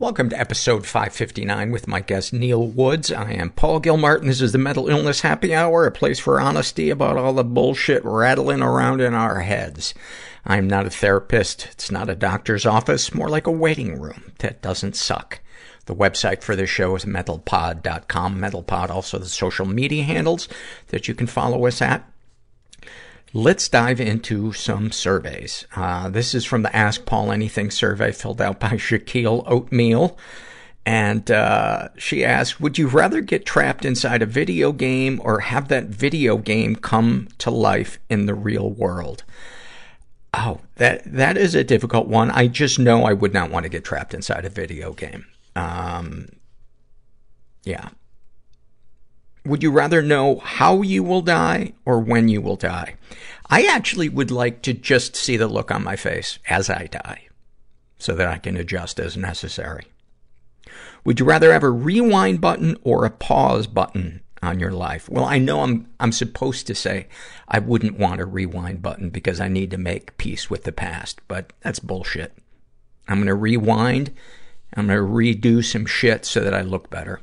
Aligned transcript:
Welcome 0.00 0.30
to 0.30 0.40
episode 0.40 0.86
559 0.86 1.72
with 1.72 1.86
my 1.86 2.00
guest 2.00 2.32
Neil 2.32 2.66
Woods. 2.66 3.12
I 3.12 3.32
am 3.32 3.50
Paul 3.50 3.80
Gilmartin. 3.80 4.28
This 4.28 4.40
is 4.40 4.52
the 4.52 4.56
Mental 4.56 4.88
Illness 4.88 5.20
Happy 5.20 5.54
Hour, 5.54 5.84
a 5.84 5.92
place 5.92 6.18
for 6.18 6.40
honesty 6.40 6.88
about 6.88 7.18
all 7.18 7.34
the 7.34 7.44
bullshit 7.44 8.02
rattling 8.02 8.62
around 8.62 9.02
in 9.02 9.12
our 9.12 9.40
heads. 9.40 9.92
I'm 10.46 10.66
not 10.66 10.86
a 10.86 10.90
therapist. 10.90 11.68
It's 11.72 11.90
not 11.90 12.08
a 12.08 12.14
doctor's 12.14 12.64
office. 12.64 13.12
More 13.12 13.28
like 13.28 13.46
a 13.46 13.50
waiting 13.52 14.00
room 14.00 14.32
that 14.38 14.62
doesn't 14.62 14.96
suck. 14.96 15.40
The 15.84 15.94
website 15.94 16.42
for 16.42 16.56
this 16.56 16.70
show 16.70 16.96
is 16.96 17.04
mentalpod.com. 17.04 18.40
Mentalpod 18.40 18.88
also 18.88 19.18
the 19.18 19.26
social 19.26 19.66
media 19.66 20.04
handles 20.04 20.48
that 20.86 21.08
you 21.08 21.14
can 21.14 21.26
follow 21.26 21.66
us 21.66 21.82
at. 21.82 22.10
Let's 23.32 23.68
dive 23.68 24.00
into 24.00 24.52
some 24.52 24.90
surveys. 24.90 25.64
Uh, 25.76 26.08
this 26.08 26.34
is 26.34 26.44
from 26.44 26.62
the 26.62 26.74
Ask 26.74 27.06
Paul 27.06 27.30
Anything 27.30 27.70
survey 27.70 28.10
filled 28.10 28.40
out 28.40 28.58
by 28.58 28.70
Shaquille 28.70 29.44
Oatmeal. 29.46 30.18
And, 30.84 31.30
uh, 31.30 31.90
she 31.96 32.24
asked, 32.24 32.60
would 32.60 32.78
you 32.78 32.88
rather 32.88 33.20
get 33.20 33.46
trapped 33.46 33.84
inside 33.84 34.22
a 34.22 34.26
video 34.26 34.72
game 34.72 35.20
or 35.22 35.40
have 35.40 35.68
that 35.68 35.86
video 35.86 36.38
game 36.38 36.74
come 36.74 37.28
to 37.38 37.50
life 37.50 38.00
in 38.08 38.26
the 38.26 38.34
real 38.34 38.70
world? 38.70 39.22
Oh, 40.34 40.60
that, 40.76 41.02
that 41.04 41.36
is 41.36 41.54
a 41.54 41.62
difficult 41.62 42.08
one. 42.08 42.30
I 42.30 42.48
just 42.48 42.78
know 42.78 43.04
I 43.04 43.12
would 43.12 43.34
not 43.34 43.50
want 43.50 43.64
to 43.64 43.68
get 43.68 43.84
trapped 43.84 44.14
inside 44.14 44.44
a 44.44 44.50
video 44.50 44.92
game. 44.92 45.26
Um, 45.54 46.28
yeah. 47.62 47.90
Would 49.44 49.62
you 49.62 49.70
rather 49.70 50.02
know 50.02 50.38
how 50.38 50.82
you 50.82 51.02
will 51.02 51.22
die 51.22 51.72
or 51.84 51.98
when 51.98 52.28
you 52.28 52.40
will 52.40 52.56
die? 52.56 52.96
I 53.48 53.64
actually 53.64 54.08
would 54.08 54.30
like 54.30 54.62
to 54.62 54.72
just 54.72 55.16
see 55.16 55.36
the 55.36 55.48
look 55.48 55.70
on 55.70 55.82
my 55.82 55.96
face 55.96 56.38
as 56.48 56.68
I 56.68 56.86
die 56.86 57.28
so 57.98 58.14
that 58.14 58.28
I 58.28 58.38
can 58.38 58.56
adjust 58.56 59.00
as 59.00 59.16
necessary. 59.16 59.86
Would 61.04 61.20
you 61.20 61.26
rather 61.26 61.52
have 61.52 61.62
a 61.62 61.70
rewind 61.70 62.40
button 62.40 62.76
or 62.82 63.04
a 63.04 63.10
pause 63.10 63.66
button 63.66 64.20
on 64.42 64.60
your 64.60 64.72
life? 64.72 65.08
Well, 65.08 65.24
I 65.24 65.38
know 65.38 65.62
I'm, 65.62 65.88
I'm 65.98 66.12
supposed 66.12 66.66
to 66.66 66.74
say 66.74 67.08
I 67.48 67.58
wouldn't 67.58 67.98
want 67.98 68.20
a 68.20 68.26
rewind 68.26 68.82
button 68.82 69.10
because 69.10 69.40
I 69.40 69.48
need 69.48 69.70
to 69.70 69.78
make 69.78 70.18
peace 70.18 70.50
with 70.50 70.64
the 70.64 70.72
past, 70.72 71.20
but 71.28 71.52
that's 71.60 71.78
bullshit. 71.78 72.36
I'm 73.08 73.18
gonna 73.18 73.34
rewind. 73.34 74.12
I'm 74.74 74.86
gonna 74.86 75.00
redo 75.00 75.64
some 75.64 75.86
shit 75.86 76.24
so 76.24 76.40
that 76.40 76.54
I 76.54 76.60
look 76.60 76.90
better. 76.90 77.20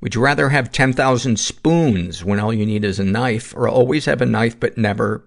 Would 0.00 0.14
you 0.14 0.20
rather 0.20 0.50
have 0.50 0.70
10,000 0.70 1.38
spoons 1.38 2.24
when 2.24 2.38
all 2.38 2.52
you 2.52 2.64
need 2.64 2.84
is 2.84 3.00
a 3.00 3.04
knife 3.04 3.54
or 3.56 3.68
always 3.68 4.04
have 4.04 4.22
a 4.22 4.26
knife 4.26 4.58
but 4.58 4.78
never 4.78 5.24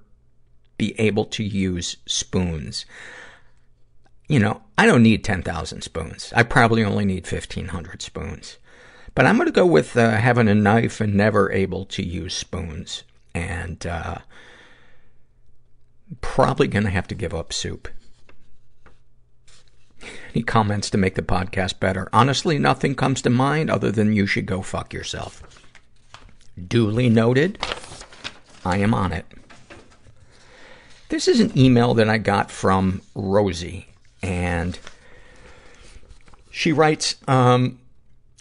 be 0.78 0.98
able 1.00 1.26
to 1.26 1.44
use 1.44 1.98
spoons? 2.06 2.86
You 4.30 4.40
know, 4.40 4.62
I 4.78 4.86
don't 4.86 5.04
need 5.04 5.26
10,000 5.26 5.82
spoons. 5.82 6.32
I 6.36 6.44
probably 6.44 6.86
only 6.86 7.04
need 7.04 7.30
1,500 7.30 8.02
spoons. 8.02 8.58
But 9.14 9.26
I'm 9.26 9.38
gonna 9.38 9.52
go 9.52 9.66
with, 9.66 9.98
uh, 9.98 10.12
having 10.12 10.48
a 10.48 10.56
knife 10.56 11.02
and 11.02 11.16
never 11.16 11.52
able 11.52 11.84
to 11.88 12.02
use 12.02 12.34
spoons. 12.34 13.04
And, 13.36 13.86
uh, 13.86 14.20
probably 16.22 16.70
gonna 16.70 16.90
have 16.90 17.08
to 17.10 17.16
give 17.16 17.34
up 17.34 17.52
soup. 17.52 17.90
Any 20.34 20.44
comments 20.44 20.90
to 20.92 20.98
make 20.98 21.16
the 21.16 21.22
podcast 21.22 21.80
better? 21.80 22.08
Honestly, 22.14 22.58
nothing 22.58 22.96
comes 22.96 23.22
to 23.24 23.30
mind 23.30 23.70
other 23.70 23.92
than 23.92 24.14
you 24.14 24.26
should 24.26 24.46
go 24.46 24.62
fuck 24.62 24.94
yourself. 24.94 25.44
Duly 26.68 27.10
noted. 27.10 27.58
I 28.64 28.78
am 28.78 28.94
on 28.94 29.12
it. 29.12 29.26
This 31.10 31.28
is 31.28 31.42
an 31.42 31.58
email 31.58 31.94
that 31.96 32.08
I 32.08 32.18
got 32.18 32.50
from 32.50 33.02
Rosie, 33.14 33.88
and 34.24 34.80
she 36.50 36.72
writes, 36.72 37.16
um, 37.28 37.80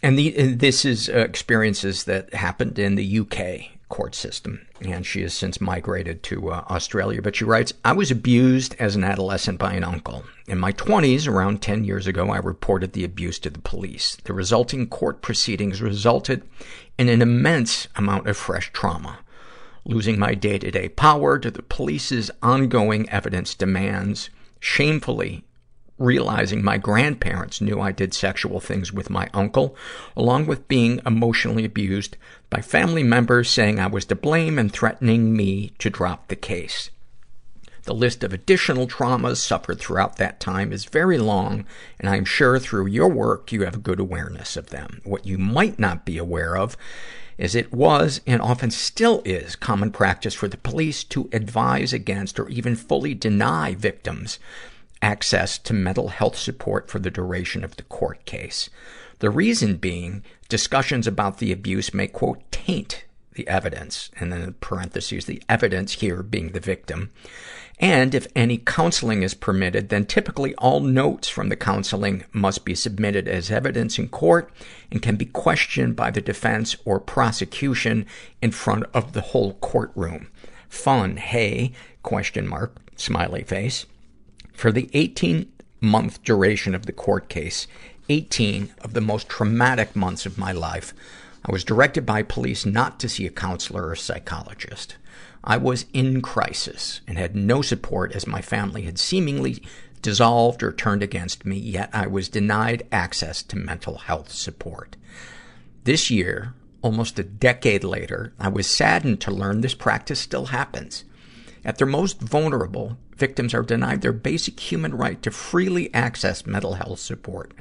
and, 0.03 0.17
the, 0.17 0.37
and 0.39 0.61
this 0.61 0.84
is 0.84 1.09
uh, 1.09 1.19
experiences 1.19 2.05
that 2.05 2.33
happened 2.34 2.78
in 2.78 2.95
the 2.95 3.19
UK 3.19 3.78
court 3.89 4.15
system. 4.15 4.65
And 4.82 5.04
she 5.04 5.22
has 5.22 5.34
since 5.34 5.60
migrated 5.60 6.22
to 6.24 6.50
uh, 6.50 6.64
Australia. 6.70 7.20
But 7.20 7.36
she 7.36 7.44
writes, 7.44 7.72
I 7.84 7.92
was 7.92 8.10
abused 8.10 8.74
as 8.78 8.96
an 8.96 9.04
adolescent 9.04 9.58
by 9.58 9.74
an 9.74 9.84
uncle. 9.84 10.24
In 10.48 10.58
my 10.58 10.72
20s, 10.72 11.28
around 11.28 11.60
10 11.60 11.84
years 11.84 12.06
ago, 12.06 12.30
I 12.30 12.38
reported 12.38 12.92
the 12.92 13.04
abuse 13.04 13.38
to 13.41 13.50
the 13.50 13.58
police. 13.60 14.16
The 14.24 14.32
resulting 14.32 14.88
court 14.88 15.20
proceedings 15.20 15.82
resulted 15.82 16.42
in 16.98 17.08
an 17.08 17.20
immense 17.20 17.88
amount 17.96 18.26
of 18.26 18.36
fresh 18.36 18.72
trauma. 18.72 19.18
Losing 19.84 20.18
my 20.18 20.34
day-to-day 20.34 20.91
power 20.91 21.38
to 21.38 21.50
the 21.50 21.62
police's 21.62 22.30
ongoing 22.42 23.08
evidence 23.10 23.54
demands, 23.54 24.30
shamefully 24.60 25.44
realizing 26.00 26.65
my 26.65 26.78
grandparents 26.78 27.61
knew 27.61 27.81
I 27.81 27.93
did 27.93 28.15
sexual 28.15 28.59
things 28.59 28.93
with 28.93 29.11
my 29.11 29.28
uncle, 29.33 29.77
along 30.16 30.47
with 30.47 30.66
being 30.66 31.00
emotionally 31.06 31.65
abused 31.65 32.16
by 32.49 32.62
family 32.62 33.05
members 33.05 33.49
saying 33.49 33.78
I 33.78 33.87
was 33.87 34.06
to 34.06 34.16
blame 34.16 34.59
and 34.59 34.72
threatening 34.72 35.37
me 35.37 35.72
to 35.78 35.91
drop 35.91 36.28
the 36.28 36.37
case. 36.37 36.91
The 37.84 37.94
list 37.94 38.25
of 38.25 38.33
additional 38.33 38.87
traumas 38.87 39.39
suffered 39.39 39.78
throughout 39.78 40.16
that 40.16 40.41
time 40.41 40.72
is 40.72 40.84
very 40.84 41.19
long, 41.19 41.66
and 41.98 42.09
I'm 42.09 42.24
sure 42.24 42.59
through 42.59 42.86
your 42.86 43.09
work 43.09 43.53
you 43.53 43.63
have 43.63 43.74
a 43.74 43.78
good 43.78 44.01
awareness 44.01 44.57
of 44.57 44.71
them. 44.71 45.01
What 45.04 45.27
you 45.27 45.39
might 45.39 45.78
not 45.78 46.04
be 46.04 46.19
aware 46.19 46.57
of 46.57 46.77
is 47.39 47.54
it 47.54 47.72
was, 47.72 48.21
and 48.27 48.42
often 48.42 48.71
still 48.71 49.22
is, 49.24 49.57
common 49.57 49.91
practice 49.91 50.34
for 50.34 50.47
the 50.47 50.59
police 50.59 51.03
to 51.04 51.30
advise 51.33 51.95
against 51.95 52.39
or 52.39 52.48
even 52.51 52.77
fully 52.77 53.15
deny 53.15 53.74
victims 53.74 54.39
access 55.02 55.58
to 55.58 55.72
mental 55.72 56.08
health 56.08 56.36
support 56.36 56.88
for 56.88 56.98
the 56.98 57.10
duration 57.10 57.64
of 57.64 57.76
the 57.76 57.82
court 57.84 58.24
case. 58.24 58.70
The 59.20 59.30
reason 59.30 59.76
being, 59.76 60.22
discussions 60.48 61.06
about 61.06 61.38
the 61.38 61.52
abuse 61.52 61.92
may, 61.92 62.06
quote, 62.06 62.41
taint 62.50 63.04
the 63.34 63.47
evidence, 63.48 64.10
and 64.18 64.32
then 64.32 64.42
in 64.42 64.54
parentheses, 64.54 65.26
the 65.26 65.42
evidence 65.48 65.94
here 65.94 66.22
being 66.22 66.52
the 66.52 66.60
victim. 66.60 67.10
And 67.78 68.14
if 68.14 68.26
any 68.36 68.58
counseling 68.58 69.22
is 69.22 69.32
permitted, 69.32 69.88
then 69.88 70.04
typically 70.04 70.54
all 70.56 70.80
notes 70.80 71.28
from 71.28 71.48
the 71.48 71.56
counseling 71.56 72.24
must 72.32 72.64
be 72.64 72.74
submitted 72.74 73.26
as 73.26 73.50
evidence 73.50 73.98
in 73.98 74.08
court 74.08 74.50
and 74.91 75.00
can 75.00 75.16
be 75.16 75.24
questioned 75.24 75.97
by 75.97 76.10
the 76.10 76.20
defense 76.20 76.76
or 76.84 77.00
prosecution 77.00 78.04
in 78.42 78.50
front 78.50 78.84
of 78.92 79.14
the 79.14 79.22
whole 79.22 79.54
courtroom. 79.54 80.28
Fun, 80.68 81.16
hey? 81.16 81.72
Question 82.02 82.47
mark, 82.47 82.76
smiley 82.97 83.44
face. 83.44 83.86
For 84.60 84.71
the 84.71 84.91
18 84.92 85.51
month 85.80 86.22
duration 86.22 86.74
of 86.74 86.84
the 86.84 86.92
court 86.92 87.30
case, 87.30 87.66
18 88.10 88.74
of 88.83 88.92
the 88.92 89.01
most 89.01 89.27
traumatic 89.27 89.97
months 89.97 90.27
of 90.27 90.36
my 90.36 90.53
life, 90.53 90.92
I 91.47 91.51
was 91.51 91.65
directed 91.65 92.04
by 92.04 92.22
police 92.22 92.66
not 92.66 93.01
to 93.01 93.09
see 93.09 93.24
a 93.24 93.30
counselor 93.30 93.89
or 93.89 93.97
psychologist. 93.97 94.97
I 95.42 95.57
was 95.57 95.86
in 95.95 96.21
crisis 96.21 97.01
and 97.09 97.16
had 97.16 97.34
no 97.34 97.62
support 97.62 98.12
as 98.12 98.27
my 98.27 98.42
family 98.42 98.83
had 98.83 98.98
seemingly 98.98 99.62
dissolved 100.03 100.62
or 100.62 100.72
turned 100.72 101.03
against 101.03 101.47
me, 101.47 101.57
yet 101.57 101.89
I 101.95 102.07
was 102.07 102.28
denied 102.28 102.86
access 102.92 103.42
to 103.45 103.57
mental 103.57 103.97
health 103.97 104.30
support. 104.30 104.95
This 105.84 106.10
year, 106.10 106.53
almost 106.83 107.18
a 107.18 107.24
decade 107.24 107.83
later, 107.83 108.34
I 108.39 108.48
was 108.48 108.66
saddened 108.66 109.22
to 109.22 109.30
learn 109.30 109.62
this 109.62 109.72
practice 109.72 110.21
still 110.21 110.47
happens. 110.48 111.04
At 111.65 111.78
their 111.78 111.86
most 111.86 112.21
vulnerable, 112.21 112.98
victims 113.21 113.55
are 113.55 113.63
denied 113.63 114.01
their 114.01 114.13
basic 114.13 114.59
human 114.59 114.95
right 114.95 115.22
to 115.22 115.31
freely 115.31 115.93
access 115.95 116.47
mental 116.47 116.75
health 116.75 116.99
support. 116.99 117.53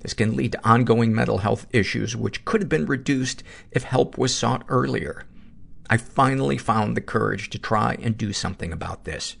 This 0.00 0.14
can 0.14 0.36
lead 0.36 0.52
to 0.52 0.68
ongoing 0.68 1.12
mental 1.12 1.38
health 1.38 1.66
issues, 1.72 2.14
which 2.14 2.44
could 2.44 2.60
have 2.60 2.68
been 2.68 2.86
reduced 2.86 3.42
if 3.72 3.82
help 3.82 4.16
was 4.16 4.32
sought 4.32 4.64
earlier. 4.68 5.24
I 5.90 5.96
finally 5.96 6.58
found 6.58 6.96
the 6.96 7.00
courage 7.00 7.50
to 7.50 7.58
try 7.58 7.96
and 8.00 8.16
do 8.16 8.32
something 8.32 8.72
about 8.72 9.04
this. 9.04 9.36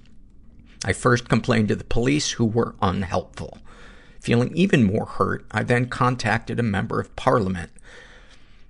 I 0.84 0.92
first 0.92 1.28
complained 1.28 1.68
to 1.68 1.76
the 1.76 1.84
police, 1.84 2.32
who 2.32 2.46
were 2.46 2.74
unhelpful. 2.80 3.58
Feeling 4.20 4.56
even 4.56 4.84
more 4.84 5.06
hurt, 5.06 5.44
I 5.50 5.62
then 5.62 5.88
contacted 5.88 6.58
a 6.58 6.64
member 6.64 6.98
of 6.98 7.14
parliament. 7.14 7.70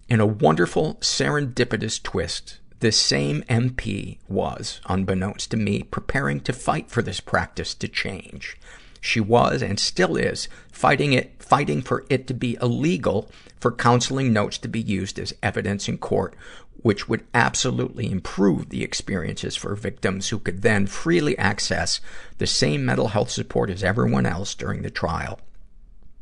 In 0.08 0.20
a 0.20 0.26
wonderful 0.26 0.96
serendipitous 0.96 2.02
twist, 2.02 2.57
this 2.80 3.00
same 3.00 3.42
MP 3.48 4.18
was, 4.28 4.80
unbeknownst 4.86 5.50
to 5.50 5.56
me, 5.56 5.82
preparing 5.82 6.40
to 6.40 6.52
fight 6.52 6.90
for 6.90 7.02
this 7.02 7.20
practice 7.20 7.74
to 7.74 7.88
change. 7.88 8.56
She 9.00 9.20
was, 9.20 9.62
and 9.62 9.78
still 9.78 10.16
is, 10.16 10.48
fighting 10.70 11.12
it, 11.12 11.42
fighting 11.42 11.82
for 11.82 12.04
it 12.08 12.26
to 12.28 12.34
be 12.34 12.56
illegal 12.60 13.30
for 13.60 13.72
counseling 13.72 14.32
notes 14.32 14.58
to 14.58 14.68
be 14.68 14.80
used 14.80 15.18
as 15.18 15.34
evidence 15.42 15.88
in 15.88 15.98
court, 15.98 16.34
which 16.82 17.08
would 17.08 17.24
absolutely 17.34 18.10
improve 18.10 18.68
the 18.68 18.84
experiences 18.84 19.56
for 19.56 19.74
victims 19.74 20.28
who 20.28 20.38
could 20.38 20.62
then 20.62 20.86
freely 20.86 21.36
access 21.38 22.00
the 22.38 22.46
same 22.46 22.84
mental 22.84 23.08
health 23.08 23.30
support 23.30 23.70
as 23.70 23.82
everyone 23.82 24.26
else 24.26 24.54
during 24.54 24.82
the 24.82 24.90
trial. 24.90 25.40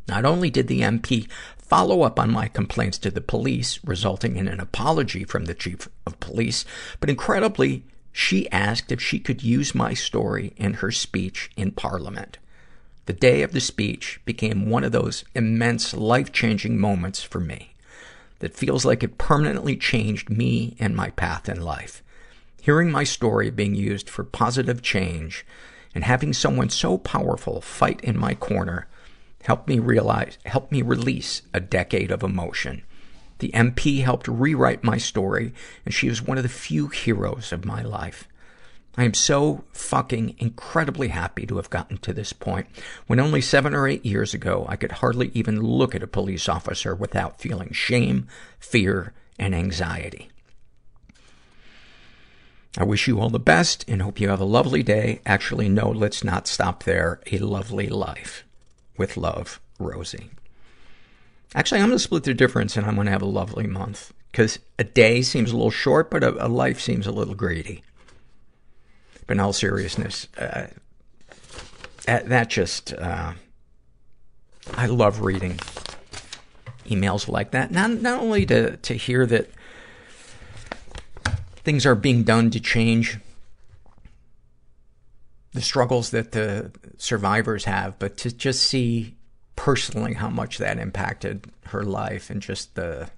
Not 0.09 0.25
only 0.25 0.51
did 0.51 0.69
the 0.69 0.81
MP 0.81 1.29
follow 1.69 2.03
up 2.03 2.19
on 2.19 2.31
my 2.31 2.49
complaints 2.49 2.99
to 2.99 3.11
the 3.11 3.21
police, 3.21 3.81
resulting 3.85 4.37
in 4.37 4.49
an 4.49 4.61
apology 4.61 5.25
from 5.25 5.47
the 5.47 5.55
chief 5.55 5.89
of 6.07 6.21
police, 6.21 6.65
but 7.01 7.11
incredibly, 7.11 7.85
she 8.13 8.51
asked 8.51 8.91
if 8.91 9.01
she 9.01 9.19
could 9.19 9.43
use 9.43 9.75
my 9.75 9.93
story 9.93 10.53
in 10.57 10.75
her 10.75 10.91
speech 10.91 11.51
in 11.57 11.71
parliament. 11.73 12.39
The 13.07 13.13
day 13.13 13.43
of 13.43 13.53
the 13.53 13.61
speech 13.61 14.21
became 14.25 14.71
one 14.71 14.85
of 14.85 14.93
those 14.93 15.25
immense 15.35 15.95
life-changing 15.95 16.79
moments 16.79 17.23
for 17.23 17.41
me 17.41 17.75
that 18.39 18.57
feels 18.57 18.85
like 18.85 19.03
it 19.03 19.19
permanently 19.19 19.77
changed 19.77 20.31
me 20.31 20.77
and 20.79 20.95
my 20.95 21.11
path 21.11 21.49
in 21.49 21.61
life. 21.61 22.03
Hearing 22.61 22.91
my 22.91 23.05
story 23.05 23.51
being 23.51 23.75
used 23.75 24.11
for 24.11 24.25
positive 24.25 24.83
change 24.83 25.47
and 25.95 26.05
having 26.05 26.33
someone 26.33 26.69
so 26.69 26.99
powerful 26.99 27.61
fight 27.61 28.01
in 28.03 28.19
my 28.19 28.35
corner 28.35 28.89
helped 29.47 29.69
me 29.69 29.79
realize, 29.79 30.39
helped 30.45 30.73
me 30.73 30.83
release 30.83 31.43
a 31.55 31.61
decade 31.61 32.11
of 32.11 32.23
emotion. 32.23 32.83
The 33.39 33.51
MP 33.51 34.03
helped 34.03 34.27
rewrite 34.27 34.83
my 34.83 34.99
story, 34.99 35.53
and 35.85 35.95
she 35.95 36.09
is 36.09 36.21
one 36.21 36.37
of 36.37 36.43
the 36.43 36.49
few 36.49 36.89
heroes 36.89 37.53
of 37.53 37.65
my 37.65 37.81
life. 37.83 38.27
I 38.97 39.05
am 39.05 39.15
so 39.15 39.65
fucking 39.73 40.37
incredibly 40.39 41.09
happy 41.09 41.47
to 41.47 41.57
have 41.57 41.71
gotten 41.71 41.99
to 41.99 42.15
this 42.15 42.33
point 42.33 42.67
when 43.07 43.21
only 43.21 43.41
seven 43.41 43.75
or 43.75 43.87
eight 43.87 44.05
years 44.05 44.33
ago 44.33 44.65
I 44.69 44.77
could 44.77 44.93
hardly 44.93 45.31
even 45.35 45.61
look 45.61 45.95
at 45.95 46.03
a 46.03 46.09
police 46.09 46.49
officer 46.49 46.95
without 46.95 47.39
feeling 47.39 47.73
shame, 47.73 48.27
fear, 48.59 49.13
and 49.39 49.55
anxiety. 49.55 50.31
I 52.79 52.85
wish 52.85 53.07
you 53.07 53.21
all 53.21 53.31
the 53.31 53.39
best 53.39 53.85
and 53.87 54.03
hope 54.03 54.19
you 54.19 54.29
have 54.29 54.41
a 54.41 54.45
lovely 54.45 54.83
day. 54.83 55.21
Actually, 55.25 55.69
no, 55.69 55.91
let's 55.91 56.25
not 56.25 56.49
stop 56.49 56.83
there. 56.83 57.21
A 57.31 57.39
lovely 57.39 57.89
life. 57.89 58.46
With 58.99 59.17
love, 59.17 59.61
Rosie. 59.79 60.31
Actually, 61.55 61.81
I'm 61.81 61.89
going 61.89 61.99
to 61.99 62.03
split 62.03 62.25
the 62.25 62.35
difference 62.35 62.77
and 62.77 62.87
I'm 62.87 62.95
going 62.95 63.07
to 63.07 63.13
have 63.13 63.23
a 63.23 63.27
lovely 63.27 63.67
month. 63.67 64.13
Because 64.31 64.59
a 64.79 64.85
day 64.85 65.23
seems 65.23 65.51
a 65.51 65.57
little 65.57 65.71
short, 65.71 66.11
but 66.11 66.23
a, 66.23 66.45
a 66.45 66.49
life 66.49 66.81
seems 66.81 67.07
a 67.07 67.13
little 67.13 67.35
greedy. 67.35 67.83
But 69.27 69.35
in 69.35 69.41
all 69.41 69.53
seriousness, 69.55 70.29
uh, 70.37 70.67
that, 72.05 72.29
that 72.29 72.51
just, 72.51 72.93
uh, 72.93 73.33
I 74.75 74.87
love 74.87 75.21
reading 75.21 75.59
emails 76.87 77.29
like 77.29 77.53
that. 77.53 77.71
Not, 77.71 77.91
not 77.91 78.21
only 78.21 78.45
to, 78.47 78.77
to 78.77 78.95
hear 78.95 79.25
that 79.27 79.51
things 81.65 81.87
are 81.87 81.95
being 81.95 82.23
done 82.23 82.51
to 82.51 82.61
change 82.61 83.19
the 85.57 85.63
struggles 85.63 86.11
that 86.11 86.33
the 86.33 86.71
survivors 86.99 87.65
have, 87.65 87.99
but 87.99 88.17
to 88.19 88.31
just 88.31 88.63
see 88.63 89.17
personally 89.57 90.13
how 90.13 90.29
much 90.29 90.59
that 90.59 90.79
impacted 90.79 91.47
her 91.65 91.83
life 91.83 92.29
and 92.31 92.43
just 92.43 92.75
the, 92.75 93.09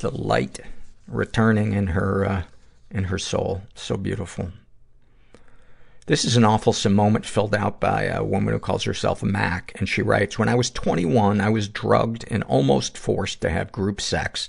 the 0.00 0.10
light 0.10 0.60
returning 1.06 1.74
in 1.74 1.88
her, 1.88 2.24
uh, 2.24 2.42
in 2.90 3.04
her 3.04 3.18
soul. 3.18 3.62
So 3.74 3.96
beautiful. 3.96 4.50
This 6.06 6.24
is 6.24 6.36
an 6.36 6.44
awful 6.44 6.74
moment 6.90 7.26
filled 7.26 7.54
out 7.54 7.78
by 7.78 8.04
a 8.04 8.24
woman 8.24 8.54
who 8.54 8.58
calls 8.58 8.84
herself 8.84 9.22
Mac, 9.22 9.72
and 9.76 9.88
she 9.88 10.02
writes, 10.02 10.38
When 10.38 10.48
I 10.48 10.54
was 10.56 10.70
21, 10.70 11.40
I 11.40 11.50
was 11.50 11.68
drugged 11.68 12.24
and 12.28 12.42
almost 12.44 12.98
forced 12.98 13.42
to 13.42 13.50
have 13.50 13.70
group 13.70 14.00
sex. 14.00 14.48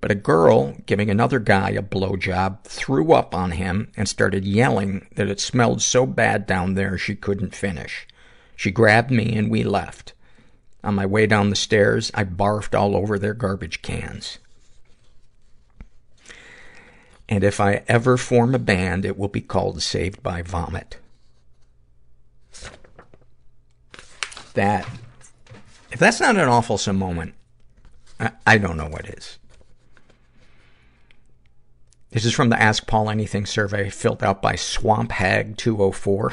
But 0.00 0.10
a 0.10 0.16
girl 0.16 0.76
giving 0.86 1.10
another 1.10 1.38
guy 1.38 1.70
a 1.70 1.82
blowjob 1.82 2.64
threw 2.64 3.12
up 3.12 3.34
on 3.34 3.52
him 3.52 3.90
and 3.96 4.08
started 4.08 4.44
yelling 4.44 5.06
that 5.16 5.28
it 5.28 5.40
smelled 5.40 5.82
so 5.82 6.06
bad 6.06 6.46
down 6.46 6.74
there 6.74 6.98
she 6.98 7.14
couldn't 7.14 7.54
finish. 7.54 8.06
She 8.54 8.70
grabbed 8.70 9.10
me 9.10 9.34
and 9.36 9.50
we 9.50 9.62
left. 9.62 10.12
On 10.84 10.94
my 10.94 11.06
way 11.06 11.26
down 11.26 11.50
the 11.50 11.56
stairs, 11.56 12.10
I 12.14 12.24
barfed 12.24 12.78
all 12.78 12.96
over 12.96 13.18
their 13.18 13.34
garbage 13.34 13.82
cans. 13.82 14.38
And 17.28 17.42
if 17.42 17.58
I 17.60 17.82
ever 17.88 18.16
form 18.16 18.54
a 18.54 18.58
band, 18.58 19.04
it 19.04 19.18
will 19.18 19.28
be 19.28 19.40
called 19.40 19.82
Saved 19.82 20.22
by 20.22 20.42
Vomit. 20.42 20.98
That, 24.54 24.88
if 25.90 25.98
that's 25.98 26.20
not 26.20 26.36
an 26.36 26.48
awful 26.48 26.78
moment, 26.92 27.34
I, 28.20 28.30
I 28.46 28.58
don't 28.58 28.76
know 28.76 28.88
what 28.88 29.06
is. 29.06 29.38
This 32.10 32.24
is 32.24 32.32
from 32.32 32.50
the 32.50 32.62
Ask 32.62 32.86
Paul 32.86 33.10
Anything 33.10 33.46
survey 33.46 33.90
filled 33.90 34.22
out 34.22 34.40
by 34.40 34.54
Swamp 34.54 35.10
Hag 35.10 35.56
204. 35.56 36.32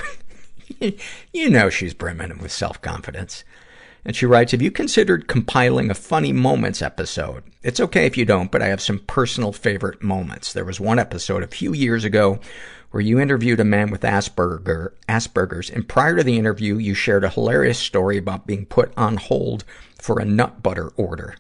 you 1.34 1.50
know 1.50 1.70
she's 1.72 1.96
brimming 1.96 2.38
with 2.38 2.51
self-confidence. 2.51 3.44
And 4.06 4.15
she 4.15 4.27
writes, 4.27 4.51
have 4.51 4.62
you 4.62 4.70
considered 4.70 5.27
compiling 5.27 5.89
a 5.89 5.96
funny 5.96 6.32
moments 6.32 6.84
episode? 6.84 7.44
It's 7.63 7.80
okay 7.80 8.06
if 8.06 8.18
you 8.18 8.24
don't, 8.24 8.51
but 8.51 8.62
I 8.62 8.68
have 8.68 8.82
some 8.82 9.00
personal 9.00 9.51
favorite 9.51 10.03
moments. 10.03 10.53
There 10.53 10.63
was 10.63 10.80
one 10.80 11.00
episode 11.00 11.42
a 11.42 11.48
few 11.48 11.74
years 11.74 12.03
ago 12.03 12.39
where 12.92 13.01
you 13.01 13.20
interviewed 13.20 13.60
a 13.60 13.65
man 13.65 13.89
with 13.89 14.01
Asperger, 14.01 14.92
Asperger's, 15.10 15.72
and 15.72 15.88
prior 15.88 16.15
to 16.18 16.24
the 16.24 16.38
interview, 16.38 16.77
you 16.77 16.94
shared 16.94 17.24
a 17.24 17.30
hilarious 17.30 17.80
story 17.80 18.18
about 18.18 18.46
being 18.46 18.68
put 18.68 18.94
on 18.96 19.18
hold 19.18 19.63
for 20.00 20.20
a 20.20 20.25
nut 20.25 20.62
butter 20.62 20.89
order. 20.98 21.36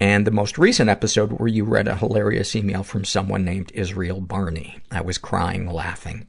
And 0.00 0.26
the 0.26 0.30
most 0.30 0.56
recent 0.56 0.88
episode 0.88 1.32
where 1.32 1.48
you 1.48 1.64
read 1.64 1.86
a 1.86 1.94
hilarious 1.94 2.56
email 2.56 2.82
from 2.82 3.04
someone 3.04 3.44
named 3.44 3.70
Israel 3.74 4.22
Barney. 4.22 4.78
I 4.90 5.02
was 5.02 5.18
crying 5.18 5.70
laughing. 5.70 6.26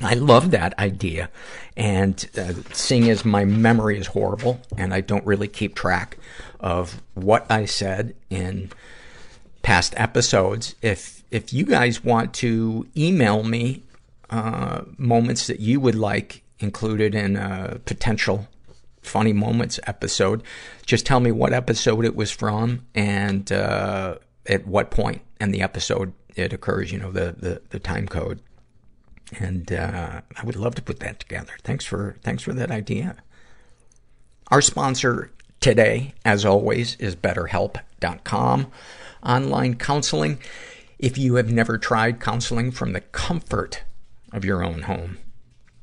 I 0.00 0.12
love 0.12 0.50
that 0.50 0.78
idea. 0.78 1.30
And 1.76 2.28
uh, 2.36 2.52
seeing 2.72 3.08
as 3.08 3.24
my 3.24 3.46
memory 3.46 3.98
is 3.98 4.08
horrible 4.08 4.60
and 4.76 4.92
I 4.92 5.00
don't 5.00 5.24
really 5.24 5.48
keep 5.48 5.74
track 5.74 6.18
of 6.60 7.00
what 7.14 7.50
I 7.50 7.64
said 7.64 8.14
in 8.28 8.70
past 9.62 9.94
episodes, 9.96 10.74
if, 10.82 11.24
if 11.30 11.54
you 11.54 11.64
guys 11.64 12.04
want 12.04 12.34
to 12.34 12.86
email 12.94 13.42
me, 13.42 13.82
uh, 14.28 14.82
moments 14.98 15.46
that 15.46 15.60
you 15.60 15.80
would 15.80 15.94
like 15.94 16.42
included 16.58 17.14
in 17.14 17.36
a 17.36 17.78
potential 17.86 18.48
funny 19.06 19.32
moments 19.32 19.80
episode, 19.86 20.42
just 20.84 21.06
tell 21.06 21.20
me 21.20 21.32
what 21.32 21.52
episode 21.52 22.04
it 22.04 22.16
was 22.16 22.30
from 22.30 22.86
and, 22.94 23.50
uh, 23.52 24.16
at 24.46 24.66
what 24.66 24.90
point 24.90 25.22
in 25.40 25.50
the 25.50 25.62
episode 25.62 26.12
it 26.34 26.52
occurs, 26.52 26.92
you 26.92 26.98
know, 26.98 27.10
the, 27.10 27.34
the, 27.38 27.62
the 27.70 27.78
time 27.78 28.06
code. 28.06 28.40
And, 29.38 29.72
uh, 29.72 30.20
I 30.36 30.44
would 30.44 30.56
love 30.56 30.74
to 30.76 30.82
put 30.82 31.00
that 31.00 31.18
together. 31.18 31.52
Thanks 31.62 31.84
for, 31.84 32.16
thanks 32.22 32.42
for 32.42 32.52
that 32.52 32.70
idea. 32.70 33.16
Our 34.48 34.62
sponsor 34.62 35.32
today, 35.60 36.14
as 36.24 36.44
always, 36.44 36.94
is 36.96 37.16
BetterHelp.com. 37.16 38.70
Online 39.22 39.74
counseling. 39.74 40.38
If 40.98 41.18
you 41.18 41.34
have 41.34 41.50
never 41.50 41.76
tried 41.78 42.20
counseling 42.20 42.70
from 42.70 42.92
the 42.92 43.00
comfort 43.00 43.82
of 44.32 44.44
your 44.44 44.62
own 44.62 44.82
home 44.82 45.18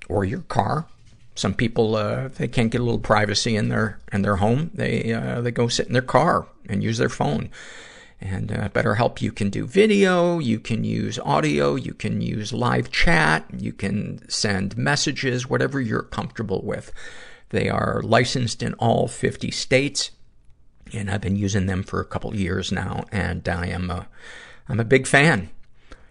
or 0.07 0.23
your 0.23 0.41
car 0.41 0.87
Some 1.35 1.53
people, 1.53 1.95
uh, 1.95 2.27
they 2.27 2.47
can't 2.47 2.71
get 2.71 2.81
a 2.81 2.83
little 2.83 2.99
privacy 2.99 3.55
in 3.55 3.69
their, 3.69 3.99
in 4.11 4.21
their 4.21 4.35
home. 4.37 4.71
They, 4.73 5.13
uh, 5.13 5.41
they 5.41 5.51
go 5.51 5.67
sit 5.67 5.87
in 5.87 5.93
their 5.93 6.01
car 6.01 6.47
and 6.69 6.83
use 6.83 6.97
their 6.97 7.09
phone. 7.09 7.49
And 8.21 8.51
uh, 8.51 8.69
BetterHelp, 8.69 9.21
you 9.21 9.33
can 9.33 9.49
do 9.49 9.67
video, 9.67 10.39
you 10.39 10.57
can 10.57 10.85
use 10.85 11.19
audio, 11.19 11.75
you 11.75 11.93
can 11.93 12.21
use 12.21 12.53
live 12.53 12.89
chat, 12.89 13.45
you 13.57 13.73
can 13.73 14.27
send 14.29 14.77
messages, 14.77 15.49
whatever 15.49 15.81
you're 15.81 16.03
comfortable 16.03 16.61
with. 16.63 16.93
They 17.49 17.67
are 17.67 18.01
licensed 18.01 18.63
in 18.63 18.75
all 18.75 19.09
50 19.09 19.51
states, 19.51 20.11
and 20.93 21.11
I've 21.11 21.19
been 21.19 21.35
using 21.35 21.65
them 21.65 21.83
for 21.83 21.99
a 21.99 22.05
couple 22.05 22.33
years 22.33 22.71
now, 22.71 23.03
and 23.11 23.47
I 23.49 23.67
am 23.67 23.89
a, 23.89 24.07
I'm 24.69 24.79
a 24.79 24.85
big 24.85 25.05
fan. 25.05 25.49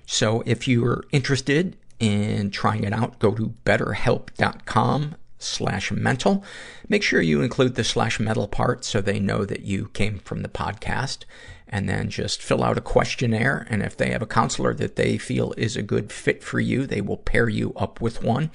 So 0.04 0.42
if 0.44 0.68
you're 0.68 1.04
interested 1.12 1.78
in 1.98 2.50
trying 2.50 2.84
it 2.84 2.92
out, 2.92 3.18
go 3.18 3.32
to 3.32 3.54
betterhelp.com 3.64 5.16
slash 5.38 5.90
mental. 5.90 6.44
Make 6.88 7.02
sure 7.02 7.20
you 7.20 7.42
include 7.42 7.74
the 7.74 7.84
slash 7.84 8.20
mental 8.20 8.48
part 8.48 8.84
so 8.84 9.00
they 9.00 9.18
know 9.18 9.44
that 9.44 9.62
you 9.62 9.88
came 9.88 10.18
from 10.20 10.42
the 10.42 10.48
podcast 10.48 11.24
and 11.68 11.88
then 11.88 12.10
just 12.10 12.42
fill 12.42 12.62
out 12.62 12.78
a 12.78 12.82
questionnaire. 12.82 13.66
And 13.70 13.82
if 13.82 13.96
they 13.96 14.10
have 14.10 14.22
a 14.22 14.26
counselor 14.26 14.74
that 14.74 14.96
they 14.96 15.16
feel 15.16 15.54
is 15.56 15.76
a 15.76 15.82
good 15.82 16.12
fit 16.12 16.44
for 16.44 16.60
you, 16.60 16.86
they 16.86 17.00
will 17.00 17.16
pair 17.16 17.48
you 17.48 17.72
up 17.74 18.00
with 18.00 18.22
one. 18.22 18.50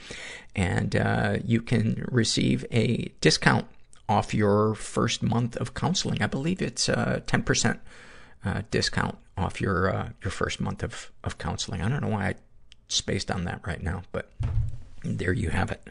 And 0.55 0.95
uh, 0.95 1.37
you 1.43 1.61
can 1.61 2.05
receive 2.11 2.63
a 2.71 3.11
discount 3.21 3.65
off 4.07 4.33
your 4.33 4.75
first 4.75 5.23
month 5.23 5.57
of 5.57 5.73
counseling. 5.73 6.21
I 6.21 6.27
believe 6.27 6.61
it's 6.61 6.87
a 6.87 7.23
10% 7.25 7.79
uh, 8.45 8.61
discount 8.71 9.17
off 9.35 9.59
your 9.59 9.93
uh, 9.93 10.09
your 10.23 10.31
first 10.31 10.59
month 10.59 10.83
of, 10.83 11.11
of 11.23 11.37
counseling. 11.37 11.81
I 11.81 11.89
don't 11.89 12.01
know 12.01 12.09
why 12.09 12.27
I 12.29 12.35
spaced 12.87 13.31
on 13.31 13.45
that 13.45 13.61
right 13.65 13.81
now, 13.81 14.03
but 14.11 14.31
there 15.03 15.33
you 15.33 15.49
have 15.49 15.71
it. 15.71 15.87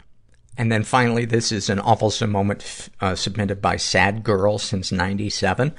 And 0.59 0.73
then 0.73 0.85
finally, 0.85 1.25
this 1.25 1.53
is 1.53 1.69
an 1.69 1.81
awful 1.81 2.13
moment 2.27 2.89
uh, 3.01 3.15
submitted 3.15 3.61
by 3.61 3.77
Sad 3.77 4.25
Girl 4.25 4.59
since 4.59 4.91
97. 4.91 5.75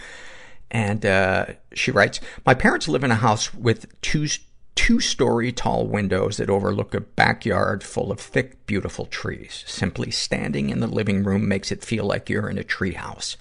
And, 0.69 1.05
uh, 1.05 1.45
she 1.73 1.91
writes, 1.91 2.19
My 2.45 2.53
parents 2.53 2.87
live 2.87 3.03
in 3.03 3.11
a 3.11 3.15
house 3.15 3.53
with 3.53 3.99
two, 4.01 4.27
two 4.75 4.99
story 4.99 5.51
tall 5.51 5.87
windows 5.87 6.37
that 6.37 6.49
overlook 6.49 6.93
a 6.93 7.01
backyard 7.01 7.83
full 7.83 8.11
of 8.11 8.19
thick, 8.19 8.65
beautiful 8.67 9.05
trees. 9.05 9.63
Simply 9.65 10.11
standing 10.11 10.69
in 10.69 10.79
the 10.79 10.87
living 10.87 11.23
room 11.23 11.47
makes 11.47 11.71
it 11.71 11.83
feel 11.83 12.05
like 12.05 12.29
you're 12.29 12.49
in 12.49 12.59
a 12.59 12.63
treehouse. 12.63 13.37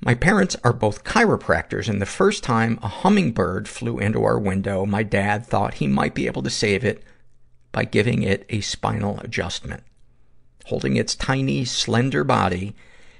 My 0.00 0.14
parents 0.14 0.56
are 0.62 0.72
both 0.72 1.04
chiropractors, 1.04 1.88
and 1.88 2.00
the 2.00 2.06
first 2.06 2.44
time 2.44 2.78
a 2.82 2.88
hummingbird 2.88 3.66
flew 3.66 3.98
into 3.98 4.22
our 4.24 4.38
window, 4.38 4.84
my 4.86 5.02
dad 5.02 5.46
thought 5.46 5.74
he 5.74 5.86
might 5.86 6.14
be 6.14 6.26
able 6.26 6.42
to 6.42 6.50
save 6.50 6.84
it 6.84 7.02
by 7.72 7.84
giving 7.84 8.22
it 8.22 8.46
a 8.48 8.60
spinal 8.60 9.18
adjustment. 9.20 9.82
Holding 10.66 10.96
its 10.96 11.14
tiny, 11.14 11.64
slender 11.64 12.24
body, 12.24 12.74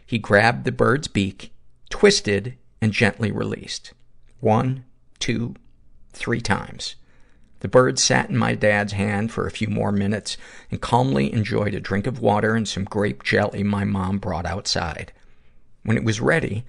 he 0.06 0.18
grabbed 0.18 0.64
the 0.64 0.73
bird's 0.73 1.09
beak, 1.09 1.52
twisted, 1.90 2.56
and 2.80 2.92
gently 2.92 3.33
released. 3.33 3.92
One, 4.40 4.85
two, 5.18 5.54
three 6.12 6.40
times. 6.40 6.97
The 7.61 7.68
bird 7.68 7.99
sat 7.99 8.30
in 8.30 8.37
my 8.37 8.54
dad's 8.54 8.92
hand 8.92 9.33
for 9.33 9.47
a 9.47 9.50
few 9.50 9.68
more 9.68 9.92
minutes 9.92 10.37
and 10.71 10.80
calmly 10.80 11.33
enjoyed 11.33 11.75
a 11.75 11.80
drink 11.80 12.06
of 12.06 12.21
water 12.21 12.54
and 12.54 12.68
some 12.68 12.85
grape 12.85 13.23
jelly 13.23 13.62
my 13.62 13.85
mom 13.85 14.18
brought 14.18 14.47
outside. 14.47 15.12
When 15.87 15.97
it 15.97 16.02
was 16.02 16.21
ready, 16.21 16.64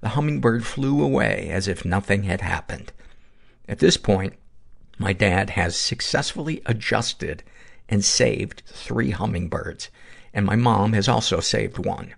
the 0.00 0.08
hummingbird 0.08 0.64
flew 0.64 1.02
away 1.02 1.50
as 1.50 1.68
if 1.68 1.84
nothing 1.84 2.22
had 2.22 2.40
happened. 2.40 2.90
At 3.68 3.80
this 3.80 3.98
point, 3.98 4.32
my 4.98 5.12
dad 5.12 5.50
has 5.50 5.76
successfully 5.76 6.62
adjusted 6.64 7.42
and 7.90 8.02
saved 8.02 8.62
three 8.64 9.10
hummingbirds, 9.10 9.90
and 10.32 10.46
my 10.46 10.56
mom 10.56 10.94
has 10.94 11.06
also 11.06 11.38
saved 11.38 11.84
one. 11.84 12.14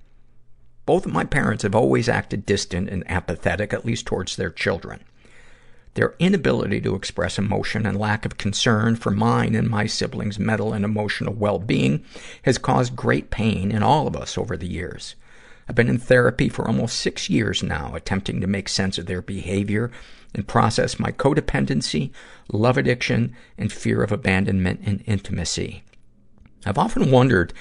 Both 0.86 1.06
of 1.06 1.12
my 1.12 1.24
parents 1.24 1.64
have 1.64 1.74
always 1.74 2.08
acted 2.08 2.46
distant 2.46 2.88
and 2.88 3.02
apathetic, 3.10 3.72
at 3.72 3.84
least 3.84 4.06
towards 4.06 4.36
their 4.36 4.50
children. 4.50 5.02
Their 5.94 6.14
inability 6.20 6.80
to 6.82 6.94
express 6.94 7.36
emotion 7.36 7.84
and 7.84 7.98
lack 7.98 8.24
of 8.24 8.38
concern 8.38 8.94
for 8.94 9.10
mine 9.10 9.56
and 9.56 9.68
my 9.68 9.86
siblings' 9.86 10.38
mental 10.38 10.72
and 10.72 10.84
emotional 10.84 11.34
well-being 11.34 12.04
has 12.42 12.58
caused 12.58 12.94
great 12.94 13.30
pain 13.30 13.72
in 13.72 13.82
all 13.82 14.06
of 14.06 14.14
us 14.14 14.38
over 14.38 14.56
the 14.56 14.68
years. 14.68 15.16
I've 15.68 15.74
been 15.74 15.88
in 15.88 15.98
therapy 15.98 16.48
for 16.48 16.66
almost 16.66 16.98
six 16.98 17.30
years 17.30 17.62
now, 17.62 17.94
attempting 17.94 18.40
to 18.40 18.46
make 18.46 18.68
sense 18.68 18.98
of 18.98 19.06
their 19.06 19.22
behavior 19.22 19.90
and 20.34 20.46
process 20.46 20.98
my 20.98 21.12
codependency, 21.12 22.10
love 22.52 22.76
addiction, 22.76 23.34
and 23.56 23.72
fear 23.72 24.02
of 24.02 24.12
abandonment 24.12 24.80
and 24.84 25.02
intimacy. 25.06 25.84
I've 26.66 26.78
often 26.78 27.10
wondered 27.10 27.52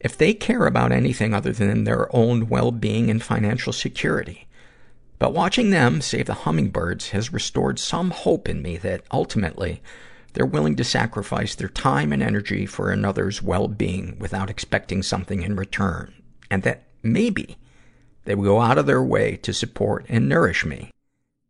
if 0.00 0.16
they 0.16 0.34
care 0.34 0.66
about 0.66 0.92
anything 0.92 1.34
other 1.34 1.52
than 1.52 1.84
their 1.84 2.14
own 2.14 2.48
well-being 2.48 3.10
and 3.10 3.22
financial 3.22 3.72
security. 3.72 4.46
But 5.18 5.32
watching 5.32 5.70
them 5.70 6.00
save 6.00 6.26
the 6.26 6.34
hummingbirds 6.34 7.10
has 7.10 7.32
restored 7.32 7.78
some 7.78 8.10
hope 8.10 8.48
in 8.48 8.60
me 8.60 8.76
that 8.78 9.02
ultimately 9.10 9.82
they're 10.34 10.44
willing 10.44 10.76
to 10.76 10.84
sacrifice 10.84 11.54
their 11.54 11.70
time 11.70 12.12
and 12.12 12.22
energy 12.22 12.66
for 12.66 12.90
another's 12.90 13.42
well-being 13.42 14.18
without 14.18 14.50
expecting 14.50 15.02
something 15.02 15.42
in 15.42 15.56
return. 15.56 16.12
And 16.50 16.62
that 16.64 16.82
maybe 17.12 17.56
they 18.24 18.34
would 18.34 18.44
go 18.44 18.60
out 18.60 18.78
of 18.78 18.86
their 18.86 19.02
way 19.02 19.36
to 19.38 19.52
support 19.52 20.04
and 20.08 20.28
nourish 20.28 20.64
me 20.64 20.90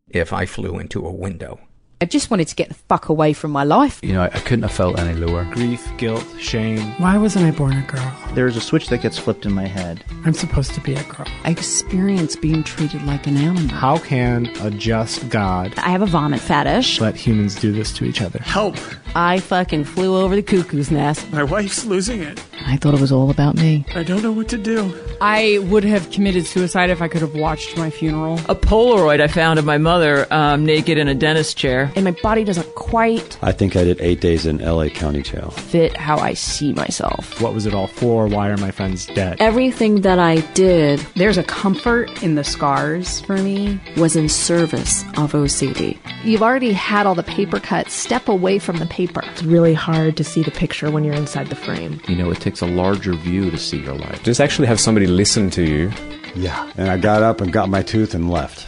if 0.08 0.32
I 0.32 0.46
flew 0.46 0.78
into 0.78 1.04
a 1.06 1.12
window. 1.12 1.60
I 1.98 2.04
just 2.04 2.30
wanted 2.30 2.48
to 2.48 2.54
get 2.54 2.68
the 2.68 2.74
fuck 2.74 3.08
away 3.08 3.32
from 3.32 3.52
my 3.52 3.64
life. 3.64 4.00
You 4.02 4.12
know, 4.12 4.22
I, 4.22 4.26
I 4.26 4.38
couldn't 4.40 4.64
have 4.64 4.72
felt 4.72 4.98
any 4.98 5.18
lower. 5.18 5.44
Grief, 5.44 5.90
guilt, 5.96 6.26
shame. 6.38 6.80
Why 7.00 7.16
wasn't 7.16 7.46
I 7.46 7.56
born 7.56 7.72
a 7.72 7.86
girl? 7.86 8.14
There's 8.34 8.54
a 8.54 8.60
switch 8.60 8.88
that 8.88 9.00
gets 9.00 9.16
flipped 9.16 9.46
in 9.46 9.54
my 9.54 9.64
head. 9.66 10.04
I'm 10.26 10.34
supposed 10.34 10.74
to 10.74 10.80
be 10.82 10.92
a 10.92 11.02
girl. 11.04 11.26
I 11.44 11.50
experience 11.50 12.36
being 12.36 12.62
treated 12.62 13.02
like 13.04 13.26
an 13.26 13.38
animal. 13.38 13.74
How 13.74 13.96
can 13.96 14.46
a 14.60 14.70
just 14.70 15.26
God 15.30 15.72
I 15.78 15.88
have 15.88 16.02
a 16.02 16.06
vomit 16.06 16.40
fetish. 16.40 17.00
let 17.00 17.16
humans 17.16 17.54
do 17.54 17.72
this 17.72 17.94
to 17.94 18.04
each 18.04 18.20
other? 18.20 18.40
Help! 18.40 18.76
I 19.14 19.40
fucking 19.40 19.84
flew 19.84 20.16
over 20.16 20.34
the 20.36 20.42
cuckoo's 20.42 20.90
nest. 20.90 21.30
My 21.32 21.42
wife's 21.42 21.84
losing 21.86 22.22
it. 22.22 22.42
I 22.66 22.76
thought 22.76 22.94
it 22.94 23.00
was 23.00 23.12
all 23.12 23.30
about 23.30 23.54
me. 23.54 23.84
I 23.94 24.02
don't 24.02 24.22
know 24.22 24.32
what 24.32 24.48
to 24.48 24.58
do. 24.58 24.92
I 25.20 25.58
would 25.70 25.84
have 25.84 26.10
committed 26.10 26.46
suicide 26.46 26.90
if 26.90 27.00
I 27.00 27.08
could 27.08 27.20
have 27.22 27.34
watched 27.34 27.76
my 27.78 27.88
funeral. 27.90 28.34
A 28.48 28.54
Polaroid 28.54 29.20
I 29.20 29.28
found 29.28 29.58
of 29.58 29.64
my 29.64 29.78
mother 29.78 30.26
um, 30.32 30.66
naked 30.66 30.98
in 30.98 31.08
a 31.08 31.14
dentist 31.14 31.56
chair. 31.56 31.90
And 31.96 32.04
my 32.04 32.10
body 32.22 32.44
doesn't 32.44 32.74
quite 32.74 33.38
I 33.42 33.52
think 33.52 33.76
I 33.76 33.84
did 33.84 34.00
eight 34.00 34.20
days 34.20 34.46
in 34.46 34.58
LA 34.58 34.88
County 34.88 35.22
Jail. 35.22 35.50
fit 35.50 35.96
how 35.96 36.18
I 36.18 36.34
see 36.34 36.72
myself. 36.72 37.40
What 37.40 37.54
was 37.54 37.66
it 37.66 37.72
all 37.74 37.86
for? 37.86 38.26
Why 38.26 38.48
are 38.48 38.56
my 38.58 38.70
friends 38.70 39.06
dead? 39.06 39.36
Everything 39.40 40.02
that 40.02 40.18
I 40.18 40.40
did 40.52 40.98
There's 41.14 41.38
a 41.38 41.44
comfort 41.44 42.22
in 42.22 42.34
the 42.34 42.44
scars 42.44 43.20
for 43.22 43.36
me. 43.38 43.80
was 43.96 44.16
in 44.16 44.28
service 44.28 45.02
of 45.16 45.32
OCD. 45.32 45.98
You've 46.24 46.42
already 46.42 46.72
had 46.72 47.06
all 47.06 47.14
the 47.14 47.22
paper 47.22 47.60
cuts. 47.60 47.94
Step 47.94 48.28
away 48.28 48.58
from 48.58 48.76
the 48.78 48.86
paper. 48.96 49.20
It's 49.26 49.42
really 49.42 49.74
hard 49.74 50.16
to 50.16 50.24
see 50.24 50.42
the 50.42 50.50
picture 50.50 50.90
when 50.90 51.04
you're 51.04 51.14
inside 51.14 51.48
the 51.48 51.54
frame. 51.54 52.00
You 52.08 52.16
know, 52.16 52.30
it 52.30 52.40
takes 52.40 52.62
a 52.62 52.66
larger 52.66 53.12
view 53.12 53.50
to 53.50 53.58
see 53.58 53.76
your 53.76 53.94
life. 53.94 54.22
Just 54.22 54.40
actually 54.40 54.68
have 54.68 54.80
somebody 54.80 55.06
listen 55.06 55.50
to 55.50 55.62
you. 55.62 55.92
Yeah. 56.34 56.72
And 56.78 56.90
I 56.90 56.96
got 56.96 57.22
up 57.22 57.42
and 57.42 57.52
got 57.52 57.68
my 57.68 57.82
tooth 57.82 58.14
and 58.14 58.30
left. 58.30 58.66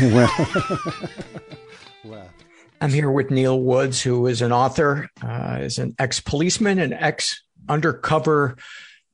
I'm 2.82 2.90
here 2.90 3.10
with 3.10 3.30
Neil 3.30 3.58
Woods, 3.58 4.02
who 4.02 4.26
is 4.26 4.42
an 4.42 4.52
author, 4.52 5.08
uh, 5.22 5.60
is 5.60 5.78
an 5.78 5.94
ex-policeman, 5.98 6.78
an 6.78 6.92
ex-undercover, 6.92 8.56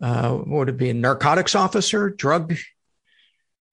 uh, 0.00 0.30
what 0.30 0.48
would 0.48 0.68
it 0.70 0.76
be, 0.76 0.90
a 0.90 0.94
narcotics 0.94 1.54
officer, 1.54 2.10
drug? 2.10 2.56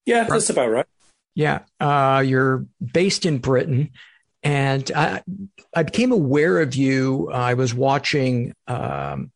Yeah, 0.05 0.25
that's 0.25 0.51
about 0.51 0.69
right. 0.69 0.85
Yeah. 1.33 1.61
Uh, 1.79 2.23
you're 2.23 2.67
based 2.79 3.25
in 3.25 3.39
Britain. 3.39 3.89
And 4.43 4.91
I, 4.93 5.23
I 5.75 5.83
became 5.83 6.11
aware 6.11 6.59
of 6.59 6.75
you. 6.75 7.31
I 7.31 7.55
was 7.55 7.73
watching, 7.73 8.53
um, 8.67 9.31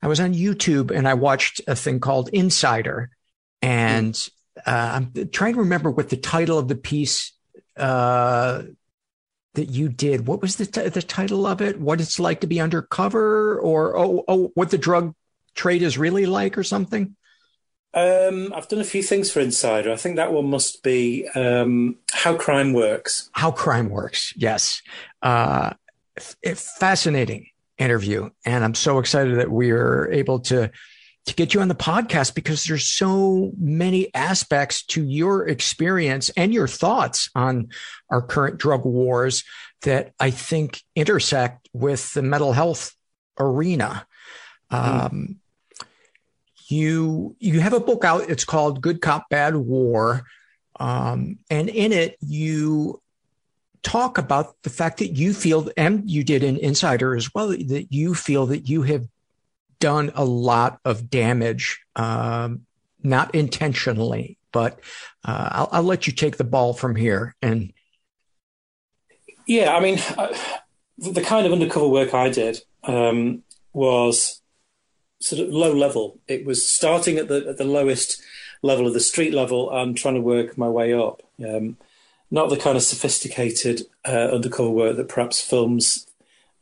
I 0.00 0.08
was 0.08 0.20
on 0.20 0.34
YouTube 0.34 0.90
and 0.90 1.08
I 1.08 1.14
watched 1.14 1.60
a 1.66 1.74
thing 1.74 2.00
called 2.00 2.28
Insider. 2.32 3.10
And 3.62 4.16
uh, 4.66 5.00
I'm 5.00 5.30
trying 5.30 5.54
to 5.54 5.60
remember 5.60 5.90
what 5.90 6.10
the 6.10 6.16
title 6.16 6.58
of 6.58 6.68
the 6.68 6.76
piece 6.76 7.32
uh, 7.76 8.62
that 9.54 9.70
you 9.70 9.88
did. 9.88 10.26
What 10.26 10.42
was 10.42 10.56
the 10.56 10.66
t- 10.66 10.88
the 10.88 11.02
title 11.02 11.46
of 11.46 11.60
it? 11.60 11.80
What 11.80 12.00
it's 12.00 12.20
like 12.20 12.40
to 12.40 12.46
be 12.46 12.60
undercover, 12.60 13.58
or 13.58 13.96
oh 13.96 14.24
oh, 14.28 14.50
what 14.54 14.70
the 14.70 14.78
drug 14.78 15.14
trade 15.54 15.82
is 15.82 15.96
really 15.96 16.26
like, 16.26 16.58
or 16.58 16.62
something. 16.62 17.16
Um, 17.94 18.52
I've 18.54 18.68
done 18.68 18.80
a 18.80 18.84
few 18.84 19.02
things 19.02 19.30
for 19.30 19.40
Insider. 19.40 19.92
I 19.92 19.96
think 19.96 20.16
that 20.16 20.32
one 20.32 20.50
must 20.50 20.82
be 20.82 21.28
um, 21.34 21.96
how 22.12 22.34
crime 22.36 22.72
works. 22.72 23.30
How 23.32 23.52
crime 23.52 23.88
works. 23.88 24.32
Yes, 24.36 24.82
uh, 25.22 25.74
f- 26.16 26.58
fascinating 26.58 27.46
interview, 27.78 28.30
and 28.44 28.64
I'm 28.64 28.74
so 28.74 28.98
excited 28.98 29.38
that 29.38 29.50
we 29.50 29.70
are 29.70 30.10
able 30.10 30.40
to 30.40 30.70
to 31.26 31.34
get 31.34 31.54
you 31.54 31.60
on 31.60 31.68
the 31.68 31.74
podcast 31.74 32.34
because 32.34 32.64
there's 32.64 32.86
so 32.86 33.52
many 33.58 34.12
aspects 34.14 34.84
to 34.84 35.02
your 35.02 35.48
experience 35.48 36.30
and 36.36 36.52
your 36.52 36.68
thoughts 36.68 37.30
on 37.34 37.68
our 38.10 38.20
current 38.20 38.58
drug 38.58 38.84
wars 38.84 39.42
that 39.82 40.12
I 40.20 40.30
think 40.30 40.82
intersect 40.94 41.68
with 41.72 42.12
the 42.12 42.22
mental 42.22 42.52
health 42.52 42.94
arena. 43.38 44.06
Um, 44.70 45.40
you 46.74 47.36
you 47.38 47.60
have 47.60 47.72
a 47.72 47.80
book 47.80 48.04
out. 48.04 48.28
It's 48.28 48.44
called 48.44 48.80
Good 48.80 49.00
Cop 49.00 49.28
Bad 49.30 49.56
War, 49.56 50.24
um, 50.80 51.38
and 51.48 51.68
in 51.68 51.92
it 51.92 52.16
you 52.20 53.00
talk 53.84 54.18
about 54.18 54.60
the 54.62 54.70
fact 54.70 54.98
that 54.98 55.12
you 55.12 55.32
feel, 55.32 55.70
and 55.76 56.10
you 56.10 56.24
did 56.24 56.42
an 56.42 56.56
insider 56.56 57.14
as 57.14 57.32
well, 57.32 57.48
that 57.48 57.86
you 57.90 58.14
feel 58.14 58.46
that 58.46 58.68
you 58.68 58.82
have 58.82 59.06
done 59.78 60.10
a 60.14 60.24
lot 60.24 60.80
of 60.84 61.10
damage, 61.10 61.80
um, 61.94 62.66
not 63.02 63.34
intentionally, 63.34 64.38
but 64.50 64.80
uh, 65.24 65.48
I'll, 65.52 65.68
I'll, 65.72 65.82
let 65.82 66.06
you 66.06 66.12
take 66.12 66.38
the 66.38 66.44
ball 66.44 66.72
from 66.72 66.96
here. 66.96 67.36
And 67.42 67.72
yeah, 69.46 69.76
I 69.76 69.80
mean, 69.80 69.98
uh, 70.16 70.34
the 70.96 71.20
kind 71.20 71.46
of 71.46 71.52
undercover 71.52 71.88
work 71.88 72.14
I 72.14 72.30
did 72.30 72.60
um, 72.82 73.42
was 73.74 74.40
sort 75.24 75.40
of 75.40 75.52
low 75.52 75.72
level. 75.74 76.18
It 76.28 76.44
was 76.44 76.68
starting 76.70 77.16
at 77.16 77.28
the 77.28 77.46
at 77.48 77.56
the 77.56 77.64
lowest 77.64 78.20
level 78.62 78.86
of 78.86 78.94
the 78.94 79.00
street 79.00 79.32
level 79.32 79.70
and 79.70 79.96
trying 79.96 80.14
to 80.14 80.20
work 80.20 80.58
my 80.58 80.68
way 80.68 80.92
up. 80.92 81.22
Um, 81.44 81.76
not 82.30 82.50
the 82.50 82.56
kind 82.56 82.76
of 82.76 82.82
sophisticated 82.82 83.82
uh, 84.04 84.28
undercover 84.32 84.70
work 84.70 84.96
that 84.96 85.08
perhaps 85.08 85.40
films 85.40 86.06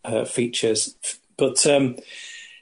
uh, 0.05 0.25
features, 0.25 0.97
but 1.37 1.67
um, 1.67 1.97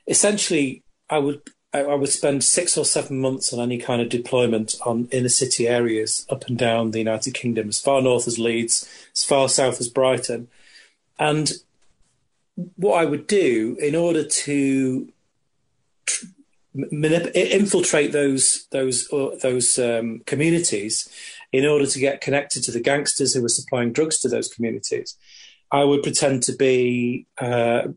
essentially, 0.07 0.83
I 1.09 1.19
would 1.19 1.43
I, 1.73 1.83
I, 1.83 1.95
would 1.95 2.09
spend 2.09 2.45
six 2.45 2.77
or 2.77 2.85
seven 2.85 3.21
months 3.21 3.53
on 3.53 3.61
any 3.61 3.79
kind 3.79 4.01
of 4.01 4.09
deployment 4.09 4.77
on 4.85 5.09
inner 5.11 5.29
city 5.29 5.67
areas 5.69 6.27
up 6.31 6.47
and 6.47 6.59
down 6.59 6.91
the 6.91 6.99
United 6.99 7.35
Kingdom, 7.35 7.69
as 7.69 7.81
far 7.81 8.01
north 8.01 8.27
as 8.27 8.39
Leeds, 8.39 8.89
as 9.15 9.25
far 9.25 9.49
south 9.49 9.81
as 9.81 9.89
Brighton, 9.89 10.49
and 11.19 11.53
what 12.77 12.95
I 12.95 13.05
would 13.05 13.27
do 13.27 13.77
in 13.81 13.95
order 13.95 14.25
to 14.25 15.13
manip- 16.77 17.35
infiltrate 17.35 18.13
those 18.13 18.67
those 18.71 19.13
uh, 19.13 19.31
those 19.43 19.79
um, 19.79 20.21
communities 20.27 21.09
in 21.53 21.67
order 21.67 21.87
to 21.87 21.99
get 21.99 22.21
connected 22.21 22.63
to 22.63 22.71
the 22.71 22.81
gangsters 22.81 23.35
who 23.35 23.43
were 23.43 23.49
supplying 23.49 23.93
drugs 23.93 24.19
to 24.21 24.29
those 24.29 24.49
communities. 24.49 25.17
I 25.73 25.85
would 25.85 26.03
pretend 26.03 26.43
to 26.45 26.53
be 26.53 27.27
uh, 27.39 27.89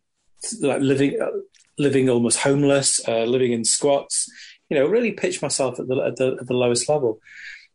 like 0.62 0.82
living 0.82 1.20
uh, 1.22 1.30
living 1.78 2.10
almost 2.10 2.40
homeless, 2.40 3.02
uh, 3.08 3.24
living 3.24 3.52
in 3.52 3.66
squats. 3.66 4.30
You 4.70 4.80
know, 4.80 4.88
really 4.88 5.12
pitch 5.12 5.42
myself 5.42 5.80
at 5.80 5.88
the, 5.88 6.02
at 6.02 6.16
the 6.16 6.38
at 6.40 6.48
the 6.48 6.54
lowest 6.54 6.90
level. 6.90 7.20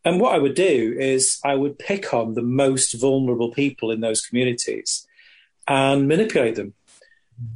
And 0.05 0.21
what 0.21 0.35
I 0.35 0.39
would 0.39 0.55
do 0.55 0.97
is 0.99 1.39
I 1.45 1.55
would 1.55 1.79
pick 1.79 2.15
on 2.15 2.35
the 2.35 2.43
most 2.43 2.95
vulnerable 2.95 3.53
people 3.53 3.91
in 3.91 4.01
those 4.01 4.23
communities 4.23 5.07
and 5.67 6.09
manipulate 6.09 6.55
them. 6.55 6.75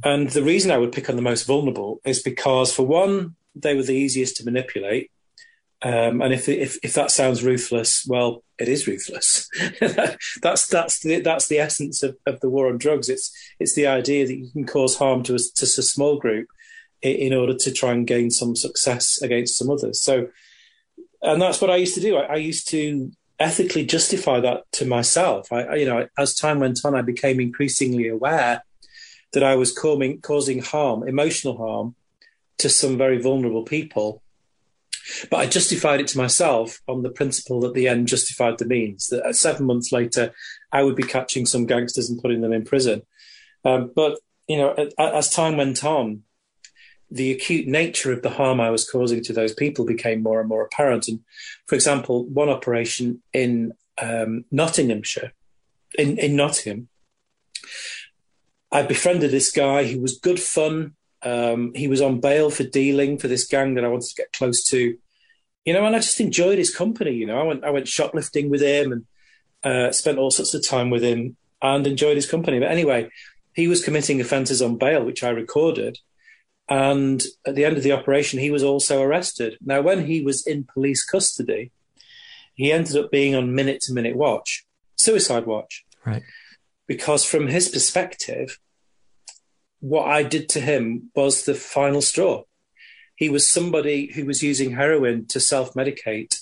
And 0.03 0.29
the 0.29 0.43
reason 0.43 0.71
I 0.71 0.77
would 0.77 0.91
pick 0.91 1.09
on 1.09 1.15
the 1.15 1.21
most 1.21 1.45
vulnerable 1.45 1.99
is 2.05 2.21
because, 2.21 2.73
for 2.73 2.85
one, 2.85 3.35
they 3.55 3.75
were 3.75 3.83
the 3.83 3.93
easiest 3.93 4.37
to 4.37 4.45
manipulate. 4.45 5.11
Um, 5.81 6.21
and 6.21 6.33
if, 6.33 6.47
if 6.47 6.77
if 6.81 6.93
that 6.93 7.11
sounds 7.11 7.43
ruthless, 7.43 8.05
well, 8.07 8.43
it 8.57 8.69
is 8.69 8.87
ruthless. 8.87 9.49
that's 10.41 10.67
that's 10.67 10.99
the 11.01 11.19
that's 11.19 11.47
the 11.47 11.59
essence 11.59 12.03
of, 12.03 12.15
of 12.25 12.39
the 12.39 12.49
war 12.49 12.69
on 12.69 12.77
drugs. 12.77 13.09
It's 13.09 13.35
it's 13.59 13.75
the 13.75 13.87
idea 13.87 14.25
that 14.25 14.37
you 14.37 14.49
can 14.49 14.65
cause 14.65 14.97
harm 14.97 15.23
to 15.23 15.35
a, 15.35 15.39
to 15.39 15.63
a 15.63 15.67
small 15.67 16.17
group 16.17 16.47
in, 17.01 17.15
in 17.15 17.33
order 17.33 17.53
to 17.53 17.71
try 17.71 17.91
and 17.91 18.07
gain 18.07 18.31
some 18.31 18.55
success 18.55 19.21
against 19.21 19.57
some 19.57 19.69
others. 19.69 20.01
So, 20.01 20.29
and 21.21 21.41
that's 21.41 21.59
what 21.59 21.69
I 21.69 21.75
used 21.75 21.95
to 21.95 22.01
do. 22.01 22.15
I, 22.15 22.33
I 22.33 22.35
used 22.35 22.69
to 22.69 23.11
ethically 23.37 23.85
justify 23.85 24.39
that 24.39 24.63
to 24.73 24.85
myself. 24.85 25.51
I, 25.51 25.75
you 25.75 25.85
know, 25.85 26.07
as 26.17 26.33
time 26.33 26.61
went 26.61 26.79
on, 26.85 26.95
I 26.95 27.01
became 27.01 27.41
increasingly 27.41 28.07
aware 28.07 28.63
that 29.33 29.43
I 29.43 29.55
was 29.55 29.71
causing, 29.71 30.21
causing 30.21 30.61
harm, 30.61 31.07
emotional 31.07 31.57
harm, 31.57 31.95
to 32.59 32.69
some 32.69 32.97
very 32.97 33.21
vulnerable 33.21 33.63
people. 33.63 34.21
But 35.29 35.37
I 35.37 35.47
justified 35.47 35.99
it 35.99 36.07
to 36.09 36.17
myself 36.17 36.81
on 36.87 37.03
the 37.03 37.09
principle 37.09 37.59
that 37.61 37.73
the 37.73 37.87
end 37.87 38.07
justified 38.07 38.57
the 38.57 38.65
means. 38.65 39.07
That 39.07 39.35
seven 39.35 39.65
months 39.65 39.91
later, 39.91 40.33
I 40.71 40.83
would 40.83 40.95
be 40.95 41.03
catching 41.03 41.45
some 41.45 41.65
gangsters 41.65 42.09
and 42.09 42.21
putting 42.21 42.41
them 42.41 42.53
in 42.53 42.63
prison. 42.63 43.01
Um, 43.65 43.91
but 43.93 44.19
you 44.47 44.57
know, 44.57 44.89
as 44.97 45.29
time 45.29 45.57
went 45.57 45.83
on, 45.83 46.23
the 47.09 47.31
acute 47.31 47.67
nature 47.67 48.11
of 48.11 48.21
the 48.21 48.29
harm 48.31 48.59
I 48.59 48.71
was 48.71 48.89
causing 48.89 49.23
to 49.23 49.33
those 49.33 49.53
people 49.53 49.85
became 49.85 50.23
more 50.23 50.39
and 50.39 50.49
more 50.49 50.63
apparent. 50.63 51.07
And 51.07 51.19
for 51.67 51.75
example, 51.75 52.25
one 52.25 52.49
operation 52.49 53.21
in 53.33 53.73
um, 54.01 54.45
Nottinghamshire, 54.51 55.31
in, 55.97 56.17
in 56.17 56.35
Nottingham, 56.35 56.89
I 58.73 58.81
befriended 58.81 59.29
this 59.29 59.51
guy. 59.51 59.83
He 59.83 59.99
was 59.99 60.17
good 60.17 60.39
fun. 60.39 60.95
Um, 61.21 61.71
he 61.75 61.87
was 61.87 62.01
on 62.01 62.19
bail 62.19 62.49
for 62.49 62.63
dealing 62.63 63.17
for 63.19 63.27
this 63.27 63.45
gang 63.47 63.75
that 63.75 63.85
I 63.85 63.87
wanted 63.87 64.09
to 64.09 64.15
get 64.15 64.33
close 64.33 64.63
to, 64.69 64.97
you 65.63 65.73
know, 65.73 65.85
and 65.85 65.95
I 65.95 65.99
just 65.99 66.19
enjoyed 66.19 66.57
his 66.57 66.75
company. 66.75 67.11
You 67.11 67.27
know, 67.27 67.39
I 67.39 67.43
went 67.43 67.63
I 67.63 67.69
went 67.69 67.87
shoplifting 67.87 68.49
with 68.49 68.61
him 68.61 68.91
and 68.91 69.05
uh, 69.63 69.91
spent 69.91 70.17
all 70.17 70.31
sorts 70.31 70.53
of 70.53 70.67
time 70.67 70.89
with 70.89 71.03
him 71.03 71.37
and 71.61 71.85
enjoyed 71.85 72.15
his 72.15 72.29
company. 72.29 72.59
But 72.59 72.71
anyway, 72.71 73.09
he 73.53 73.67
was 73.67 73.83
committing 73.83 74.19
offences 74.19 74.61
on 74.61 74.77
bail, 74.77 75.05
which 75.05 75.23
I 75.23 75.29
recorded. 75.29 75.99
And 76.67 77.21
at 77.45 77.55
the 77.55 77.65
end 77.65 77.77
of 77.77 77.83
the 77.83 77.91
operation, 77.91 78.39
he 78.39 78.49
was 78.49 78.63
also 78.63 79.01
arrested. 79.01 79.57
Now, 79.61 79.81
when 79.81 80.07
he 80.07 80.21
was 80.21 80.45
in 80.47 80.65
police 80.73 81.05
custody, 81.05 81.71
he 82.55 82.71
ended 82.71 82.97
up 82.97 83.11
being 83.11 83.35
on 83.35 83.53
minute 83.53 83.81
to 83.81 83.93
minute 83.93 84.15
watch, 84.15 84.65
suicide 84.95 85.45
watch. 85.45 85.85
Right. 86.05 86.23
Because 86.87 87.23
from 87.23 87.47
his 87.47 87.69
perspective, 87.69 88.59
what 89.83 90.07
I 90.07 90.23
did 90.23 90.47
to 90.49 90.61
him 90.61 91.11
was 91.13 91.43
the 91.43 91.53
final 91.53 92.01
straw. 92.01 92.43
He 93.17 93.27
was 93.27 93.49
somebody 93.49 94.13
who 94.13 94.25
was 94.25 94.41
using 94.41 94.71
heroin 94.71 95.25
to 95.27 95.41
self 95.41 95.73
medicate 95.73 96.39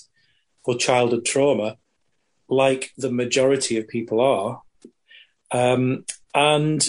for 0.64 0.76
childhood 0.76 1.24
trauma, 1.24 1.76
like 2.48 2.92
the 2.96 3.10
majority 3.10 3.78
of 3.78 3.88
people 3.88 4.20
are. 4.20 4.62
Um, 5.50 6.04
and 6.32 6.86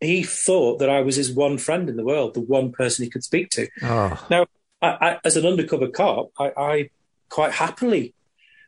he 0.00 0.24
thought 0.24 0.80
that 0.80 0.90
I 0.90 1.02
was 1.02 1.14
his 1.14 1.30
one 1.30 1.58
friend 1.58 1.88
in 1.88 1.94
the 1.94 2.04
world, 2.04 2.34
the 2.34 2.40
one 2.40 2.72
person 2.72 3.04
he 3.04 3.10
could 3.10 3.22
speak 3.22 3.50
to. 3.50 3.68
Oh. 3.80 4.26
Now, 4.28 4.46
I, 4.82 4.88
I, 4.88 5.18
as 5.24 5.36
an 5.36 5.46
undercover 5.46 5.86
cop, 5.86 6.30
I, 6.40 6.52
I 6.56 6.90
quite 7.28 7.52
happily 7.52 8.14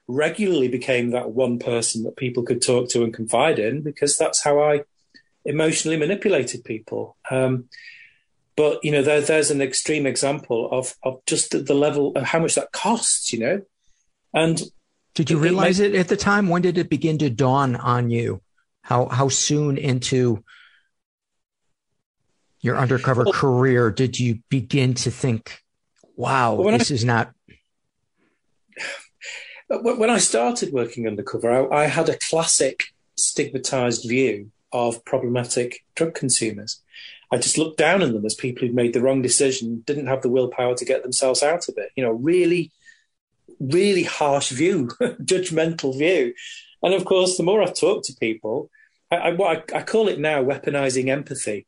regularly 0.07 0.69
became 0.69 1.11
that 1.11 1.33
one 1.33 1.59
person 1.59 2.05
that 2.05 2.17
people 2.17 2.45
could 2.45 2.63
talk 2.63 2.89
to 2.91 3.03
and 3.03 3.13
confide 3.13 3.59
in 3.59 3.83
because 3.83 4.17
that's 4.17 4.45
how 4.45 4.63
I 4.63 4.85
emotionally 5.45 5.97
manipulated 5.97 6.65
people. 6.65 7.17
Um, 7.31 7.69
but 8.57 8.85
you 8.85 8.93
know, 8.93 9.03
there, 9.03 9.21
there's 9.21 9.51
an 9.51 9.63
extreme 9.63 10.07
example 10.07 10.69
of 10.71 10.95
of 11.03 11.25
just 11.27 11.53
the 11.53 11.75
level 11.75 12.13
of 12.17 12.25
how 12.25 12.41
much 12.41 12.57
that 12.57 12.73
costs. 12.73 13.33
You 13.33 13.39
know, 13.39 13.63
and 14.35 14.61
did 15.15 15.31
you 15.31 15.39
it, 15.39 15.43
realize 15.43 15.81
it, 15.81 15.95
it 15.95 15.99
at 15.99 16.09
the 16.09 16.17
time? 16.17 16.49
When 16.49 16.63
did 16.63 16.77
it 16.79 16.91
begin 16.91 17.19
to 17.19 17.31
dawn 17.31 17.77
on 17.77 18.11
you? 18.11 18.43
How 18.83 19.07
how 19.07 19.29
soon 19.29 19.79
into 19.79 20.45
your 22.61 22.77
undercover 22.77 23.25
well, 23.25 23.33
career 23.33 23.91
did 23.91 24.19
you 24.19 24.41
begin 24.49 24.95
to 24.95 25.11
think, 25.11 25.63
"Wow, 26.17 26.63
this 26.63 26.91
I, 26.91 26.95
is 26.95 27.05
not"? 27.05 27.33
When 29.73 30.11
I 30.11 30.19
started 30.19 30.73
working 30.73 31.07
undercover, 31.07 31.73
I, 31.73 31.83
I 31.83 31.87
had 31.87 32.09
a 32.09 32.19
classic 32.19 32.87
stigmatized 33.15 34.09
view 34.09 34.51
of 34.73 35.05
problematic 35.05 35.85
drug 35.95 36.15
consumers. 36.15 36.81
I 37.33 37.39
just 37.39 37.59
looked 37.59 37.79
down 37.79 38.03
on 38.03 38.13
them 38.13 38.27
as 38.27 38.35
people 38.35 38.67
who'd 38.67 38.75
made 38.75 38.93
the 38.93 39.01
wrong 39.01 39.23
decision, 39.23 39.83
didn't 39.87 40.09
have 40.09 40.23
the 40.23 40.29
willpower 40.29 40.75
to 40.75 40.85
get 40.85 41.03
themselves 41.03 41.43
out 41.43 41.69
of 41.69 41.75
it. 41.79 41.91
You 41.95 42.05
know, 42.05 42.11
really, 42.11 42.73
really 43.61 44.03
harsh 44.03 44.51
view, 44.51 44.89
judgmental 45.01 45.97
view. 45.97 46.35
And 46.83 46.95
of 46.95 47.05
course, 47.05 47.37
the 47.37 47.43
more 47.43 47.63
I 47.63 47.67
talk 47.67 48.05
to 48.05 48.15
people, 48.15 48.71
I, 49.11 49.17
I, 49.17 49.63
I, 49.75 49.83
call 49.83 50.09
it 50.09 50.19
now 50.19 50.43
weaponizing 50.43 51.09
empathy, 51.09 51.67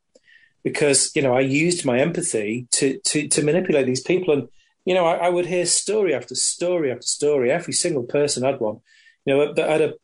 because 0.62 1.14
you 1.14 1.22
know 1.22 1.34
I 1.34 1.40
used 1.40 1.84
my 1.84 1.98
empathy 1.98 2.68
to 2.72 2.98
to, 2.98 3.28
to 3.28 3.42
manipulate 3.42 3.86
these 3.86 4.02
people, 4.02 4.32
and 4.32 4.48
you 4.84 4.94
know 4.94 5.04
I, 5.04 5.26
I, 5.26 5.28
would 5.28 5.46
hear 5.46 5.66
story 5.66 6.14
after 6.14 6.34
story 6.34 6.90
after 6.90 7.06
story. 7.06 7.50
Every 7.50 7.72
single 7.72 8.04
person 8.04 8.44
had 8.44 8.60
one. 8.60 8.80
You 9.24 9.36
know, 9.36 9.54
I 9.56 9.72
had 9.72 9.80
a 9.80 9.94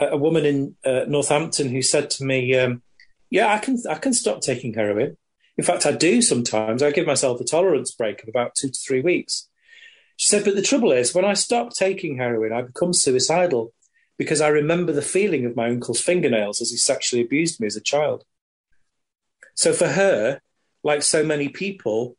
a 0.00 0.16
woman 0.16 0.44
in 0.44 0.76
uh, 0.84 1.04
Northampton 1.08 1.68
who 1.68 1.82
said 1.82 2.10
to 2.10 2.24
me, 2.24 2.54
um, 2.56 2.82
"Yeah, 3.30 3.52
I 3.52 3.58
can 3.58 3.78
I 3.88 3.96
can 3.96 4.12
stop 4.12 4.40
taking 4.40 4.74
heroin. 4.74 5.16
In 5.56 5.64
fact, 5.64 5.86
I 5.86 5.92
do 5.92 6.22
sometimes. 6.22 6.82
I 6.82 6.92
give 6.92 7.06
myself 7.06 7.40
a 7.40 7.44
tolerance 7.44 7.92
break 7.92 8.22
of 8.22 8.28
about 8.28 8.54
two 8.54 8.68
to 8.68 8.78
three 8.78 9.00
weeks." 9.00 9.48
She 10.16 10.28
said, 10.28 10.44
"But 10.44 10.56
the 10.56 10.62
trouble 10.62 10.92
is, 10.92 11.14
when 11.14 11.24
I 11.24 11.34
stop 11.34 11.74
taking 11.74 12.16
heroin, 12.16 12.52
I 12.52 12.62
become 12.62 12.92
suicidal 12.92 13.72
because 14.16 14.40
I 14.40 14.48
remember 14.48 14.92
the 14.92 15.02
feeling 15.02 15.44
of 15.44 15.56
my 15.56 15.68
uncle's 15.68 16.00
fingernails 16.00 16.60
as 16.60 16.70
he 16.70 16.76
sexually 16.76 17.22
abused 17.22 17.60
me 17.60 17.66
as 17.66 17.76
a 17.76 17.80
child." 17.80 18.24
So 19.54 19.72
for 19.72 19.88
her, 19.88 20.40
like 20.84 21.02
so 21.02 21.24
many 21.24 21.48
people, 21.48 22.16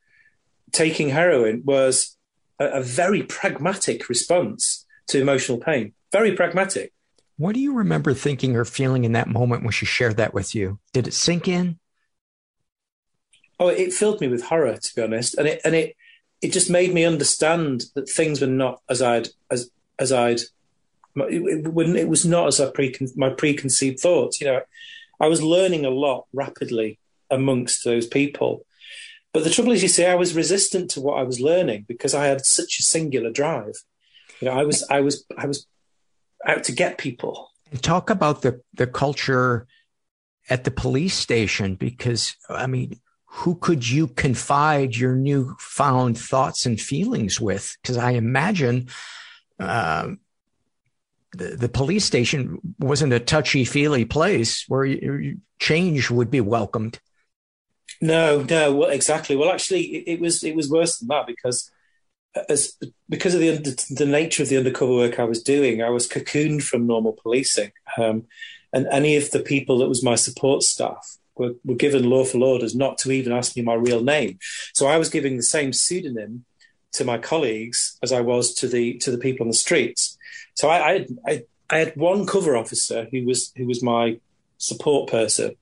taking 0.72 1.10
heroin 1.10 1.64
was 1.66 2.18
a, 2.60 2.66
a 2.66 2.82
very 2.82 3.24
pragmatic 3.24 4.10
response 4.10 4.86
to 5.08 5.20
emotional 5.20 5.58
pain. 5.58 5.94
Very 6.12 6.36
pragmatic. 6.36 6.94
What 7.40 7.56
do 7.56 7.60
you 7.60 7.74
remember 7.74 8.14
thinking 8.14 8.56
or 8.56 8.66
feeling 8.66 9.04
in 9.04 9.14
that 9.14 9.28
moment 9.28 9.64
when 9.64 9.72
she 9.72 9.88
shared 9.88 10.18
that 10.18 10.36
with 10.36 10.54
you? 10.54 10.78
Did 10.94 11.08
it 11.08 11.14
sink 11.14 11.48
in? 11.48 11.80
oh, 13.60 13.68
it 13.68 13.94
filled 13.94 14.22
me 14.22 14.28
with 14.28 14.44
horror, 14.44 14.78
to 14.78 14.96
be 14.96 15.02
honest, 15.02 15.36
and 15.38 15.48
it 15.48 15.62
and 15.64 15.76
it 15.76 15.96
it 16.42 16.54
just 16.54 16.70
made 16.70 16.94
me 16.94 17.04
understand 17.04 17.86
that 17.96 18.10
things 18.10 18.40
were 18.42 18.48
not 18.48 18.82
as 18.90 19.02
I'd 19.02 19.30
as 19.52 19.70
as 19.98 20.12
I'd 20.12 20.40
it, 21.16 21.68
it, 21.68 21.96
it 21.96 22.08
was 22.08 22.26
not 22.26 22.48
as 22.48 22.60
I 22.62 22.72
precon, 22.72 23.10
my 23.18 23.30
preconceived 23.30 24.00
thoughts. 24.00 24.40
You 24.40 24.48
know, 24.48 24.62
I 25.20 25.28
was 25.28 25.44
learning 25.44 25.86
a 25.86 25.90
lot 25.90 26.26
rapidly 26.34 27.00
amongst 27.30 27.84
those 27.84 28.08
people. 28.08 28.66
But 29.34 29.44
the 29.44 29.52
trouble 29.52 29.74
is, 29.74 29.84
you 29.84 29.90
see, 29.90 30.06
I 30.06 30.16
was 30.16 30.36
resistant 30.36 30.90
to 30.92 31.02
what 31.02 31.20
I 31.20 31.24
was 31.24 31.40
learning 31.40 31.86
because 31.88 32.16
I 32.16 32.26
had 32.26 32.46
such 32.46 32.80
a 32.80 32.84
singular 32.84 33.30
drive. 33.30 33.76
You 34.40 34.48
know, 34.48 34.54
I 34.54 34.64
was, 34.64 34.84
I 34.90 35.02
was, 35.02 35.24
I 35.38 35.46
was 35.46 35.68
out 36.46 36.64
to 36.66 36.72
get 36.72 36.98
people. 36.98 37.52
Talk 37.82 38.10
about 38.10 38.42
the 38.42 38.62
the 38.74 38.88
culture 38.88 39.68
at 40.50 40.64
the 40.64 40.72
police 40.72 41.14
station 41.14 41.76
because 41.76 42.36
I 42.50 42.68
mean, 42.68 43.00
who 43.26 43.56
could 43.56 43.88
you 43.88 44.08
confide 44.08 44.96
your 44.96 45.16
newfound 45.16 46.18
thoughts 46.18 46.66
and 46.66 46.80
feelings 46.80 47.40
with? 47.40 47.78
Because 47.82 47.98
I 47.98 48.12
imagine 48.12 48.90
uh, 49.60 50.10
the, 51.34 51.56
the 51.56 51.70
police 51.70 52.06
station 52.06 52.60
wasn't 52.80 53.14
a 53.14 53.20
touchy 53.20 53.66
feely 53.66 54.06
place 54.06 54.66
where 54.68 54.86
you, 54.86 55.38
change 55.60 56.10
would 56.10 56.32
be 56.32 56.42
welcomed. 56.42 57.00
No, 58.02 58.44
no, 58.44 58.76
well, 58.76 58.90
exactly. 58.90 59.36
Well, 59.36 59.52
actually, 59.52 59.82
it, 59.82 60.14
it, 60.14 60.22
was 60.22 60.44
it 60.44 60.56
was 60.56 60.70
worse 60.70 60.98
than 60.98 61.10
that 61.10 61.28
because 61.28 61.70
as 62.48 62.78
because 63.08 63.34
of 63.34 63.42
the 63.42 63.86
the 63.90 64.06
nature 64.06 64.44
of 64.44 64.50
the 64.50 64.58
undercover 64.58 64.94
work 64.94 65.20
I 65.20 65.24
was 65.24 65.42
doing, 65.42 65.82
I 65.82 65.90
was 65.90 66.08
cocooned 66.08 66.64
from 66.64 66.88
normal 66.88 67.14
policing, 67.14 67.72
um, 67.98 68.26
and 68.72 68.88
any 68.88 69.16
of 69.16 69.32
the 69.32 69.40
people 69.40 69.80
that 69.80 69.90
was 69.90 70.04
my 70.04 70.16
support 70.16 70.64
staff 70.64 71.18
were, 71.36 71.56
were 71.66 71.76
given 71.76 72.10
lawful 72.10 72.44
orders 72.44 72.76
not 72.76 72.98
to 73.00 73.12
even 73.12 73.32
ask 73.32 73.56
me 73.56 73.64
my 73.64 73.74
real 73.74 74.04
name. 74.04 74.38
So 74.74 74.88
I 74.88 74.98
was 74.98 75.10
giving 75.10 75.38
the 75.38 75.44
same 75.44 75.74
pseudonym 75.74 76.46
to 76.94 77.06
my 77.06 77.18
colleagues 77.18 77.98
as 78.04 78.12
I 78.12 78.22
was 78.22 78.54
to 78.56 78.68
the 78.68 78.98
to 79.00 79.12
the 79.12 79.18
people 79.18 79.46
on 79.46 79.50
the 79.50 79.54
streets. 79.54 80.18
So 80.54 80.70
I, 80.70 80.88
I, 80.88 80.92
had, 80.94 81.08
I, 81.26 81.44
I 81.70 81.78
had 81.78 81.96
one 81.96 82.26
cover 82.26 82.58
officer 82.58 83.08
who 83.12 83.26
was 83.26 83.52
who 83.56 83.66
was 83.66 83.82
my 83.82 84.20
support 84.58 85.10
person, 85.10 85.56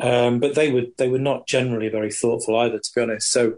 um, 0.00 0.38
but 0.38 0.54
they 0.54 0.70
were 0.70 0.86
they 0.98 1.08
were 1.08 1.18
not 1.18 1.46
generally 1.46 1.88
very 1.88 2.12
thoughtful 2.12 2.56
either, 2.56 2.78
to 2.78 2.90
be 2.94 3.00
honest. 3.00 3.30
So, 3.30 3.56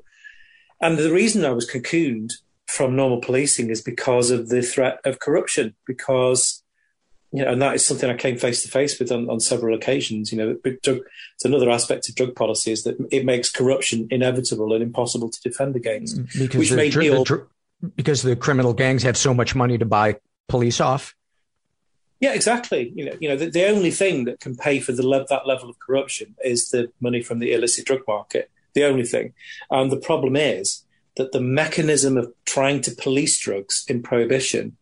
and 0.81 0.99
the 0.99 1.13
reason 1.13 1.45
I 1.45 1.51
was 1.51 1.71
cocooned 1.71 2.35
from 2.67 2.97
normal 2.97 3.21
policing 3.21 3.71
is 3.71 3.81
because 3.81 4.31
of 4.31 4.49
the 4.49 4.63
threat 4.63 5.01
of 5.05 5.19
corruption, 5.19 5.75
because 5.87 6.63
you 7.33 7.45
know, 7.45 7.53
and 7.53 7.61
that 7.61 7.75
is 7.75 7.85
something 7.85 8.09
I 8.09 8.17
came 8.17 8.39
face 8.39 8.63
to 8.63 8.69
face 8.69 8.99
with 8.99 9.13
on, 9.13 9.29
on 9.29 9.41
several 9.41 9.75
occasions. 9.75 10.33
You 10.33 10.39
know, 10.39 10.57
drug, 10.83 11.01
it's 11.35 11.45
another 11.45 11.71
aspect 11.71 12.09
of 12.09 12.15
drug 12.15 12.35
policy 12.35 12.73
is 12.73 12.85
that 12.85 12.97
it 13.11 13.25
makes 13.25 13.51
corruption 13.51 14.09
inevitable 14.11 14.73
and 14.73 14.83
impossible 14.83 15.29
to 15.29 15.41
defend 15.43 15.77
against. 15.77 16.19
Mm, 16.19 16.39
because 16.39 16.59
which 16.59 16.73
made 16.73 16.97
me 16.97 17.11
all, 17.11 17.25
the, 17.25 17.47
because 17.97 18.23
the 18.23 18.35
criminal 18.35 18.73
gangs 18.73 19.03
have 19.03 19.17
so 19.17 19.35
much 19.35 19.55
money 19.55 19.77
to 19.77 19.85
buy 19.85 20.17
police 20.49 20.81
off. 20.81 21.15
Yeah, 22.21 22.33
exactly. 22.33 22.93
You 22.97 23.07
know, 23.07 23.17
you 23.21 23.29
know, 23.29 23.37
the, 23.37 23.51
the 23.51 23.69
only 23.69 23.91
thing 23.91 24.25
that 24.25 24.41
can 24.41 24.57
pay 24.57 24.81
for 24.81 24.93
the 24.93 25.07
le- 25.07 25.27
that 25.27 25.47
level 25.47 25.69
of 25.69 25.79
corruption 25.79 26.35
is 26.43 26.71
the 26.71 26.91
money 27.01 27.23
from 27.23 27.39
the 27.39 27.53
illicit 27.53 27.85
drug 27.85 28.01
market. 28.09 28.51
The 28.79 28.85
only 28.85 29.03
thing, 29.05 29.33
and 29.73 29.91
the 29.91 29.97
problem 30.11 30.37
is 30.37 30.85
that 31.17 31.33
the 31.33 31.41
mechanism 31.41 32.17
of 32.17 32.33
trying 32.45 32.81
to 32.83 32.93
police 32.95 33.37
drugs 33.41 33.85
in 33.89 34.05
prohibition 34.05 34.77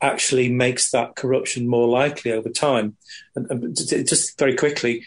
actually 0.00 0.48
makes 0.48 0.90
that 0.92 1.14
corruption 1.14 1.68
more 1.68 1.86
likely 1.86 2.32
over 2.32 2.48
time. 2.48 2.96
And, 3.36 3.50
and 3.50 3.76
just 3.76 4.38
very 4.38 4.56
quickly, 4.56 5.04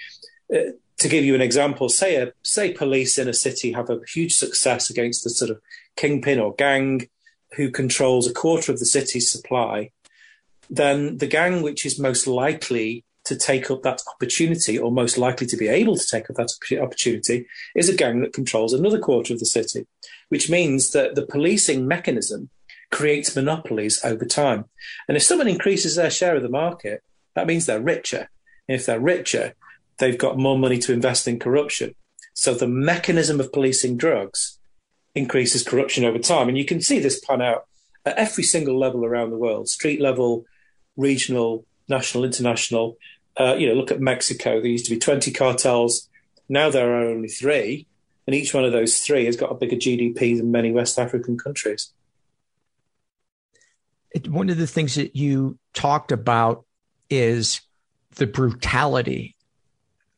uh, 0.56 0.70
to 1.00 1.08
give 1.10 1.26
you 1.26 1.34
an 1.34 1.42
example, 1.42 1.90
say 1.90 2.18
a, 2.18 2.32
say 2.44 2.74
police 2.74 3.18
in 3.18 3.28
a 3.28 3.34
city 3.34 3.72
have 3.72 3.90
a 3.90 4.02
huge 4.14 4.36
success 4.36 4.92
against 4.92 5.24
the 5.24 5.32
sort 5.32 5.50
of 5.50 5.60
kingpin 5.96 6.40
or 6.40 6.54
gang 6.54 7.10
who 7.56 7.72
controls 7.72 8.28
a 8.28 8.34
quarter 8.44 8.72
of 8.72 8.78
the 8.78 8.86
city's 8.86 9.32
supply, 9.32 9.90
then 10.70 11.18
the 11.18 11.26
gang 11.40 11.64
which 11.64 11.88
is 11.88 11.98
most 11.98 12.28
likely 12.28 13.04
to 13.28 13.36
take 13.36 13.70
up 13.70 13.84
that 13.84 14.02
opportunity 14.14 14.78
or 14.78 14.92
most 14.92 15.18
likely 15.18 15.48
to 15.48 15.58
be 15.58 15.68
able 15.68 15.96
to 15.96 16.08
take 16.08 16.30
up 16.30 16.38
that 16.38 16.50
opportunity 16.82 17.46
is 17.76 17.90
a 17.90 17.96
gang 17.96 18.22
that 18.22 18.34
controls 18.34 18.74
another 18.74 19.00
quarter 19.00 19.34
of 19.34 19.40
the 19.40 19.46
city, 19.46 19.86
which 20.30 20.50
means 20.50 20.92
that 20.92 21.16
the 21.16 21.26
policing 21.26 21.88
mechanism 21.88 22.50
creates 22.92 23.36
monopolies 23.36 24.00
over 24.04 24.26
time. 24.26 24.66
And 25.08 25.18
if 25.18 25.24
someone 25.24 25.48
increases 25.48 25.96
their 25.96 26.10
share 26.10 26.36
of 26.38 26.44
the 26.44 26.50
market, 26.50 27.04
that 27.36 27.48
means 27.48 27.66
they're 27.66 27.82
richer. 27.82 28.30
And 28.68 28.80
if 28.80 28.86
they're 28.86 29.00
richer, 29.00 29.54
they've 30.00 30.18
got 30.18 30.38
more 30.38 30.58
money 30.58 30.78
to 30.80 30.94
invest 30.94 31.28
in 31.28 31.40
corruption. 31.40 31.96
So 32.34 32.54
the 32.54 32.68
mechanism 32.68 33.40
of 33.40 33.52
policing 33.52 33.98
drugs 33.98 34.58
increases 35.16 35.64
corruption 35.64 36.06
over 36.06 36.20
time. 36.20 36.48
And 36.48 36.58
you 36.58 36.66
can 36.66 36.82
see 36.82 37.00
this 37.00 37.20
pan 37.20 37.42
out 37.42 37.66
at 38.06 38.18
every 38.18 38.44
single 38.44 38.80
level 38.80 39.04
around 39.04 39.32
the 39.32 39.38
world 39.38 39.68
street 39.68 40.00
level, 40.00 40.46
regional, 40.96 41.66
national, 41.90 42.24
international. 42.24 42.98
Uh, 43.40 43.56
you 43.56 43.68
know, 43.68 43.74
look 43.74 43.92
at 43.92 44.00
Mexico. 44.00 44.60
There 44.60 44.70
used 44.70 44.86
to 44.86 44.92
be 44.92 45.00
20 45.00 45.32
cartels. 45.32 46.10
Now 46.50 46.70
there 46.70 46.92
are 46.94 47.06
only 47.06 47.28
three. 47.28 47.88
And 48.26 48.36
each 48.36 48.54
one 48.54 48.66
of 48.66 48.72
those 48.72 49.00
three 49.00 49.26
has 49.26 49.38
got 49.38 49.52
a 49.52 49.56
bigger 49.56 49.76
GDP 49.76 50.38
than 50.38 50.52
many 50.52 50.72
West 50.72 51.00
African 51.00 51.38
countries. 51.38 51.94
One 54.28 54.50
of 54.50 54.58
the 54.58 54.68
things 54.68 54.96
that 54.96 55.16
you 55.16 55.60
talked 55.74 56.12
about 56.12 56.66
is 57.10 57.62
the 58.16 58.28
brutality 58.28 59.38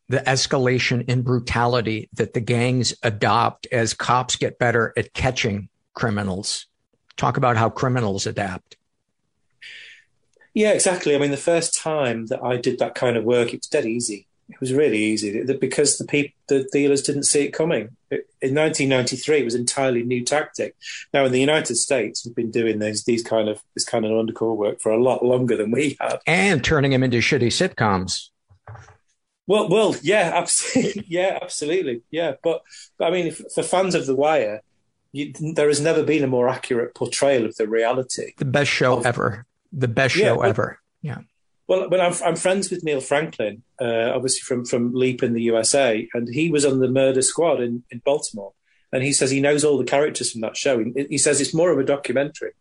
the 0.09 0.17
escalation 0.21 1.07
in 1.07 1.21
brutality 1.21 2.09
that 2.13 2.33
the 2.33 2.41
gangs 2.41 2.93
adopt 3.03 3.67
as 3.71 3.93
cops 3.93 4.35
get 4.35 4.57
better 4.57 4.91
at 4.97 5.13
catching 5.13 5.69
criminals. 5.93 6.65
Talk 7.15 7.37
about 7.37 7.57
how 7.57 7.69
criminals 7.69 8.25
adapt. 8.25 8.75
Yeah, 10.59 10.71
exactly. 10.71 11.15
I 11.15 11.19
mean, 11.19 11.31
the 11.31 11.37
first 11.37 11.73
time 11.73 12.25
that 12.25 12.43
I 12.43 12.57
did 12.57 12.79
that 12.79 12.93
kind 12.93 13.15
of 13.15 13.23
work, 13.23 13.53
it 13.53 13.61
was 13.61 13.67
dead 13.67 13.85
easy. 13.85 14.27
It 14.49 14.59
was 14.59 14.73
really 14.73 14.97
easy 14.97 15.41
because 15.53 15.97
the 15.97 16.03
people, 16.03 16.33
the 16.49 16.67
dealers 16.73 17.01
didn't 17.01 17.23
see 17.23 17.45
it 17.45 17.51
coming. 17.51 17.95
In 18.11 18.55
1993, 18.55 19.37
it 19.37 19.45
was 19.45 19.53
an 19.53 19.61
entirely 19.61 20.03
new 20.03 20.21
tactic. 20.21 20.75
Now, 21.13 21.23
in 21.23 21.31
the 21.31 21.39
United 21.39 21.77
States, 21.77 22.25
we've 22.25 22.35
been 22.35 22.51
doing 22.51 22.79
these 22.79 23.05
these 23.05 23.23
kind 23.23 23.47
of 23.47 23.61
this 23.73 23.85
kind 23.85 24.03
of 24.03 24.11
undercover 24.11 24.53
work 24.53 24.81
for 24.81 24.91
a 24.91 25.01
lot 25.01 25.23
longer 25.23 25.55
than 25.55 25.71
we 25.71 25.95
have, 26.01 26.19
and 26.27 26.61
turning 26.61 26.91
them 26.91 27.03
into 27.03 27.19
shitty 27.19 27.47
sitcoms. 27.47 28.27
Well, 29.47 29.69
well, 29.69 29.95
yeah, 30.01 30.33
absolutely, 30.35 31.05
yeah, 31.07 31.39
absolutely, 31.41 32.01
yeah. 32.11 32.33
But, 32.43 32.63
but 32.97 33.07
I 33.07 33.11
mean, 33.11 33.27
if, 33.27 33.41
for 33.55 33.63
fans 33.63 33.95
of 33.95 34.07
The 34.07 34.15
Wire, 34.15 34.61
you, 35.13 35.31
there 35.55 35.69
has 35.69 35.79
never 35.79 36.03
been 36.03 36.25
a 36.25 36.27
more 36.27 36.49
accurate 36.49 36.95
portrayal 36.95 37.45
of 37.45 37.55
the 37.55 37.65
reality. 37.65 38.33
The 38.37 38.43
best 38.43 38.69
show 38.69 38.97
of, 38.97 39.05
ever. 39.05 39.45
The 39.71 39.87
best 39.87 40.15
yeah, 40.15 40.27
show 40.27 40.41
ever. 40.41 40.79
Yeah. 41.01 41.19
Well, 41.67 41.87
when 41.87 42.01
I'm, 42.01 42.13
I'm 42.25 42.35
friends 42.35 42.71
with 42.71 42.83
Neil 42.83 42.99
Franklin, 42.99 43.61
uh, 43.79 44.11
obviously 44.15 44.41
from 44.41 44.65
from 44.65 44.93
LEAP 44.93 45.21
in 45.21 45.33
the 45.33 45.43
USA, 45.43 46.07
and 46.15 46.27
he 46.27 46.49
was 46.49 46.65
on 46.65 46.79
the 46.79 46.89
Murder 46.89 47.21
Squad 47.21 47.61
in, 47.61 47.83
in 47.91 47.99
Baltimore, 47.99 48.53
and 48.91 49.03
he 49.03 49.13
says 49.13 49.29
he 49.29 49.39
knows 49.39 49.63
all 49.63 49.77
the 49.77 49.83
characters 49.83 50.31
from 50.31 50.41
that 50.41 50.57
show. 50.57 50.83
He, 50.83 51.05
he 51.11 51.17
says 51.19 51.39
it's 51.39 51.53
more 51.53 51.71
of 51.71 51.77
a 51.77 51.83
documentary, 51.83 52.53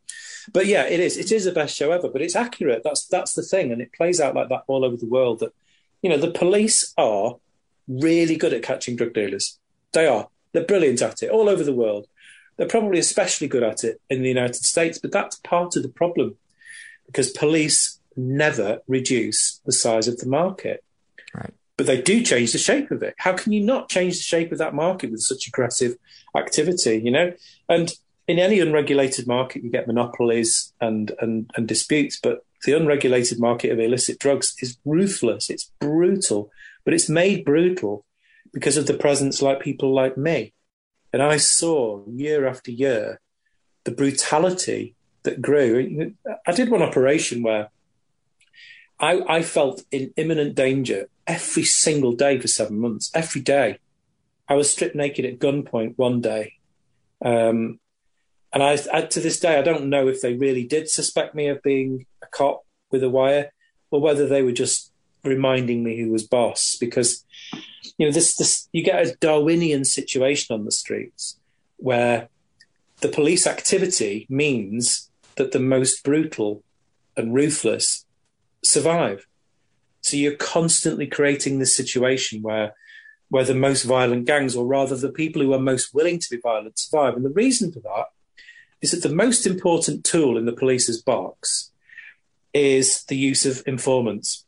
but 0.53 0.67
yeah, 0.67 0.85
it 0.85 1.01
is. 1.01 1.17
It 1.17 1.33
is 1.33 1.47
the 1.47 1.53
best 1.53 1.75
show 1.75 1.91
ever, 1.91 2.09
but 2.11 2.21
it's 2.21 2.37
accurate. 2.37 2.83
That's 2.85 3.07
that's 3.07 3.33
the 3.33 3.43
thing, 3.43 3.73
and 3.73 3.81
it 3.81 3.95
plays 3.95 4.21
out 4.21 4.35
like 4.35 4.51
that 4.51 4.65
all 4.67 4.85
over 4.85 4.99
the 4.99 5.07
world. 5.07 5.41
That 5.41 5.55
you 6.03 6.11
know, 6.11 6.19
the 6.19 6.31
police 6.31 6.93
are 6.99 7.37
really 7.89 8.37
good 8.37 8.53
at 8.53 8.63
catching 8.63 8.97
drug 8.97 9.15
dealers. 9.15 9.59
They 9.93 10.07
are. 10.07 10.29
They're 10.53 10.65
brilliant 10.65 11.01
at 11.01 11.23
it 11.23 11.31
all 11.31 11.49
over 11.49 11.65
the 11.65 11.75
world. 11.75 12.09
They're 12.59 12.69
probably 12.69 12.99
especially 12.99 13.49
good 13.49 13.63
at 13.63 13.85
it 13.85 14.03
in 14.11 14.21
the 14.21 14.29
United 14.29 14.67
States, 14.67 14.99
but 14.99 15.13
that's 15.13 15.37
part 15.37 15.77
of 15.77 15.83
the 15.83 15.89
problem 15.89 16.37
because 17.09 17.31
police 17.31 17.99
never 18.17 18.81
reduce 18.87 19.61
the 19.65 19.73
size 19.73 20.07
of 20.07 20.19
the 20.19 20.29
market. 20.29 20.85
Right. 21.35 21.53
But 21.77 21.87
they 21.87 22.01
do 22.01 22.23
change 22.23 22.53
the 22.53 22.59
shape 22.59 22.91
of 22.91 23.03
it. 23.03 23.15
How 23.19 23.33
can 23.33 23.53
you 23.53 23.65
not 23.65 23.89
change 23.89 24.17
the 24.17 24.23
shape 24.23 24.53
of 24.53 24.59
that 24.59 24.75
market 24.75 25.11
with 25.11 25.21
such 25.21 25.49
aggressive 25.49 25.97
activity, 26.37 27.01
you 27.03 27.11
know? 27.11 27.33
And 27.69 27.93
in 28.27 28.39
any 28.39 28.61
unregulated 28.61 29.27
market, 29.27 29.65
you 29.65 29.71
get 29.71 29.87
monopolies 29.87 30.73
and, 30.81 31.13
and, 31.21 31.51
and 31.57 31.67
disputes, 31.67 32.21
but 32.21 32.45
the 32.65 32.77
unregulated 32.77 33.41
market 33.41 33.71
of 33.71 33.81
illicit 33.81 34.19
drugs 34.19 34.55
is 34.61 34.77
ruthless. 34.85 35.49
It's 35.49 35.71
brutal, 35.81 36.51
but 36.85 36.93
it's 36.93 37.09
made 37.09 37.45
brutal 37.45 38.05
because 38.53 38.77
of 38.77 38.87
the 38.87 38.95
presence 38.95 39.41
like 39.41 39.61
people 39.61 39.95
like 39.95 40.17
me. 40.17 40.53
And 41.13 41.23
I 41.23 41.39
saw 41.39 42.05
year 42.07 42.47
after 42.47 42.71
year 42.71 43.21
the 43.85 43.93
brutality 43.93 44.95
that 45.29 45.43
grew. 45.43 46.15
I 46.47 46.53
did 46.53 46.71
one 46.71 46.83
operation 46.83 47.43
where 47.43 47.69
I, 48.99 49.21
I 49.29 49.43
felt 49.43 49.83
in 49.91 50.13
imminent 50.17 50.55
danger 50.55 51.09
every 51.27 51.65
single 51.65 52.13
day 52.13 52.41
for 52.41 52.49
seven 52.49 52.81
months, 52.81 53.11
every 53.15 53.43
day. 53.43 53.79
I 54.49 54.55
was 54.55 54.71
stripped 54.71 54.97
naked 54.97 55.27
at 55.27 55.39
gunpoint 55.39 55.99
one 55.99 56.23
day. 56.23 56.55
Um, 57.23 57.79
and 58.53 58.63
I, 58.63 58.79
I, 58.93 59.03
to 59.03 59.21
this 59.21 59.39
day, 59.39 59.59
I 59.59 59.63
don't 59.63 59.91
know 59.91 60.09
if 60.09 60.23
they 60.23 60.35
really 60.35 60.65
did 60.65 60.89
suspect 60.89 61.35
me 61.35 61.49
of 61.49 61.63
being 61.63 62.07
a 62.23 62.27
cop 62.27 62.65
with 62.91 63.03
a 63.03 63.11
wire, 63.11 63.53
or 63.91 64.01
whether 64.01 64.27
they 64.27 64.43
were 64.43 64.53
just 64.53 64.91
reminding 65.25 65.85
me 65.85 66.01
who 66.01 66.11
was 66.11 66.27
boss 66.27 66.77
because 66.79 67.25
you 67.99 68.07
know 68.07 68.13
this 68.13 68.37
this 68.37 68.69
you 68.73 68.85
get 68.85 69.05
a 69.05 69.17
Darwinian 69.17 69.85
situation 69.85 70.55
on 70.55 70.65
the 70.65 70.71
streets 70.71 71.39
where 71.77 72.29
the 73.01 73.09
police 73.09 73.47
activity 73.47 74.27
means 74.31 75.08
that 75.39 75.53
the 75.53 75.59
most 75.59 76.05
brutal 76.05 76.63
and 77.17 77.35
ruthless 77.35 78.05
survive. 78.63 79.27
So 80.03 80.17
you're 80.17 80.37
constantly 80.37 81.07
creating 81.07 81.59
this 81.59 81.75
situation 81.75 82.43
where 82.43 82.75
where 83.31 83.45
the 83.45 83.55
most 83.55 83.83
violent 83.83 84.25
gangs, 84.25 84.57
or 84.57 84.65
rather 84.65 84.97
the 84.97 85.13
people 85.13 85.43
who 85.43 85.53
are 85.53 85.61
most 85.61 85.95
willing 85.95 86.19
to 86.19 86.31
be 86.31 86.39
violent, 86.39 86.79
survive. 86.79 87.15
And 87.15 87.25
the 87.25 87.31
reason 87.31 87.71
for 87.71 87.81
that 87.81 88.07
is 88.81 88.93
that 88.93 89.07
the 89.07 89.15
most 89.15 89.47
important 89.47 90.05
tool 90.05 90.39
in 90.39 90.47
the 90.47 90.53
police's 90.53 91.03
box 91.03 91.71
is 92.55 93.05
the 93.05 93.17
use 93.17 93.45
of 93.45 93.63
informants. 93.67 94.47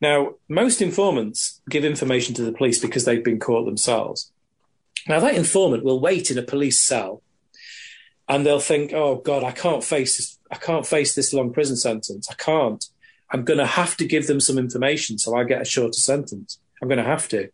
Now, 0.00 0.34
most 0.46 0.82
informants 0.82 1.62
give 1.70 1.84
information 1.84 2.34
to 2.34 2.42
the 2.42 2.52
police 2.52 2.78
because 2.78 3.06
they've 3.06 3.24
been 3.24 3.40
caught 3.40 3.64
themselves. 3.64 4.30
Now, 5.08 5.20
that 5.20 5.34
informant 5.34 5.84
will 5.84 6.00
wait 6.00 6.30
in 6.30 6.36
a 6.36 6.42
police 6.42 6.82
cell 6.82 7.22
and 8.28 8.44
they'll 8.44 8.60
think, 8.60 8.92
"Oh 8.92 9.16
God, 9.16 9.44
I 9.44 9.52
can't 9.52 9.84
face 9.84 10.16
this. 10.16 10.38
I 10.50 10.56
can't 10.56 10.86
face 10.86 11.14
this 11.14 11.32
long 11.32 11.52
prison 11.52 11.76
sentence. 11.76 12.28
I 12.30 12.34
can't. 12.34 12.84
I'm 13.30 13.44
going 13.44 13.58
to 13.58 13.66
have 13.66 13.96
to 13.96 14.06
give 14.06 14.26
them 14.26 14.40
some 14.40 14.58
information 14.58 15.18
so 15.18 15.36
I 15.36 15.44
get 15.44 15.62
a 15.62 15.64
shorter 15.64 15.92
sentence. 15.92 16.58
I'm 16.80 16.88
going 16.88 16.98
to 16.98 17.04
have 17.04 17.28
to." 17.28 17.50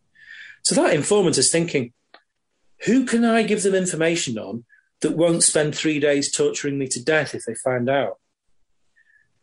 So 0.63 0.75
that 0.77 0.95
informant 0.95 1.39
is 1.39 1.51
thinking, 1.51 1.93
"Who 2.87 3.05
can 3.05 3.25
I 3.25 3.43
give 3.43 3.63
them 3.63 3.75
information 3.75 4.39
on 4.39 4.65
that 5.01 5.17
won't 5.17 5.43
spend 5.43 5.75
three 5.75 5.99
days 5.99 6.31
torturing 6.31 6.79
me 6.79 6.89
to 6.89 7.03
death 7.03 7.35
if 7.35 7.45
they 7.45 7.55
find 7.55 7.89
out? 7.89 8.19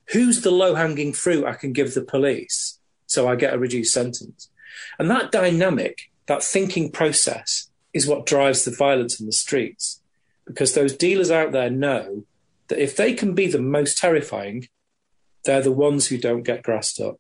Who's 0.08 0.42
the 0.42 0.52
low 0.52 0.76
hanging 0.76 1.14
fruit 1.14 1.46
I 1.46 1.54
can 1.54 1.74
give 1.74 1.94
the 1.94 2.02
police 2.02 2.80
so 3.06 3.28
I 3.28 3.36
get 3.36 3.54
a 3.54 3.60
reduced 3.60 3.94
sentence?" 3.94 4.50
And 4.98 5.10
that 5.10 5.32
dynamic, 5.32 6.12
that 6.28 6.44
thinking 6.44 6.92
process, 6.92 7.70
is 7.94 8.08
what 8.08 8.26
drives 8.26 8.66
the 8.66 8.72
violence 8.72 9.20
in 9.20 9.26
the 9.26 9.32
streets 9.32 10.02
because 10.50 10.74
those 10.74 10.96
dealers 10.96 11.30
out 11.30 11.52
there 11.52 11.70
know 11.70 12.24
that 12.70 12.82
if 12.82 12.96
they 12.96 13.14
can 13.14 13.36
be 13.36 13.46
the 13.46 13.62
most 13.62 14.00
terrifying, 14.00 14.68
they're 15.46 15.62
the 15.62 15.72
ones 15.72 16.08
who 16.08 16.18
don't 16.18 16.42
get 16.42 16.64
grassed 16.64 17.00
up. 17.00 17.18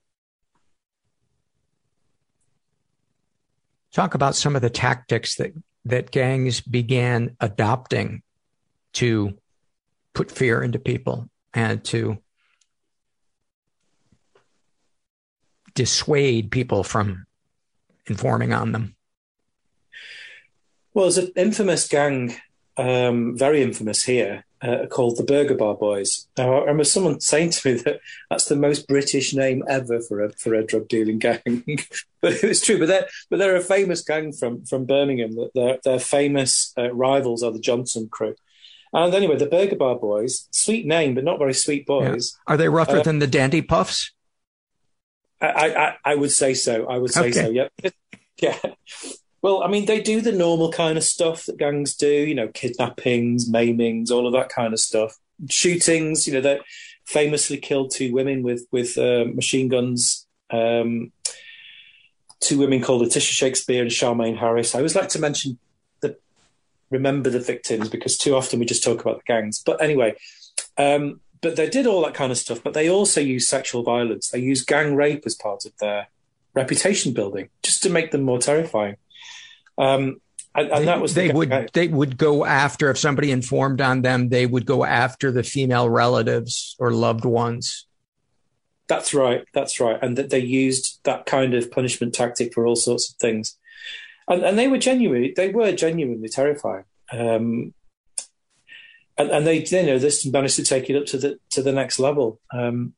Talk 3.93 4.15
about 4.15 4.35
some 4.35 4.55
of 4.55 4.63
the 4.63 4.69
tactics 4.71 5.35
that, 5.35 5.53
that 5.85 6.09
gangs 6.09 6.59
began 6.59 7.37
adopting 7.39 8.23
to 8.93 9.37
put 10.13 10.31
fear 10.31 10.63
into 10.63 10.79
people 10.79 11.29
and 11.53 11.83
to 11.85 12.17
dissuade 15.75 16.49
people 16.49 16.83
from 16.83 17.27
informing 18.07 18.53
on 18.53 18.71
them. 18.71 18.95
Well, 20.95 21.05
there's 21.05 21.19
an 21.19 21.31
infamous 21.35 21.87
gang 21.87 22.35
um, 22.77 23.37
very 23.37 23.61
infamous 23.61 24.03
here, 24.03 24.45
uh, 24.61 24.85
called 24.87 25.17
the 25.17 25.23
Burger 25.23 25.55
Bar 25.55 25.75
Boys. 25.75 26.27
Now, 26.37 26.55
I 26.55 26.59
remember 26.61 26.83
someone 26.83 27.19
saying 27.19 27.51
to 27.51 27.71
me 27.71 27.81
that 27.81 27.99
that's 28.29 28.45
the 28.45 28.55
most 28.55 28.87
British 28.87 29.33
name 29.33 29.63
ever 29.67 30.01
for 30.01 30.23
a 30.23 30.31
for 30.33 30.53
a 30.53 30.65
drug 30.65 30.87
dealing 30.87 31.19
gang, 31.19 31.41
but 32.21 32.33
it 32.33 32.47
was 32.47 32.61
true. 32.61 32.79
But 32.79 32.87
they're 32.87 33.07
but 33.29 33.39
they're 33.39 33.55
a 33.55 33.61
famous 33.61 34.01
gang 34.01 34.31
from 34.33 34.65
from 34.65 34.85
Birmingham. 34.85 35.35
That 35.35 35.51
Their 35.55 35.79
their 35.83 35.99
famous 35.99 36.73
uh, 36.77 36.91
rivals 36.93 37.43
are 37.43 37.51
the 37.51 37.59
Johnson 37.59 38.09
Crew. 38.09 38.35
And 38.91 39.13
anyway, 39.13 39.37
the 39.37 39.45
Burger 39.45 39.75
Bar 39.75 39.97
Boys, 39.97 40.47
sweet 40.51 40.85
name, 40.85 41.13
but 41.13 41.23
not 41.23 41.37
very 41.37 41.53
sweet 41.53 41.85
boys. 41.85 42.35
Yeah. 42.35 42.53
Are 42.53 42.57
they 42.57 42.69
rougher 42.69 42.97
uh, 42.97 43.03
than 43.03 43.19
the 43.19 43.27
Dandy 43.27 43.61
Puffs? 43.61 44.11
I, 45.41 45.47
I, 45.47 45.95
I 46.03 46.15
would 46.15 46.31
say 46.31 46.53
so. 46.53 46.87
I 46.87 46.97
would 46.97 47.11
say 47.11 47.29
okay. 47.29 47.31
so. 47.31 47.49
Yeah, 47.51 47.89
yeah. 48.41 48.73
Well, 49.41 49.63
I 49.63 49.67
mean, 49.67 49.85
they 49.85 50.01
do 50.01 50.21
the 50.21 50.31
normal 50.31 50.71
kind 50.71 50.97
of 50.97 51.03
stuff 51.03 51.45
that 51.45 51.57
gangs 51.57 51.95
do, 51.95 52.11
you 52.11 52.35
know, 52.35 52.49
kidnappings, 52.49 53.49
maimings, 53.49 54.11
all 54.11 54.27
of 54.27 54.33
that 54.33 54.49
kind 54.49 54.73
of 54.73 54.79
stuff. 54.79 55.17
Shootings, 55.49 56.27
you 56.27 56.33
know, 56.33 56.41
they 56.41 56.59
famously 57.05 57.57
killed 57.57 57.91
two 57.91 58.13
women 58.13 58.43
with 58.43 58.67
with 58.71 58.97
uh, 58.97 59.25
machine 59.33 59.69
guns. 59.69 60.27
Um, 60.51 61.11
two 62.39 62.57
women 62.57 62.81
called 62.81 63.01
Letisha 63.01 63.31
Shakespeare 63.31 63.81
and 63.81 63.91
Charmaine 63.91 64.37
Harris. 64.37 64.75
I 64.75 64.79
always 64.79 64.95
like 64.95 65.09
to 65.09 65.19
mention 65.19 65.57
the 66.01 66.17
remember 66.89 67.29
the 67.29 67.39
victims 67.39 67.89
because 67.89 68.17
too 68.17 68.35
often 68.35 68.59
we 68.59 68.65
just 68.65 68.83
talk 68.83 69.01
about 69.01 69.17
the 69.17 69.23
gangs. 69.33 69.61
But 69.63 69.81
anyway, 69.81 70.15
um, 70.77 71.21
but 71.41 71.55
they 71.55 71.69
did 71.69 71.87
all 71.87 72.01
that 72.03 72.13
kind 72.13 72.31
of 72.31 72.37
stuff. 72.37 72.61
But 72.63 72.73
they 72.73 72.89
also 72.89 73.21
use 73.21 73.47
sexual 73.47 73.83
violence. 73.83 74.29
They 74.29 74.39
use 74.39 74.63
gang 74.63 74.95
rape 74.95 75.23
as 75.25 75.35
part 75.35 75.65
of 75.65 75.71
their 75.77 76.09
reputation 76.53 77.13
building, 77.13 77.49
just 77.63 77.81
to 77.83 77.89
make 77.89 78.11
them 78.11 78.23
more 78.23 78.39
terrifying. 78.39 78.97
Um, 79.79 80.21
and, 80.55 80.69
and, 80.71 80.87
that 80.87 80.99
was 80.99 81.13
they 81.13 81.29
the 81.29 81.33
would 81.33 81.69
they 81.73 81.87
would 81.87 82.17
go 82.17 82.43
after 82.43 82.89
if 82.89 82.97
somebody 82.97 83.31
informed 83.31 83.81
on 83.81 84.01
them 84.01 84.29
they 84.29 84.45
would 84.45 84.65
go 84.65 84.83
after 84.83 85.31
the 85.31 85.43
female 85.43 85.89
relatives 85.89 86.75
or 86.79 86.91
loved 86.91 87.23
ones. 87.23 87.85
That's 88.87 89.13
right. 89.13 89.45
That's 89.53 89.79
right. 89.79 89.97
And 90.01 90.17
that 90.17 90.31
they 90.31 90.39
used 90.39 90.99
that 91.03 91.25
kind 91.25 91.53
of 91.53 91.71
punishment 91.71 92.13
tactic 92.13 92.53
for 92.53 92.65
all 92.65 92.75
sorts 92.75 93.09
of 93.09 93.15
things. 93.17 93.57
And, 94.27 94.43
and 94.43 94.57
they 94.57 94.67
were 94.67 94.79
genuinely 94.79 95.33
they 95.35 95.49
were 95.49 95.71
genuinely 95.71 96.29
terrifying. 96.29 96.85
Um, 97.11 97.73
and, 99.17 99.29
and, 99.31 99.47
they 99.47 99.63
you 99.63 99.83
know 99.83 99.99
this 99.99 100.25
managed 100.25 100.55
to 100.57 100.63
take 100.63 100.89
it 100.89 100.97
up 100.97 101.05
to 101.07 101.17
the 101.17 101.39
to 101.51 101.61
the 101.61 101.71
next 101.71 101.99
level. 101.99 102.41
Um, 102.51 102.95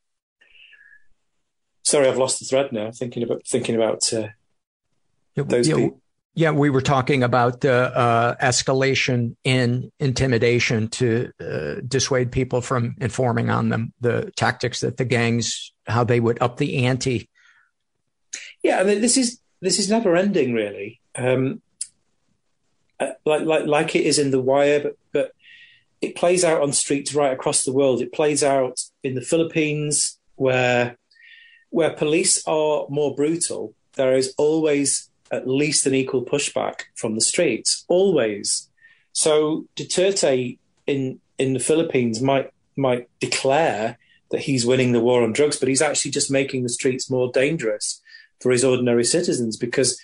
sorry 1.84 2.08
i've 2.08 2.18
lost 2.18 2.38
the 2.38 2.44
thread 2.44 2.72
now 2.72 2.90
thinking 2.90 3.22
about 3.22 3.44
thinking 3.46 3.74
about 3.74 4.12
uh, 4.12 4.28
those 5.34 5.68
yeah, 5.68 5.74
people 5.74 6.00
yeah, 6.34 6.50
we 6.50 6.70
were 6.70 6.80
talking 6.80 7.22
about 7.22 7.60
the 7.60 7.74
uh, 7.74 8.34
escalation 8.36 9.36
in 9.44 9.92
intimidation 10.00 10.88
to 10.88 11.30
uh, 11.40 11.74
dissuade 11.86 12.32
people 12.32 12.62
from 12.62 12.96
informing 13.00 13.50
on 13.50 13.68
them, 13.68 13.92
the 14.00 14.32
tactics 14.36 14.80
that 14.80 14.96
the 14.96 15.04
gangs, 15.04 15.72
how 15.86 16.04
they 16.04 16.20
would 16.20 16.40
up 16.40 16.56
the 16.56 16.86
ante. 16.86 17.28
Yeah, 18.62 18.80
I 18.80 18.84
mean, 18.84 19.02
this 19.02 19.18
is 19.18 19.40
this 19.60 19.78
is 19.78 19.90
never 19.90 20.16
ending, 20.16 20.54
really. 20.54 21.00
Um, 21.14 21.60
uh, 22.98 23.12
like 23.26 23.42
like 23.42 23.66
like 23.66 23.94
it 23.94 24.06
is 24.06 24.18
in 24.18 24.30
The 24.30 24.40
Wire, 24.40 24.80
but 24.80 24.96
but 25.12 25.32
it 26.00 26.16
plays 26.16 26.44
out 26.44 26.62
on 26.62 26.72
streets 26.72 27.14
right 27.14 27.32
across 27.32 27.64
the 27.64 27.72
world. 27.72 28.00
It 28.00 28.12
plays 28.12 28.42
out 28.42 28.80
in 29.02 29.14
the 29.14 29.20
Philippines, 29.20 30.18
where 30.36 30.96
where 31.68 31.90
police 31.90 32.42
are 32.46 32.86
more 32.88 33.14
brutal. 33.14 33.74
There 33.96 34.14
is 34.14 34.34
always 34.38 35.10
at 35.32 35.48
least 35.48 35.86
an 35.86 35.94
equal 35.94 36.22
pushback 36.22 36.82
from 36.94 37.14
the 37.14 37.20
streets, 37.22 37.84
always. 37.88 38.68
So 39.12 39.66
Duterte 39.74 40.58
in 40.86 41.20
in 41.38 41.54
the 41.54 41.60
Philippines 41.60 42.20
might 42.20 42.52
might 42.76 43.08
declare 43.18 43.98
that 44.30 44.42
he's 44.42 44.66
winning 44.66 44.92
the 44.92 45.00
war 45.00 45.22
on 45.22 45.32
drugs, 45.32 45.58
but 45.58 45.68
he's 45.68 45.82
actually 45.82 46.10
just 46.10 46.30
making 46.30 46.62
the 46.62 46.68
streets 46.68 47.10
more 47.10 47.30
dangerous 47.32 48.00
for 48.40 48.50
his 48.50 48.64
ordinary 48.64 49.04
citizens 49.04 49.56
because 49.56 50.00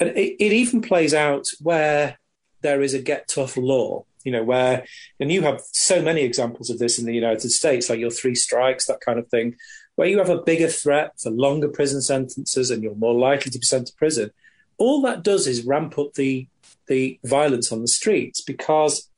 and 0.00 0.10
it, 0.10 0.36
it 0.40 0.52
even 0.52 0.80
plays 0.80 1.14
out 1.14 1.48
where 1.60 2.18
there 2.62 2.82
is 2.82 2.94
a 2.94 2.98
get 2.98 3.28
tough 3.28 3.56
law, 3.56 4.04
you 4.24 4.32
know, 4.32 4.42
where 4.42 4.84
and 5.18 5.32
you 5.32 5.42
have 5.42 5.60
so 5.72 6.00
many 6.00 6.22
examples 6.22 6.70
of 6.70 6.78
this 6.78 6.98
in 6.98 7.06
the 7.06 7.14
United 7.14 7.50
States, 7.50 7.90
like 7.90 7.98
your 7.98 8.10
three 8.10 8.34
strikes, 8.36 8.86
that 8.86 9.00
kind 9.00 9.18
of 9.18 9.28
thing, 9.28 9.56
where 9.96 10.08
you 10.08 10.18
have 10.18 10.30
a 10.30 10.42
bigger 10.42 10.68
threat 10.68 11.12
for 11.20 11.30
longer 11.30 11.68
prison 11.68 12.02
sentences 12.02 12.70
and 12.70 12.82
you're 12.82 12.94
more 12.94 13.14
likely 13.14 13.50
to 13.50 13.58
be 13.58 13.66
sent 13.66 13.88
to 13.88 13.94
prison 13.94 14.30
all 14.78 15.02
that 15.02 15.22
does 15.22 15.46
is 15.46 15.64
ramp 15.64 15.98
up 15.98 16.14
the 16.14 16.46
the 16.86 17.18
violence 17.24 17.72
on 17.72 17.80
the 17.80 17.88
streets 17.88 18.40
because 18.42 19.08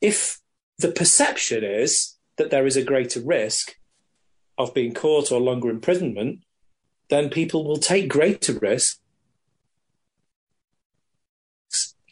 if 0.00 0.40
the 0.78 0.90
perception 0.90 1.62
is 1.62 2.16
that 2.36 2.50
there 2.50 2.66
is 2.66 2.76
a 2.76 2.82
greater 2.82 3.20
risk 3.20 3.76
of 4.56 4.72
being 4.72 4.94
caught 4.94 5.30
or 5.30 5.40
longer 5.40 5.68
imprisonment, 5.68 6.40
then 7.10 7.28
people 7.28 7.64
will 7.64 7.76
take 7.76 8.08
greater 8.08 8.54
risks 8.54 8.98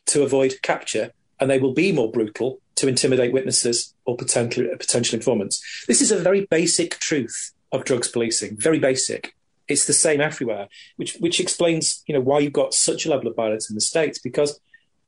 to 0.07 0.23
avoid 0.23 0.61
capture 0.63 1.13
and 1.41 1.51
they 1.51 1.59
will 1.59 1.73
be 1.73 1.93
more 1.93 2.11
brutal 2.11 2.61
to 2.75 2.89
intimidate 2.89 3.33
witnesses 3.33 3.95
or 4.05 4.17
potential, 4.17 4.67
potential 4.79 5.17
informants. 5.17 5.85
This 5.87 6.01
is 6.01 6.11
a 6.11 6.19
very 6.19 6.47
basic 6.47 6.99
truth 6.99 7.53
of 7.73 7.85
drugs 7.85 8.09
policing, 8.09 8.57
very 8.57 8.79
basic 8.79 9.35
it's 9.69 9.87
the 9.87 9.93
same 9.93 10.21
everywhere, 10.21 10.69
which 10.97 11.17
which 11.17 11.41
explains 11.41 12.03
you 12.07 12.15
know 12.15 12.21
why 12.21 12.39
you've 12.39 12.53
got 12.53 12.75
such 12.75 13.07
a 13.07 13.11
level 13.11 13.29
of 13.29 13.37
violence 13.37 13.69
in 13.71 13.75
the 13.75 13.81
states 13.81 14.19
because 14.19 14.61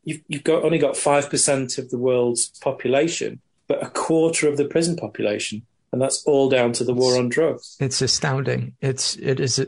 you've 0.04 0.20
you've 0.28 0.44
got 0.44 0.64
only 0.64 0.78
got 0.78 0.96
five 0.96 1.30
percent 1.30 1.78
of 1.78 1.90
the 1.90 1.98
world's 1.98 2.50
population, 2.60 3.40
but 3.66 3.82
a 3.82 3.90
quarter 3.90 4.48
of 4.48 4.56
the 4.56 4.66
prison 4.66 4.96
population, 4.96 5.62
and 5.92 6.00
that's 6.00 6.22
all 6.24 6.48
down 6.48 6.72
to 6.72 6.84
the 6.84 6.94
war 6.94 7.18
on 7.18 7.28
drugs. 7.28 7.76
It's 7.80 8.02
astounding. 8.02 8.74
It's 8.80 9.16
it 9.16 9.40
is 9.40 9.64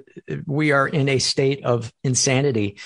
we 0.46 0.72
are 0.72 0.88
in 0.88 1.08
a 1.08 1.18
state 1.18 1.64
of 1.64 1.92
insanity. 2.04 2.78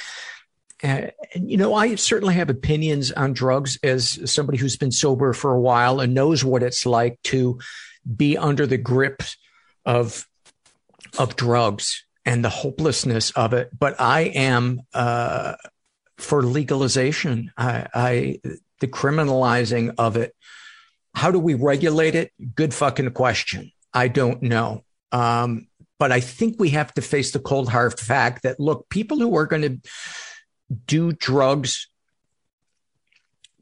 Uh, 0.83 1.07
you 1.35 1.57
know, 1.57 1.75
I 1.75 1.95
certainly 1.95 2.35
have 2.35 2.51
opinions 2.51 3.11
on 3.11 3.33
drugs 3.33 3.79
as 3.83 4.31
somebody 4.31 4.59
who's 4.59 4.77
been 4.77 4.93
sober 4.93 5.33
for 5.33 5.53
a 5.53 5.61
while 5.61 6.01
and 6.01 6.13
knows 6.13 6.45
what 6.45 6.63
it's 6.63 6.85
like 6.85 7.19
to 7.25 7.59
be 8.15 8.37
under 8.37 8.67
the 8.67 8.77
grip 8.77 9.23
of 9.87 10.27
of 11.19 11.37
drugs 11.37 12.05
and 12.25 12.45
the 12.45 12.49
hopelessness 12.49 13.31
of 13.33 13.53
it, 13.53 13.71
but 13.77 14.01
I 14.01 14.23
am 14.23 14.83
uh, 14.93 15.55
for 16.19 16.43
legalization. 16.43 17.53
I, 17.57 17.87
I 17.95 18.41
the 18.81 18.89
criminalizing 18.89 19.95
of 19.99 20.17
it. 20.17 20.35
How 21.15 21.31
do 21.31 21.39
we 21.39 21.55
regulate 21.55 22.15
it? 22.15 22.33
Good 22.55 22.75
fucking 22.75 23.11
question. 23.13 23.73
I 23.95 24.09
don't 24.09 24.43
know. 24.43 24.85
Um, 25.13 25.69
but 25.99 26.13
I 26.13 26.21
think 26.21 26.57
we 26.59 26.71
have 26.71 26.93
to 26.95 27.03
face 27.03 27.33
the 27.33 27.39
cold 27.39 27.71
hard 27.71 27.99
fact 27.99 28.43
that 28.43 28.61
look, 28.61 28.89
people 28.91 29.19
who 29.19 29.35
are 29.37 29.47
going 29.47 29.63
to 29.63 29.91
do 30.87 31.13
drugs 31.13 31.89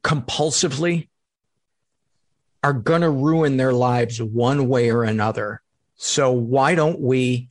compulsively 0.02 1.08
are 2.62 2.72
going 2.72 3.02
to 3.02 3.10
ruin 3.10 3.56
their 3.56 3.72
lives 3.72 4.20
one 4.20 4.68
way 4.68 4.90
or 4.90 5.04
another. 5.04 5.62
So 5.96 6.32
why 6.32 6.74
don't 6.74 7.00
we 7.00 7.48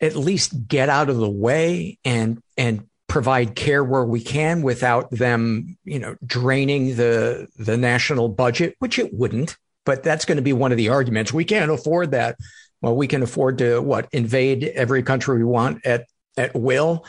at 0.00 0.16
least 0.16 0.68
get 0.68 0.88
out 0.88 1.08
of 1.08 1.16
the 1.16 1.30
way 1.30 1.98
and 2.04 2.42
and 2.56 2.86
provide 3.08 3.54
care 3.54 3.82
where 3.82 4.04
we 4.04 4.20
can 4.20 4.62
without 4.62 5.10
them, 5.10 5.78
you 5.84 5.98
know, 5.98 6.16
draining 6.24 6.96
the 6.96 7.48
the 7.56 7.76
national 7.76 8.28
budget, 8.28 8.76
which 8.78 8.98
it 8.98 9.14
wouldn't. 9.14 9.56
But 9.84 10.02
that's 10.02 10.24
going 10.24 10.36
to 10.36 10.42
be 10.42 10.52
one 10.52 10.72
of 10.72 10.76
the 10.76 10.88
arguments. 10.88 11.32
We 11.32 11.44
can't 11.44 11.70
afford 11.70 12.10
that. 12.10 12.36
Well, 12.82 12.96
we 12.96 13.06
can 13.06 13.22
afford 13.22 13.58
to 13.58 13.80
what 13.80 14.08
invade 14.12 14.64
every 14.64 15.02
country 15.02 15.38
we 15.38 15.44
want 15.44 15.86
at 15.86 16.06
at 16.36 16.54
will. 16.54 17.06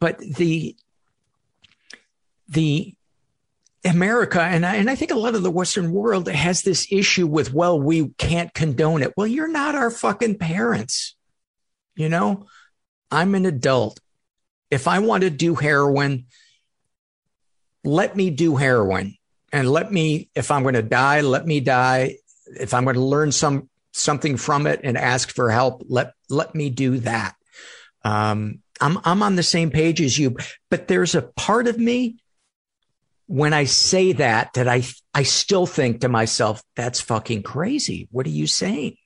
But 0.00 0.18
the 0.18 0.76
the 2.48 2.94
America 3.86 4.40
and 4.42 4.66
I, 4.66 4.76
and 4.76 4.90
I 4.90 4.94
think 4.94 5.10
a 5.10 5.18
lot 5.18 5.34
of 5.34 5.42
the 5.42 5.50
Western 5.50 5.92
world 5.92 6.28
has 6.28 6.62
this 6.62 6.86
issue 6.90 7.26
with, 7.26 7.52
well, 7.52 7.80
we 7.80 8.08
can't 8.18 8.52
condone 8.52 9.02
it. 9.02 9.12
Well, 9.16 9.26
you're 9.26 9.48
not 9.48 9.74
our 9.74 9.90
fucking 9.90 10.38
parents. 10.38 11.14
You 11.94 12.08
know, 12.08 12.46
I'm 13.10 13.34
an 13.34 13.46
adult. 13.46 14.00
If 14.70 14.88
I 14.88 14.98
want 14.98 15.22
to 15.22 15.30
do 15.30 15.54
heroin, 15.54 16.26
let 17.84 18.16
me 18.16 18.30
do 18.30 18.56
heroin 18.56 19.16
and 19.52 19.70
let 19.70 19.92
me, 19.92 20.28
if 20.34 20.50
I'm 20.50 20.62
going 20.62 20.74
to 20.74 20.82
die, 20.82 21.20
let 21.20 21.46
me 21.46 21.60
die. 21.60 22.16
If 22.58 22.74
I'm 22.74 22.84
going 22.84 22.96
to 22.96 23.02
learn 23.02 23.32
some, 23.32 23.68
something 23.92 24.36
from 24.36 24.66
it 24.66 24.80
and 24.82 24.98
ask 24.98 25.30
for 25.30 25.50
help, 25.50 25.84
let, 25.88 26.12
let 26.28 26.54
me 26.54 26.68
do 26.68 26.98
that. 26.98 27.34
Um, 28.04 28.60
I'm, 28.80 28.98
I'm 29.04 29.22
on 29.22 29.36
the 29.36 29.42
same 29.42 29.70
page 29.70 30.00
as 30.00 30.18
you, 30.18 30.36
but 30.68 30.88
there's 30.88 31.14
a 31.14 31.22
part 31.22 31.66
of 31.68 31.78
me 31.78 32.18
when 33.26 33.52
I 33.52 33.64
say 33.64 34.12
that, 34.12 34.52
that 34.54 34.68
I, 34.68 34.84
I 35.12 35.24
still 35.24 35.66
think 35.66 36.00
to 36.00 36.08
myself, 36.08 36.62
that's 36.74 37.00
fucking 37.00 37.42
crazy. 37.42 38.08
What 38.10 38.26
are 38.26 38.30
you 38.30 38.46
saying? 38.46 38.96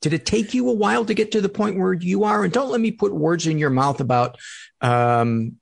Did 0.00 0.14
it 0.14 0.26
take 0.26 0.54
you 0.54 0.68
a 0.68 0.72
while 0.72 1.04
to 1.04 1.14
get 1.14 1.32
to 1.32 1.40
the 1.40 1.48
point 1.48 1.78
where 1.78 1.92
you 1.92 2.24
are? 2.24 2.42
And 2.42 2.52
don't 2.52 2.70
let 2.70 2.80
me 2.80 2.90
put 2.90 3.14
words 3.14 3.46
in 3.46 3.58
your 3.58 3.70
mouth 3.70 4.00
about, 4.00 4.38
um, 4.80 5.58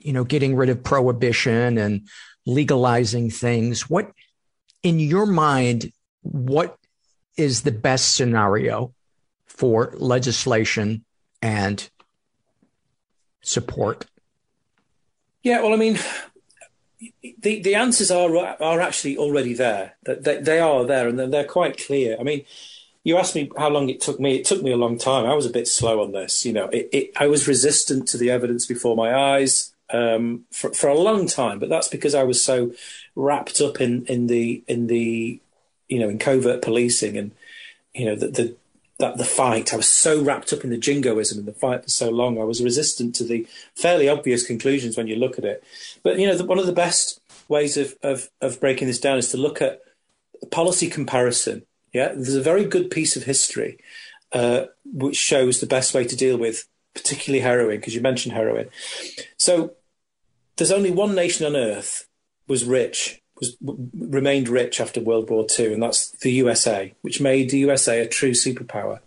you 0.00 0.12
know, 0.12 0.24
getting 0.24 0.56
rid 0.56 0.68
of 0.68 0.82
prohibition 0.82 1.78
and 1.78 2.08
legalizing 2.44 3.30
things. 3.30 3.88
What, 3.88 4.10
in 4.82 4.98
your 4.98 5.26
mind, 5.26 5.92
what 6.22 6.76
is 7.36 7.62
the 7.62 7.72
best 7.72 8.14
scenario 8.16 8.92
for 9.46 9.94
legislation 9.96 11.04
and 11.40 11.88
support? 13.42 14.06
Yeah, 15.42 15.62
well, 15.62 15.72
I 15.72 15.76
mean, 15.76 15.98
the 17.22 17.60
the 17.60 17.74
answers 17.74 18.10
are 18.10 18.36
are 18.36 18.80
actually 18.80 19.16
already 19.16 19.54
there. 19.54 19.94
That 20.04 20.24
they, 20.24 20.38
they, 20.38 20.58
are 20.60 20.84
there, 20.84 21.08
and 21.08 21.18
they're, 21.18 21.44
quite 21.44 21.84
clear. 21.84 22.16
I 22.18 22.22
mean, 22.22 22.44
you 23.04 23.16
asked 23.16 23.34
me 23.34 23.50
how 23.56 23.68
long 23.68 23.88
it 23.88 24.00
took 24.00 24.20
me. 24.20 24.36
It 24.36 24.44
took 24.44 24.62
me 24.62 24.72
a 24.72 24.76
long 24.76 24.98
time. 24.98 25.26
I 25.26 25.34
was 25.34 25.46
a 25.46 25.50
bit 25.50 25.68
slow 25.68 26.02
on 26.02 26.12
this. 26.12 26.44
You 26.44 26.52
know, 26.52 26.66
it, 26.68 26.88
it, 26.92 27.10
I 27.16 27.26
was 27.26 27.48
resistant 27.48 28.08
to 28.08 28.18
the 28.18 28.30
evidence 28.30 28.66
before 28.66 28.96
my 28.96 29.14
eyes 29.14 29.72
um, 29.92 30.44
for 30.50 30.72
for 30.72 30.88
a 30.88 30.98
long 30.98 31.26
time. 31.26 31.58
But 31.58 31.68
that's 31.68 31.88
because 31.88 32.14
I 32.14 32.22
was 32.22 32.42
so 32.42 32.72
wrapped 33.14 33.60
up 33.60 33.80
in 33.80 34.06
in 34.06 34.26
the 34.26 34.62
in 34.66 34.86
the 34.86 35.40
you 35.88 35.98
know 35.98 36.08
in 36.08 36.18
covert 36.18 36.62
policing 36.62 37.16
and 37.16 37.32
you 37.94 38.06
know 38.06 38.14
the, 38.14 38.28
the 38.28 38.56
that 39.00 39.18
the 39.18 39.24
fight. 39.24 39.72
I 39.72 39.76
was 39.76 39.88
so 39.88 40.22
wrapped 40.22 40.52
up 40.52 40.62
in 40.62 40.70
the 40.70 40.78
jingoism 40.78 41.38
and 41.38 41.48
the 41.48 41.52
fight 41.52 41.84
for 41.84 41.90
so 41.90 42.10
long. 42.10 42.40
I 42.40 42.44
was 42.44 42.62
resistant 42.62 43.14
to 43.16 43.24
the 43.24 43.46
fairly 43.74 44.08
obvious 44.08 44.46
conclusions 44.46 44.96
when 44.96 45.08
you 45.08 45.16
look 45.16 45.38
at 45.38 45.44
it. 45.44 45.64
But 46.02 46.18
you 46.18 46.26
know, 46.26 46.36
the, 46.36 46.44
one 46.44 46.58
of 46.58 46.66
the 46.66 46.72
best 46.72 47.20
ways 47.48 47.76
of, 47.76 47.96
of 48.02 48.30
of 48.40 48.60
breaking 48.60 48.86
this 48.86 49.00
down 49.00 49.18
is 49.18 49.30
to 49.32 49.36
look 49.36 49.60
at 49.60 49.80
policy 50.50 50.88
comparison 50.88 51.64
yeah, 51.92 52.08
there's 52.08 52.34
a 52.34 52.42
very 52.42 52.64
good 52.64 52.90
piece 52.90 53.16
of 53.16 53.24
history 53.24 53.78
uh, 54.32 54.66
which 54.84 55.16
shows 55.16 55.60
the 55.60 55.66
best 55.66 55.92
way 55.92 56.04
to 56.04 56.16
deal 56.16 56.36
with, 56.36 56.68
particularly 56.94 57.42
heroin, 57.42 57.78
because 57.78 57.94
you 57.94 58.00
mentioned 58.00 58.34
heroin. 58.34 58.68
So 59.36 59.72
there's 60.56 60.70
only 60.70 60.90
one 60.90 61.14
nation 61.14 61.46
on 61.46 61.56
earth 61.56 62.06
was 62.46 62.64
rich, 62.64 63.19
was 63.40 63.56
remained 63.60 64.48
rich 64.48 64.80
after 64.80 65.00
World 65.00 65.30
War 65.30 65.46
II, 65.58 65.74
and 65.74 65.82
that's 65.82 66.10
the 66.10 66.32
USA, 66.32 66.94
which 67.02 67.20
made 67.20 67.50
the 67.50 67.58
USA 67.58 68.00
a 68.00 68.06
true 68.06 68.32
superpower, 68.32 69.00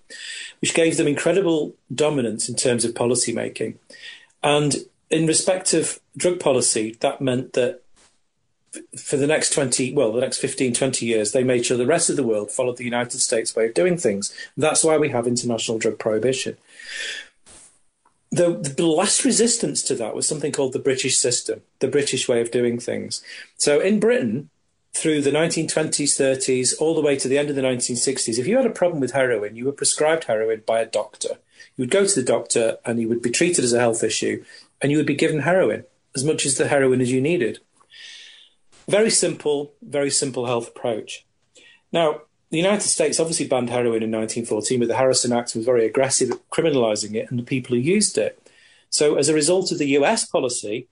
which 0.60 0.74
gave 0.74 0.98
them 0.98 1.08
incredible 1.08 1.76
dominance 1.93 2.50
in 2.50 2.56
terms 2.56 2.84
of 2.84 2.96
policy 2.96 3.32
making. 3.32 3.80
And 4.41 4.76
in 5.10 5.28
respect 5.28 5.74
of 5.74 6.00
drug 6.17 6.39
policy, 6.39 6.98
that 7.00 7.22
meant 7.22 7.54
that 7.54 7.82
for 8.98 9.17
the 9.17 9.28
next 9.28 9.54
20, 9.54 9.93
well, 9.93 10.12
the 10.12 10.22
next 10.22 10.39
15, 10.39 10.74
20 10.74 11.06
years, 11.06 11.32
they 11.32 11.43
made 11.43 11.65
sure 11.65 11.78
the 11.78 11.86
rest 11.86 12.10
of 12.10 12.15
the 12.15 12.24
world 12.24 12.52
followed 12.52 12.78
the 12.78 12.84
United 12.84 13.19
States 13.19 13.56
way 13.56 13.67
of 13.67 13.76
doing 13.76 13.98
things. 13.98 14.36
That's 14.58 14.84
why 14.84 14.98
we 14.98 15.10
have 15.10 15.28
international 15.28 15.78
drug 15.78 16.00
prohibition. 16.00 16.58
The, 18.34 18.74
the 18.76 18.88
last 18.88 19.24
resistance 19.24 19.84
to 19.84 19.96
that 19.96 20.15
was 20.15 20.28
something 20.28 20.52
called 20.52 20.74
the 20.74 20.80
British 20.80 21.19
system, 21.19 21.62
the 21.78 21.88
British 21.88 22.28
way 22.28 22.41
of 22.41 22.50
doing 22.50 22.80
things. 22.80 23.24
So 23.58 23.80
in 23.80 24.00
Britain, 24.00 24.50
through 24.91 25.22
the 25.22 25.30
1920s, 25.30 26.19
30s, 26.19 26.74
all 26.80 26.96
the 26.96 27.02
way 27.02 27.15
to 27.15 27.28
the 27.28 27.38
end 27.38 27.52
of 27.52 27.56
the 27.56 27.62
1960s, 27.62 28.39
if 28.39 28.48
you 28.48 28.58
had 28.58 28.65
a 28.65 28.72
problem 28.72 29.00
with 29.00 29.12
heroin, 29.12 29.56
you 29.56 29.65
were 29.65 29.72
prescribed 29.72 30.24
heroin 30.24 30.63
by 30.65 30.80
a 30.80 30.88
doctor. 30.88 31.38
You 31.76 31.84
would 31.84 31.91
go 31.91 32.08
to 32.08 32.15
the 32.15 32.26
doctor 32.26 32.80
and 32.84 33.00
you 33.00 33.08
would 33.08 33.22
be 33.22 33.30
treated 33.30 33.63
as 33.63 33.72
a 33.72 33.80
health 33.80 34.04
issue 34.04 34.43
and 34.82 34.91
you 34.91 34.98
would 34.98 35.06
be 35.06 35.13
given 35.13 35.41
heroin, 35.41 35.86
as 36.15 36.24
much 36.24 36.43
as 36.43 36.58
the 36.58 36.69
heroin 36.69 37.02
as 37.02 37.12
you 37.12 37.22
needed. 37.22 37.60
Very 38.88 39.12
simple, 39.12 39.74
very 39.84 40.10
simple 40.10 40.48
health 40.48 40.69
approach. 40.69 41.24
Now, 41.91 42.22
the 42.53 42.59
United 42.59 42.87
States 42.87 43.19
obviously 43.19 43.47
banned 43.47 43.71
heroin 43.71 44.03
in 44.03 44.11
1914, 44.11 44.77
but 44.77 44.87
the 44.87 44.95
Harrison 44.95 45.33
Act 45.33 45.55
was 45.55 45.65
very 45.65 45.87
aggressive 45.87 46.29
at 46.29 46.49
criminalizing 46.51 47.15
it 47.15 47.31
and 47.31 47.39
the 47.39 47.43
people 47.43 47.75
who 47.75 47.81
used 47.81 48.15
it. 48.15 48.47
So, 48.91 49.15
as 49.15 49.27
a 49.27 49.33
result 49.33 49.71
of 49.71 49.79
the 49.79 49.87
US 49.97 50.27
policy, 50.27 50.87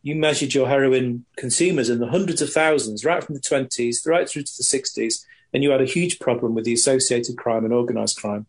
you 0.00 0.14
measured 0.14 0.54
your 0.54 0.68
heroin 0.68 1.26
consumers 1.36 1.90
in 1.90 1.98
the 1.98 2.06
hundreds 2.08 2.40
of 2.40 2.50
thousands, 2.50 3.04
right 3.04 3.22
from 3.22 3.34
the 3.34 3.42
20s 3.42 4.06
right 4.06 4.26
through 4.26 4.44
to 4.44 4.56
the 4.56 4.62
60s, 4.62 5.26
and 5.52 5.62
you 5.62 5.70
had 5.70 5.82
a 5.82 5.84
huge 5.84 6.18
problem 6.18 6.54
with 6.54 6.64
the 6.64 6.72
associated 6.72 7.36
crime 7.36 7.66
and 7.66 7.74
organized 7.74 8.16
crime. 8.16 8.46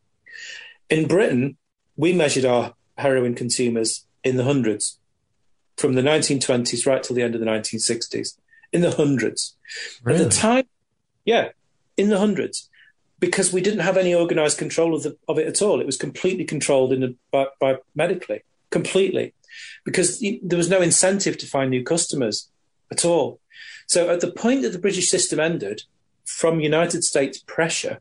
In 0.90 1.06
Britain, 1.06 1.58
we 1.98 2.14
measured 2.14 2.46
our 2.46 2.76
heroin 2.98 3.36
consumers 3.36 4.06
in 4.24 4.38
the 4.38 4.46
hundreds 4.46 5.00
from 5.76 5.96
the 5.96 6.02
1920s 6.02 6.88
right 6.88 7.04
till 7.04 7.18
the 7.18 7.24
end 7.24 7.36
of 7.36 7.42
the 7.42 7.48
1960s 7.48 8.38
in 8.72 8.80
the 8.80 8.92
hundreds. 8.92 9.58
Really? 10.02 10.22
At 10.22 10.32
the 10.32 10.38
time, 10.38 10.64
yeah, 11.26 11.50
in 11.98 12.10
the 12.10 12.20
hundreds, 12.20 12.70
because 13.20 13.54
we 13.54 13.62
didn't 13.62 13.80
have 13.80 13.98
any 13.98 14.14
organized 14.14 14.58
control 14.58 14.96
of, 14.96 15.04
the, 15.04 15.18
of 15.28 15.38
it 15.38 15.48
at 15.48 15.62
all. 15.62 15.80
It 15.80 15.86
was 15.86 15.98
completely 15.98 16.46
controlled 16.46 16.94
in 16.94 17.02
the, 17.02 17.16
by, 17.32 17.48
by 17.60 17.78
medically, 17.96 18.44
completely, 18.70 19.34
because 19.86 20.24
there 20.42 20.58
was 20.58 20.70
no 20.70 20.82
incentive 20.82 21.38
to 21.38 21.48
find 21.48 21.70
new 21.70 21.84
customers 21.84 22.50
at 22.92 23.06
all. 23.06 23.40
So 23.88 24.10
at 24.10 24.22
the 24.22 24.32
point 24.32 24.64
that 24.64 24.72
the 24.72 24.80
British 24.80 25.10
system 25.10 25.40
ended, 25.40 25.84
from 26.26 26.60
United 26.60 27.04
States 27.04 27.38
pressure, 27.40 28.00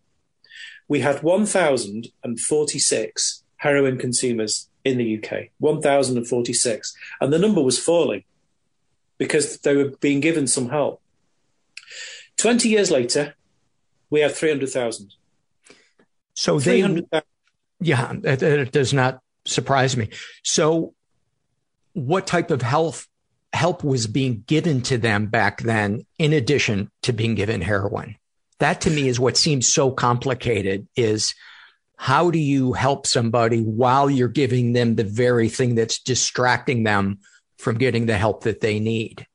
we 0.88 1.00
had 1.00 1.22
1,046 1.22 3.44
heroin 3.56 3.98
consumers 3.98 4.68
in 4.84 4.98
the 4.98 5.18
UK, 5.18 5.50
1,046, 5.58 6.96
and 7.20 7.32
the 7.32 7.38
number 7.38 7.62
was 7.62 7.78
falling 7.78 8.24
because 9.18 9.58
they 9.58 9.76
were 9.76 9.90
being 10.00 10.20
given 10.20 10.46
some 10.46 10.70
help. 10.70 11.02
20 12.36 12.68
years 12.68 12.90
later, 12.90 13.34
we 14.12 14.20
have 14.20 14.36
300,000. 14.36 15.14
So 16.34 16.60
they, 16.60 17.02
yeah, 17.80 18.12
it, 18.22 18.42
it 18.42 18.70
does 18.70 18.92
not 18.92 19.20
surprise 19.46 19.96
me. 19.96 20.10
So 20.44 20.94
what 21.94 22.26
type 22.26 22.50
of 22.50 22.60
health 22.60 23.08
help 23.54 23.82
was 23.82 24.06
being 24.06 24.44
given 24.46 24.82
to 24.82 24.98
them 24.98 25.26
back 25.26 25.62
then, 25.62 26.04
in 26.18 26.34
addition 26.34 26.90
to 27.02 27.14
being 27.14 27.34
given 27.34 27.62
heroin? 27.62 28.16
That 28.58 28.82
to 28.82 28.90
me 28.90 29.08
is 29.08 29.18
what 29.18 29.38
seems 29.38 29.66
so 29.66 29.90
complicated 29.90 30.86
is 30.94 31.34
how 31.96 32.30
do 32.30 32.38
you 32.38 32.74
help 32.74 33.06
somebody 33.06 33.62
while 33.62 34.10
you're 34.10 34.28
giving 34.28 34.74
them 34.74 34.94
the 34.94 35.04
very 35.04 35.48
thing 35.48 35.74
that's 35.74 35.98
distracting 35.98 36.82
them 36.82 37.20
from 37.56 37.78
getting 37.78 38.04
the 38.04 38.18
help 38.18 38.44
that 38.44 38.60
they 38.60 38.78
need? 38.78 39.26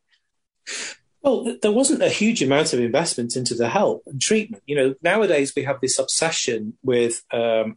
Well, 1.27 1.57
there 1.61 1.73
wasn't 1.73 2.03
a 2.03 2.09
huge 2.09 2.41
amount 2.41 2.71
of 2.71 2.79
investment 2.79 3.35
into 3.35 3.53
the 3.53 3.67
help 3.67 4.03
and 4.05 4.21
treatment. 4.21 4.63
You 4.65 4.77
know, 4.77 4.95
nowadays 5.01 5.51
we 5.53 5.63
have 5.63 5.81
this 5.81 5.99
obsession 5.99 6.77
with, 6.83 7.21
um, 7.33 7.75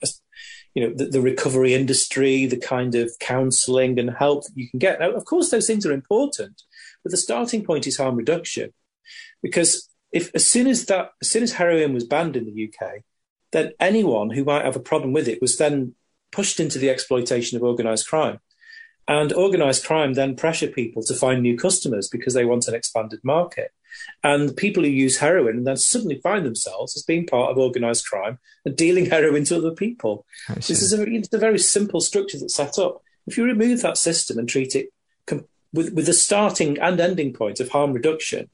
you 0.72 0.86
know, 0.86 0.94
the, 0.94 1.06
the 1.06 1.20
recovery 1.20 1.74
industry, 1.74 2.46
the 2.46 2.56
kind 2.56 2.94
of 2.94 3.10
counselling 3.18 3.98
and 3.98 4.08
help 4.08 4.44
that 4.44 4.52
you 4.54 4.70
can 4.70 4.78
get. 4.78 5.00
Now, 5.00 5.10
of 5.10 5.24
course, 5.24 5.50
those 5.50 5.66
things 5.66 5.84
are 5.84 5.90
important, 5.90 6.62
but 7.02 7.10
the 7.10 7.16
starting 7.16 7.64
point 7.64 7.88
is 7.88 7.96
harm 7.96 8.14
reduction, 8.14 8.72
because 9.42 9.88
if 10.12 10.30
as 10.32 10.46
soon 10.46 10.68
as 10.68 10.84
that, 10.84 11.10
as 11.20 11.28
soon 11.28 11.42
as 11.42 11.54
heroin 11.54 11.92
was 11.92 12.04
banned 12.04 12.36
in 12.36 12.44
the 12.44 12.72
UK, 12.72 13.02
then 13.50 13.72
anyone 13.80 14.30
who 14.30 14.44
might 14.44 14.64
have 14.64 14.76
a 14.76 14.80
problem 14.80 15.12
with 15.12 15.26
it 15.26 15.42
was 15.42 15.56
then 15.56 15.96
pushed 16.30 16.60
into 16.60 16.78
the 16.78 16.90
exploitation 16.90 17.56
of 17.56 17.64
organised 17.64 18.06
crime. 18.06 18.38
And 19.10 19.32
organised 19.32 19.84
crime 19.84 20.14
then 20.14 20.36
pressure 20.36 20.68
people 20.68 21.02
to 21.02 21.14
find 21.14 21.42
new 21.42 21.58
customers 21.58 22.08
because 22.08 22.32
they 22.32 22.44
want 22.44 22.68
an 22.68 22.76
expanded 22.76 23.18
market. 23.24 23.72
And 24.22 24.56
people 24.56 24.84
who 24.84 24.88
use 24.88 25.18
heroin 25.18 25.64
then 25.64 25.78
suddenly 25.78 26.20
find 26.20 26.46
themselves 26.46 26.96
as 26.96 27.02
being 27.02 27.26
part 27.26 27.50
of 27.50 27.58
organised 27.58 28.08
crime 28.08 28.38
and 28.64 28.76
dealing 28.76 29.06
heroin 29.06 29.42
to 29.46 29.56
other 29.56 29.72
people. 29.72 30.24
This 30.54 30.70
is 30.70 30.92
a, 30.92 31.02
it's 31.02 31.32
a 31.32 31.38
very 31.38 31.58
simple 31.58 32.00
structure 32.00 32.38
that's 32.38 32.54
set 32.54 32.78
up. 32.78 33.02
If 33.26 33.36
you 33.36 33.42
remove 33.42 33.82
that 33.82 33.98
system 33.98 34.38
and 34.38 34.48
treat 34.48 34.76
it 34.76 34.92
com- 35.26 35.46
with, 35.72 35.92
with 35.92 36.06
the 36.06 36.12
starting 36.12 36.78
and 36.78 37.00
ending 37.00 37.32
point 37.32 37.58
of 37.58 37.70
harm 37.70 37.92
reduction, 37.92 38.48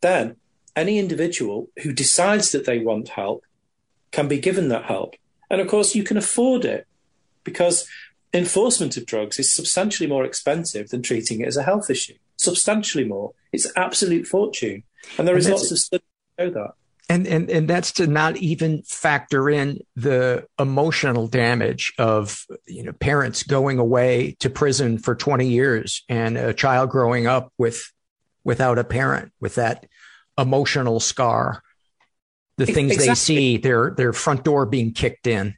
then 0.00 0.36
any 0.74 0.98
individual 0.98 1.68
who 1.82 1.92
decides 1.92 2.52
that 2.52 2.64
they 2.64 2.78
want 2.78 3.10
help 3.10 3.44
can 4.12 4.28
be 4.28 4.38
given 4.38 4.68
that 4.68 4.84
help. 4.84 5.14
And 5.50 5.60
of 5.60 5.68
course, 5.68 5.94
you 5.94 6.04
can 6.04 6.16
afford 6.16 6.64
it 6.64 6.86
because 7.44 7.86
enforcement 8.34 8.96
of 8.96 9.06
drugs 9.06 9.38
is 9.38 9.54
substantially 9.54 10.08
more 10.08 10.24
expensive 10.24 10.90
than 10.90 11.02
treating 11.02 11.40
it 11.40 11.46
as 11.46 11.56
a 11.56 11.62
health 11.62 11.88
issue. 11.88 12.14
Substantially 12.36 13.04
more. 13.04 13.32
It's 13.52 13.70
absolute 13.76 14.26
fortune. 14.26 14.82
And 15.16 15.26
there 15.26 15.36
is 15.36 15.48
lots 15.48 15.70
of 15.70 15.78
studies 15.78 16.06
to 16.38 16.44
show 16.44 16.50
that. 16.50 16.72
And, 17.08 17.26
and 17.26 17.50
and 17.50 17.68
that's 17.68 17.92
to 17.92 18.06
not 18.06 18.38
even 18.38 18.82
factor 18.82 19.50
in 19.50 19.80
the 19.94 20.46
emotional 20.58 21.28
damage 21.28 21.92
of 21.98 22.46
you 22.66 22.82
know 22.82 22.92
parents 22.92 23.42
going 23.42 23.78
away 23.78 24.36
to 24.40 24.48
prison 24.48 24.96
for 24.96 25.14
20 25.14 25.46
years 25.46 26.02
and 26.08 26.38
a 26.38 26.54
child 26.54 26.88
growing 26.88 27.26
up 27.26 27.52
with 27.58 27.92
without 28.42 28.78
a 28.78 28.84
parent 28.84 29.32
with 29.38 29.56
that 29.56 29.86
emotional 30.38 30.98
scar 30.98 31.62
the 32.56 32.64
things 32.64 32.92
exactly. 32.92 33.08
they 33.08 33.14
see 33.14 33.56
their 33.58 33.90
their 33.90 34.14
front 34.14 34.42
door 34.42 34.64
being 34.64 34.92
kicked 34.92 35.26
in 35.26 35.56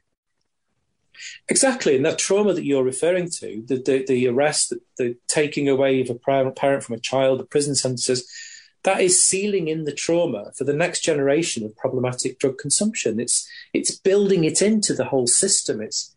Exactly, 1.49 1.95
and 1.95 2.05
that 2.05 2.19
trauma 2.19 2.53
that 2.53 2.65
you're 2.65 2.83
referring 2.83 3.29
to, 3.31 3.63
the 3.65 3.77
the, 3.77 4.05
the 4.07 4.27
arrest, 4.27 4.69
the, 4.69 4.81
the, 4.97 5.15
taking 5.27 5.69
away 5.69 6.01
of 6.01 6.09
a 6.09 6.15
parent 6.15 6.83
from 6.83 6.95
a 6.95 6.99
child, 6.99 7.39
the 7.39 7.45
prison 7.45 7.75
sentences, 7.75 8.29
that 8.83 9.01
is 9.01 9.23
sealing 9.23 9.67
in 9.67 9.83
the 9.83 9.91
trauma 9.91 10.51
for 10.55 10.63
the 10.63 10.73
next 10.73 11.01
generation 11.01 11.65
of 11.65 11.75
problematic 11.75 12.39
drug 12.39 12.57
consumption. 12.57 13.19
It's 13.19 13.47
it's 13.73 13.95
building 13.95 14.43
it 14.43 14.61
into 14.61 14.93
the 14.93 15.05
whole 15.05 15.27
system. 15.27 15.81
It's 15.81 16.15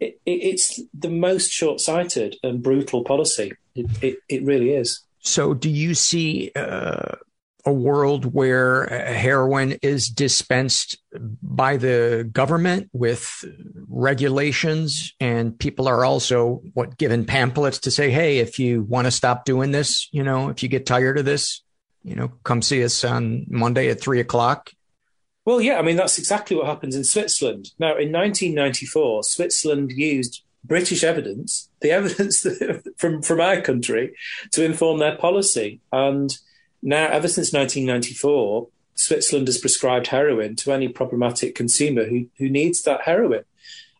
it, 0.00 0.20
it's 0.24 0.80
the 0.92 1.10
most 1.10 1.50
short-sighted 1.50 2.36
and 2.42 2.62
brutal 2.62 3.02
policy. 3.04 3.52
It, 3.74 3.86
it, 4.02 4.18
it 4.28 4.44
really 4.44 4.70
is. 4.70 5.00
So, 5.20 5.54
do 5.54 5.68
you 5.70 5.94
see 5.94 6.52
uh, 6.54 7.16
a 7.66 7.72
world 7.72 8.32
where 8.32 8.86
heroin 8.86 9.72
is 9.82 10.08
dispensed 10.08 10.98
by 11.42 11.76
the 11.76 12.28
government 12.32 12.88
with 12.92 13.44
regulations 13.96 15.14
and 15.20 15.58
people 15.58 15.88
are 15.88 16.04
also 16.04 16.60
what 16.74 16.98
given 16.98 17.24
pamphlets 17.24 17.78
to 17.78 17.90
say 17.90 18.10
hey 18.10 18.38
if 18.38 18.58
you 18.58 18.82
want 18.82 19.06
to 19.06 19.10
stop 19.10 19.44
doing 19.44 19.70
this 19.70 20.08
you 20.12 20.22
know 20.22 20.50
if 20.50 20.62
you 20.62 20.68
get 20.68 20.84
tired 20.84 21.18
of 21.18 21.24
this 21.24 21.62
you 22.02 22.14
know 22.14 22.28
come 22.44 22.60
see 22.60 22.84
us 22.84 23.04
on 23.04 23.46
monday 23.48 23.88
at 23.88 24.00
three 24.00 24.20
o'clock. 24.20 24.70
Well 25.44 25.60
yeah 25.60 25.78
i 25.78 25.82
mean 25.82 25.96
that's 25.96 26.18
exactly 26.18 26.56
what 26.56 26.66
happens 26.66 26.94
in 26.94 27.04
switzerland. 27.04 27.70
Now 27.78 27.96
in 27.96 28.12
1994 28.12 29.24
switzerland 29.24 29.92
used 29.92 30.42
british 30.64 31.02
evidence 31.04 31.70
the 31.80 31.90
evidence 32.00 32.46
from 32.96 33.22
from 33.22 33.40
our 33.40 33.60
country 33.60 34.14
to 34.52 34.64
inform 34.64 34.98
their 34.98 35.16
policy. 35.16 35.80
And 35.90 36.36
now, 36.82 37.08
ever 37.08 37.26
since 37.26 37.52
1994, 37.52 38.68
Switzerland 38.94 39.48
has 39.48 39.58
prescribed 39.58 40.06
heroin 40.06 40.54
to 40.56 40.72
any 40.72 40.88
problematic 40.88 41.54
consumer 41.54 42.04
who, 42.04 42.28
who 42.38 42.48
needs 42.48 42.82
that 42.82 43.02
heroin. 43.02 43.44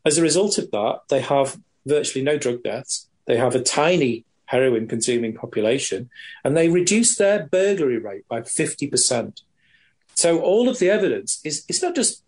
As 0.06 0.16
a 0.16 0.22
result 0.22 0.56
of 0.56 0.70
that, 0.70 1.00
they 1.08 1.20
have 1.20 1.58
virtually 1.84 2.24
no 2.24 2.38
drug 2.38 2.62
deaths. 2.62 3.08
They 3.26 3.36
have 3.36 3.56
a 3.56 3.62
tiny 3.62 4.24
heroin 4.46 4.86
consuming 4.86 5.34
population 5.34 6.08
and 6.44 6.56
they 6.56 6.68
reduce 6.68 7.16
their 7.16 7.46
burglary 7.46 7.98
rate 7.98 8.26
by 8.28 8.40
50%. 8.40 9.42
So 10.14 10.40
all 10.40 10.68
of 10.68 10.78
the 10.78 10.88
evidence 10.88 11.40
is, 11.44 11.64
it's 11.68 11.82
not 11.82 11.96
just, 11.96 12.22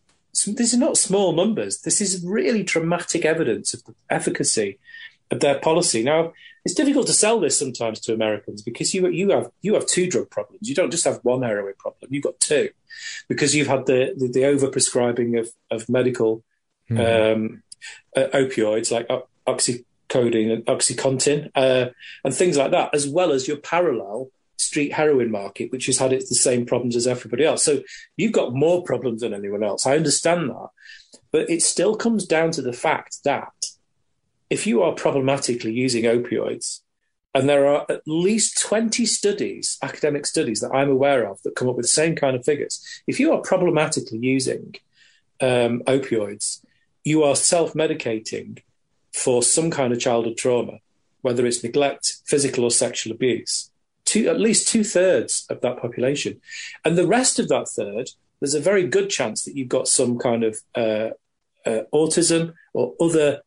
these 0.44 0.74
are 0.74 0.78
not 0.78 0.96
small 0.96 1.32
numbers. 1.32 1.80
This 1.82 2.00
is 2.00 2.24
really 2.26 2.64
dramatic 2.64 3.24
evidence 3.24 3.72
of 3.72 3.84
the 3.84 3.94
efficacy 4.10 4.78
of 5.30 5.38
their 5.38 5.60
policy. 5.60 6.02
Now, 6.02 6.32
it's 6.64 6.74
difficult 6.74 7.06
to 7.06 7.12
sell 7.12 7.38
this 7.38 7.58
sometimes 7.58 8.00
to 8.00 8.12
Americans 8.12 8.60
because 8.60 8.92
you 8.92 9.08
you 9.08 9.30
have 9.30 9.50
you 9.62 9.72
have 9.74 9.86
two 9.86 10.06
drug 10.06 10.28
problems. 10.28 10.68
You 10.68 10.74
don't 10.74 10.90
just 10.90 11.04
have 11.04 11.20
one 11.22 11.42
heroin 11.42 11.72
problem. 11.78 12.12
You've 12.12 12.24
got 12.24 12.40
two 12.40 12.68
because 13.26 13.54
you've 13.54 13.68
had 13.68 13.86
the 13.86 14.12
the, 14.16 14.28
the 14.28 14.40
overprescribing 14.40 15.38
of 15.38 15.48
of 15.70 15.88
medical 15.88 16.44
mm. 16.90 16.98
um, 17.34 17.62
uh, 18.16 18.26
opioids 18.34 18.90
like 18.90 19.08
oxycodone 19.46 20.52
and 20.52 20.66
oxycontin 20.66 21.50
uh, 21.54 21.90
and 22.24 22.34
things 22.34 22.56
like 22.56 22.70
that, 22.70 22.94
as 22.94 23.08
well 23.08 23.32
as 23.32 23.48
your 23.48 23.58
parallel 23.58 24.30
street 24.56 24.92
heroin 24.92 25.30
market, 25.30 25.70
which 25.70 25.86
has 25.86 25.98
had 25.98 26.12
its 26.12 26.28
the 26.28 26.34
same 26.34 26.66
problems 26.66 26.96
as 26.96 27.06
everybody 27.06 27.44
else. 27.44 27.64
So 27.64 27.82
you've 28.16 28.32
got 28.32 28.54
more 28.54 28.82
problems 28.82 29.22
than 29.22 29.32
anyone 29.32 29.62
else. 29.62 29.86
I 29.86 29.96
understand 29.96 30.50
that, 30.50 30.68
but 31.30 31.48
it 31.48 31.62
still 31.62 31.94
comes 31.94 32.26
down 32.26 32.50
to 32.52 32.62
the 32.62 32.72
fact 32.72 33.18
that 33.24 33.52
if 34.50 34.66
you 34.66 34.82
are 34.82 34.92
problematically 34.92 35.72
using 35.72 36.04
opioids, 36.04 36.80
and 37.34 37.48
there 37.48 37.66
are 37.66 37.84
at 37.88 38.00
least 38.06 38.60
20 38.62 39.04
studies, 39.06 39.78
academic 39.82 40.26
studies 40.26 40.60
that 40.60 40.74
I'm 40.74 40.90
aware 40.90 41.30
of, 41.30 41.40
that 41.42 41.54
come 41.54 41.68
up 41.68 41.76
with 41.76 41.84
the 41.84 41.88
same 41.88 42.16
kind 42.16 42.34
of 42.34 42.44
figures. 42.44 42.82
If 43.06 43.20
you 43.20 43.32
are 43.32 43.40
problematically 43.40 44.18
using 44.18 44.74
um, 45.40 45.82
opioids, 45.86 46.64
you 47.08 47.24
are 47.24 47.34
self 47.34 47.72
medicating 47.72 48.62
for 49.12 49.42
some 49.42 49.70
kind 49.70 49.92
of 49.92 49.98
childhood 49.98 50.36
trauma, 50.36 50.78
whether 51.22 51.46
it's 51.46 51.64
neglect, 51.64 52.18
physical 52.26 52.64
or 52.64 52.70
sexual 52.70 53.12
abuse, 53.12 53.70
to 54.04 54.28
at 54.28 54.38
least 54.38 54.68
two 54.68 54.84
thirds 54.84 55.46
of 55.50 55.60
that 55.62 55.78
population. 55.78 56.40
And 56.84 56.96
the 56.96 57.06
rest 57.06 57.38
of 57.38 57.48
that 57.48 57.68
third, 57.68 58.10
there's 58.40 58.54
a 58.54 58.60
very 58.60 58.86
good 58.86 59.08
chance 59.10 59.44
that 59.44 59.56
you've 59.56 59.68
got 59.68 59.88
some 59.88 60.18
kind 60.18 60.44
of 60.44 60.60
uh, 60.74 61.10
uh, 61.66 61.82
autism 61.92 62.54
or 62.74 62.94
other 63.00 63.42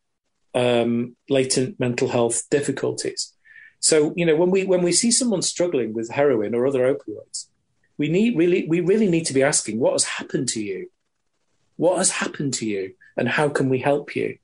um, 0.54 1.16
latent 1.30 1.80
mental 1.80 2.10
health 2.10 2.50
difficulties. 2.50 3.34
So, 3.80 4.14
you 4.16 4.26
know, 4.26 4.36
when 4.36 4.52
we 4.52 4.64
when 4.64 4.84
we 4.84 4.92
see 4.92 5.12
someone 5.12 5.42
struggling 5.42 5.94
with 5.94 6.12
heroin 6.12 6.54
or 6.54 6.68
other 6.68 6.94
opioids, 6.94 7.48
we 7.98 8.10
need 8.10 8.38
really 8.38 8.68
we 8.68 8.80
really 8.82 9.10
need 9.10 9.26
to 9.28 9.34
be 9.34 9.44
asking 9.44 9.80
what 9.80 9.94
has 9.94 10.04
happened 10.04 10.50
to 10.50 10.62
you, 10.64 10.90
what 11.78 11.98
has 11.98 12.12
happened 12.12 12.54
to 12.56 12.68
you, 12.68 12.94
and 13.18 13.28
how 13.28 13.50
can 13.50 13.70
we 13.70 13.80
help 13.80 14.16
you? 14.16 14.38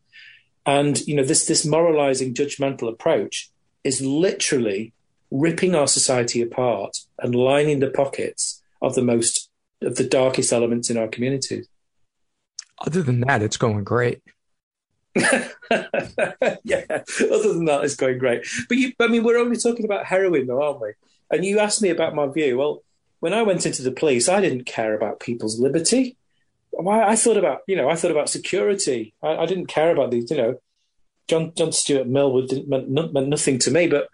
And 0.65 0.99
you 1.07 1.15
know, 1.15 1.23
this 1.23 1.45
this 1.45 1.65
moralizing, 1.65 2.33
judgmental 2.33 2.89
approach 2.89 3.49
is 3.83 4.01
literally 4.01 4.93
ripping 5.31 5.75
our 5.75 5.87
society 5.87 6.41
apart 6.41 6.97
and 7.19 7.35
lining 7.35 7.79
the 7.79 7.89
pockets 7.89 8.61
of 8.81 8.95
the 8.95 9.01
most 9.01 9.49
of 9.81 9.95
the 9.95 10.03
darkest 10.03 10.51
elements 10.51 10.89
in 10.89 10.97
our 10.97 11.07
communities. 11.07 11.67
Other 12.79 13.01
than 13.01 13.21
that, 13.21 13.41
it's 13.41 13.57
going 13.57 13.83
great. 13.83 14.21
yeah. 15.15 15.41
Other 15.71 17.53
than 17.53 17.65
that, 17.65 17.81
it's 17.83 17.95
going 17.95 18.17
great. 18.17 18.45
But 18.67 18.77
you, 18.77 18.93
I 18.99 19.07
mean, 19.07 19.23
we're 19.23 19.37
only 19.37 19.57
talking 19.57 19.85
about 19.85 20.05
heroin, 20.05 20.47
though, 20.47 20.61
aren't 20.61 20.81
we? 20.81 20.91
And 21.31 21.43
you 21.43 21.59
asked 21.59 21.81
me 21.81 21.89
about 21.89 22.15
my 22.15 22.27
view. 22.27 22.57
Well, 22.57 22.83
when 23.19 23.33
I 23.33 23.41
went 23.41 23.65
into 23.65 23.81
the 23.81 23.91
police, 23.91 24.29
I 24.29 24.41
didn't 24.41 24.65
care 24.65 24.95
about 24.95 25.19
people's 25.19 25.59
liberty. 25.59 26.17
I, 26.85 27.11
I 27.11 27.15
thought 27.15 27.37
about, 27.37 27.61
you 27.67 27.75
know, 27.75 27.89
I 27.89 27.95
thought 27.95 28.11
about 28.11 28.29
security. 28.29 29.13
I, 29.23 29.37
I, 29.37 29.45
didn't 29.45 29.67
care 29.67 29.91
about 29.91 30.11
these, 30.11 30.29
you 30.29 30.37
know. 30.37 30.59
John 31.27 31.51
John 31.55 31.71
Stuart 31.71 32.07
Mill 32.07 32.45
didn't 32.45 32.69
meant, 32.69 32.89
meant 32.89 33.27
nothing 33.27 33.59
to 33.59 33.71
me. 33.71 33.87
But 33.87 34.07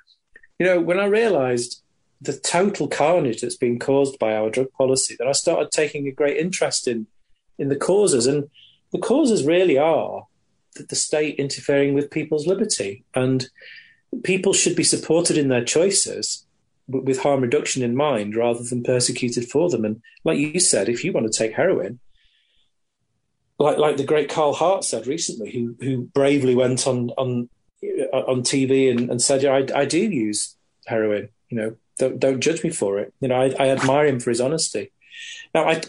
you 0.60 0.66
know, 0.66 0.82
when 0.82 1.00
I 1.00 1.06
realised 1.06 1.82
the 2.22 2.38
total 2.38 2.88
carnage 2.88 3.42
that's 3.42 3.58
been 3.58 3.80
caused 3.80 4.18
by 4.18 4.36
our 4.36 4.50
drug 4.50 4.72
policy, 4.78 5.16
then 5.18 5.28
I 5.28 5.34
started 5.34 5.72
taking 5.72 6.08
a 6.08 6.12
great 6.12 6.38
interest 6.38 6.88
in 6.88 7.08
in 7.60 7.70
the 7.70 7.76
causes. 7.76 8.28
And 8.28 8.50
the 8.92 9.00
causes 9.00 9.46
really 9.46 9.78
are 9.78 10.26
that 10.76 10.90
the 10.90 10.96
state 10.96 11.36
interfering 11.36 11.94
with 11.94 12.12
people's 12.12 12.48
liberty. 12.48 13.04
And 13.14 13.48
people 14.24 14.54
should 14.54 14.76
be 14.76 14.84
supported 14.84 15.38
in 15.38 15.50
their 15.50 15.64
choices 15.64 16.46
with 16.88 17.20
harm 17.20 17.42
reduction 17.42 17.82
in 17.82 17.96
mind 17.96 18.36
rather 18.36 18.64
than 18.64 18.84
persecuted 18.84 19.50
for 19.50 19.70
them. 19.70 19.86
And 19.86 20.02
like 20.24 20.38
you 20.38 20.60
said, 20.60 20.90
if 20.90 21.04
you 21.04 21.12
want 21.12 21.32
to 21.32 21.38
take 21.38 21.54
heroin, 21.54 22.00
like 23.60 23.78
like 23.78 23.98
the 23.98 24.04
great 24.04 24.30
Carl 24.30 24.54
Hart 24.54 24.84
said 24.84 25.08
recently, 25.08 25.52
who 25.52 25.76
who 25.80 26.04
bravely 26.14 26.56
went 26.56 26.88
on 26.88 27.12
on 27.12 27.50
uh, 27.84 28.18
on 28.28 28.42
TV 28.42 28.90
and, 28.90 29.10
and 29.10 29.22
said, 29.22 29.44
yeah, 29.44 29.54
I, 29.54 29.82
I 29.82 29.86
do 29.86 30.00
use 30.00 30.56
heroin. 30.86 31.30
You 31.50 31.58
know, 31.58 31.76
don't, 32.00 32.20
don't 32.20 32.42
judge 32.42 32.64
me 32.64 32.70
for 32.70 33.00
it. 33.00 33.14
You 33.20 33.28
know, 33.28 33.36
I, 33.36 33.54
I 33.60 33.70
admire 33.70 34.08
him 34.08 34.20
for 34.20 34.30
his 34.30 34.42
honesty. 34.42 34.92
Now, 35.54 35.68
I 35.68 35.82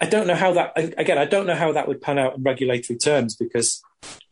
I 0.00 0.06
don't 0.06 0.26
know 0.26 0.34
how 0.34 0.52
that 0.54 0.72
again. 0.76 1.18
I 1.18 1.24
don't 1.24 1.46
know 1.46 1.54
how 1.54 1.72
that 1.72 1.88
would 1.88 2.00
pan 2.00 2.18
out 2.18 2.36
in 2.36 2.42
regulatory 2.42 2.98
terms 2.98 3.36
because 3.36 3.82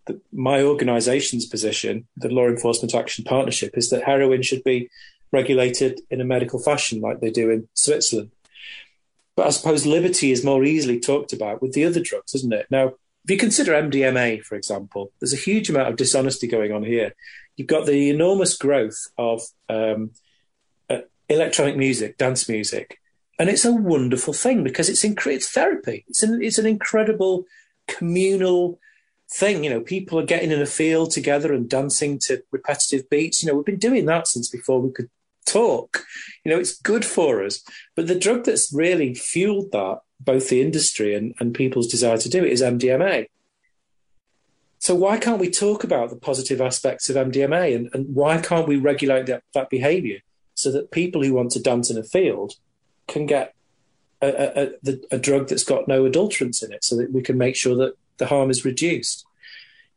the, 0.07 0.21
my 0.33 0.63
organisation's 0.63 1.47
position, 1.47 2.07
the 2.17 2.29
Law 2.29 2.47
Enforcement 2.47 2.95
Action 2.95 3.25
Partnership, 3.25 3.77
is 3.77 3.91
that 3.91 4.05
heroin 4.05 4.43
should 4.43 4.65
be 4.65 4.89
regulated 5.33 6.01
in 6.11 6.21
a 6.21 6.25
medical 6.25 6.59
fashion 6.59 7.01
like 7.01 7.21
they 7.21 7.31
do 7.31 7.51
in 7.51 7.69
Switzerland. 7.75 8.31
But 9.37 9.47
I 9.47 9.51
suppose 9.51 9.85
liberty 9.87 10.33
is 10.33 10.45
more 10.45 10.65
easily 10.65 10.99
talked 10.99 11.33
about 11.33 11.61
with 11.61 11.73
the 11.73 11.85
other 11.85 12.01
drugs, 12.01 12.35
isn't 12.35 12.55
it? 12.55 12.67
Now, 12.71 12.95
if 13.25 13.31
you 13.31 13.37
consider 13.37 13.73
MDMA, 13.73 14.43
for 14.43 14.55
example, 14.55 15.13
there's 15.21 15.35
a 15.35 15.37
huge 15.37 15.69
amount 15.69 15.89
of 15.89 15.97
dishonesty 15.97 16.47
going 16.47 16.73
on 16.73 16.83
here. 16.83 17.13
You've 17.57 17.69
got 17.69 17.87
the 17.87 18.09
enormous 18.09 18.57
growth 18.57 19.09
of 19.19 19.43
um, 19.69 20.13
uh, 20.89 21.01
electronic 21.29 21.77
music, 21.77 22.19
dance 22.19 22.49
music, 22.49 22.99
and 23.39 23.51
it's 23.51 23.65
a 23.65 23.73
wonderful 23.73 24.33
thing 24.33 24.65
because 24.65 24.89
it's 24.89 25.05
it's 25.05 25.51
therapy. 25.51 26.05
It's 26.09 26.23
an 26.23 26.43
it's 26.43 26.59
an 26.59 26.67
incredible 26.67 27.45
communal 27.89 28.79
thing. 29.31 29.65
You 29.65 29.71
know, 29.71 29.81
people 29.81 30.19
are 30.19 30.25
getting 30.25 30.51
in 30.51 30.63
a 30.63 30.67
field 30.67 31.11
together 31.11 31.53
and 31.53 31.69
dancing 31.69 32.19
to 32.27 32.43
repetitive 32.53 33.11
beats. 33.11 33.43
You 33.43 33.49
know, 33.49 33.57
we've 33.57 33.67
been 33.67 33.79
doing 33.79 34.07
that 34.07 34.29
since 34.29 34.49
before 34.49 34.81
we 34.81 34.93
could 34.93 35.11
talk. 35.47 36.05
You 36.45 36.53
know, 36.53 36.59
it's 36.59 36.81
good 36.81 37.05
for 37.05 37.45
us. 37.45 37.63
But 37.95 38.07
the 38.07 38.19
drug 38.19 38.45
that's 38.45 38.73
really 38.73 39.15
fueled 39.15 39.73
that, 39.73 40.01
both 40.21 40.49
the 40.49 40.61
industry 40.61 41.15
and, 41.15 41.35
and 41.39 41.55
people's 41.55 41.89
desire 41.89 42.19
to 42.19 42.29
do 42.29 42.45
it, 42.45 42.53
is 42.53 42.63
MDMA. 42.63 43.27
So 44.79 44.95
why 44.95 45.19
can't 45.19 45.41
we 45.41 45.51
talk 45.51 45.85
about 45.85 46.11
the 46.11 46.17
positive 46.17 46.61
aspects 46.61 47.09
of 47.09 47.17
MDMA 47.17 47.75
and, 47.75 47.91
and 47.93 48.15
why 48.15 48.41
can't 48.41 48.69
we 48.69 48.77
regulate 48.77 49.27
that, 49.27 49.43
that 49.55 49.71
behavior 49.71 50.21
so 50.55 50.71
that 50.73 50.91
people 50.91 51.23
who 51.23 51.35
want 51.35 51.51
to 51.53 51.63
dance 51.63 51.91
in 51.91 51.99
a 51.99 52.03
field 52.03 52.55
can 53.09 53.27
get 53.27 53.55
a, 54.23 54.29
a, 54.29 54.63
a, 54.87 54.99
a 55.13 55.19
drug 55.19 55.49
that's 55.49 55.65
got 55.65 55.89
no 55.89 56.05
adulterants 56.05 56.63
in 56.63 56.73
it 56.73 56.85
so 56.85 56.97
that 56.97 57.13
we 57.13 57.23
can 57.23 57.39
make 57.39 57.57
sure 57.57 57.75
that 57.77 57.95
the 58.19 58.27
harm 58.27 58.51
is 58.51 58.65
reduced? 58.65 59.27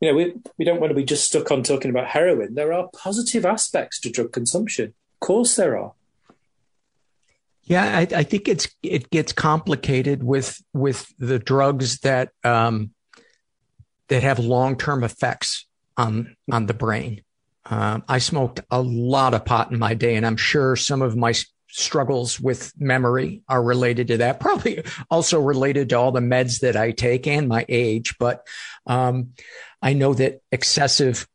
You 0.01 0.09
know, 0.09 0.15
we, 0.15 0.33
we 0.57 0.65
don't 0.65 0.79
want 0.79 0.91
to 0.91 0.95
be 0.95 1.03
just 1.03 1.25
stuck 1.25 1.51
on 1.51 1.61
talking 1.61 1.91
about 1.91 2.07
heroin. 2.07 2.55
There 2.55 2.73
are 2.73 2.89
positive 2.93 3.45
aspects 3.45 3.99
to 4.01 4.09
drug 4.09 4.31
consumption. 4.31 4.93
Course 5.19 5.55
there 5.55 5.77
are. 5.77 5.93
Yeah, 7.63 7.99
I, 7.99 8.07
I, 8.15 8.23
think 8.23 8.47
it's 8.47 8.67
it 8.81 9.11
gets 9.11 9.31
complicated 9.31 10.23
with 10.23 10.59
with 10.73 11.13
the 11.19 11.37
drugs 11.37 11.99
that 11.99 12.29
um, 12.43 12.91
that 14.07 14.23
have 14.23 14.39
long 14.39 14.75
term 14.75 15.03
effects 15.03 15.67
on 15.95 16.35
on 16.51 16.65
the 16.65 16.73
brain. 16.73 17.21
Um, 17.65 18.03
I 18.07 18.17
smoked 18.17 18.61
a 18.71 18.81
lot 18.81 19.35
of 19.35 19.45
pot 19.45 19.71
in 19.71 19.77
my 19.77 19.93
day, 19.93 20.15
and 20.15 20.25
I'm 20.25 20.37
sure 20.37 20.75
some 20.75 21.03
of 21.03 21.15
my 21.15 21.35
struggles 21.67 22.39
with 22.39 22.73
memory 22.79 23.43
are 23.47 23.61
related 23.61 24.07
to 24.07 24.17
that. 24.17 24.39
Probably 24.39 24.83
also 25.11 25.39
related 25.39 25.89
to 25.89 25.95
all 25.95 26.11
the 26.11 26.19
meds 26.19 26.61
that 26.61 26.75
I 26.75 26.91
take 26.91 27.27
and 27.27 27.47
my 27.47 27.65
age. 27.69 28.17
But 28.17 28.47
um, 28.87 29.33
I 29.81 29.93
know 29.93 30.13
that 30.15 30.41
excessive 30.51 31.27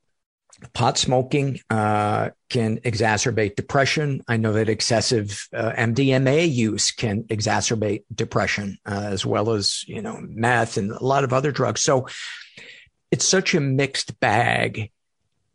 pot 0.72 0.98
smoking 0.98 1.60
uh, 1.70 2.30
can 2.48 2.78
exacerbate 2.80 3.56
depression. 3.56 4.22
I 4.28 4.36
know 4.36 4.52
that 4.54 4.68
excessive 4.68 5.48
uh, 5.52 5.72
MDMA 5.72 6.52
use 6.52 6.90
can 6.90 7.24
exacerbate 7.24 8.04
depression, 8.14 8.78
uh, 8.86 9.08
as 9.10 9.26
well 9.26 9.50
as 9.50 9.84
you 9.86 10.02
know 10.02 10.18
meth 10.20 10.76
and 10.76 10.90
a 10.90 11.04
lot 11.04 11.24
of 11.24 11.32
other 11.32 11.52
drugs. 11.52 11.82
So 11.82 12.06
it's 13.10 13.26
such 13.26 13.54
a 13.54 13.60
mixed 13.60 14.18
bag. 14.20 14.90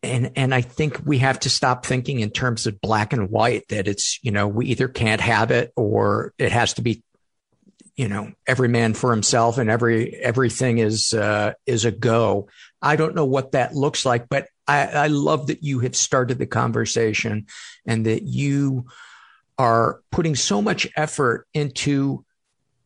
And, 0.01 0.31
and 0.37 0.55
I 0.55 0.61
think 0.61 1.01
we 1.03 1.17
have 1.17 1.41
to 1.41 1.49
stop 1.49 1.85
thinking 1.85 2.21
in 2.21 2.29
terms 2.29 2.65
of 2.67 2.79
black 2.79 3.11
and 3.11 3.29
white 3.29 3.67
that 3.67 3.85
it's, 3.85 4.17
you 4.23 4.31
know, 4.31 4.47
we 4.47 4.67
either 4.67 4.87
can't 4.87 5.19
have 5.19 5.51
it 5.51 5.73
or 5.75 6.33
it 6.37 6.53
has 6.53 6.75
to 6.75 6.81
be 6.81 7.03
you 7.99 8.07
know 8.07 8.31
every 8.47 8.69
man 8.69 8.93
for 8.93 9.11
himself 9.11 9.57
and 9.57 9.69
every 9.69 10.15
everything 10.15 10.77
is 10.77 11.13
uh, 11.13 11.51
is 11.65 11.83
a 11.83 11.91
go. 11.91 12.47
I 12.81 12.95
don't 12.95 13.13
know 13.13 13.25
what 13.25 13.51
that 13.51 13.75
looks 13.75 14.05
like, 14.05 14.29
but 14.29 14.47
I, 14.69 14.85
I 14.85 15.07
love 15.07 15.47
that 15.47 15.63
you 15.63 15.79
have 15.79 15.95
started 15.95 16.37
the 16.37 16.45
conversation 16.45 17.47
and 17.87 18.05
that 18.05 18.21
you 18.23 18.85
are 19.57 20.01
putting 20.11 20.35
so 20.35 20.61
much 20.61 20.87
effort 20.95 21.47
into 21.55 22.23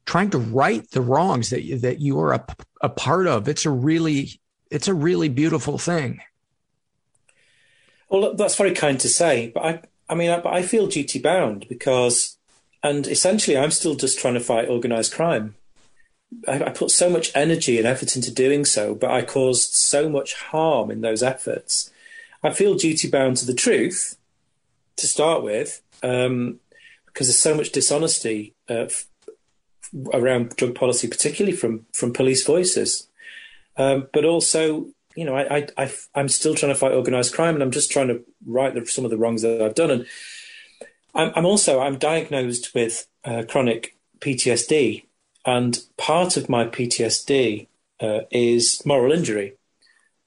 trying 0.05 0.29
to 0.29 0.37
right 0.37 0.89
the 0.91 1.01
wrongs 1.01 1.49
that 1.49 1.63
you, 1.63 1.77
that 1.79 1.99
you 1.99 2.19
are 2.21 2.33
a, 2.33 2.45
a 2.81 2.89
part 2.89 3.27
of. 3.27 3.49
It's 3.49 3.65
a 3.65 3.69
really 3.69 4.39
it's 4.71 4.87
a 4.87 4.93
really 4.93 5.29
beautiful 5.29 5.77
thing. 5.77 6.19
Well, 8.09 8.33
that's 8.33 8.55
very 8.55 8.73
kind 8.73 8.99
to 9.01 9.09
say, 9.09 9.51
but 9.53 9.63
I 9.63 9.81
I 10.07 10.15
mean 10.15 10.31
I, 10.31 10.41
I 10.45 10.61
feel 10.61 10.87
duty 10.87 11.19
bound 11.19 11.65
because, 11.67 12.37
and 12.81 13.05
essentially 13.07 13.57
I'm 13.57 13.71
still 13.71 13.95
just 13.95 14.19
trying 14.19 14.35
to 14.35 14.39
fight 14.39 14.69
organised 14.69 15.13
crime. 15.13 15.55
I, 16.47 16.63
I 16.63 16.69
put 16.69 16.91
so 16.91 17.09
much 17.09 17.31
energy 17.35 17.77
and 17.77 17.87
effort 17.87 18.15
into 18.15 18.33
doing 18.33 18.65
so, 18.65 18.95
but 18.95 19.11
I 19.11 19.23
caused 19.23 19.73
so 19.73 20.09
much 20.09 20.33
harm 20.35 20.91
in 20.91 21.01
those 21.01 21.23
efforts. 21.23 21.91
I 22.43 22.51
feel 22.51 22.75
duty 22.75 23.09
bound 23.09 23.37
to 23.37 23.45
the 23.45 23.53
truth 23.53 24.17
to 24.97 25.07
start 25.07 25.43
with, 25.43 25.81
um, 26.01 26.59
because 27.05 27.27
there's 27.27 27.39
so 27.39 27.55
much 27.55 27.71
dishonesty 27.71 28.53
uh, 28.69 28.87
f- 28.89 29.05
around 30.13 30.55
drug 30.55 30.75
policy, 30.75 31.07
particularly 31.07 31.55
from 31.55 31.85
from 31.93 32.13
police 32.13 32.45
voices. 32.45 33.07
Um, 33.77 34.07
but 34.13 34.25
also, 34.25 34.87
you 35.15 35.25
know, 35.25 35.35
I, 35.35 35.67
I, 35.77 35.91
I, 36.15 36.19
am 36.19 36.29
still 36.29 36.53
trying 36.53 36.71
to 36.71 36.77
fight 36.77 36.91
organised 36.91 37.33
crime, 37.33 37.55
and 37.55 37.63
I'm 37.63 37.71
just 37.71 37.91
trying 37.91 38.07
to 38.09 38.23
right 38.45 38.73
the, 38.73 38.85
some 38.85 39.05
of 39.05 39.11
the 39.11 39.17
wrongs 39.17 39.41
that 39.41 39.61
I've 39.61 39.75
done. 39.75 39.91
And 39.91 40.05
I'm, 41.15 41.31
I'm 41.35 41.45
also 41.45 41.79
I'm 41.79 41.97
diagnosed 41.97 42.73
with 42.73 43.07
uh, 43.23 43.43
chronic 43.47 43.95
PTSD, 44.19 45.05
and 45.45 45.79
part 45.97 46.37
of 46.37 46.49
my 46.49 46.65
PTSD 46.65 47.67
uh, 47.99 48.21
is 48.31 48.85
moral 48.85 49.11
injury. 49.11 49.53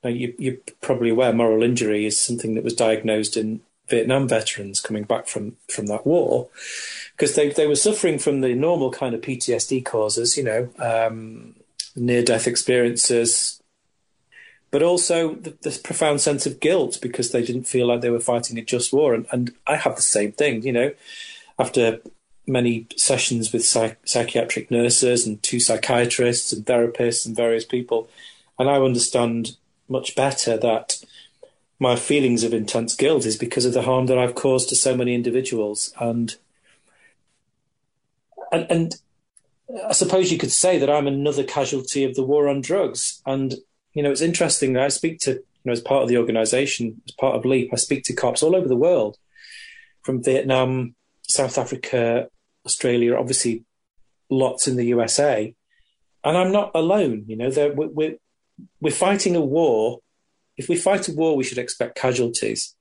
Now, 0.05 0.11
you, 0.11 0.35
you're 0.39 0.57
probably 0.81 1.11
aware 1.11 1.33
moral 1.33 1.63
injury 1.63 2.07
is 2.07 2.21
something 2.21 2.55
that 2.55 2.65
was 2.65 2.75
diagnosed 2.75 3.37
in 3.37 3.61
Vietnam 3.89 4.29
veterans 4.29 4.81
coming 4.81 5.05
back 5.05 5.27
from, 5.27 5.57
from 5.69 5.87
that 5.87 6.07
war 6.07 6.49
because 7.13 7.35
they, 7.35 7.51
they 7.51 7.67
were 7.67 7.77
suffering 7.77 8.19
from 8.19 8.41
the 8.41 8.55
normal 8.55 8.91
kind 8.91 9.15
of 9.15 9.21
PTSD 9.21 9.85
causes, 9.85 10.37
you 10.37 10.45
know, 10.45 10.69
um, 10.79 11.55
near 11.95 12.23
death 12.23 12.47
experiences, 12.47 13.63
but 14.71 14.83
also 14.83 15.35
the, 15.35 15.57
this 15.63 15.79
profound 15.79 16.21
sense 16.21 16.47
of 16.47 16.61
guilt 16.61 16.99
because 17.01 17.31
they 17.31 17.43
didn't 17.43 17.65
feel 17.65 17.87
like 17.87 18.01
they 18.01 18.11
were 18.11 18.21
fighting 18.21 18.59
a 18.59 18.63
just 18.63 18.93
war. 18.93 19.15
And, 19.15 19.27
and 19.33 19.55
I 19.67 19.77
have 19.77 19.97
the 19.97 20.03
same 20.03 20.33
thing, 20.33 20.63
you 20.63 20.73
know, 20.73 20.93
after 21.59 22.01
many 22.47 22.87
sessions 22.97 23.53
with 23.53 23.65
psych- 23.65 23.99
psychiatric 24.05 24.71
nurses 24.71 25.27
and 25.27 25.43
two 25.43 25.61
psychiatrists 25.61 26.53
and 26.53 26.65
therapists 26.65 27.27
and 27.27 27.35
various 27.35 27.65
people. 27.65 28.09
And 28.59 28.69
I 28.69 28.77
understand 28.77 29.57
much 29.89 30.15
better 30.15 30.57
that 30.57 31.03
my 31.79 31.97
feelings 31.97 32.43
of 32.43 32.55
intense 32.55 32.95
guilt 32.95 33.27
is 33.27 33.37
because 33.37 33.65
of 33.65 33.75
the 33.75 33.83
harm 33.83 34.07
that 34.07 34.19
I've 34.19 34.35
caused 34.35 34.69
to 34.71 34.77
so 34.77 34.97
many 34.97 35.15
individuals. 35.15 35.93
And, 36.01 36.35
and, 38.51 38.67
and 38.71 38.95
I 39.87 39.93
suppose 39.93 40.33
you 40.33 40.39
could 40.39 40.53
say 40.53 40.79
that 40.79 40.91
I'm 40.91 41.07
another 41.07 41.45
casualty 41.45 42.05
of 42.05 42.15
the 42.15 42.25
war 42.25 42.49
on 42.49 42.61
drugs. 42.61 43.21
And, 43.27 43.57
you 43.93 44.03
know, 44.03 44.11
it's 44.11 44.23
interesting 44.23 44.73
that 44.73 44.85
I 44.85 44.89
speak 44.89 45.19
to, 45.21 45.33
you 45.33 45.43
know, 45.65 45.73
as 45.73 45.81
part 45.81 46.03
of 46.03 46.09
the 46.09 46.19
organization, 46.19 47.03
as 47.07 47.13
part 47.13 47.37
of 47.37 47.45
LEAP, 47.45 47.71
I 47.73 47.77
speak 47.77 48.05
to 48.05 48.15
cops 48.15 48.43
all 48.43 48.57
over 48.57 48.69
the 48.69 48.77
world 48.77 49.19
from 50.03 50.23
Vietnam, 50.23 50.95
South 51.23 51.59
Africa, 51.59 52.29
Australia, 52.67 53.17
obviously 53.17 53.65
lots 54.29 54.69
in 54.69 54.77
the 54.77 54.87
USA. 54.87 55.55
And 56.25 56.37
I'm 56.37 56.53
not 56.53 56.73
alone. 56.75 57.25
You 57.29 57.37
know, 57.37 57.73
we're, 57.75 58.17
we're, 58.81 58.91
fighting 58.91 59.37
a 59.37 59.41
war. 59.41 60.01
If 60.57 60.69
we 60.69 60.77
fight 60.77 61.09
a 61.09 61.13
war, 61.13 61.37
we 61.37 61.45
should 61.45 61.59
expect 61.59 61.97
casualties. 61.97 62.75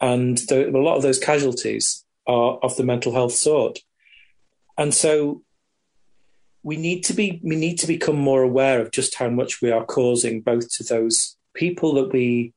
And 0.00 0.40
a 0.50 0.70
lot 0.70 0.96
of 0.96 1.02
those 1.02 1.18
casualties 1.18 2.04
are 2.26 2.58
of 2.62 2.76
the 2.76 2.84
mental 2.84 3.12
health 3.12 3.32
sort. 3.32 3.80
And 4.78 4.94
so 4.94 5.42
we 6.62 6.76
need 6.76 7.04
to 7.04 7.12
be 7.12 7.40
we 7.44 7.56
need 7.56 7.78
to 7.78 7.86
become 7.86 8.16
more 8.16 8.42
aware 8.42 8.80
of 8.80 8.90
just 8.90 9.16
how 9.16 9.28
much 9.28 9.60
we 9.60 9.70
are 9.70 9.84
causing 9.84 10.40
both 10.40 10.70
to 10.76 10.84
those 10.84 11.36
people 11.54 11.94
that 11.94 12.12
we 12.12 12.52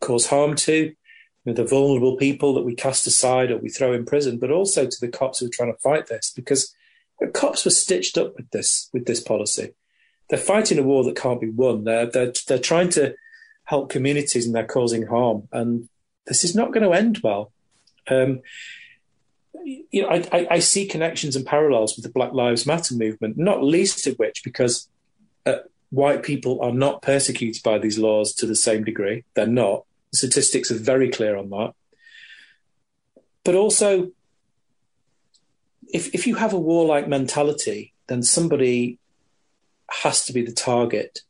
cause 0.00 0.26
harm 0.26 0.54
to 0.54 0.94
know, 1.48 1.54
the 1.54 1.64
vulnerable 1.64 2.16
people 2.16 2.54
that 2.54 2.64
we 2.64 2.74
cast 2.74 3.06
aside 3.06 3.50
or 3.50 3.58
we 3.58 3.68
throw 3.68 3.92
in 3.92 4.04
prison, 4.04 4.38
but 4.38 4.50
also 4.50 4.86
to 4.86 5.00
the 5.00 5.08
cops 5.08 5.38
who 5.38 5.46
are 5.46 5.50
trying 5.52 5.72
to 5.72 5.78
fight 5.80 6.06
this, 6.06 6.32
because 6.34 6.74
the 7.20 7.28
cops 7.28 7.64
were 7.64 7.70
stitched 7.70 8.16
up 8.16 8.34
with 8.36 8.50
this 8.50 8.88
with 8.92 9.06
this 9.06 9.20
policy. 9.20 9.70
They're 10.28 10.38
fighting 10.38 10.78
a 10.78 10.82
war 10.82 11.04
that 11.04 11.16
can't 11.16 11.40
be 11.40 11.50
won. 11.50 11.84
They're 11.84 12.06
they're 12.06 12.32
they're 12.46 12.58
trying 12.58 12.90
to 12.90 13.14
help 13.64 13.90
communities 13.90 14.46
and 14.46 14.54
they're 14.54 14.66
causing 14.66 15.06
harm, 15.06 15.48
and 15.52 15.88
this 16.26 16.44
is 16.44 16.54
not 16.54 16.72
going 16.72 16.84
to 16.84 16.92
end 16.92 17.20
well. 17.22 17.52
Um, 18.08 18.40
you 19.64 20.02
know, 20.02 20.08
I, 20.08 20.28
I, 20.32 20.46
I, 20.52 20.58
see 20.60 20.86
connections 20.86 21.36
and 21.36 21.44
parallels 21.44 21.94
with 21.94 22.04
the 22.04 22.10
Black 22.10 22.32
Lives 22.32 22.64
Matter 22.64 22.94
movement, 22.94 23.36
not 23.36 23.62
least 23.62 24.06
of 24.06 24.16
which 24.16 24.42
because 24.42 24.88
uh, 25.44 25.56
white 25.90 26.22
people 26.22 26.60
are 26.62 26.72
not 26.72 27.02
persecuted 27.02 27.62
by 27.62 27.78
these 27.78 27.98
laws 27.98 28.34
to 28.34 28.46
the 28.46 28.54
same 28.54 28.84
degree. 28.84 29.24
They're 29.34 29.46
not. 29.46 29.84
The 30.12 30.18
statistics 30.18 30.70
are 30.70 30.78
very 30.78 31.10
clear 31.10 31.36
on 31.36 31.50
that. 31.50 31.74
But 33.44 33.54
also, 33.54 34.10
if 35.92 36.14
if 36.14 36.26
you 36.26 36.36
have 36.36 36.52
a 36.52 36.58
warlike 36.58 37.08
mentality, 37.08 37.94
then 38.08 38.22
somebody 38.22 38.98
has 39.90 40.24
to 40.26 40.32
be 40.32 40.42
the 40.42 40.52
target. 40.52 41.20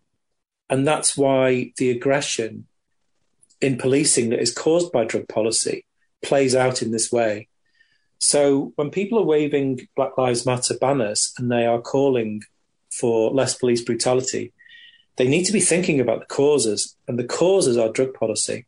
And 0.70 0.86
that's 0.86 1.16
why 1.16 1.72
the 1.76 1.90
aggression 1.90 2.66
in 3.60 3.78
policing 3.78 4.30
that 4.30 4.40
is 4.40 4.54
caused 4.54 4.92
by 4.92 5.04
drug 5.04 5.28
policy 5.28 5.84
plays 6.22 6.54
out 6.54 6.82
in 6.82 6.90
this 6.90 7.10
way. 7.10 7.48
So 8.18 8.72
when 8.76 8.90
people 8.90 9.18
are 9.18 9.24
waving 9.24 9.88
Black 9.96 10.18
Lives 10.18 10.44
Matter 10.44 10.74
banners 10.80 11.32
and 11.38 11.50
they 11.50 11.66
are 11.66 11.80
calling 11.80 12.42
for 12.90 13.30
less 13.30 13.54
police 13.54 13.82
brutality, 13.82 14.52
they 15.16 15.28
need 15.28 15.44
to 15.44 15.52
be 15.52 15.60
thinking 15.60 16.00
about 16.00 16.20
the 16.20 16.26
causes, 16.26 16.96
and 17.06 17.18
the 17.18 17.24
causes 17.24 17.76
are 17.76 17.90
drug 17.90 18.14
policy. 18.14 18.66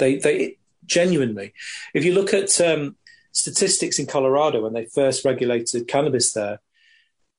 They, 0.00 0.16
they 0.16 0.58
genuinely, 0.86 1.54
if 1.94 2.04
you 2.04 2.12
look 2.12 2.34
at 2.34 2.60
um, 2.60 2.96
statistics 3.30 4.00
in 4.00 4.06
Colorado 4.06 4.62
when 4.62 4.72
they 4.72 4.86
first 4.86 5.24
regulated 5.24 5.86
cannabis 5.86 6.32
there, 6.32 6.60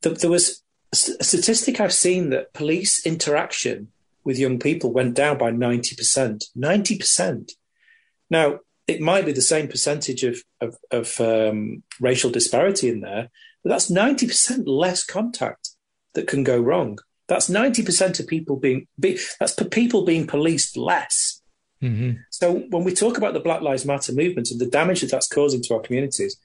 th- 0.02 0.20
there 0.20 0.30
was 0.30 0.64
a 0.94 0.96
statistic 0.96 1.80
I've 1.80 1.94
seen 1.94 2.30
that 2.30 2.54
police 2.54 3.06
interaction 3.06 3.90
with 4.24 4.40
young 4.40 4.60
people 4.60 4.94
went 4.94 5.16
down 5.16 5.38
by 5.38 5.52
90%. 5.52 6.44
90%. 6.56 7.52
Now, 8.30 8.60
it 8.88 9.02
might 9.02 9.26
be 9.26 9.32
the 9.32 9.42
same 9.42 9.68
percentage 9.68 10.24
of, 10.24 10.42
of, 10.60 10.78
of 10.92 11.20
um, 11.20 11.84
racial 12.00 12.30
disparity 12.30 12.90
in 12.90 13.02
there, 13.02 13.30
but 13.64 13.70
that's 13.70 13.92
90% 13.92 14.64
less 14.66 15.04
contact 15.04 15.70
that 16.14 16.28
can 16.28 16.44
go 16.44 16.60
wrong. 16.60 17.00
That's 17.28 17.50
90% 17.50 18.20
of 18.20 18.28
people 18.28 18.58
being, 18.58 18.88
be, 19.00 19.20
that's 19.40 19.56
people 19.72 20.04
being 20.04 20.28
policed 20.28 20.76
less. 20.76 21.21
Mm-hmm. 21.82 22.22
So 22.30 22.60
when 22.70 22.84
we 22.84 22.94
talk 22.94 23.18
about 23.18 23.34
the 23.34 23.40
Black 23.40 23.62
Lives 23.62 23.86
Matter 23.86 24.14
movement 24.14 24.52
and 24.52 24.60
the 24.60 24.68
damage 24.68 25.02
that 25.02 25.12
that's 25.12 25.28
causing 25.28 25.62
to 25.64 25.74
our 25.76 25.80
communities, 25.80 26.38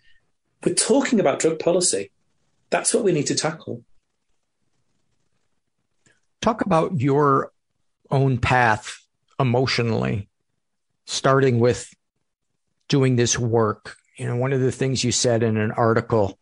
we're 0.64 0.74
talking 0.74 1.20
about 1.20 1.38
drug 1.38 1.58
policy. 1.58 2.10
That's 2.70 2.94
what 2.94 3.04
we 3.04 3.12
need 3.12 3.26
to 3.26 3.34
tackle. 3.34 3.84
Talk 6.40 6.62
about 6.62 7.00
your 7.00 7.52
own 8.10 8.38
path 8.38 8.98
emotionally, 9.38 10.28
starting 11.04 11.58
with 11.58 11.92
doing 12.88 13.16
this 13.16 13.38
work. 13.38 13.96
You 14.16 14.26
know, 14.26 14.36
one 14.36 14.52
of 14.52 14.60
the 14.60 14.72
things 14.72 15.04
you 15.04 15.12
said 15.12 15.42
in 15.42 15.56
an 15.56 15.72
article 15.72 16.38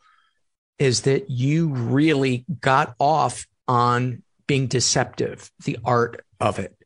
is 0.79 1.03
that 1.03 1.31
you 1.31 1.69
really 1.69 2.45
got 2.61 2.95
off 2.99 3.47
on 3.67 4.23
being 4.47 4.67
deceptive, 4.67 5.51
the 5.65 5.79
art 5.85 6.25
of 6.41 6.59
it. 6.59 6.77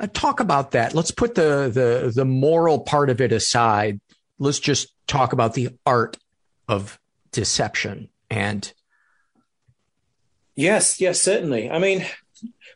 Uh, 0.00 0.06
talk 0.12 0.40
about 0.40 0.72
that. 0.72 0.94
Let's 0.94 1.10
put 1.10 1.34
the, 1.34 1.70
the 1.72 2.12
the 2.14 2.24
moral 2.24 2.80
part 2.80 3.10
of 3.10 3.20
it 3.20 3.32
aside. 3.32 4.00
Let's 4.38 4.60
just 4.60 4.94
talk 5.06 5.32
about 5.32 5.54
the 5.54 5.70
art 5.84 6.16
of 6.68 6.98
deception 7.32 8.08
and 8.30 8.72
Yes, 10.58 11.00
yes, 11.00 11.22
certainly. 11.22 11.70
I 11.70 11.78
mean, 11.78 12.04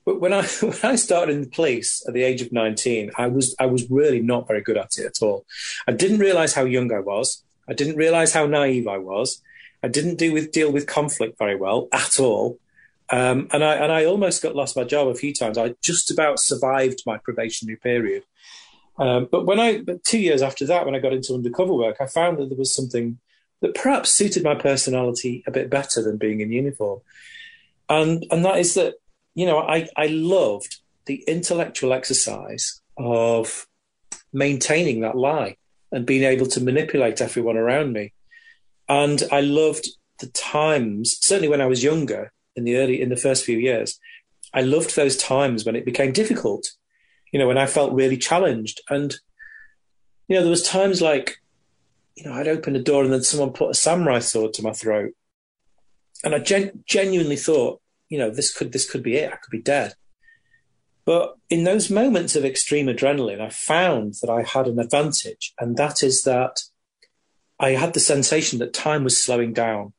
when 0.04 0.32
I 0.32 0.42
when 0.62 0.84
I 0.84 0.94
started 0.94 1.34
in 1.34 1.40
the 1.42 1.50
police 1.50 2.04
at 2.06 2.14
the 2.14 2.22
age 2.22 2.40
of 2.40 2.52
nineteen, 2.52 3.10
I 3.16 3.26
was 3.26 3.56
I 3.58 3.66
was 3.66 3.90
really 3.90 4.20
not 4.20 4.46
very 4.46 4.60
good 4.60 4.76
at 4.76 4.98
it 4.98 5.06
at 5.06 5.20
all. 5.20 5.44
I 5.88 5.92
didn't 5.92 6.20
realize 6.20 6.54
how 6.54 6.64
young 6.64 6.92
I 6.92 7.00
was. 7.00 7.42
I 7.68 7.72
didn't 7.72 7.96
realize 7.96 8.32
how 8.32 8.46
naive 8.46 8.86
I 8.86 8.98
was. 8.98 9.42
I 9.82 9.88
didn't 9.88 10.16
deal 10.16 10.32
with 10.32 10.52
deal 10.52 10.70
with 10.70 10.86
conflict 10.86 11.38
very 11.38 11.56
well 11.56 11.88
at 11.92 12.20
all. 12.20 12.60
Um, 13.12 13.46
and 13.52 13.62
I 13.62 13.74
and 13.74 13.92
I 13.92 14.06
almost 14.06 14.42
got 14.42 14.56
lost 14.56 14.74
my 14.74 14.84
job 14.84 15.06
a 15.06 15.14
few 15.14 15.34
times. 15.34 15.58
I 15.58 15.74
just 15.82 16.10
about 16.10 16.40
survived 16.40 17.02
my 17.04 17.18
probationary 17.18 17.76
period. 17.76 18.24
Um, 18.98 19.28
but 19.30 19.44
when 19.44 19.60
I, 19.60 19.82
but 19.82 20.02
two 20.02 20.18
years 20.18 20.40
after 20.40 20.66
that, 20.66 20.86
when 20.86 20.94
I 20.94 20.98
got 20.98 21.12
into 21.12 21.34
undercover 21.34 21.74
work, 21.74 21.98
I 22.00 22.06
found 22.06 22.38
that 22.38 22.48
there 22.48 22.58
was 22.58 22.74
something 22.74 23.18
that 23.60 23.74
perhaps 23.74 24.10
suited 24.10 24.42
my 24.42 24.54
personality 24.54 25.44
a 25.46 25.50
bit 25.50 25.68
better 25.68 26.02
than 26.02 26.16
being 26.16 26.40
in 26.40 26.52
uniform, 26.52 27.00
and 27.90 28.24
and 28.30 28.46
that 28.46 28.58
is 28.58 28.74
that 28.74 28.94
you 29.34 29.44
know 29.44 29.58
I 29.58 29.88
I 29.94 30.06
loved 30.06 30.78
the 31.04 31.22
intellectual 31.26 31.92
exercise 31.92 32.80
of 32.96 33.66
maintaining 34.32 35.00
that 35.00 35.16
lie 35.16 35.56
and 35.90 36.06
being 36.06 36.22
able 36.22 36.46
to 36.46 36.62
manipulate 36.62 37.20
everyone 37.20 37.58
around 37.58 37.92
me, 37.92 38.14
and 38.88 39.22
I 39.30 39.42
loved 39.42 39.86
the 40.20 40.28
times 40.28 41.18
certainly 41.20 41.48
when 41.48 41.60
I 41.60 41.66
was 41.66 41.84
younger 41.84 42.32
in 42.56 42.64
the 42.64 42.76
early 42.76 43.00
in 43.00 43.08
the 43.08 43.16
first 43.16 43.44
few 43.44 43.58
years, 43.58 43.98
I 44.54 44.62
loved 44.62 44.94
those 44.94 45.16
times 45.16 45.64
when 45.64 45.76
it 45.76 45.84
became 45.84 46.12
difficult. 46.12 46.68
You 47.32 47.38
know, 47.38 47.48
when 47.48 47.58
I 47.58 47.66
felt 47.66 47.92
really 47.92 48.18
challenged, 48.18 48.80
and 48.90 49.14
you 50.28 50.36
know, 50.36 50.42
there 50.42 50.50
was 50.50 50.62
times 50.62 51.00
like, 51.00 51.38
you 52.14 52.24
know, 52.24 52.34
I'd 52.34 52.48
open 52.48 52.76
a 52.76 52.82
door 52.82 53.04
and 53.04 53.12
then 53.12 53.22
someone 53.22 53.52
put 53.52 53.70
a 53.70 53.74
samurai 53.74 54.18
sword 54.18 54.52
to 54.54 54.62
my 54.62 54.72
throat, 54.72 55.12
and 56.24 56.34
I 56.34 56.38
gen- 56.38 56.84
genuinely 56.86 57.36
thought, 57.36 57.80
you 58.08 58.18
know, 58.18 58.30
this 58.30 58.52
could 58.54 58.72
this 58.72 58.90
could 58.90 59.02
be 59.02 59.16
it. 59.16 59.32
I 59.32 59.36
could 59.36 59.50
be 59.50 59.62
dead. 59.62 59.94
But 61.04 61.34
in 61.50 61.64
those 61.64 61.90
moments 61.90 62.36
of 62.36 62.44
extreme 62.44 62.86
adrenaline, 62.86 63.40
I 63.40 63.48
found 63.48 64.14
that 64.20 64.30
I 64.30 64.42
had 64.42 64.68
an 64.68 64.78
advantage, 64.78 65.52
and 65.58 65.76
that 65.76 66.02
is 66.02 66.22
that 66.22 66.60
I 67.58 67.70
had 67.70 67.94
the 67.94 68.00
sensation 68.00 68.58
that 68.58 68.74
time 68.74 69.04
was 69.04 69.22
slowing 69.22 69.52
down 69.52 69.94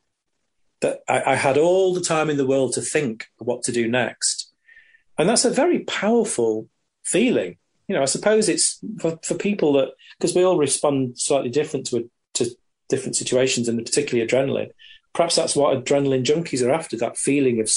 that 0.84 1.00
I, 1.08 1.32
I, 1.32 1.36
had 1.36 1.58
all 1.58 1.94
the 1.94 2.02
time 2.02 2.30
in 2.30 2.38
the 2.38 2.46
world 2.46 2.74
to 2.74 2.82
think 2.82 3.28
what 3.38 3.64
to 3.64 3.72
do 3.72 3.88
next. 3.88 4.52
And 5.18 5.28
that's 5.28 5.46
a 5.46 5.50
very 5.50 5.80
powerful 5.80 6.68
feeling. 7.04 7.58
You 7.88 7.96
know, 7.96 8.02
I 8.02 8.06
suppose 8.06 8.50
it's 8.50 8.80
for, 9.00 9.18
for 9.24 9.34
people 9.36 9.74
that, 9.74 9.90
because 10.18 10.36
we 10.36 10.44
all 10.44 10.58
respond 10.58 11.18
slightly 11.18 11.50
different 11.50 11.88
to, 11.88 12.10
to 12.36 12.50
different 12.90 13.16
situations 13.16 13.68
and 13.68 13.84
particularly 13.84 14.28
adrenaline. 14.28 14.72
Perhaps 15.14 15.36
that's 15.36 15.56
what 15.56 15.84
adrenaline 15.84 16.24
junkies 16.24 16.66
are 16.66 16.72
after, 16.72 16.98
that 16.98 17.18
feeling 17.18 17.60
of 17.60 17.68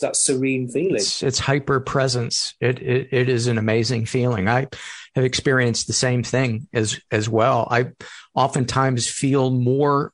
that 0.00 0.16
serene 0.16 0.68
feeling. 0.68 0.96
It's, 0.96 1.22
it's 1.22 1.38
hyper 1.38 1.78
presence. 1.78 2.54
It, 2.60 2.80
it, 2.80 3.08
it 3.12 3.28
is 3.28 3.46
an 3.46 3.58
amazing 3.58 4.06
feeling. 4.06 4.48
I 4.48 4.68
have 5.14 5.24
experienced 5.24 5.86
the 5.86 5.92
same 5.92 6.22
thing 6.22 6.68
as, 6.72 6.98
as 7.10 7.28
well. 7.28 7.68
I 7.70 7.92
oftentimes 8.34 9.06
feel 9.06 9.50
more, 9.50 10.12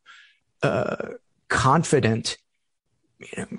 uh, 0.62 1.14
confident 1.52 2.38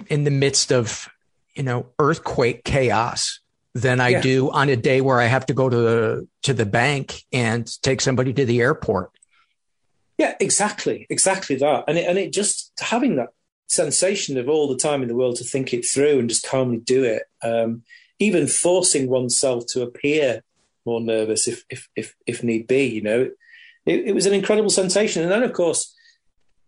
in 0.07 0.23
the 0.23 0.31
midst 0.31 0.71
of, 0.71 1.09
you 1.55 1.63
know, 1.63 1.87
earthquake 1.99 2.63
chaos 2.63 3.39
than 3.73 3.99
I 3.99 4.09
yeah. 4.09 4.21
do 4.21 4.51
on 4.51 4.69
a 4.69 4.75
day 4.75 5.01
where 5.01 5.19
I 5.19 5.25
have 5.25 5.45
to 5.47 5.53
go 5.53 5.69
to 5.69 5.75
the, 5.75 6.27
to 6.43 6.53
the 6.53 6.65
bank 6.65 7.23
and 7.31 7.65
take 7.81 8.01
somebody 8.01 8.33
to 8.33 8.45
the 8.45 8.61
airport. 8.61 9.11
Yeah, 10.17 10.35
exactly. 10.39 11.07
Exactly 11.09 11.55
that. 11.57 11.85
And 11.87 11.97
it, 11.97 12.07
and 12.07 12.17
it 12.19 12.33
just 12.33 12.71
having 12.79 13.15
that 13.15 13.29
sensation 13.67 14.37
of 14.37 14.47
all 14.47 14.67
the 14.67 14.77
time 14.77 15.01
in 15.01 15.07
the 15.07 15.15
world 15.15 15.37
to 15.37 15.43
think 15.43 15.73
it 15.73 15.85
through 15.85 16.19
and 16.19 16.29
just 16.29 16.45
calmly 16.45 16.77
do 16.77 17.03
it. 17.03 17.23
Um, 17.41 17.83
even 18.19 18.47
forcing 18.47 19.09
oneself 19.09 19.65
to 19.69 19.81
appear 19.81 20.43
more 20.85 21.01
nervous 21.01 21.47
if, 21.47 21.65
if, 21.69 21.89
if, 21.95 22.15
if 22.27 22.43
need 22.43 22.67
be, 22.67 22.85
you 22.85 23.01
know, 23.01 23.31
it, 23.85 23.99
it 24.07 24.15
was 24.15 24.25
an 24.25 24.33
incredible 24.33 24.69
sensation. 24.69 25.23
And 25.23 25.31
then, 25.31 25.43
of 25.43 25.53
course, 25.53 25.92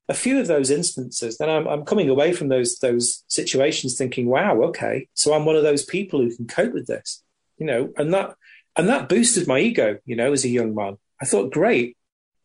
a 0.08 0.14
few 0.14 0.40
of 0.40 0.48
those 0.48 0.70
instances, 0.70 1.38
then 1.38 1.50
I'm, 1.50 1.68
I'm 1.68 1.84
coming 1.86 2.10
away 2.10 2.32
from 2.32 2.50
those 2.50 2.80
those 2.80 3.24
situations 3.28 3.98
thinking, 3.98 4.28
wow, 4.28 4.62
okay, 4.64 5.08
so 5.14 5.34
I'm 5.34 5.46
one 5.46 5.56
of 5.56 5.64
those 5.64 5.84
people 5.84 6.22
who 6.22 6.36
can 6.36 6.48
cope 6.48 6.74
with 6.74 6.88
this, 6.88 7.24
you 7.58 7.66
know, 7.66 7.92
and 7.98 8.14
that 8.14 8.36
and 8.76 8.88
that 8.90 9.10
boosted 9.10 9.48
my 9.48 9.60
ego, 9.60 10.00
you 10.06 10.16
know, 10.16 10.32
as 10.32 10.46
a 10.46 10.50
young 10.50 10.76
man. 10.76 10.98
I 11.22 11.26
thought, 11.26 11.54
great, 11.54 11.98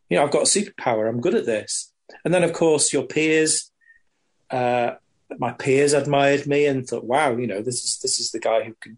you 0.09 0.17
know, 0.17 0.23
I've 0.23 0.31
got 0.31 0.43
a 0.43 0.45
superpower, 0.45 1.07
I'm 1.07 1.21
good 1.21 1.35
at 1.35 1.45
this. 1.45 1.91
And 2.25 2.33
then, 2.33 2.43
of 2.43 2.53
course, 2.53 2.91
your 2.91 3.03
peers, 3.03 3.71
uh, 4.49 4.95
my 5.37 5.51
peers 5.53 5.93
admired 5.93 6.47
me 6.47 6.65
and 6.65 6.85
thought, 6.87 7.05
wow, 7.05 7.35
you 7.35 7.47
know, 7.47 7.61
this 7.61 7.83
is 7.83 7.99
this 7.99 8.19
is 8.19 8.31
the 8.31 8.39
guy 8.39 8.63
who 8.63 8.75
can 8.81 8.97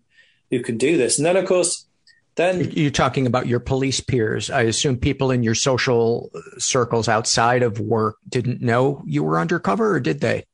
who 0.49 0.61
can 0.61 0.77
do 0.77 0.97
this. 0.97 1.17
And 1.17 1.25
then, 1.25 1.37
of 1.37 1.45
course, 1.45 1.87
then 2.35 2.71
you're 2.71 2.91
talking 2.91 3.27
about 3.27 3.47
your 3.47 3.59
police 3.59 3.99
peers. 3.99 4.49
I 4.49 4.61
assume 4.61 4.97
people 4.97 5.31
in 5.31 5.43
your 5.43 5.55
social 5.55 6.31
circles 6.57 7.07
outside 7.07 7.61
of 7.61 7.79
work 7.79 8.17
didn't 8.27 8.61
know 8.61 9.03
you 9.05 9.23
were 9.23 9.39
undercover, 9.39 9.95
or 9.95 9.99
did 9.99 10.21
they? 10.21 10.45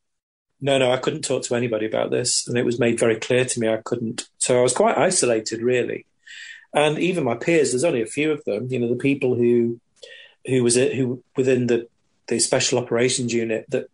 No, 0.62 0.78
no, 0.78 0.92
I 0.92 0.98
couldn't 0.98 1.22
talk 1.22 1.44
to 1.44 1.56
anybody 1.56 1.86
about 1.86 2.12
this, 2.12 2.48
and 2.48 2.58
it 2.58 2.66
was 2.66 2.80
made 2.80 3.00
very 3.00 3.16
clear 3.16 3.46
to 3.46 3.60
me 3.60 3.70
I 3.70 3.78
couldn't. 3.78 4.28
So 4.40 4.60
I 4.60 4.62
was 4.62 4.74
quite 4.74 4.98
isolated, 4.98 5.62
really. 5.62 6.06
And 6.74 7.00
even 7.00 7.24
my 7.24 7.36
peers, 7.36 7.72
there's 7.72 7.86
only 7.86 8.02
a 8.02 8.08
few 8.08 8.32
of 8.32 8.44
them. 8.44 8.68
You 8.70 8.80
know, 8.80 8.90
the 8.90 8.96
people 8.96 9.36
who 9.36 9.80
who 10.46 10.64
was 10.64 10.76
it 10.76 10.96
who 10.96 11.24
within 11.38 11.68
the 11.68 11.88
the 12.28 12.40
special 12.40 12.78
operations 12.78 13.34
unit 13.34 13.66
that 13.70 13.88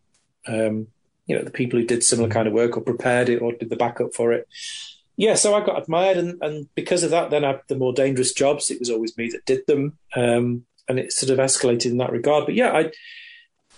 um, 0.47 0.87
you 1.27 1.35
know 1.35 1.43
the 1.43 1.51
people 1.51 1.79
who 1.79 1.85
did 1.85 2.03
similar 2.03 2.29
kind 2.29 2.47
of 2.47 2.53
work 2.53 2.75
or 2.77 2.81
prepared 2.81 3.29
it 3.29 3.41
or 3.41 3.53
did 3.53 3.69
the 3.69 3.75
backup 3.75 4.13
for 4.13 4.33
it 4.33 4.47
yeah, 5.17 5.35
so 5.35 5.55
I 5.55 5.65
got 5.65 5.81
admired, 5.81 6.17
and, 6.17 6.41
and 6.41 6.67
because 6.75 7.03
of 7.03 7.11
that, 7.11 7.29
then 7.29 7.45
I, 7.45 7.53
had 7.53 7.61
the 7.67 7.77
more 7.77 7.93
dangerous 7.93 8.33
jobs, 8.33 8.69
it 8.69 8.79
was 8.79 8.89
always 8.89 9.17
me 9.17 9.29
that 9.29 9.45
did 9.45 9.65
them, 9.65 9.97
um, 10.15 10.65
and 10.89 10.99
it 10.99 11.13
sort 11.13 11.29
of 11.29 11.39
escalated 11.39 11.91
in 11.91 11.97
that 11.97 12.11
regard. 12.11 12.45
But 12.45 12.55
yeah, 12.55 12.71
I 12.71 12.91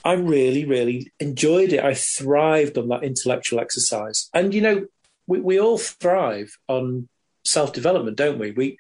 I 0.04 0.14
really, 0.14 0.66
really 0.66 1.12
enjoyed 1.20 1.74
it. 1.74 1.84
I 1.84 1.94
thrived 1.94 2.78
on 2.78 2.88
that 2.90 3.04
intellectual 3.04 3.60
exercise, 3.60 4.30
and 4.34 4.54
you 4.54 4.62
know, 4.62 4.88
we, 5.28 5.40
we 5.40 5.60
all 5.60 5.78
thrive 5.78 6.58
on 6.68 7.08
self 7.46 7.72
development, 7.72 8.18
don't 8.18 8.40
we? 8.40 8.52
We 8.52 8.80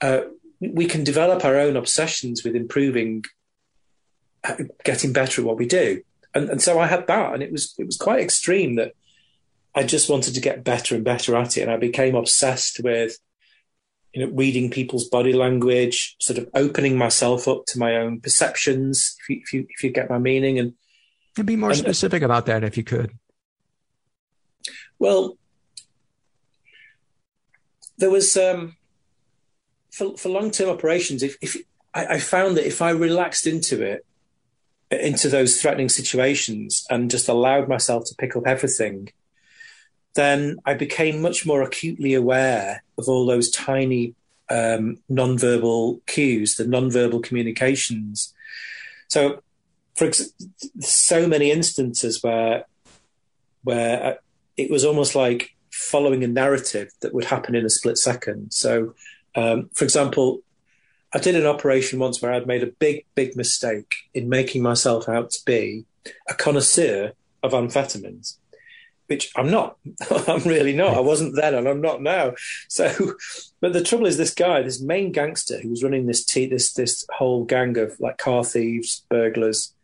uh, 0.00 0.22
we 0.60 0.86
can 0.86 1.04
develop 1.04 1.44
our 1.44 1.56
own 1.56 1.76
obsessions 1.76 2.42
with 2.42 2.56
improving, 2.56 3.24
uh, 4.42 4.56
getting 4.82 5.12
better 5.12 5.42
at 5.42 5.46
what 5.46 5.56
we 5.56 5.66
do. 5.66 6.02
and, 6.34 6.50
and 6.50 6.60
so 6.60 6.80
I 6.80 6.88
had 6.88 7.06
that, 7.06 7.34
and 7.34 7.44
it 7.44 7.52
was 7.52 7.74
it 7.78 7.86
was 7.86 7.96
quite 7.96 8.20
extreme 8.20 8.74
that 8.74 8.94
I 9.78 9.84
just 9.84 10.10
wanted 10.10 10.34
to 10.34 10.40
get 10.40 10.64
better 10.64 10.96
and 10.96 11.04
better 11.04 11.36
at 11.36 11.56
it, 11.56 11.62
and 11.62 11.70
I 11.70 11.76
became 11.76 12.16
obsessed 12.16 12.80
with 12.82 13.16
you 14.12 14.26
know 14.26 14.32
reading 14.34 14.72
people's 14.72 15.08
body 15.08 15.32
language, 15.32 16.16
sort 16.18 16.36
of 16.36 16.48
opening 16.52 16.98
myself 16.98 17.46
up 17.46 17.64
to 17.68 17.78
my 17.78 17.94
own 17.94 18.20
perceptions, 18.20 19.16
if 19.20 19.28
you 19.28 19.40
if 19.40 19.52
you, 19.52 19.66
if 19.70 19.84
you 19.84 19.90
get 19.90 20.10
my 20.10 20.18
meaning, 20.18 20.58
and 20.58 20.74
and 21.36 21.46
be 21.46 21.54
more 21.54 21.70
and, 21.70 21.78
specific 21.78 22.24
about 22.24 22.46
that 22.46 22.64
if 22.64 22.76
you 22.76 22.82
could. 22.82 23.12
Well, 24.98 25.38
there 27.98 28.10
was 28.10 28.36
um, 28.36 28.74
for 29.92 30.16
for 30.16 30.28
long 30.28 30.50
term 30.50 30.70
operations. 30.70 31.22
If 31.22 31.36
if 31.40 31.56
I, 31.94 32.14
I 32.14 32.18
found 32.18 32.56
that 32.56 32.66
if 32.66 32.82
I 32.82 32.90
relaxed 32.90 33.46
into 33.46 33.80
it, 33.80 34.04
into 34.90 35.28
those 35.28 35.62
threatening 35.62 35.88
situations 35.88 36.84
and 36.90 37.12
just 37.12 37.28
allowed 37.28 37.68
myself 37.68 38.06
to 38.06 38.16
pick 38.16 38.34
up 38.34 38.44
everything, 38.44 39.12
then 40.14 40.58
I 40.64 40.74
became 40.74 41.22
much 41.22 41.46
more 41.46 41.62
acutely 41.62 42.14
aware 42.14 42.82
of 42.96 43.08
all 43.08 43.26
those 43.26 43.50
tiny 43.50 44.14
um, 44.50 44.98
non-verbal 45.08 46.00
cues, 46.06 46.56
the 46.56 46.66
non-verbal 46.66 47.20
communications. 47.20 48.34
So, 49.08 49.42
for 49.94 50.06
ex- 50.06 50.32
so 50.80 51.26
many 51.26 51.50
instances 51.50 52.22
where 52.22 52.64
where 53.64 54.04
uh, 54.04 54.14
it 54.56 54.70
was 54.70 54.84
almost 54.84 55.14
like 55.14 55.54
following 55.70 56.24
a 56.24 56.28
narrative 56.28 56.90
that 57.00 57.14
would 57.14 57.24
happen 57.24 57.54
in 57.54 57.64
a 57.64 57.70
split 57.70 57.98
second. 57.98 58.52
So, 58.52 58.94
um, 59.34 59.70
for 59.74 59.84
example, 59.84 60.40
I 61.12 61.18
did 61.18 61.36
an 61.36 61.46
operation 61.46 61.98
once 61.98 62.20
where 62.20 62.32
I'd 62.32 62.46
made 62.46 62.62
a 62.62 62.66
big, 62.78 63.04
big 63.14 63.36
mistake 63.36 63.94
in 64.12 64.28
making 64.28 64.62
myself 64.62 65.08
out 65.08 65.30
to 65.30 65.44
be 65.44 65.84
a 66.28 66.34
connoisseur 66.34 67.12
of 67.42 67.52
amphetamines, 67.52 68.36
which 69.08 69.32
I'm 69.34 69.50
not. 69.50 69.76
I'm 70.28 70.42
really 70.44 70.74
not. 70.74 70.94
I 70.94 71.00
wasn't 71.00 71.34
then, 71.34 71.54
and 71.54 71.68
I'm 71.68 71.80
not 71.80 72.00
now. 72.00 72.34
So, 72.68 73.14
but 73.60 73.72
the 73.72 73.82
trouble 73.82 74.06
is, 74.06 74.16
this 74.16 74.34
guy, 74.34 74.62
this 74.62 74.80
main 74.80 75.12
gangster 75.12 75.58
who 75.60 75.70
was 75.70 75.82
running 75.82 76.06
this 76.06 76.24
this 76.24 76.72
this 76.72 77.06
whole 77.12 77.44
gang 77.44 77.76
of 77.78 77.98
like 77.98 78.18
car 78.18 78.44
thieves, 78.44 79.04
burglars, 79.08 79.74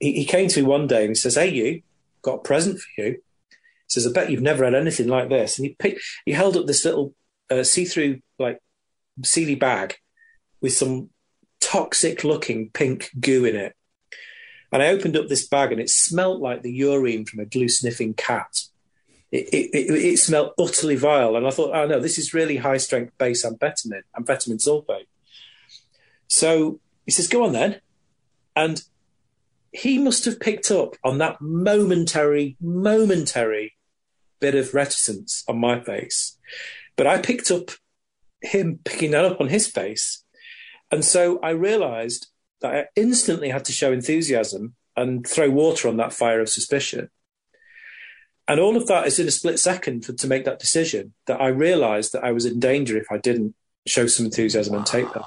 he, 0.00 0.12
he 0.12 0.24
came 0.24 0.48
to 0.48 0.60
me 0.60 0.66
one 0.66 0.86
day 0.86 1.02
and 1.02 1.10
he 1.10 1.14
says, 1.14 1.36
"Hey, 1.36 1.50
you, 1.50 1.82
got 2.22 2.34
a 2.34 2.42
present 2.42 2.78
for 2.78 3.02
you." 3.02 3.12
He 3.12 3.88
says, 3.88 4.06
"I 4.06 4.12
bet 4.12 4.30
you've 4.30 4.42
never 4.42 4.64
had 4.64 4.74
anything 4.74 5.08
like 5.08 5.28
this." 5.28 5.58
And 5.58 5.66
he 5.66 5.74
picked, 5.74 6.00
he 6.24 6.32
held 6.32 6.56
up 6.56 6.66
this 6.66 6.84
little 6.84 7.14
uh, 7.50 7.62
see-through 7.62 8.20
like 8.38 8.60
Sealy 9.22 9.56
bag 9.56 9.96
with 10.60 10.72
some 10.72 11.10
toxic 11.60 12.24
looking 12.24 12.70
pink 12.70 13.10
goo 13.18 13.44
in 13.44 13.56
it. 13.56 13.74
And 14.72 14.82
I 14.82 14.88
opened 14.88 15.16
up 15.16 15.28
this 15.28 15.46
bag 15.46 15.72
and 15.72 15.80
it 15.80 15.90
smelt 15.90 16.40
like 16.40 16.62
the 16.62 16.72
urine 16.72 17.24
from 17.24 17.40
a 17.40 17.46
glue 17.46 17.68
sniffing 17.68 18.14
cat. 18.14 18.62
It, 19.30 19.48
it, 19.48 19.70
it, 19.74 19.90
it, 19.90 20.18
smelled 20.18 20.52
utterly 20.58 20.96
vile. 20.96 21.36
And 21.36 21.46
I 21.46 21.50
thought, 21.50 21.74
oh 21.74 21.86
no, 21.86 22.00
this 22.00 22.18
is 22.18 22.34
really 22.34 22.56
high 22.56 22.76
strength 22.78 23.16
base 23.18 23.44
amphetamine, 23.44 24.02
amphetamine 24.18 24.62
sulfate. 24.62 25.06
So 26.28 26.80
he 27.04 27.12
says, 27.12 27.28
go 27.28 27.44
on 27.44 27.52
then. 27.52 27.80
And 28.56 28.82
he 29.72 29.98
must 29.98 30.24
have 30.24 30.40
picked 30.40 30.70
up 30.70 30.96
on 31.04 31.18
that 31.18 31.40
momentary, 31.40 32.56
momentary 32.60 33.74
bit 34.40 34.54
of 34.54 34.74
reticence 34.74 35.44
on 35.48 35.58
my 35.58 35.80
face. 35.80 36.38
But 36.96 37.06
I 37.06 37.20
picked 37.20 37.50
up 37.50 37.70
him 38.40 38.80
picking 38.84 39.10
that 39.10 39.24
up 39.24 39.40
on 39.40 39.48
his 39.48 39.66
face 39.66 40.24
and 40.90 41.04
so 41.04 41.38
I 41.42 41.50
realized 41.50 42.28
that 42.60 42.74
I 42.74 42.86
instantly 42.96 43.50
had 43.50 43.64
to 43.66 43.72
show 43.72 43.92
enthusiasm 43.92 44.74
and 44.96 45.26
throw 45.26 45.50
water 45.50 45.88
on 45.88 45.96
that 45.98 46.12
fire 46.12 46.40
of 46.40 46.48
suspicion. 46.48 47.10
And 48.48 48.58
all 48.58 48.76
of 48.76 48.86
that 48.88 49.06
is 49.06 49.18
in 49.18 49.28
a 49.28 49.30
split 49.30 49.58
second 49.58 50.04
for, 50.04 50.12
to 50.14 50.26
make 50.26 50.44
that 50.44 50.58
decision 50.58 51.12
that 51.26 51.40
I 51.40 51.48
realized 51.48 52.12
that 52.12 52.24
I 52.24 52.32
was 52.32 52.46
in 52.46 52.58
danger 52.58 52.96
if 52.96 53.06
I 53.10 53.18
didn't 53.18 53.54
show 53.86 54.06
some 54.06 54.26
enthusiasm 54.26 54.74
and 54.74 54.86
take 54.86 55.12
that. 55.12 55.24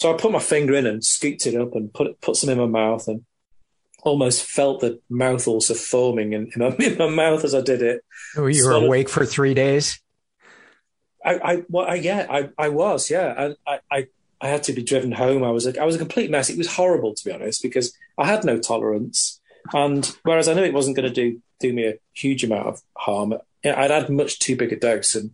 So 0.00 0.12
I 0.12 0.16
put 0.16 0.32
my 0.32 0.40
finger 0.40 0.74
in 0.74 0.86
and 0.86 1.04
scooped 1.04 1.46
it 1.46 1.54
up 1.54 1.76
and 1.76 1.92
put 1.92 2.20
put 2.20 2.36
some 2.36 2.50
in 2.50 2.58
my 2.58 2.66
mouth 2.66 3.06
and 3.06 3.24
almost 4.02 4.44
felt 4.44 4.80
the 4.80 5.00
mouth 5.08 5.46
also 5.46 5.74
foaming 5.74 6.32
in, 6.32 6.50
in, 6.54 6.58
my, 6.58 6.76
in 6.84 6.98
my 6.98 7.08
mouth 7.08 7.44
as 7.44 7.54
I 7.54 7.60
did 7.60 7.82
it. 7.82 8.04
Oh, 8.36 8.46
you 8.46 8.66
were 8.66 8.72
awake 8.72 9.08
for 9.08 9.24
three 9.24 9.54
days? 9.54 10.00
I, 11.24 11.34
I, 11.34 11.62
well, 11.68 11.86
I, 11.86 11.94
yeah, 11.94 12.26
I, 12.28 12.50
I 12.58 12.68
was, 12.70 13.10
yeah. 13.10 13.32
And 13.36 13.56
I, 13.66 13.78
I 13.90 14.06
I 14.42 14.48
had 14.48 14.64
to 14.64 14.72
be 14.72 14.82
driven 14.82 15.12
home. 15.12 15.44
I 15.44 15.50
was 15.50 15.66
a, 15.66 15.80
I 15.80 15.84
was 15.84 15.94
a 15.94 16.00
complete 16.00 16.30
mess. 16.30 16.50
It 16.50 16.58
was 16.58 16.74
horrible 16.74 17.14
to 17.14 17.24
be 17.24 17.32
honest 17.32 17.62
because 17.62 17.96
I 18.18 18.26
had 18.26 18.44
no 18.44 18.58
tolerance. 18.58 19.40
And 19.72 20.04
whereas 20.24 20.48
I 20.48 20.54
knew 20.54 20.64
it 20.64 20.74
wasn't 20.74 20.96
going 20.96 21.08
to 21.08 21.14
do 21.14 21.40
do 21.60 21.72
me 21.72 21.86
a 21.86 21.98
huge 22.12 22.42
amount 22.42 22.66
of 22.66 22.82
harm, 22.96 23.34
I'd 23.64 23.90
had 23.90 24.10
much 24.10 24.40
too 24.40 24.56
big 24.56 24.72
a 24.72 24.76
dose. 24.76 25.14
And 25.14 25.30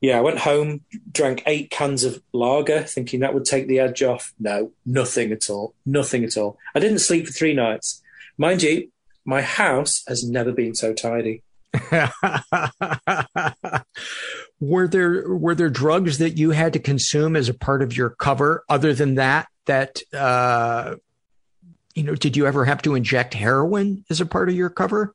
yeah, 0.00 0.16
I 0.16 0.22
went 0.22 0.38
home, 0.38 0.80
drank 1.12 1.42
eight 1.46 1.70
cans 1.70 2.04
of 2.04 2.22
lager, 2.32 2.82
thinking 2.82 3.20
that 3.20 3.34
would 3.34 3.44
take 3.44 3.68
the 3.68 3.78
edge 3.78 4.02
off. 4.02 4.32
No, 4.40 4.72
nothing 4.86 5.30
at 5.30 5.50
all. 5.50 5.74
Nothing 5.84 6.24
at 6.24 6.38
all. 6.38 6.58
I 6.74 6.80
didn't 6.80 7.00
sleep 7.00 7.26
for 7.26 7.32
three 7.32 7.54
nights. 7.54 8.02
Mind 8.38 8.62
you, 8.62 8.90
my 9.24 9.42
house 9.42 10.02
has 10.08 10.28
never 10.28 10.52
been 10.52 10.74
so 10.74 10.94
tidy. 10.94 11.42
were 14.60 14.86
there 14.86 15.28
were 15.28 15.54
there 15.54 15.70
drugs 15.70 16.18
that 16.18 16.36
you 16.36 16.50
had 16.50 16.74
to 16.74 16.78
consume 16.78 17.36
as 17.36 17.48
a 17.48 17.54
part 17.54 17.82
of 17.82 17.96
your 17.96 18.10
cover 18.10 18.64
other 18.68 18.92
than 18.92 19.14
that 19.14 19.48
that 19.66 20.02
uh, 20.12 20.96
you 21.94 22.02
know 22.02 22.14
did 22.14 22.36
you 22.36 22.46
ever 22.46 22.64
have 22.64 22.82
to 22.82 22.94
inject 22.94 23.34
heroin 23.34 24.04
as 24.10 24.20
a 24.20 24.26
part 24.26 24.48
of 24.48 24.54
your 24.54 24.70
cover? 24.70 25.14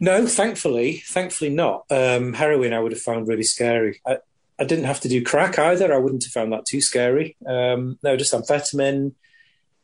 No 0.00 0.26
thankfully 0.26 1.02
thankfully 1.06 1.50
not. 1.50 1.84
Um, 1.90 2.34
heroin 2.34 2.72
i 2.72 2.80
would 2.80 2.92
have 2.92 3.00
found 3.00 3.28
really 3.28 3.42
scary. 3.42 4.00
I, 4.06 4.18
I 4.58 4.64
didn't 4.64 4.84
have 4.84 5.00
to 5.00 5.08
do 5.08 5.24
crack 5.24 5.58
either. 5.58 5.92
I 5.92 5.98
wouldn't 5.98 6.24
have 6.24 6.32
found 6.32 6.52
that 6.52 6.66
too 6.66 6.80
scary. 6.80 7.36
Um, 7.46 7.98
no 8.02 8.16
just 8.16 8.34
amphetamine 8.34 9.14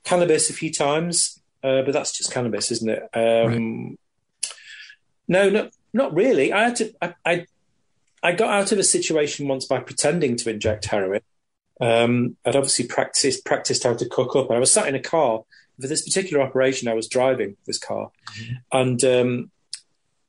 cannabis 0.05 0.51
a 0.51 0.53
few 0.53 0.73
times 0.73 1.41
uh, 1.63 1.83
but 1.83 1.93
that's 1.93 2.17
just 2.17 2.33
cannabis 2.33 2.71
isn't 2.71 2.89
it? 2.89 3.03
Um, 3.13 3.89
right. 3.89 3.99
No 5.29 5.49
not 5.49 5.71
not 5.93 6.15
really 6.15 6.53
i 6.53 6.65
had 6.65 6.77
to 6.77 6.93
I, 7.01 7.15
I 7.25 7.47
I 8.23 8.33
got 8.33 8.51
out 8.51 8.73
of 8.73 8.79
a 8.79 8.85
situation 8.85 9.49
once 9.49 9.65
by 9.65 9.81
pretending 9.81 10.37
to 10.37 10.51
inject 10.51 10.87
heroin. 10.87 11.21
Um, 11.81 12.37
I'd 12.45 12.57
obviously 12.57 12.87
practiced 12.87 13.45
practiced 13.45 13.85
how 13.85 13.95
to 13.95 14.09
cook 14.09 14.35
up, 14.35 14.49
and 14.49 14.57
I 14.57 14.61
was 14.61 14.73
sat 14.73 14.89
in 14.89 14.97
a 14.97 15.01
car 15.01 15.43
for 15.81 15.87
this 15.87 16.03
particular 16.03 16.43
operation. 16.43 16.89
I 16.89 16.95
was 16.95 17.09
driving 17.09 17.57
this 17.67 17.79
car, 17.79 18.11
mm-hmm. 18.37 18.55
and 18.73 19.05
um, 19.05 19.51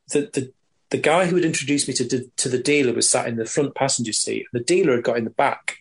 the, 0.09 0.29
the 0.31 0.53
the 0.91 0.97
guy 0.97 1.25
who 1.25 1.35
had 1.35 1.45
introduced 1.45 1.87
me 1.87 1.93
to 1.95 2.29
to 2.37 2.49
the 2.49 2.61
dealer 2.61 2.93
was 2.93 3.09
sat 3.09 3.27
in 3.27 3.37
the 3.37 3.45
front 3.45 3.73
passenger 3.73 4.13
seat. 4.13 4.45
The 4.53 4.59
dealer 4.59 4.95
had 4.95 5.03
got 5.03 5.17
in 5.17 5.23
the 5.23 5.31
back, 5.31 5.77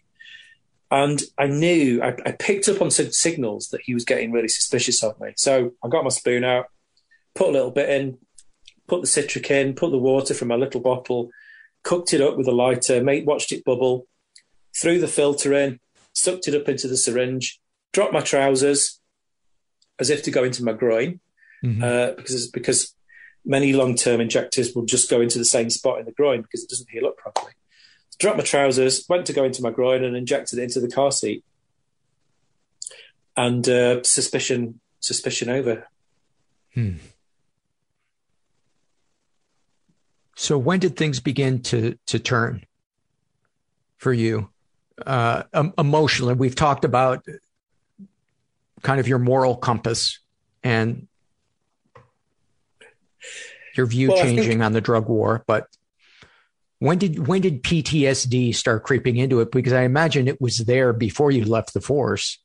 and 0.90 1.20
I 1.36 1.46
knew 1.46 2.02
I, 2.02 2.16
I 2.24 2.32
picked 2.32 2.68
up 2.68 2.80
on 2.80 2.90
some 2.90 3.12
signals 3.12 3.68
that 3.68 3.82
he 3.84 3.92
was 3.92 4.06
getting 4.06 4.32
really 4.32 4.48
suspicious 4.48 5.02
of 5.02 5.20
me. 5.20 5.32
So 5.36 5.72
I 5.84 5.88
got 5.88 6.04
my 6.04 6.10
spoon 6.10 6.44
out, 6.44 6.66
put 7.34 7.50
a 7.50 7.52
little 7.52 7.70
bit 7.70 7.90
in, 7.90 8.16
put 8.88 9.02
the 9.02 9.06
citric 9.06 9.50
in, 9.50 9.74
put 9.74 9.90
the 9.90 9.98
water 9.98 10.34
from 10.34 10.48
my 10.48 10.56
little 10.56 10.80
bottle 10.80 11.30
cooked 11.82 12.12
it 12.12 12.20
up 12.20 12.36
with 12.36 12.46
a 12.46 12.52
lighter, 12.52 13.02
made, 13.02 13.26
watched 13.26 13.52
it 13.52 13.64
bubble, 13.64 14.06
threw 14.76 15.00
the 15.00 15.08
filter 15.08 15.54
in, 15.54 15.80
sucked 16.12 16.48
it 16.48 16.54
up 16.54 16.68
into 16.68 16.88
the 16.88 16.96
syringe, 16.96 17.60
dropped 17.92 18.12
my 18.12 18.20
trousers 18.20 19.00
as 19.98 20.10
if 20.10 20.22
to 20.22 20.30
go 20.30 20.44
into 20.44 20.64
my 20.64 20.72
groin, 20.72 21.20
mm-hmm. 21.64 21.82
uh, 21.82 22.12
because 22.12 22.48
because 22.48 22.94
many 23.44 23.72
long 23.72 23.94
term 23.94 24.20
injectors 24.20 24.74
will 24.74 24.84
just 24.84 25.10
go 25.10 25.20
into 25.20 25.38
the 25.38 25.44
same 25.44 25.70
spot 25.70 25.98
in 25.98 26.04
the 26.04 26.12
groin 26.12 26.42
because 26.42 26.62
it 26.62 26.70
doesn't 26.70 26.90
heal 26.90 27.06
up 27.06 27.16
properly. 27.16 27.52
Dropped 28.18 28.38
my 28.38 28.44
trousers, 28.44 29.06
went 29.08 29.26
to 29.26 29.32
go 29.32 29.44
into 29.44 29.62
my 29.62 29.70
groin, 29.70 30.04
and 30.04 30.16
injected 30.16 30.58
it 30.58 30.64
into 30.64 30.80
the 30.80 30.90
car 30.90 31.12
seat. 31.12 31.44
And 33.36 33.68
uh, 33.68 34.02
suspicion 34.02 34.80
suspicion 35.00 35.48
over. 35.48 35.88
Hmm. 36.74 36.96
So 40.38 40.56
when 40.56 40.78
did 40.78 40.96
things 40.96 41.18
begin 41.18 41.62
to 41.62 41.98
to 42.06 42.20
turn 42.20 42.64
for 43.96 44.12
you 44.12 44.48
uh, 45.04 45.42
emotionally? 45.76 46.34
We've 46.34 46.54
talked 46.54 46.84
about 46.84 47.26
kind 48.82 49.00
of 49.00 49.08
your 49.08 49.18
moral 49.18 49.56
compass 49.56 50.20
and 50.62 51.08
your 53.76 53.86
view 53.86 54.10
well, 54.10 54.22
changing 54.22 54.48
think, 54.48 54.62
on 54.62 54.72
the 54.72 54.80
drug 54.80 55.08
war, 55.08 55.42
but 55.48 55.66
when 56.78 56.98
did 56.98 57.26
when 57.26 57.40
did 57.40 57.64
PTSD 57.64 58.54
start 58.54 58.84
creeping 58.84 59.16
into 59.16 59.40
it? 59.40 59.50
Because 59.50 59.72
I 59.72 59.82
imagine 59.82 60.28
it 60.28 60.40
was 60.40 60.58
there 60.58 60.92
before 60.92 61.32
you 61.32 61.46
left 61.46 61.74
the 61.74 61.80
force. 61.80 62.38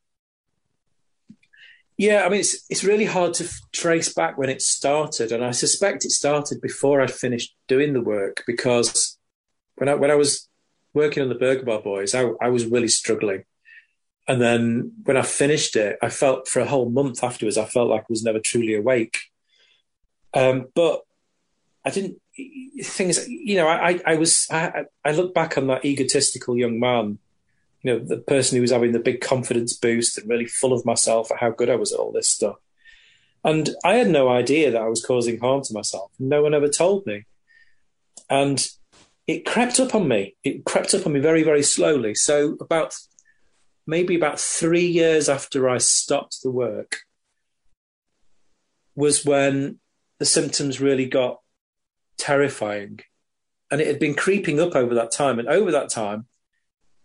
Yeah, 1.97 2.23
I 2.25 2.29
mean, 2.29 2.39
it's 2.39 2.65
it's 2.69 2.83
really 2.83 3.05
hard 3.05 3.33
to 3.35 3.43
f- 3.45 3.59
trace 3.71 4.13
back 4.13 4.37
when 4.37 4.49
it 4.49 4.61
started, 4.61 5.31
and 5.31 5.43
I 5.45 5.51
suspect 5.51 6.05
it 6.05 6.11
started 6.11 6.59
before 6.61 7.01
I 7.01 7.07
finished 7.07 7.55
doing 7.67 7.93
the 7.93 8.01
work 8.01 8.43
because 8.47 9.17
when 9.75 9.87
I 9.89 9.95
when 9.95 10.11
I 10.11 10.15
was 10.15 10.49
working 10.93 11.23
on 11.23 11.29
the 11.29 11.35
Burger 11.35 11.63
Bar 11.65 11.81
Boys, 11.81 12.15
I, 12.15 12.29
I 12.41 12.49
was 12.49 12.65
really 12.65 12.87
struggling. 12.87 13.43
and 14.27 14.41
then 14.41 14.91
when 15.03 15.17
I 15.17 15.21
finished 15.23 15.75
it, 15.75 15.97
I 16.01 16.09
felt 16.09 16.47
for 16.47 16.61
a 16.61 16.65
whole 16.65 16.89
month 16.89 17.23
afterwards, 17.23 17.57
I 17.57 17.65
felt 17.65 17.89
like 17.89 18.01
I 18.03 18.05
was 18.09 18.23
never 18.23 18.39
truly 18.39 18.75
awake. 18.75 19.17
Um, 20.33 20.67
but 20.75 21.01
I 21.85 21.89
didn't. 21.89 22.17
Things, 22.83 23.27
you 23.29 23.55
know, 23.57 23.67
I, 23.67 24.01
I 24.05 24.15
was. 24.15 24.47
I, 24.49 24.85
I 25.05 25.11
look 25.11 25.33
back 25.35 25.57
on 25.57 25.67
that 25.67 25.85
egotistical 25.85 26.57
young 26.57 26.79
man, 26.79 27.19
you 27.83 27.93
know, 27.93 27.99
the 27.99 28.17
person 28.17 28.55
who 28.55 28.61
was 28.61 28.71
having 28.71 28.93
the 28.93 28.99
big 28.99 29.21
confidence 29.21 29.73
boost 29.73 30.17
and 30.17 30.29
really 30.29 30.45
full 30.45 30.73
of 30.73 30.85
myself 30.85 31.31
at 31.31 31.39
how 31.39 31.51
good 31.51 31.69
I 31.69 31.75
was 31.75 31.91
at 31.91 31.99
all 31.99 32.11
this 32.11 32.29
stuff. 32.29 32.55
And 33.43 33.69
I 33.83 33.95
had 33.95 34.09
no 34.09 34.29
idea 34.29 34.71
that 34.71 34.81
I 34.81 34.87
was 34.87 35.05
causing 35.05 35.39
harm 35.39 35.63
to 35.63 35.73
myself. 35.73 36.11
No 36.17 36.41
one 36.41 36.53
ever 36.53 36.69
told 36.69 37.05
me. 37.05 37.25
And 38.29 38.65
it 39.27 39.45
crept 39.45 39.81
up 39.81 39.93
on 39.93 40.07
me. 40.07 40.35
It 40.45 40.63
crept 40.63 40.93
up 40.93 41.05
on 41.05 41.11
me 41.11 41.19
very, 41.19 41.43
very 41.43 41.61
slowly. 41.63 42.15
So 42.15 42.57
about 42.61 42.95
maybe 43.85 44.15
about 44.15 44.39
three 44.39 44.87
years 44.87 45.27
after 45.27 45.69
I 45.69 45.77
stopped 45.77 46.41
the 46.41 46.51
work 46.51 46.99
was 48.95 49.25
when 49.25 49.79
the 50.19 50.25
symptoms 50.25 50.79
really 50.79 51.05
got 51.05 51.41
terrifying. 52.17 53.01
And 53.69 53.81
it 53.81 53.87
had 53.87 53.99
been 53.99 54.15
creeping 54.15 54.61
up 54.61 54.73
over 54.73 54.95
that 54.95 55.11
time. 55.11 55.37
And 55.37 55.49
over 55.49 55.71
that 55.71 55.89
time, 55.89 56.27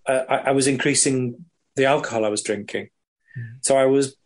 uh, 0.09 0.24
I, 0.28 0.36
I, 0.36 0.50
was 0.52 0.66
increasing 0.66 1.44
the 1.76 1.84
alcohol 1.84 2.24
I 2.24 2.28
was 2.28 2.42
drinking. 2.42 2.88
Mm. 3.38 3.59
So 3.61 3.76
I 3.76 3.86
was 3.86 4.16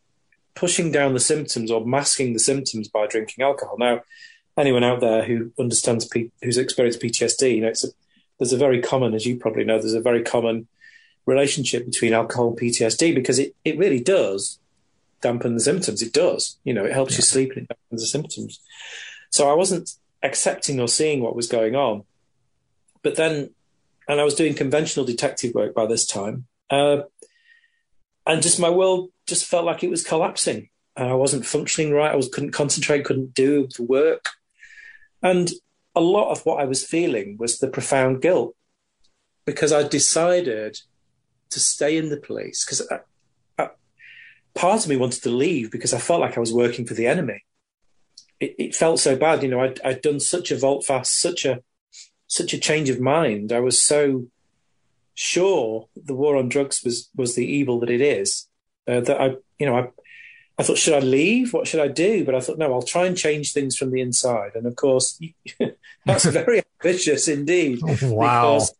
pushing 0.54 0.92
down 0.92 1.14
the 1.14 1.20
symptoms 1.20 1.70
or 1.70 1.84
masking 1.84 2.32
the 2.32 2.38
symptoms 2.38 2.88
by 2.88 3.06
drinking 3.06 3.44
alcohol. 3.44 3.76
Now, 3.78 4.02
anyone 4.56 4.84
out 4.84 5.00
there 5.00 5.24
who 5.24 5.52
understands, 5.58 6.06
P- 6.06 6.30
who's 6.42 6.58
experienced 6.58 7.00
PTSD, 7.00 7.56
you 7.56 7.60
know, 7.62 7.68
it's 7.68 7.84
a, 7.84 7.88
there's 8.38 8.52
a 8.52 8.58
very 8.58 8.80
common, 8.80 9.14
as 9.14 9.26
you 9.26 9.36
probably 9.36 9.64
know, 9.64 9.78
there's 9.78 9.94
a 9.94 10.00
very 10.00 10.22
common 10.22 10.68
relationship 11.26 11.84
between 11.84 12.12
alcohol 12.12 12.48
and 12.48 12.58
PTSD 12.58 13.14
because 13.14 13.38
it, 13.38 13.54
it 13.64 13.78
really 13.78 14.00
does 14.00 14.58
dampen 15.20 15.54
the 15.54 15.60
symptoms. 15.60 16.02
It 16.02 16.12
does. 16.12 16.58
You 16.64 16.74
know, 16.74 16.84
it 16.84 16.92
helps 16.92 17.12
yeah. 17.12 17.18
you 17.18 17.22
sleep 17.22 17.52
and 17.56 17.66
it 17.68 17.68
dampens 17.68 18.00
the 18.00 18.06
symptoms. 18.06 18.60
So 19.30 19.50
I 19.50 19.54
wasn't 19.54 19.90
accepting 20.22 20.80
or 20.80 20.88
seeing 20.88 21.20
what 21.20 21.36
was 21.36 21.48
going 21.48 21.74
on. 21.74 22.04
But 23.02 23.16
then, 23.16 23.50
and 24.08 24.20
I 24.20 24.24
was 24.24 24.34
doing 24.34 24.54
conventional 24.54 25.06
detective 25.06 25.54
work 25.54 25.74
by 25.74 25.86
this 25.86 26.06
time, 26.06 26.46
uh, 26.70 27.02
and 28.26 28.42
just 28.42 28.60
my 28.60 28.70
world 28.70 29.10
just 29.26 29.46
felt 29.46 29.64
like 29.64 29.82
it 29.82 29.90
was 29.90 30.04
collapsing. 30.04 30.68
And 30.94 31.08
I 31.08 31.14
wasn't 31.14 31.46
functioning 31.46 31.92
right. 31.92 32.12
I 32.12 32.16
was 32.16 32.28
couldn't 32.28 32.50
concentrate, 32.52 33.04
couldn't 33.04 33.34
do 33.34 33.68
the 33.76 33.82
work, 33.82 34.28
and 35.22 35.50
a 35.94 36.00
lot 36.00 36.30
of 36.30 36.44
what 36.44 36.60
I 36.60 36.64
was 36.64 36.84
feeling 36.84 37.36
was 37.38 37.58
the 37.58 37.68
profound 37.68 38.22
guilt 38.22 38.54
because 39.44 39.72
I 39.72 39.86
decided 39.86 40.78
to 41.50 41.60
stay 41.60 41.96
in 41.96 42.08
the 42.08 42.16
police 42.16 42.64
because 42.64 42.86
part 44.54 44.82
of 44.82 44.88
me 44.88 44.96
wanted 44.96 45.22
to 45.22 45.30
leave 45.30 45.70
because 45.70 45.94
I 45.94 45.98
felt 45.98 46.20
like 46.20 46.36
I 46.36 46.40
was 46.40 46.52
working 46.52 46.86
for 46.86 46.94
the 46.94 47.06
enemy. 47.06 47.44
It, 48.40 48.54
it 48.58 48.74
felt 48.74 49.00
so 49.00 49.16
bad, 49.16 49.42
you 49.42 49.48
know. 49.48 49.60
I'd, 49.60 49.80
I'd 49.82 50.02
done 50.02 50.20
such 50.20 50.50
a 50.50 50.58
vault 50.58 50.84
fast, 50.84 51.18
such 51.20 51.44
a 51.44 51.62
such 52.32 52.54
a 52.54 52.58
change 52.58 52.88
of 52.88 52.98
mind. 52.98 53.52
I 53.52 53.60
was 53.60 53.80
so 53.80 54.26
sure 55.14 55.88
the 55.94 56.14
war 56.14 56.36
on 56.36 56.48
drugs 56.48 56.82
was 56.82 57.10
was 57.14 57.34
the 57.34 57.44
evil 57.44 57.78
that 57.80 57.90
it 57.90 58.00
is 58.00 58.48
uh, 58.88 59.00
that 59.00 59.20
I, 59.20 59.36
you 59.58 59.66
know, 59.66 59.76
I 59.76 59.88
I 60.58 60.62
thought, 60.62 60.78
should 60.78 60.94
I 60.94 61.00
leave? 61.00 61.52
What 61.52 61.66
should 61.66 61.80
I 61.80 61.88
do? 61.88 62.24
But 62.24 62.34
I 62.34 62.40
thought, 62.40 62.58
no, 62.58 62.72
I'll 62.72 62.82
try 62.82 63.04
and 63.04 63.16
change 63.16 63.52
things 63.52 63.76
from 63.76 63.90
the 63.90 64.00
inside. 64.00 64.52
And 64.54 64.66
of 64.66 64.76
course, 64.76 65.20
that's 66.06 66.24
very 66.40 66.62
ambitious 66.82 67.28
indeed. 67.28 67.80
Wow. 68.02 68.54
Because, 68.54 68.74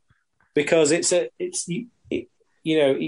because 0.54 0.90
it's 0.92 1.12
a, 1.12 1.30
it's, 1.38 1.66
it, 1.68 2.28
you 2.62 2.78
know, 2.78 2.98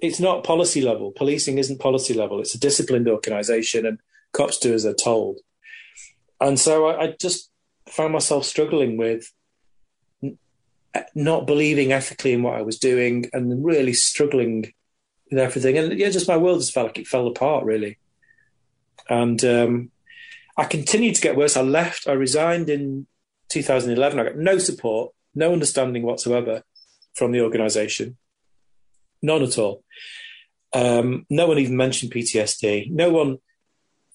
it's 0.00 0.18
not 0.18 0.44
policy 0.44 0.80
level. 0.80 1.12
Policing 1.12 1.58
isn't 1.58 1.78
policy 1.78 2.14
level. 2.14 2.40
It's 2.40 2.54
a 2.54 2.58
disciplined 2.58 3.08
organization 3.08 3.86
and 3.86 3.98
cops 4.32 4.58
do 4.58 4.72
as 4.74 4.84
they're 4.84 4.94
told. 4.94 5.40
And 6.40 6.58
so 6.58 6.86
I, 6.86 7.02
I 7.02 7.14
just 7.20 7.50
found 7.88 8.12
myself 8.12 8.44
struggling 8.44 8.96
with 8.96 9.30
not 11.14 11.46
believing 11.46 11.92
ethically 11.92 12.32
in 12.32 12.42
what 12.42 12.54
I 12.54 12.62
was 12.62 12.78
doing 12.78 13.26
and 13.32 13.64
really 13.64 13.92
struggling 13.92 14.72
with 15.30 15.38
everything. 15.38 15.78
And 15.78 15.98
yeah, 15.98 16.10
just 16.10 16.28
my 16.28 16.36
world 16.36 16.60
just 16.60 16.72
felt 16.72 16.88
like 16.88 16.98
it 16.98 17.06
fell 17.06 17.26
apart 17.26 17.64
really. 17.64 17.98
And 19.08 19.44
um, 19.44 19.90
I 20.56 20.64
continued 20.64 21.16
to 21.16 21.20
get 21.20 21.36
worse. 21.36 21.56
I 21.56 21.62
left. 21.62 22.08
I 22.08 22.12
resigned 22.12 22.70
in 22.70 23.06
2011. 23.50 24.18
I 24.18 24.24
got 24.24 24.36
no 24.36 24.58
support, 24.58 25.12
no 25.34 25.52
understanding 25.52 26.02
whatsoever 26.02 26.62
from 27.14 27.32
the 27.32 27.42
organisation, 27.42 28.16
none 29.22 29.42
at 29.42 29.58
all. 29.58 29.84
Um, 30.72 31.26
no 31.30 31.46
one 31.46 31.58
even 31.58 31.76
mentioned 31.76 32.12
PTSD. 32.12 32.90
No 32.90 33.10
one. 33.10 33.38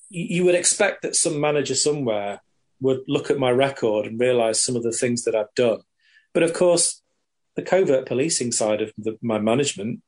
You 0.10 0.44
would 0.46 0.56
expect 0.56 1.04
that 1.04 1.16
some 1.16 1.40
manager 1.40 1.76
somewhere 1.76 2.42
would 2.82 3.02
look 3.08 3.30
at 3.30 3.38
my 3.38 3.52
record 3.52 4.08
and 4.08 4.20
realise 4.20 4.62
some 4.62 4.76
of 4.76 4.84
the 4.84 4.92
things 4.92 5.24
that 5.24 5.36
I've 5.36 5.54
done, 5.56 5.82
but 6.40 6.50
of 6.50 6.56
course, 6.56 7.02
the 7.58 7.62
covert 7.62 8.06
policing 8.06 8.54
side 8.54 8.82
of 8.82 8.94
the, 8.98 9.18
my 9.22 9.40
management 9.40 10.02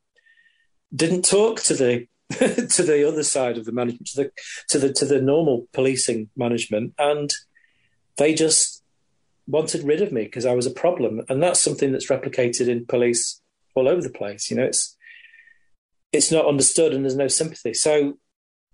didn't 0.96 1.26
talk 1.26 1.60
to 1.64 1.74
the 1.74 2.06
to 2.30 2.82
the 2.82 3.06
other 3.06 3.22
side 3.22 3.58
of 3.58 3.66
the 3.66 3.72
management, 3.72 4.06
to 4.06 4.16
the 4.16 4.30
to 4.70 4.78
the 4.78 4.90
to 4.94 5.04
the 5.04 5.20
normal 5.20 5.68
policing 5.74 6.30
management, 6.34 6.94
and 6.98 7.30
they 8.16 8.32
just 8.32 8.82
wanted 9.46 9.84
rid 9.84 10.00
of 10.00 10.10
me 10.10 10.24
because 10.24 10.46
I 10.46 10.54
was 10.54 10.64
a 10.64 10.70
problem, 10.70 11.20
and 11.28 11.42
that's 11.42 11.60
something 11.60 11.92
that's 11.92 12.08
replicated 12.08 12.66
in 12.66 12.86
police 12.86 13.42
all 13.74 13.86
over 13.86 14.00
the 14.00 14.08
place. 14.08 14.50
You 14.50 14.56
know, 14.56 14.64
it's 14.64 14.96
it's 16.12 16.32
not 16.32 16.46
understood, 16.46 16.94
and 16.94 17.04
there's 17.04 17.14
no 17.14 17.28
sympathy. 17.28 17.74
So 17.74 18.16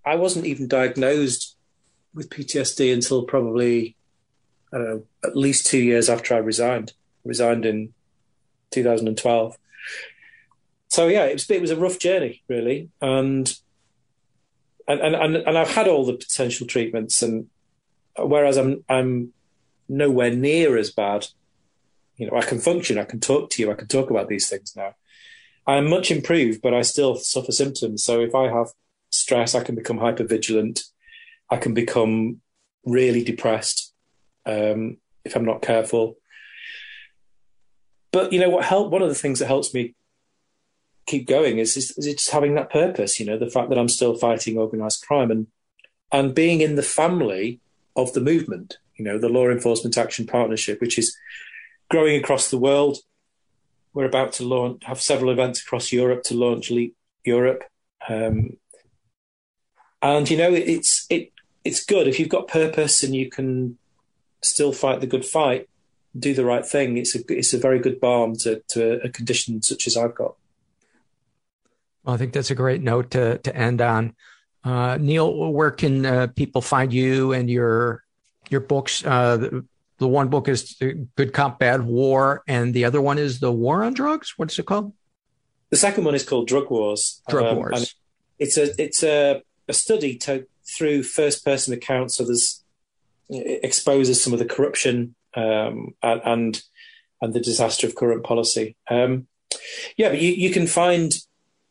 I 0.04 0.14
wasn't 0.14 0.46
even 0.46 0.68
diagnosed 0.68 1.56
with 2.14 2.30
PTSD 2.30 2.94
until 2.94 3.24
probably 3.24 3.96
I 4.72 4.78
don't 4.78 4.88
know 4.88 5.02
at 5.24 5.36
least 5.36 5.66
two 5.66 5.82
years 5.82 6.09
after 6.09 6.36
I 6.36 6.38
resigned. 6.38 6.92
Resigned 7.29 7.66
in 7.66 7.93
2012 8.70 9.57
so 10.89 11.07
yeah, 11.07 11.24
it 11.24 11.35
was 11.35 11.51
it 11.51 11.61
was 11.61 11.70
a 11.70 11.76
rough 11.76 11.99
journey 11.99 12.43
really, 12.49 12.91
and 13.01 13.53
and 14.87 15.01
and 15.01 15.37
and 15.37 15.59
I've 15.59 15.70
had 15.70 15.87
all 15.87 16.05
the 16.05 16.14
potential 16.14 16.66
treatments, 16.66 17.22
and 17.22 17.49
whereas 18.16 18.57
I'm 18.57 18.85
I'm 18.89 19.33
nowhere 19.89 20.31
near 20.31 20.76
as 20.76 20.91
bad, 20.91 21.26
you 22.16 22.26
know, 22.26 22.37
I 22.37 22.43
can 22.43 22.59
function, 22.59 22.99
I 22.99 23.05
can 23.05 23.20
talk 23.20 23.51
to 23.51 23.62
you, 23.62 23.70
I 23.70 23.74
can 23.74 23.89
talk 23.89 24.11
about 24.11 24.29
these 24.29 24.49
things 24.49 24.74
now. 24.76 24.95
I'm 25.66 25.89
much 25.89 26.11
improved, 26.11 26.62
but 26.62 26.74
I 26.74 26.83
still 26.83 27.16
suffer 27.16 27.53
symptoms. 27.53 28.03
So 28.03 28.20
if 28.20 28.35
I 28.35 28.49
have 28.49 28.68
stress, 29.11 29.55
I 29.55 29.62
can 29.62 29.74
become 29.74 29.99
hyper 29.99 30.24
vigilant. 30.24 30.83
I 31.51 31.59
can 31.59 31.74
become 31.74 32.41
really 32.85 33.22
depressed 33.22 33.93
um, 34.47 34.97
if 35.24 35.37
I'm 35.37 35.45
not 35.45 35.62
careful. 35.62 36.16
But 38.12 38.32
you 38.32 38.40
know 38.40 38.50
what 38.50 38.64
help? 38.64 38.90
One 38.90 39.02
of 39.02 39.09
the 39.09 39.14
things 39.14 39.38
that 39.38 39.46
helps 39.46 39.74
me 39.74 39.94
keep 41.06 41.26
going 41.26 41.59
is, 41.59 41.76
is, 41.76 41.96
is 41.96 42.06
just 42.06 42.30
having 42.30 42.54
that 42.54 42.70
purpose. 42.70 43.18
You 43.18 43.26
know, 43.26 43.38
the 43.38 43.50
fact 43.50 43.70
that 43.70 43.78
I'm 43.78 43.88
still 43.88 44.14
fighting 44.14 44.59
organised 44.59 45.06
crime 45.06 45.30
and 45.30 45.46
and 46.11 46.34
being 46.34 46.61
in 46.61 46.76
the 46.76 46.82
family 46.82 47.61
of 47.96 48.12
the 48.14 48.20
movement. 48.20 48.78
You 48.96 49.04
know, 49.04 49.18
the 49.18 49.28
Law 49.28 49.48
Enforcement 49.48 49.96
Action 49.96 50.26
Partnership, 50.26 50.80
which 50.80 50.98
is 50.98 51.16
growing 51.90 52.18
across 52.18 52.50
the 52.50 52.59
world. 52.59 52.98
We're 53.92 54.06
about 54.06 54.32
to 54.34 54.44
launch, 54.44 54.84
have 54.84 55.00
several 55.00 55.30
events 55.30 55.62
across 55.62 55.92
Europe 55.92 56.22
to 56.24 56.34
launch 56.34 56.70
LEAP 56.70 56.94
Europe, 57.24 57.64
um, 58.09 58.56
and 60.00 60.30
you 60.30 60.36
know, 60.36 60.52
it's 60.52 61.06
it 61.11 61.32
it's 61.64 61.84
good 61.84 62.06
if 62.06 62.18
you've 62.18 62.28
got 62.28 62.48
purpose 62.48 63.02
and 63.02 63.14
you 63.14 63.28
can 63.28 63.78
still 64.42 64.72
fight 64.72 65.00
the 65.00 65.06
good 65.06 65.24
fight, 65.24 65.68
do 66.16 66.34
the 66.34 66.44
right 66.44 66.64
thing. 66.64 66.96
It's 66.96 67.14
a 67.14 67.20
it's 67.28 67.52
a 67.52 67.59
very 67.59 67.78
good 67.78 68.00
balm 68.00 68.36
to 68.38 68.62
to 68.68 69.00
a 69.02 69.09
condition 69.09 69.62
such 69.62 69.86
as 69.86 69.96
I've 69.96 70.14
got. 70.14 70.34
Well, 72.04 72.14
I 72.14 72.18
think 72.18 72.32
that's 72.32 72.50
a 72.50 72.54
great 72.54 72.82
note 72.82 73.11
to 73.12 73.38
to 73.38 73.56
end 73.56 73.80
on. 73.80 74.14
Uh, 74.64 74.98
Neil, 75.00 75.52
where 75.52 75.70
can 75.70 76.04
uh, 76.04 76.26
people 76.28 76.61
find 76.61 76.92
you 76.92 77.32
and 77.32 77.50
your 77.50 78.04
your 78.50 78.61
books? 78.61 79.04
Uh, 79.04 79.36
the, 79.36 79.64
the, 79.98 80.09
one 80.09 80.28
book 80.28 80.48
is 80.48 80.80
Good 81.16 81.32
Cop 81.32 81.59
Bad 81.59 81.82
War, 81.82 82.42
and 82.46 82.72
the 82.72 82.84
other 82.84 83.00
one 83.00 83.18
is 83.18 83.40
The 83.40 83.52
War 83.52 83.82
on 83.82 83.94
Drugs. 83.94 84.34
What's 84.36 84.59
it 84.59 84.66
called? 84.66 84.92
The 85.70 85.76
second 85.76 86.04
one 86.04 86.14
is 86.14 86.24
called 86.24 86.48
Drug 86.48 86.70
Wars. 86.70 87.22
Drug 87.28 87.44
um, 87.46 87.56
Wars. 87.56 87.94
It's 88.38 88.56
a 88.56 88.70
it's 88.82 89.02
a, 89.02 89.42
a 89.68 89.72
study 89.72 90.16
to 90.16 90.46
through 90.64 91.02
first 91.02 91.44
person 91.44 91.74
accounts. 91.74 92.16
So 92.16 92.24
there's 92.24 92.62
it 93.28 93.61
exposes 93.62 94.22
some 94.22 94.32
of 94.32 94.38
the 94.38 94.44
corruption 94.44 95.14
um, 95.35 95.95
and 96.03 96.62
and 97.20 97.35
the 97.35 97.41
disaster 97.41 97.87
of 97.87 97.95
current 97.95 98.24
policy. 98.24 98.76
Um, 98.91 99.26
yeah, 99.97 100.11
but 100.11 100.20
you, 100.20 100.31
you 100.33 100.51
can 100.51 100.66
find 100.66 101.12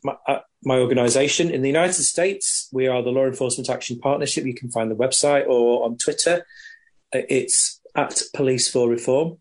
my, 0.03 0.15
uh, 0.27 0.39
my 0.63 0.79
organization 0.79 1.49
in 1.49 1.61
the 1.61 1.69
United 1.69 1.93
States. 1.93 2.67
We 2.71 2.87
are 2.87 3.01
the 3.01 3.11
Law 3.11 3.25
Enforcement 3.25 3.69
Action 3.69 3.99
Partnership. 3.99 4.45
You 4.45 4.53
can 4.53 4.69
find 4.71 4.91
the 4.91 4.95
website 4.95 5.47
or 5.47 5.85
on 5.85 5.97
Twitter. 5.97 6.45
Uh, 7.15 7.21
it's 7.29 7.79
at 7.95 8.21
Police 8.33 8.69
for 8.69 8.89
Reform. 8.89 9.37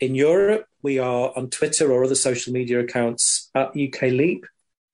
In 0.00 0.14
Europe, 0.14 0.66
we 0.82 0.98
are 0.98 1.32
on 1.34 1.50
Twitter 1.50 1.90
or 1.90 2.04
other 2.04 2.14
social 2.14 2.52
media 2.52 2.80
accounts 2.80 3.50
at 3.54 3.68
UK 3.68 4.02
LEAP. 4.02 4.46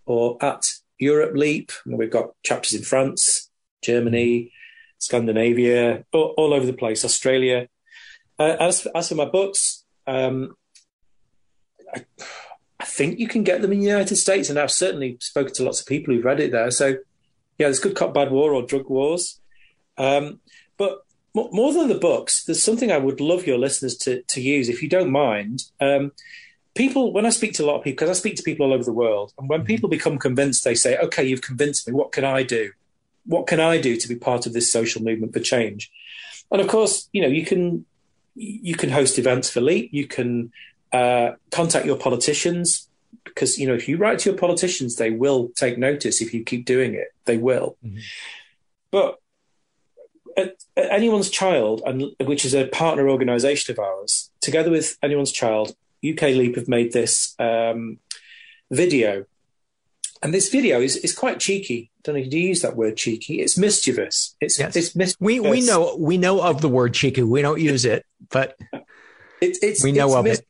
or 0.06 0.42
at 0.42 0.66
Europe 0.98 1.32
LEAP. 1.34 1.72
We've 1.86 2.10
got 2.10 2.30
chapters 2.42 2.74
in 2.74 2.82
France, 2.82 3.50
Germany, 3.82 4.52
Scandinavia, 4.98 6.04
all, 6.12 6.34
all 6.36 6.54
over 6.54 6.66
the 6.66 6.72
place, 6.72 7.04
Australia. 7.04 7.68
Uh, 8.38 8.56
as, 8.60 8.86
as 8.94 9.08
for 9.08 9.14
my 9.14 9.24
books, 9.24 9.84
um, 10.06 10.56
I, 11.94 12.04
I, 12.80 12.84
think 12.84 13.18
you 13.18 13.28
can 13.28 13.44
get 13.44 13.62
them 13.62 13.72
in 13.72 13.80
the 13.80 13.86
United 13.86 14.16
States, 14.16 14.50
and 14.50 14.58
I've 14.58 14.70
certainly 14.70 15.16
spoken 15.20 15.54
to 15.54 15.64
lots 15.64 15.80
of 15.80 15.86
people 15.86 16.12
who've 16.12 16.24
read 16.24 16.40
it 16.40 16.52
there. 16.52 16.70
So, 16.70 16.88
yeah, 17.58 17.66
there's 17.66 17.78
Good 17.78 17.94
Cop, 17.94 18.12
Bad 18.12 18.32
War 18.32 18.52
or 18.52 18.66
Drug 18.66 18.88
Wars. 18.90 19.40
Um, 19.96 20.40
but 20.76 21.04
more 21.34 21.72
than 21.72 21.88
the 21.88 21.96
books, 21.96 22.44
there's 22.44 22.62
something 22.62 22.92
I 22.92 22.98
would 22.98 23.20
love 23.20 23.46
your 23.46 23.58
listeners 23.58 23.96
to, 23.98 24.22
to 24.22 24.40
use, 24.40 24.68
if 24.68 24.82
you 24.82 24.88
don't 24.88 25.10
mind. 25.10 25.64
Um, 25.80 26.12
people, 26.74 27.12
when 27.12 27.26
I 27.26 27.30
speak 27.30 27.54
to 27.54 27.64
a 27.64 27.66
lot 27.66 27.76
of 27.76 27.84
people, 27.84 27.96
because 27.96 28.10
I 28.10 28.20
speak 28.20 28.36
to 28.36 28.42
people 28.42 28.66
all 28.66 28.72
over 28.72 28.84
the 28.84 28.92
world, 28.92 29.32
and 29.38 29.48
when 29.48 29.64
people 29.64 29.88
become 29.88 30.18
convinced, 30.18 30.62
they 30.62 30.76
say, 30.76 30.96
okay, 30.98 31.24
you've 31.24 31.42
convinced 31.42 31.88
me. 31.88 31.94
What 31.94 32.12
can 32.12 32.24
I 32.24 32.44
do? 32.44 32.70
What 33.26 33.46
can 33.46 33.58
I 33.58 33.80
do 33.80 33.96
to 33.96 34.08
be 34.08 34.16
part 34.16 34.46
of 34.46 34.52
this 34.52 34.70
social 34.70 35.02
movement 35.02 35.32
for 35.32 35.40
change? 35.40 35.90
And 36.52 36.60
of 36.60 36.68
course, 36.68 37.08
you 37.12 37.22
know, 37.22 37.28
you 37.28 37.44
can 37.44 37.84
you 38.34 38.74
can 38.74 38.90
host 38.90 39.18
events 39.18 39.50
for 39.50 39.60
Leap. 39.60 39.90
You 39.92 40.06
can 40.06 40.52
uh, 40.92 41.32
contact 41.50 41.86
your 41.86 41.96
politicians 41.96 42.88
because 43.24 43.58
you 43.58 43.66
know 43.66 43.74
if 43.74 43.88
you 43.88 43.96
write 43.96 44.18
to 44.20 44.30
your 44.30 44.38
politicians, 44.38 44.96
they 44.96 45.10
will 45.10 45.50
take 45.56 45.78
notice. 45.78 46.20
If 46.20 46.34
you 46.34 46.44
keep 46.44 46.64
doing 46.64 46.94
it, 46.94 47.08
they 47.24 47.38
will. 47.38 47.76
Mm-hmm. 47.84 47.98
But 48.90 49.18
at, 50.36 50.54
at 50.76 50.90
anyone's 50.90 51.30
child, 51.30 51.82
and 51.86 52.12
which 52.20 52.44
is 52.44 52.54
a 52.54 52.66
partner 52.66 53.08
organisation 53.08 53.72
of 53.72 53.78
ours, 53.78 54.30
together 54.40 54.70
with 54.70 54.96
anyone's 55.02 55.32
child, 55.32 55.74
UK 56.08 56.22
Leap 56.22 56.56
have 56.56 56.68
made 56.68 56.92
this 56.92 57.34
um, 57.38 57.98
video, 58.70 59.24
and 60.24 60.32
this 60.32 60.48
video 60.48 60.80
is, 60.80 60.96
is 60.96 61.14
quite 61.14 61.38
cheeky. 61.38 61.90
I 61.98 62.00
don't 62.02 62.14
know. 62.16 62.28
Do 62.28 62.38
you 62.38 62.48
use 62.48 62.62
that 62.62 62.76
word 62.76 62.96
cheeky? 62.96 63.42
It's 63.42 63.58
mischievous. 63.58 64.34
It's 64.40 64.58
yes. 64.58 64.74
it's 64.74 64.96
mischievous. 64.96 65.20
We 65.20 65.38
we 65.38 65.60
know 65.60 65.94
we 65.98 66.16
know 66.16 66.40
of 66.40 66.62
the 66.62 66.68
word 66.68 66.94
cheeky. 66.94 67.22
We 67.22 67.42
don't 67.42 67.60
use 67.60 67.84
it, 67.84 68.06
but 68.30 68.56
it, 68.72 69.58
it's 69.62 69.84
we 69.84 69.92
know 69.92 70.06
it's 70.06 70.14
of 70.16 70.24
mis- 70.24 70.38
it 70.38 70.46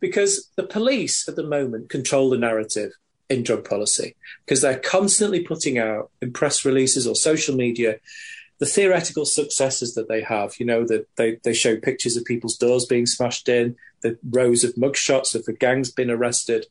because 0.00 0.50
the 0.56 0.62
police 0.62 1.28
at 1.28 1.36
the 1.36 1.46
moment 1.46 1.90
control 1.90 2.30
the 2.30 2.38
narrative 2.38 2.92
in 3.28 3.42
drug 3.42 3.68
policy 3.68 4.16
because 4.44 4.62
they're 4.62 4.78
constantly 4.78 5.40
putting 5.40 5.78
out 5.78 6.10
in 6.22 6.32
press 6.32 6.64
releases 6.64 7.06
or 7.06 7.14
social 7.14 7.54
media 7.54 7.98
the 8.58 8.66
theoretical 8.66 9.26
successes 9.26 9.94
that 9.94 10.08
they 10.08 10.22
have. 10.22 10.58
You 10.58 10.64
know, 10.64 10.86
that 10.86 11.06
they, 11.16 11.38
they 11.44 11.52
show 11.52 11.76
pictures 11.76 12.16
of 12.16 12.24
people's 12.24 12.56
doors 12.56 12.86
being 12.86 13.04
smashed 13.04 13.50
in, 13.50 13.76
the 14.00 14.18
rows 14.30 14.64
of 14.64 14.76
mugshots 14.76 15.34
of 15.34 15.44
the 15.44 15.52
gangs 15.52 15.90
being 15.90 16.08
arrested, 16.08 16.64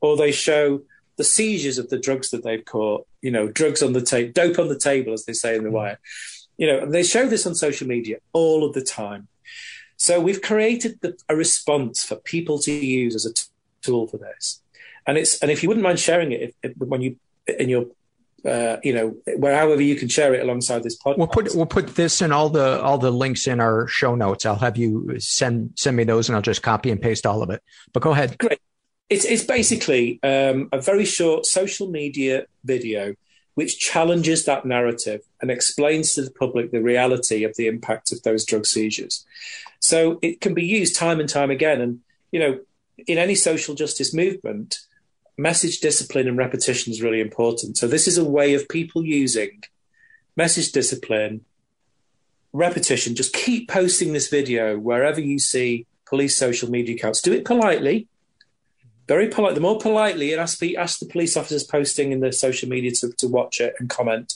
or 0.00 0.16
they 0.16 0.30
show 0.30 0.82
the 1.16 1.24
seizures 1.24 1.78
of 1.78 1.90
the 1.90 1.98
drugs 1.98 2.30
that 2.30 2.42
they've 2.42 2.64
caught, 2.64 3.06
you 3.20 3.30
know, 3.30 3.48
drugs 3.48 3.82
on 3.82 3.92
the 3.92 4.02
table, 4.02 4.32
dope 4.32 4.58
on 4.58 4.68
the 4.68 4.78
table, 4.78 5.12
as 5.12 5.24
they 5.24 5.32
say 5.32 5.56
in 5.56 5.64
the 5.64 5.70
wire. 5.70 5.98
You 6.56 6.66
know, 6.66 6.78
and 6.80 6.94
they 6.94 7.02
show 7.02 7.26
this 7.26 7.46
on 7.46 7.54
social 7.54 7.86
media 7.86 8.18
all 8.32 8.64
of 8.64 8.74
the 8.74 8.82
time. 8.82 9.28
So 9.96 10.20
we've 10.20 10.42
created 10.42 10.98
the, 11.00 11.16
a 11.28 11.36
response 11.36 12.04
for 12.04 12.16
people 12.16 12.58
to 12.60 12.72
use 12.72 13.14
as 13.14 13.24
a 13.24 13.32
t- 13.32 13.44
tool 13.82 14.06
for 14.06 14.18
this. 14.18 14.60
And 15.06 15.18
it's 15.18 15.40
and 15.40 15.50
if 15.50 15.62
you 15.62 15.68
wouldn't 15.68 15.84
mind 15.84 15.98
sharing 15.98 16.32
it 16.32 16.42
if, 16.42 16.54
if, 16.62 16.76
when 16.76 17.02
you 17.02 17.16
in 17.46 17.68
your 17.68 17.86
uh, 18.44 18.78
you 18.82 18.92
know, 18.92 19.14
where 19.36 19.56
however 19.56 19.80
you 19.80 19.94
can 19.94 20.08
share 20.08 20.34
it 20.34 20.42
alongside 20.42 20.82
this 20.82 20.98
podcast. 20.98 21.18
We'll 21.18 21.28
put 21.28 21.54
we'll 21.54 21.66
put 21.66 21.94
this 21.94 22.20
and 22.20 22.32
all 22.32 22.48
the 22.48 22.80
all 22.82 22.98
the 22.98 23.10
links 23.10 23.46
in 23.46 23.60
our 23.60 23.86
show 23.86 24.14
notes. 24.14 24.44
I'll 24.44 24.56
have 24.56 24.76
you 24.76 25.14
send 25.20 25.72
send 25.76 25.96
me 25.96 26.04
those, 26.04 26.28
and 26.28 26.36
I'll 26.36 26.42
just 26.42 26.62
copy 26.62 26.90
and 26.90 27.00
paste 27.00 27.26
all 27.26 27.42
of 27.42 27.50
it. 27.50 27.62
But 27.92 28.02
go 28.02 28.10
ahead. 28.10 28.36
Great. 28.38 28.60
It's 29.12 29.26
it's 29.26 29.44
basically 29.44 30.18
um, 30.22 30.70
a 30.72 30.80
very 30.80 31.04
short 31.04 31.44
social 31.44 31.88
media 31.90 32.46
video 32.64 33.14
which 33.54 33.78
challenges 33.78 34.46
that 34.46 34.64
narrative 34.64 35.20
and 35.42 35.50
explains 35.50 36.14
to 36.14 36.22
the 36.22 36.30
public 36.30 36.70
the 36.70 36.80
reality 36.80 37.44
of 37.44 37.54
the 37.56 37.66
impact 37.66 38.10
of 38.10 38.22
those 38.22 38.46
drug 38.46 38.64
seizures. 38.64 39.26
So 39.80 40.18
it 40.22 40.40
can 40.40 40.54
be 40.54 40.64
used 40.64 40.96
time 40.96 41.20
and 41.20 41.28
time 41.28 41.50
again, 41.50 41.82
and 41.82 42.00
you 42.30 42.40
know, 42.40 42.60
in 43.06 43.18
any 43.18 43.34
social 43.34 43.74
justice 43.74 44.14
movement 44.14 44.78
message 45.36 45.80
discipline 45.80 46.26
and 46.28 46.38
repetition 46.38 46.90
is 46.90 47.02
really 47.02 47.20
important. 47.20 47.76
So 47.76 47.86
this 47.86 48.06
is 48.08 48.16
a 48.16 48.24
way 48.24 48.54
of 48.54 48.68
people 48.68 49.04
using 49.04 49.62
message 50.36 50.72
discipline, 50.72 51.44
repetition. 52.54 53.14
Just 53.14 53.34
keep 53.34 53.68
posting 53.68 54.14
this 54.14 54.28
video 54.28 54.78
wherever 54.78 55.20
you 55.20 55.38
see 55.38 55.86
police 56.06 56.34
social 56.36 56.70
media 56.70 56.94
accounts. 56.94 57.20
Do 57.20 57.32
it 57.32 57.44
politely, 57.44 58.08
very 59.08 59.28
polite. 59.28 59.54
The 59.54 59.60
more 59.60 59.78
politely, 59.78 60.32
and 60.32 60.40
ask 60.40 60.58
the 60.58 60.76
the 60.76 61.08
police 61.08 61.36
officers 61.36 61.64
posting 61.64 62.12
in 62.12 62.20
the 62.20 62.32
social 62.32 62.68
media 62.68 62.92
to, 62.92 63.12
to 63.18 63.28
watch 63.28 63.60
it 63.60 63.74
and 63.78 63.88
comment, 63.88 64.34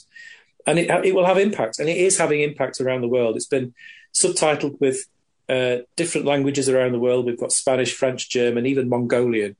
and 0.65 0.79
it 0.79 0.89
it 1.05 1.15
will 1.15 1.25
have 1.25 1.37
impact, 1.37 1.79
and 1.79 1.89
it 1.89 1.97
is 1.97 2.17
having 2.17 2.41
impact 2.41 2.81
around 2.81 3.01
the 3.01 3.07
world. 3.07 3.35
It's 3.35 3.45
been 3.45 3.73
subtitled 4.13 4.79
with 4.79 5.05
uh, 5.47 5.77
different 5.95 6.27
languages 6.27 6.67
around 6.67 6.91
the 6.91 6.99
world. 6.99 7.25
We've 7.25 7.39
got 7.39 7.51
Spanish, 7.51 7.93
French, 7.93 8.29
German, 8.29 8.65
even 8.65 8.89
Mongolian 8.89 9.55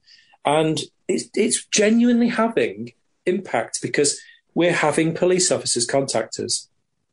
and 0.48 0.80
it's, 1.10 1.26
it's 1.36 1.66
genuinely 1.66 2.30
having 2.30 2.94
impact 3.26 3.82
because 3.82 4.20
we're 4.56 4.74
having 4.74 5.14
police 5.14 5.52
officers 5.52 5.86
contact 5.86 6.40
us 6.40 6.70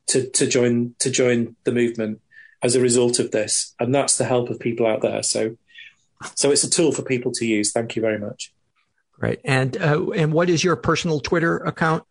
to, 0.06 0.30
to 0.30 0.46
join 0.46 0.94
to 1.00 1.10
join 1.10 1.56
the 1.64 1.72
movement 1.72 2.20
as 2.62 2.76
a 2.76 2.80
result 2.80 3.18
of 3.18 3.32
this, 3.32 3.74
and 3.80 3.94
that's 3.94 4.16
the 4.16 4.24
help 4.24 4.48
of 4.48 4.60
people 4.60 4.86
out 4.86 5.02
there. 5.02 5.22
So, 5.22 5.56
so 6.34 6.50
it's 6.50 6.64
a 6.64 6.70
tool 6.70 6.92
for 6.92 7.02
people 7.02 7.32
to 7.32 7.46
use. 7.46 7.72
Thank 7.72 7.96
you 7.96 8.02
very 8.02 8.18
much. 8.18 8.52
Great. 9.12 9.40
And 9.44 9.76
uh, 9.76 10.10
and 10.10 10.32
what 10.32 10.50
is 10.50 10.64
your 10.64 10.76
personal 10.76 11.20
Twitter 11.20 11.58
account? 11.58 12.04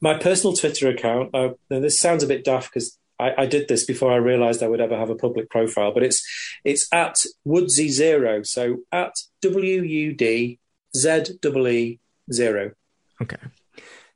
My 0.00 0.18
personal 0.18 0.54
Twitter 0.54 0.88
account. 0.88 1.34
Uh, 1.34 1.50
this 1.68 1.98
sounds 1.98 2.22
a 2.22 2.26
bit 2.26 2.44
daft 2.44 2.72
because 2.72 2.98
I, 3.18 3.32
I, 3.38 3.46
did 3.46 3.68
this 3.68 3.84
before 3.84 4.12
I 4.12 4.16
realised 4.16 4.62
I 4.62 4.68
would 4.68 4.80
ever 4.80 4.96
have 4.96 5.10
a 5.10 5.14
public 5.14 5.50
profile, 5.50 5.92
but 5.92 6.02
it's 6.02 6.24
it's 6.64 6.88
at 6.92 7.24
Woodsy 7.44 7.88
Zero, 7.88 8.42
so 8.42 8.78
at 8.92 9.14
W 9.42 9.82
U 9.82 10.12
D 10.12 10.58
Z 10.96 11.24
E 11.44 11.68
E 11.68 12.00
zero. 12.32 12.72
Okay, 13.20 13.38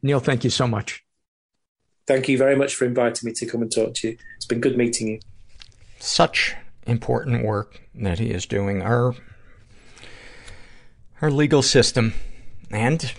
Neil, 0.03 0.20
thank 0.20 0.45
you 0.45 0.51
so 0.51 0.68
much. 0.68 1.05
Thank 2.07 2.28
you 2.28 2.37
very 2.37 2.57
much 2.57 2.74
for 2.74 2.85
inviting 2.85 3.26
me 3.26 3.33
to 3.35 3.47
come 3.47 3.62
and 3.62 3.72
talk 3.72 3.95
to 3.95 4.09
you. 4.09 4.16
It's 4.37 4.47
been 4.47 4.61
good 4.61 4.76
meeting 4.76 5.09
you. 5.09 5.20
Such 5.99 6.55
important 6.87 7.45
work 7.45 7.80
that 7.95 8.18
he 8.18 8.30
is 8.30 8.47
doing. 8.47 8.83
Our 8.83 9.14
our 11.20 11.30
legal 11.30 11.62
system 11.62 12.14
and 12.70 13.12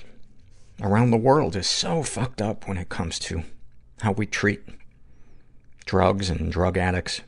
around 0.82 1.12
the 1.12 1.18
world 1.18 1.56
is 1.56 1.70
so 1.70 2.04
fucked 2.04 2.42
up 2.42 2.68
when 2.68 2.78
it 2.78 2.90
comes 2.90 3.18
to 3.20 3.44
how 4.02 4.12
we 4.12 4.26
treat 4.26 4.62
drugs 5.86 6.30
and 6.30 6.52
drug 6.52 6.78
addicts. 6.78 7.22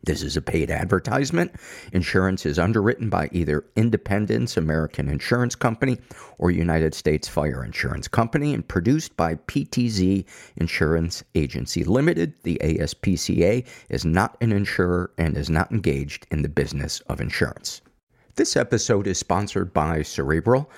This 0.04 0.22
is 0.22 0.36
a 0.36 0.42
paid 0.42 0.70
advertisement. 0.70 1.52
Insurance 1.92 2.44
is 2.44 2.58
underwritten 2.58 3.08
by 3.08 3.30
either 3.32 3.64
Independence 3.74 4.58
American 4.58 5.08
Insurance 5.08 5.54
Company 5.54 5.98
or 6.36 6.50
United 6.50 6.94
States 6.94 7.26
Fire 7.26 7.64
Insurance 7.64 8.06
Company 8.06 8.52
and 8.52 8.68
produced 8.68 9.16
by 9.16 9.36
PTZ 9.36 10.26
Insurance 10.56 11.24
Agency 11.34 11.84
Limited. 11.84 12.34
The 12.42 12.60
ASPCA 12.62 13.66
is 13.88 14.04
not 14.04 14.36
an 14.42 14.52
insurer 14.52 15.10
and 15.16 15.38
is 15.38 15.48
not 15.48 15.72
engaged 15.72 16.26
in 16.30 16.42
the 16.42 16.50
business 16.50 17.00
of 17.08 17.22
insurance. 17.22 17.80
This 18.34 18.56
episode 18.56 19.06
is 19.06 19.18
sponsored 19.18 19.72
by 19.72 20.02
Cerebral. 20.02 20.70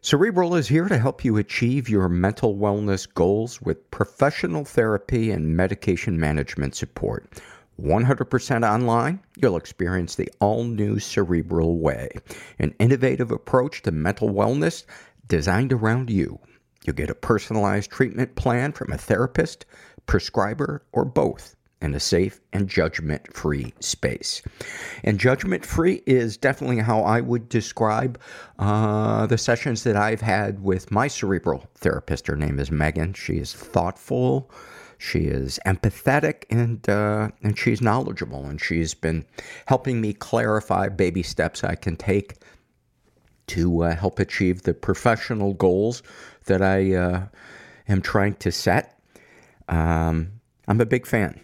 Cerebral 0.00 0.56
is 0.56 0.66
here 0.66 0.88
to 0.88 0.98
help 0.98 1.24
you 1.24 1.36
achieve 1.36 1.88
your 1.88 2.08
mental 2.08 2.56
wellness 2.56 3.06
goals 3.14 3.62
with 3.62 3.88
professional 3.92 4.64
therapy 4.64 5.30
and 5.30 5.56
medication 5.56 6.18
management 6.18 6.74
support. 6.74 7.40
100% 7.82 8.68
online, 8.68 9.20
you'll 9.36 9.56
experience 9.56 10.14
the 10.14 10.30
all 10.40 10.64
new 10.64 10.98
Cerebral 10.98 11.78
Way, 11.78 12.10
an 12.58 12.74
innovative 12.78 13.30
approach 13.30 13.82
to 13.82 13.90
mental 13.90 14.30
wellness 14.30 14.84
designed 15.26 15.72
around 15.72 16.08
you. 16.08 16.38
You'll 16.84 16.96
get 16.96 17.10
a 17.10 17.14
personalized 17.14 17.90
treatment 17.90 18.34
plan 18.36 18.72
from 18.72 18.92
a 18.92 18.98
therapist, 18.98 19.66
prescriber, 20.06 20.84
or 20.92 21.04
both 21.04 21.56
in 21.80 21.94
a 21.94 22.00
safe 22.00 22.40
and 22.52 22.68
judgment 22.68 23.34
free 23.34 23.74
space. 23.80 24.40
And 25.02 25.18
judgment 25.18 25.66
free 25.66 26.02
is 26.06 26.36
definitely 26.36 26.78
how 26.78 27.02
I 27.02 27.20
would 27.20 27.48
describe 27.48 28.20
uh, 28.58 29.26
the 29.26 29.38
sessions 29.38 29.82
that 29.82 29.96
I've 29.96 30.20
had 30.20 30.62
with 30.62 30.92
my 30.92 31.08
cerebral 31.08 31.66
therapist. 31.74 32.28
Her 32.28 32.36
name 32.36 32.60
is 32.60 32.70
Megan. 32.70 33.14
She 33.14 33.34
is 33.34 33.52
thoughtful. 33.52 34.50
She 35.04 35.24
is 35.24 35.58
empathetic 35.66 36.44
and 36.48 36.88
uh, 36.88 37.30
and 37.42 37.58
she's 37.58 37.82
knowledgeable, 37.82 38.46
and 38.46 38.60
she's 38.60 38.94
been 38.94 39.26
helping 39.66 40.00
me 40.00 40.12
clarify 40.12 40.88
baby 40.88 41.24
steps 41.24 41.64
I 41.64 41.74
can 41.74 41.96
take 41.96 42.36
to 43.48 43.82
uh, 43.82 43.96
help 43.96 44.20
achieve 44.20 44.62
the 44.62 44.74
professional 44.74 45.54
goals 45.54 46.04
that 46.44 46.62
I 46.62 46.94
uh, 46.94 47.26
am 47.88 48.00
trying 48.00 48.34
to 48.36 48.52
set. 48.52 48.96
Um, 49.68 50.40
I'm 50.68 50.80
a 50.80 50.86
big 50.86 51.04
fan. 51.04 51.40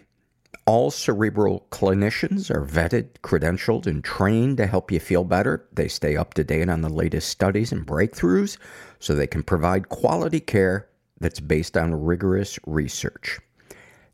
All 0.65 0.89
cerebral 0.89 1.67
clinicians 1.69 2.49
are 2.49 2.65
vetted, 2.65 3.09
credentialed, 3.23 3.87
and 3.87 4.01
trained 4.01 4.55
to 4.57 4.67
help 4.67 4.89
you 4.89 5.01
feel 5.01 5.25
better. 5.25 5.67
They 5.73 5.89
stay 5.89 6.15
up 6.15 6.33
to 6.35 6.45
date 6.45 6.69
on 6.69 6.79
the 6.79 6.89
latest 6.89 7.27
studies 7.27 7.73
and 7.73 7.85
breakthroughs 7.85 8.57
so 8.99 9.13
they 9.13 9.27
can 9.27 9.43
provide 9.43 9.89
quality 9.89 10.39
care 10.39 10.87
that's 11.19 11.41
based 11.41 11.75
on 11.75 11.93
rigorous 11.93 12.57
research. 12.65 13.39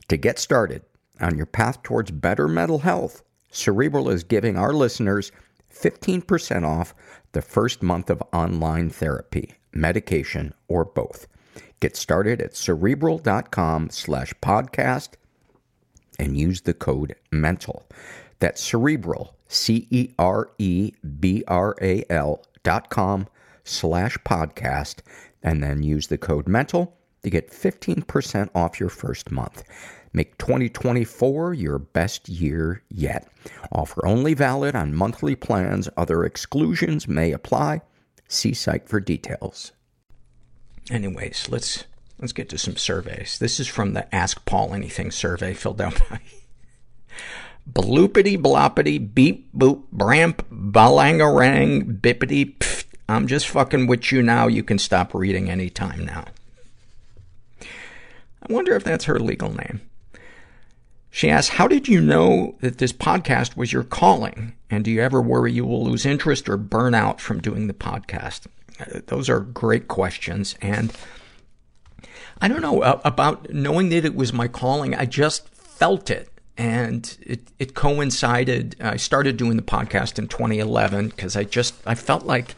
To 0.10 0.18
get 0.18 0.38
started 0.38 0.84
on 1.20 1.36
your 1.36 1.47
path 1.47 1.82
towards 1.82 2.12
better 2.12 2.47
mental 2.47 2.80
health, 2.80 3.24
Cerebral 3.49 4.10
is 4.10 4.24
giving 4.24 4.58
our 4.58 4.74
listeners 4.74 5.32
15% 5.74 6.64
off 6.64 6.93
the 7.32 7.41
first 7.41 7.82
month 7.82 8.10
of 8.10 8.22
online 8.32 8.89
therapy, 8.89 9.53
medication, 9.74 10.53
or 10.68 10.86
both. 10.86 11.28
Get 11.80 11.95
started 11.95 12.41
at 12.41 12.56
cerebral.com 12.56 13.89
slash 13.89 14.34
podcast 14.41 15.10
and 16.20 16.38
use 16.38 16.62
the 16.62 16.74
code 16.74 17.16
MENTAL. 17.32 17.88
That's 18.39 18.62
cerebral, 18.62 19.36
C 19.47 19.88
E 19.89 20.10
R 20.20 20.51
E 20.58 20.93
B 21.20 21.43
R 21.47 21.76
A 21.82 22.03
L 22.10 22.43
dot 22.64 22.89
com 22.89 23.28
slash 23.64 24.18
podcast, 24.20 24.99
and 25.41 25.64
then 25.64 25.84
use 25.84 26.08
the 26.08 26.18
code 26.18 26.47
MENTAL 26.47 26.95
to 27.26 27.32
get 27.32 27.51
15% 27.51 28.49
off 28.53 28.80
your 28.80 28.89
first 28.89 29.32
month. 29.32 29.63
Make 30.13 30.38
2024 30.38 31.55
your 31.55 31.80
best 31.80 32.30
year 32.30 32.84
yet. 32.89 33.28
Offer 33.71 34.05
only 34.05 34.36
valid 34.36 34.76
on 34.76 34.95
monthly 34.95 35.36
plans. 35.36 35.89
Other 35.97 36.23
exclusions 36.23 37.07
may 37.07 37.32
apply. 37.32 37.82
See 38.28 38.53
site 38.53 38.88
for 38.88 38.99
details. 38.99 39.73
Anyways, 40.91 41.49
let's 41.49 41.86
let's 42.19 42.32
get 42.32 42.47
to 42.49 42.59
some 42.59 42.78
surveys. 42.78 43.39
This 43.39 43.59
is 43.59 43.67
from 43.67 43.93
the 43.93 44.13
Ask 44.13 44.45
Paul 44.45 44.73
Anything 44.73 45.09
survey 45.09 45.53
filled 45.53 45.82
out 45.82 45.99
by 46.09 46.21
Bloopity 47.73 48.38
bloppity 48.38 49.13
beep 49.13 49.51
boop 49.51 49.86
bramp 49.91 50.47
balangarang 50.51 51.99
bippity 51.99 52.55
pfft. 52.59 52.86
I'm 53.09 53.26
just 53.26 53.47
fucking 53.47 53.88
with 53.88 54.11
you 54.11 54.21
now. 54.21 54.45
You 54.47 54.63
can 54.63 54.78
stop 54.78 55.15
reading 55.15 55.49
anytime 55.49 56.05
now. 56.05 56.26
I 58.48 58.54
wonder 58.54 58.76
if 58.76 58.84
that's 58.84 59.06
her 59.06 59.20
legal 59.20 59.52
name. 59.52 59.82
She 61.10 61.30
asks, 61.30 61.56
How 61.56 61.68
did 61.68 61.88
you 61.88 62.02
know 62.02 62.56
that 62.60 62.78
this 62.78 62.93
podcast 62.93 63.56
was 63.56 63.72
your 63.72 63.84
calling? 63.84 64.54
And 64.70 64.84
do 64.84 64.91
you 64.91 65.02
ever 65.02 65.22
worry 65.22 65.52
you 65.52 65.66
will 65.66 65.84
lose 65.84 66.06
interest 66.06 66.50
or 66.50 66.58
burn 66.58 66.93
out 66.93 67.20
from 67.22 67.41
doing 67.41 67.68
the 67.68 67.74
podcast? 67.74 68.48
Uh, 68.80 69.00
those 69.08 69.30
are 69.30 69.39
great 69.39 69.88
questions. 69.88 70.56
And 70.62 70.93
I 72.41 72.48
don't 72.48 72.62
know 72.62 72.82
uh, 72.82 73.02
about 73.06 73.52
knowing 73.52 73.89
that 73.89 74.06
it 74.06 74.16
was 74.16 74.34
my 74.34 74.48
calling. 74.48 74.93
I 74.93 75.06
just 75.06 75.48
felt 75.50 76.10
it. 76.10 76.30
And 76.58 77.18
it, 77.22 77.41
it 77.60 77.74
coincided. 77.74 78.76
I 78.80 78.98
started 78.98 79.38
doing 79.38 79.58
the 79.58 79.64
podcast 79.64 80.20
in 80.20 80.28
2011 80.28 81.10
because 81.10 81.36
I 81.36 81.46
just, 81.46 81.76
I 81.86 81.96
felt 81.96 82.26
like 82.26 82.56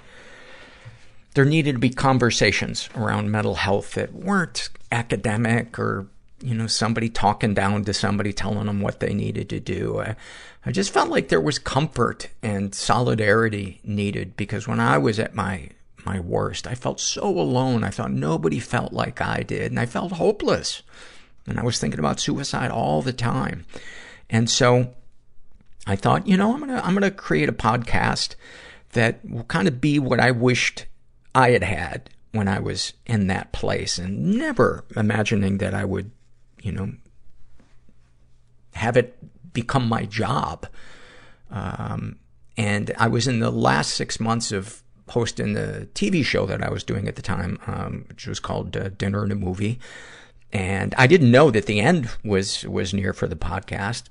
there 1.36 1.46
needed 1.46 1.74
to 1.74 1.80
be 1.80 1.92
conversations 1.92 2.90
around 2.96 3.32
mental 3.32 3.56
health 3.56 3.94
that 3.94 4.14
weren't 4.14 4.70
academic 4.92 5.78
or 5.78 6.08
you 6.42 6.54
know, 6.54 6.68
somebody 6.68 7.10
talking 7.10 7.54
down 7.54 7.84
to 7.84 7.94
somebody 7.94 8.32
telling 8.32 8.68
them 8.68 8.82
what 8.82 9.00
they 9.00 9.14
needed 9.14 9.50
to 9.50 9.60
do. 9.60 10.00
I, 10.00 10.16
I 10.66 10.72
just 10.72 10.94
felt 10.94 11.10
like 11.10 11.30
there 11.30 11.42
was 11.42 11.58
comfort 11.58 12.30
and 12.44 12.76
solidarity 12.76 13.80
needed 13.84 14.38
because 14.38 14.68
when 14.68 14.80
I 14.80 14.98
was 14.98 15.20
at 15.20 15.34
my, 15.34 15.70
my 16.06 16.20
worst, 16.20 16.68
I 16.68 16.76
felt 16.76 17.00
so 17.00 17.28
alone. 17.28 17.84
I 17.84 17.90
thought 17.90 18.12
nobody 18.12 18.60
felt 18.60 18.94
like 18.94 19.20
I 19.20 19.42
did 19.42 19.72
and 19.72 19.80
I 19.80 19.88
felt 19.88 20.14
hopeless. 20.14 20.84
And 21.48 21.60
I 21.60 21.64
was 21.64 21.80
thinking 21.80 22.00
about 22.00 22.20
suicide 22.20 22.70
all 22.70 23.02
the 23.02 23.14
time. 23.14 23.66
And 24.30 24.50
so 24.50 24.94
I 25.88 25.96
thought, 25.96 26.28
you 26.28 26.38
know, 26.38 26.54
I'm 26.54 26.60
gonna, 26.60 26.82
I'm 26.84 26.94
gonna 26.94 27.10
create 27.10 27.50
a 27.50 27.54
podcast 27.54 28.36
that 28.92 29.28
will 29.28 29.46
kind 29.46 29.68
of 29.68 29.82
be 29.82 29.98
what 29.98 30.20
I 30.20 30.32
wished 30.32 30.86
I 31.34 31.52
had 31.52 31.64
had 31.64 32.10
when 32.38 32.48
I 32.48 32.60
was 32.60 32.94
in 33.06 33.28
that 33.28 33.52
place 33.52 33.98
and 33.98 34.38
never 34.38 34.86
imagining 34.96 35.58
that 35.58 35.74
I 35.74 35.84
would 35.84 36.12
you 36.62 36.72
know, 36.72 36.92
have 38.74 38.98
it 38.98 39.18
become 39.54 39.88
my 39.88 40.06
job. 40.06 40.68
Um, 41.49 42.20
and 42.57 42.94
I 42.98 43.07
was 43.07 43.28
in 43.28 43.40
the 43.40 43.52
last 43.52 43.94
six 43.94 44.20
months 44.20 44.52
of 44.52 44.84
hosting 45.10 45.53
the 45.53 45.88
TV 45.94 46.24
show 46.26 46.45
that 46.45 46.61
I 46.61 46.70
was 46.70 46.84
doing 46.84 47.07
at 47.07 47.16
the 47.16 47.22
time, 47.22 47.60
um, 47.68 48.06
which 48.10 48.28
was 48.28 48.40
called 48.40 48.76
uh, 48.76 48.90
Dinner 48.90 49.24
and 49.24 49.32
a 49.32 49.36
Movie. 49.36 49.80
And 50.52 50.94
I 50.98 51.07
didn't 51.07 51.32
know 51.32 51.52
that 51.52 51.66
the 51.66 51.80
end 51.80 52.10
was, 52.24 52.64
was 52.66 52.94
near 52.94 53.14
for 53.14 53.28
the 53.28 53.36
podcast. 53.36 54.03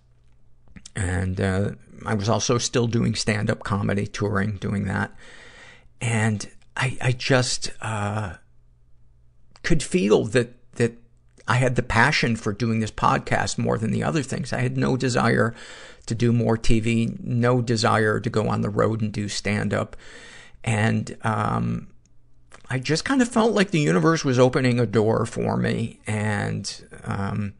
And, 0.94 1.40
uh, 1.40 1.72
I 2.04 2.14
was 2.14 2.28
also 2.28 2.58
still 2.58 2.86
doing 2.86 3.14
stand-up 3.14 3.64
comedy, 3.64 4.06
touring, 4.06 4.56
doing 4.56 4.84
that. 4.84 5.12
And 6.00 6.48
I, 6.76 6.96
I 7.00 7.12
just, 7.12 7.70
uh, 7.80 8.34
could 9.62 9.82
feel 9.82 10.24
that, 10.26 10.54
that 10.74 10.92
I 11.48 11.56
had 11.56 11.76
the 11.76 11.82
passion 11.82 12.36
for 12.36 12.52
doing 12.52 12.80
this 12.80 12.90
podcast 12.90 13.58
more 13.58 13.78
than 13.78 13.90
the 13.90 14.04
other 14.04 14.22
things. 14.22 14.52
I 14.52 14.60
had 14.60 14.76
no 14.76 14.96
desire 14.96 15.54
to 16.06 16.14
do 16.14 16.32
more 16.32 16.56
TV, 16.56 17.18
no 17.20 17.60
desire 17.60 18.20
to 18.20 18.30
go 18.30 18.48
on 18.48 18.60
the 18.60 18.70
road 18.70 19.00
and 19.00 19.12
do 19.12 19.28
stand 19.28 19.72
up. 19.74 19.96
And, 20.62 21.16
um, 21.22 21.88
I 22.68 22.78
just 22.78 23.04
kind 23.04 23.22
of 23.22 23.28
felt 23.28 23.52
like 23.52 23.70
the 23.70 23.80
universe 23.80 24.24
was 24.24 24.38
opening 24.38 24.80
a 24.80 24.86
door 24.86 25.24
for 25.24 25.56
me. 25.56 26.00
And, 26.06 26.84
um, 27.04 27.54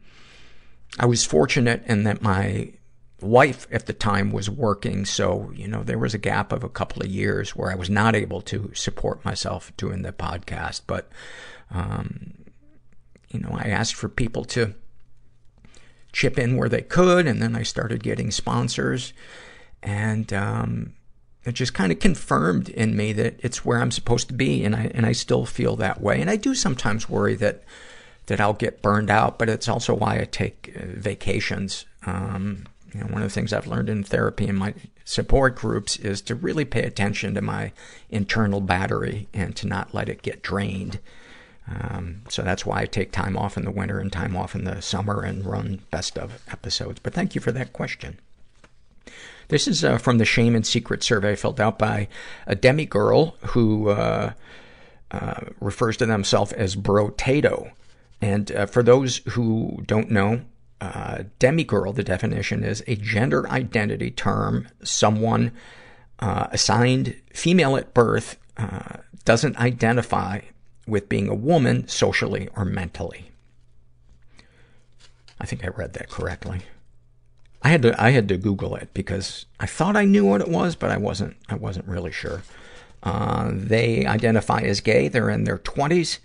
I 0.99 1.05
was 1.05 1.25
fortunate 1.25 1.83
in 1.85 2.03
that 2.03 2.21
my 2.21 2.73
wife 3.21 3.67
at 3.71 3.87
the 3.87 3.93
time 3.93 4.31
was 4.31 4.49
working. 4.49 5.05
So, 5.05 5.51
you 5.55 5.67
know, 5.67 5.83
there 5.83 5.97
was 5.97 6.13
a 6.13 6.19
gap 6.19 6.51
of 6.51 6.63
a 6.63 6.69
couple 6.69 7.01
of 7.01 7.09
years 7.09 7.55
where 7.55 7.71
I 7.71 7.75
was 7.75 7.89
not 7.89 8.15
able 8.15 8.41
to 8.41 8.71
support 8.73 9.25
myself 9.25 9.75
doing 9.77 10.03
the 10.03 10.11
podcast. 10.11 10.81
But, 10.85 11.09
um, 11.71 12.33
you 13.29 13.39
know, 13.39 13.49
I 13.51 13.69
asked 13.69 13.95
for 13.95 14.09
people 14.09 14.45
to 14.45 14.75
chip 16.13 16.37
in 16.37 16.57
where 16.57 16.69
they 16.69 16.81
could, 16.81 17.27
and 17.27 17.41
then 17.41 17.55
I 17.55 17.63
started 17.63 18.03
getting 18.03 18.31
sponsors. 18.31 19.13
And, 19.81 20.31
um, 20.33 20.93
it 21.43 21.53
just 21.53 21.73
kind 21.73 21.93
of 21.93 21.99
confirmed 21.99 22.67
in 22.69 22.97
me 22.97 23.13
that 23.13 23.39
it's 23.39 23.63
where 23.63 23.79
I'm 23.79 23.91
supposed 23.91 24.27
to 24.27 24.33
be, 24.33 24.65
and 24.65 24.75
I, 24.75 24.91
and 24.93 25.05
I 25.05 25.13
still 25.13 25.45
feel 25.45 25.77
that 25.77 26.01
way. 26.01 26.19
And 26.19 26.29
I 26.29 26.35
do 26.35 26.53
sometimes 26.53 27.09
worry 27.09 27.35
that, 27.35 27.63
that 28.25 28.41
I'll 28.41 28.53
get 28.53 28.81
burned 28.81 29.09
out, 29.09 29.39
but 29.39 29.47
it's 29.47 29.69
also 29.69 29.93
why 29.95 30.19
I 30.19 30.25
take 30.25 30.75
uh, 30.75 30.81
vacations. 30.87 31.85
Um, 32.05 32.65
one 32.93 33.21
of 33.21 33.27
the 33.27 33.29
things 33.29 33.53
I've 33.53 33.67
learned 33.67 33.89
in 33.89 34.03
therapy 34.03 34.47
and 34.47 34.57
my 34.57 34.73
support 35.05 35.55
groups 35.55 35.97
is 35.97 36.21
to 36.23 36.35
really 36.35 36.65
pay 36.65 36.83
attention 36.83 37.33
to 37.35 37.41
my 37.41 37.71
internal 38.09 38.61
battery 38.61 39.27
and 39.33 39.55
to 39.57 39.67
not 39.67 39.93
let 39.93 40.09
it 40.09 40.21
get 40.21 40.41
drained 40.41 40.99
Um, 41.69 42.21
so 42.29 42.41
that's 42.43 42.65
why 42.65 42.81
I 42.81 42.85
take 42.85 43.11
time 43.11 43.37
off 43.37 43.57
in 43.57 43.65
the 43.65 43.71
winter 43.71 43.99
and 43.99 44.11
time 44.11 44.35
off 44.37 44.55
in 44.55 44.63
the 44.63 44.81
summer 44.81 45.21
and 45.23 45.45
run 45.45 45.81
best 45.91 46.17
of 46.17 46.41
episodes. 46.49 46.99
But 46.99 47.13
thank 47.13 47.35
you 47.35 47.41
for 47.41 47.51
that 47.51 47.73
question. 47.73 48.19
This 49.49 49.67
is 49.67 49.83
uh, 49.83 49.97
from 49.97 50.17
the 50.17 50.25
Shame 50.25 50.55
and 50.55 50.65
Secret 50.65 51.03
survey 51.03 51.35
filled 51.35 51.59
out 51.59 51.77
by 51.79 52.07
a 52.45 52.55
demi 52.55 52.85
girl 52.85 53.35
who 53.47 53.89
uh, 53.89 54.33
uh, 55.11 55.41
refers 55.59 55.97
to 55.97 56.05
themselves 56.05 56.53
as 56.53 56.75
Brotato. 56.75 57.71
And 58.21 58.51
uh, 58.51 58.65
for 58.65 58.83
those 58.83 59.17
who 59.29 59.83
don't 59.85 60.11
know, 60.11 60.41
uh, 60.79 61.23
demigirl, 61.39 61.95
the 61.95 62.03
definition 62.03 62.63
is 62.63 62.83
a 62.87 62.95
gender 62.95 63.49
identity 63.49 64.11
term, 64.11 64.67
someone 64.83 65.51
uh, 66.19 66.47
assigned 66.51 67.15
female 67.33 67.75
at 67.75 67.93
birth, 67.93 68.37
uh, 68.57 68.97
doesn't 69.25 69.57
identify 69.57 70.41
with 70.87 71.09
being 71.09 71.27
a 71.27 71.35
woman 71.35 71.87
socially 71.87 72.47
or 72.55 72.63
mentally. 72.63 73.31
I 75.39 75.45
think 75.45 75.63
I 75.63 75.69
read 75.69 75.93
that 75.93 76.09
correctly. 76.09 76.61
I 77.61 77.69
had 77.69 77.81
to 77.81 78.01
I 78.01 78.11
had 78.11 78.27
to 78.29 78.37
Google 78.37 78.75
it 78.75 78.89
because 78.93 79.45
I 79.59 79.65
thought 79.65 79.95
I 79.95 80.05
knew 80.05 80.25
what 80.25 80.41
it 80.41 80.47
was, 80.47 80.75
but 80.75 80.91
I 80.91 80.97
wasn't 80.97 81.35
I 81.49 81.55
wasn't 81.55 81.87
really 81.87 82.11
sure. 82.11 82.43
Uh, 83.03 83.51
they 83.53 84.05
identify 84.05 84.61
as 84.61 84.79
gay. 84.79 85.07
They're 85.07 85.29
in 85.29 85.43
their 85.43 85.57
twenties. 85.57 86.19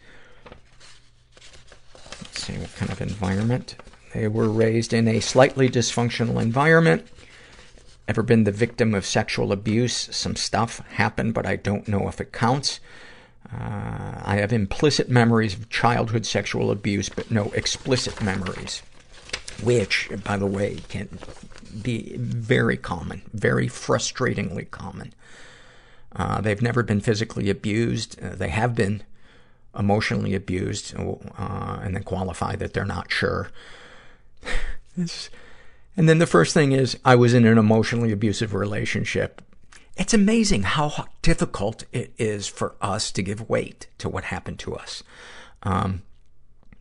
Let's 2.21 2.45
see 2.45 2.55
what 2.55 2.75
kind 2.77 2.91
of 2.91 3.01
environment. 3.01 3.77
They 4.15 4.29
were 4.29 4.49
raised 4.49 4.93
in 4.93 5.09
a 5.09 5.21
slightly 5.21 5.69
dysfunctional 5.69 6.41
environment. 6.41 7.07
Ever 8.09 8.23
been 8.23 8.45
the 8.45 8.53
victim 8.53 8.95
of 8.95 9.07
sexual 9.07 9.53
abuse? 9.53 10.09
Some 10.11 10.37
stuff 10.37 10.81
happened, 10.91 11.35
but 11.35 11.47
I 11.47 11.57
don't 11.57 11.89
know 11.89 12.09
if 12.09 12.21
it 12.21 12.33
counts. 12.33 12.81
Uh, 13.53 14.21
I 14.25 14.37
have 14.37 14.53
implicit 14.53 15.09
memories 15.09 15.55
of 15.55 15.69
childhood 15.71 16.27
sexual 16.27 16.71
abuse, 16.71 17.09
but 17.09 17.31
no 17.31 17.51
explicit 17.53 18.23
memories. 18.23 18.83
Which, 19.63 20.11
by 20.25 20.37
the 20.37 20.47
way, 20.47 20.79
can 20.89 21.09
be 21.83 22.17
very 22.17 22.77
common, 22.77 23.23
very 23.33 23.69
frustratingly 23.69 24.71
common. 24.71 25.15
Uh, 26.15 26.41
they've 26.41 26.63
never 26.63 26.83
been 26.83 27.01
physically 27.01 27.49
abused. 27.49 28.23
Uh, 28.23 28.35
they 28.35 28.49
have 28.49 28.75
been 28.75 29.03
emotionally 29.79 30.35
abused, 30.35 30.95
uh, 30.97 31.79
and 31.83 31.95
then 31.95 32.03
qualify 32.03 32.57
that 32.57 32.75
they're 32.75 32.85
not 32.85 33.11
sure. 33.11 33.49
And 34.97 36.09
then 36.09 36.19
the 36.19 36.27
first 36.27 36.55
thing 36.55 36.73
is, 36.73 36.99
I 37.05 37.15
was 37.15 37.35
in 37.35 37.47
an 37.47 37.59
emotionally 37.59 38.13
abusive 38.13 38.55
relationship. 38.55 39.43
It's 39.97 40.15
amazing 40.15 40.63
how 40.63 41.07
difficult 41.21 41.85
it 41.93 42.13
is 42.17 42.49
for 42.49 42.75
us 42.81 43.11
to 43.13 43.23
give 43.23 43.49
weight 43.49 43.89
to 43.99 44.09
what 44.09 44.25
happened 44.25 44.59
to 44.61 44.75
us. 44.75 45.03
Um, 45.63 46.03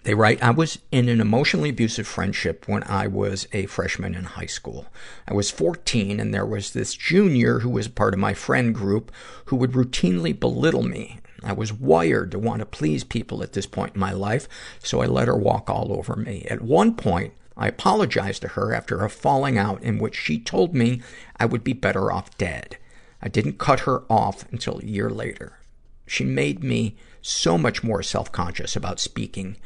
they 0.04 0.16
write, 0.16 0.42
I 0.42 0.50
was 0.50 0.80
in 0.92 1.10
an 1.10 1.22
emotionally 1.22 1.70
abusive 1.70 2.08
friendship 2.08 2.68
when 2.68 2.84
I 2.84 3.06
was 3.06 3.48
a 3.54 3.68
freshman 3.68 4.16
in 4.16 4.24
high 4.24 4.48
school. 4.48 4.88
I 5.28 5.34
was 5.34 5.52
14 5.52 6.20
and 6.20 6.34
there 6.34 6.46
was 6.46 6.72
this 6.72 6.96
junior 6.96 7.60
who 7.60 7.70
was 7.70 7.88
part 7.88 8.14
of 8.14 8.20
my 8.20 8.34
friend 8.34 8.74
group 8.74 9.12
who 9.46 9.56
would 9.58 9.74
routinely 9.74 10.38
belittle 10.38 10.84
me. 10.84 11.20
I 11.44 11.54
was 11.54 11.74
wired 11.74 12.32
to 12.32 12.40
want 12.40 12.62
to 12.62 12.66
please 12.66 13.04
people 13.04 13.44
at 13.44 13.54
this 13.54 13.68
point 13.68 13.94
in 13.96 14.00
my 14.00 14.12
life, 14.12 14.48
so 14.80 15.02
I 15.02 15.06
let 15.06 15.28
her 15.28 15.38
walk 15.38 15.70
all 15.70 15.92
over 15.92 16.16
me. 16.16 16.46
At 16.50 16.62
one 16.62 16.96
point, 16.96 17.34
I 17.62 17.68
apologized 17.68 18.42
to 18.42 18.48
her 18.50 18.74
after 18.74 19.06
a 19.06 19.10
falling 19.10 19.56
out 19.56 19.84
in 19.84 20.00
which 20.00 20.16
she 20.16 20.40
told 20.40 20.74
me 20.74 21.04
I 21.40 21.46
would 21.46 21.64
be 21.64 21.74
better 21.74 22.12
off 22.12 22.36
dead. 22.40 22.78
I 23.22 23.30
didn't 23.30 23.60
cut 23.60 23.82
her 23.82 24.02
off 24.10 24.52
until 24.52 24.80
a 24.80 24.84
year 24.86 25.12
later. 25.12 25.60
She 26.08 26.24
made 26.24 26.64
me 26.64 26.96
so 27.22 27.60
much 27.60 27.84
more 27.84 28.02
self-conscious 28.02 28.76
about 28.76 29.00
speaking 29.00 29.58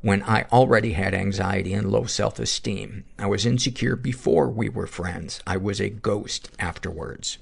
when 0.00 0.22
I 0.22 0.44
already 0.52 0.92
had 0.92 1.12
anxiety 1.12 1.74
and 1.74 1.90
low 1.90 2.04
self-esteem. 2.04 3.02
I 3.18 3.26
was 3.26 3.44
insecure 3.44 3.96
before 3.96 4.48
we 4.48 4.68
were 4.68 4.86
friends. 4.86 5.40
I 5.44 5.56
was 5.56 5.80
a 5.80 5.90
ghost 5.90 6.52
afterwards. 6.60 7.38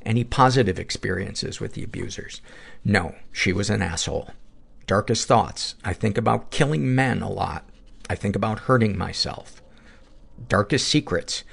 Any 0.00 0.24
positive 0.24 0.78
experiences 0.78 1.60
with 1.60 1.74
the 1.74 1.84
abusers? 1.84 2.40
No, 2.86 3.16
she 3.32 3.52
was 3.52 3.68
an 3.68 3.82
asshole. 3.82 4.30
Darkest 4.86 5.28
thoughts. 5.28 5.74
I 5.84 5.92
think 5.92 6.16
about 6.16 6.50
killing 6.50 6.94
men 6.94 7.20
a 7.20 7.30
lot. 7.30 7.68
I 8.08 8.14
think 8.14 8.34
about 8.34 8.60
hurting 8.60 8.96
myself. 8.96 9.62
Darkest 10.48 10.88
secrets. 10.88 11.44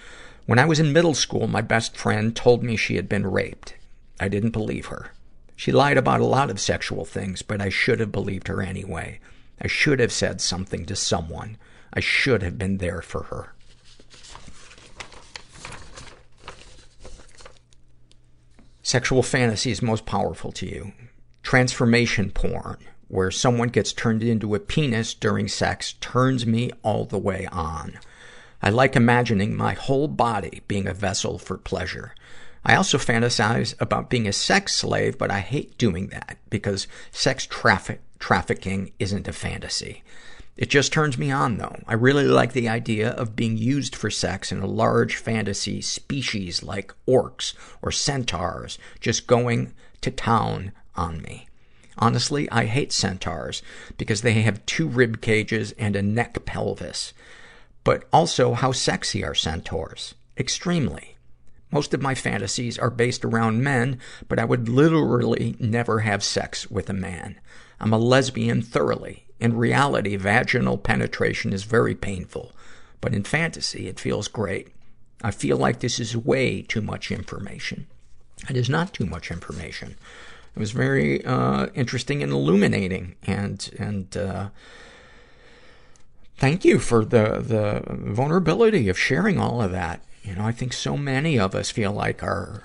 When 0.45 0.59
I 0.59 0.65
was 0.65 0.79
in 0.79 0.93
middle 0.93 1.13
school, 1.13 1.47
my 1.47 1.61
best 1.61 1.97
friend 1.97 2.35
told 2.35 2.63
me 2.63 2.75
she 2.75 2.95
had 2.95 3.09
been 3.09 3.25
raped. 3.25 3.75
I 4.19 4.27
didn't 4.27 4.51
believe 4.51 4.87
her. 4.87 5.11
She 5.55 5.71
lied 5.71 5.97
about 5.97 6.21
a 6.21 6.25
lot 6.25 6.49
of 6.49 6.59
sexual 6.59 7.05
things, 7.05 7.41
but 7.41 7.61
I 7.61 7.69
should 7.69 7.99
have 7.99 8.11
believed 8.11 8.47
her 8.47 8.61
anyway. 8.61 9.19
I 9.59 9.67
should 9.67 9.99
have 9.99 10.11
said 10.11 10.41
something 10.41 10.85
to 10.85 10.95
someone. 10.95 11.57
I 11.93 11.99
should 11.99 12.43
have 12.43 12.57
been 12.57 12.77
there 12.77 13.01
for 13.01 13.23
her. 13.23 13.53
Sexual 18.83 19.23
fantasies 19.23 19.81
most 19.81 20.05
powerful 20.05 20.51
to 20.51 20.67
you. 20.67 20.91
Transformation 21.41 22.29
porn, 22.31 22.77
where 23.07 23.31
someone 23.31 23.69
gets 23.69 23.93
turned 23.93 24.23
into 24.23 24.55
a 24.55 24.59
penis 24.59 25.13
during 25.13 25.47
sex, 25.47 25.93
turns 26.01 26.45
me 26.45 26.71
all 26.83 27.05
the 27.05 27.17
way 27.17 27.47
on. 27.51 27.99
I 28.61 28.69
like 28.69 28.95
imagining 28.95 29.55
my 29.55 29.73
whole 29.73 30.07
body 30.07 30.61
being 30.67 30.87
a 30.87 30.93
vessel 30.93 31.37
for 31.37 31.57
pleasure. 31.57 32.15
I 32.65 32.75
also 32.75 32.97
fantasize 32.97 33.75
about 33.79 34.09
being 34.09 34.27
a 34.27 34.33
sex 34.33 34.75
slave, 34.75 35.19
but 35.19 35.29
I 35.29 35.39
hate 35.39 35.77
doing 35.77 36.07
that 36.07 36.39
because 36.49 36.87
sex 37.11 37.45
traffic, 37.45 38.01
trafficking 38.17 38.91
isn't 38.97 39.27
a 39.27 39.33
fantasy. 39.33 40.03
It 40.57 40.69
just 40.69 40.93
turns 40.93 41.17
me 41.17 41.31
on, 41.31 41.57
though. 41.57 41.75
I 41.85 41.93
really 41.93 42.23
like 42.23 42.53
the 42.53 42.69
idea 42.69 43.09
of 43.09 43.35
being 43.35 43.57
used 43.57 43.95
for 43.95 44.09
sex 44.09 44.51
in 44.51 44.61
a 44.61 44.67
large 44.67 45.17
fantasy 45.17 45.81
species 45.81 46.63
like 46.63 46.93
orcs 47.07 47.53
or 47.81 47.91
centaurs 47.91 48.79
just 49.01 49.27
going 49.27 49.73
to 50.01 50.11
town 50.11 50.71
on 50.95 51.21
me. 51.21 51.47
Honestly, 51.97 52.49
I 52.51 52.65
hate 52.65 52.91
centaurs 52.91 53.61
because 53.97 54.21
they 54.21 54.33
have 54.41 54.65
two 54.65 54.87
rib 54.87 55.21
cages 55.21 55.73
and 55.77 55.95
a 55.95 56.01
neck 56.01 56.45
pelvis. 56.45 57.13
But 57.83 58.05
also, 58.11 58.53
how 58.53 58.71
sexy 58.71 59.23
are 59.23 59.35
centaurs? 59.35 60.15
Extremely. 60.37 61.15
Most 61.71 61.93
of 61.93 62.01
my 62.01 62.15
fantasies 62.15 62.77
are 62.77 62.89
based 62.89 63.25
around 63.25 63.63
men, 63.63 63.99
but 64.27 64.39
I 64.39 64.45
would 64.45 64.69
literally 64.69 65.55
never 65.59 65.99
have 65.99 66.23
sex 66.23 66.69
with 66.69 66.89
a 66.89 66.93
man. 66.93 67.39
I'm 67.79 67.93
a 67.93 67.97
lesbian 67.97 68.61
thoroughly. 68.61 69.25
In 69.39 69.57
reality, 69.57 70.15
vaginal 70.15 70.77
penetration 70.77 71.53
is 71.53 71.63
very 71.63 71.93
painful. 71.93 72.53
But 73.01 73.13
in 73.13 73.23
fantasy, 73.23 73.87
it 73.87 73.99
feels 73.99 74.27
great. 74.27 74.69
I 75.21 75.31
feel 75.31 75.57
like 75.57 75.79
this 75.79 75.99
is 75.99 76.15
way 76.15 76.61
too 76.61 76.81
much 76.81 77.11
information. 77.11 77.87
It 78.49 78.57
is 78.57 78.69
not 78.69 78.93
too 78.93 79.05
much 79.05 79.31
information. 79.31 79.95
It 80.55 80.59
was 80.59 80.71
very 80.71 81.23
uh, 81.25 81.67
interesting 81.73 82.23
and 82.23 82.31
illuminating, 82.31 83.15
and 83.27 83.69
and 83.77 84.15
uh, 84.15 84.49
thank 86.37 86.63
you 86.63 86.79
for 86.79 87.03
the 87.03 87.39
the 87.39 87.83
vulnerability 87.87 88.87
of 88.87 88.97
sharing 88.97 89.37
all 89.37 89.61
of 89.61 89.71
that. 89.71 90.01
You 90.23 90.35
know, 90.35 90.45
I 90.45 90.53
think 90.53 90.71
so 90.71 90.95
many 90.95 91.37
of 91.37 91.53
us 91.55 91.71
feel 91.71 91.91
like 91.91 92.23
our 92.23 92.63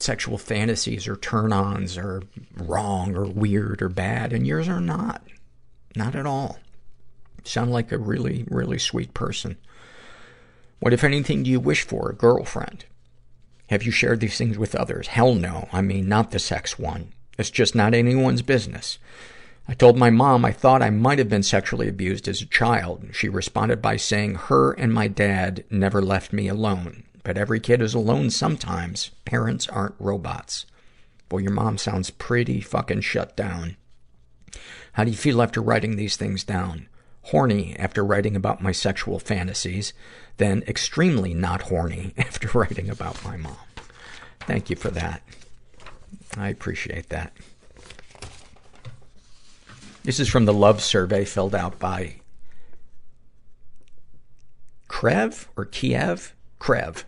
sexual 0.00 0.36
fantasies 0.38 1.08
or 1.08 1.16
turn-ons 1.16 1.96
are 1.96 2.22
wrong 2.56 3.14
or 3.14 3.24
weird 3.24 3.80
or 3.80 3.88
bad, 3.88 4.32
and 4.32 4.46
yours 4.46 4.68
are 4.68 4.80
not. 4.80 5.22
Not 5.96 6.16
at 6.16 6.26
all. 6.26 6.58
You 7.38 7.48
sound 7.48 7.70
like 7.70 7.92
a 7.92 7.98
really, 7.98 8.44
really 8.48 8.78
sweet 8.78 9.14
person. 9.14 9.56
What, 10.80 10.92
if 10.92 11.04
anything, 11.04 11.44
do 11.44 11.50
you 11.50 11.60
wish 11.60 11.86
for? 11.86 12.10
A 12.10 12.14
girlfriend? 12.14 12.84
Have 13.70 13.82
you 13.82 13.90
shared 13.90 14.20
these 14.20 14.36
things 14.36 14.58
with 14.58 14.74
others? 14.74 15.08
Hell 15.08 15.34
no. 15.34 15.68
I 15.72 15.80
mean, 15.80 16.08
not 16.08 16.30
the 16.30 16.38
sex 16.38 16.78
one. 16.78 17.12
It's 17.38 17.50
just 17.50 17.74
not 17.74 17.94
anyone's 17.94 18.42
business. 18.42 18.98
I 19.66 19.74
told 19.74 19.96
my 19.96 20.10
mom 20.10 20.44
I 20.44 20.52
thought 20.52 20.82
I 20.82 20.90
might 20.90 21.18
have 21.18 21.30
been 21.30 21.42
sexually 21.42 21.88
abused 21.88 22.28
as 22.28 22.42
a 22.42 22.46
child. 22.46 23.06
She 23.12 23.28
responded 23.28 23.80
by 23.80 23.96
saying 23.96 24.34
her 24.34 24.72
and 24.72 24.92
my 24.92 25.08
dad 25.08 25.64
never 25.70 26.02
left 26.02 26.32
me 26.32 26.48
alone. 26.48 27.04
But 27.22 27.38
every 27.38 27.58
kid 27.60 27.80
is 27.80 27.94
alone 27.94 28.28
sometimes. 28.28 29.10
Parents 29.24 29.66
aren't 29.68 29.94
robots. 29.98 30.66
Well, 31.30 31.40
your 31.40 31.52
mom 31.52 31.78
sounds 31.78 32.10
pretty 32.10 32.60
fucking 32.60 33.00
shut 33.00 33.34
down. 33.34 33.76
How 34.92 35.04
do 35.04 35.10
you 35.10 35.16
feel 35.16 35.40
after 35.40 35.62
writing 35.62 35.96
these 35.96 36.16
things 36.16 36.44
down? 36.44 36.86
Horny 37.24 37.74
after 37.78 38.04
writing 38.04 38.36
about 38.36 38.62
my 38.62 38.72
sexual 38.72 39.18
fantasies, 39.18 39.92
then 40.36 40.62
extremely 40.66 41.34
not 41.34 41.62
horny 41.62 42.12
after 42.18 42.48
writing 42.58 42.90
about 42.90 43.24
my 43.24 43.36
mom. 43.36 43.56
Thank 44.40 44.70
you 44.70 44.76
for 44.76 44.90
that. 44.90 45.22
I 46.36 46.48
appreciate 46.48 47.08
that. 47.08 47.32
This 50.02 50.20
is 50.20 50.28
from 50.28 50.44
the 50.44 50.52
love 50.52 50.82
survey 50.82 51.24
filled 51.24 51.54
out 51.54 51.78
by 51.78 52.16
Krev 54.88 55.46
or 55.56 55.64
Kiev? 55.64 56.34
Krev. 56.60 57.04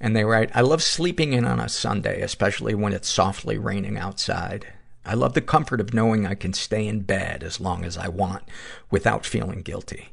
And 0.00 0.14
they 0.14 0.24
write, 0.24 0.50
I 0.54 0.60
love 0.60 0.82
sleeping 0.82 1.32
in 1.32 1.46
on 1.46 1.60
a 1.60 1.68
Sunday, 1.68 2.20
especially 2.20 2.74
when 2.74 2.92
it's 2.92 3.08
softly 3.08 3.58
raining 3.58 3.98
outside. 3.98 4.66
I 5.10 5.14
love 5.14 5.34
the 5.34 5.40
comfort 5.40 5.80
of 5.80 5.92
knowing 5.92 6.24
I 6.24 6.36
can 6.36 6.52
stay 6.52 6.86
in 6.86 7.00
bed 7.00 7.42
as 7.42 7.60
long 7.60 7.84
as 7.84 7.98
I 7.98 8.06
want 8.06 8.44
without 8.92 9.26
feeling 9.26 9.62
guilty. 9.62 10.10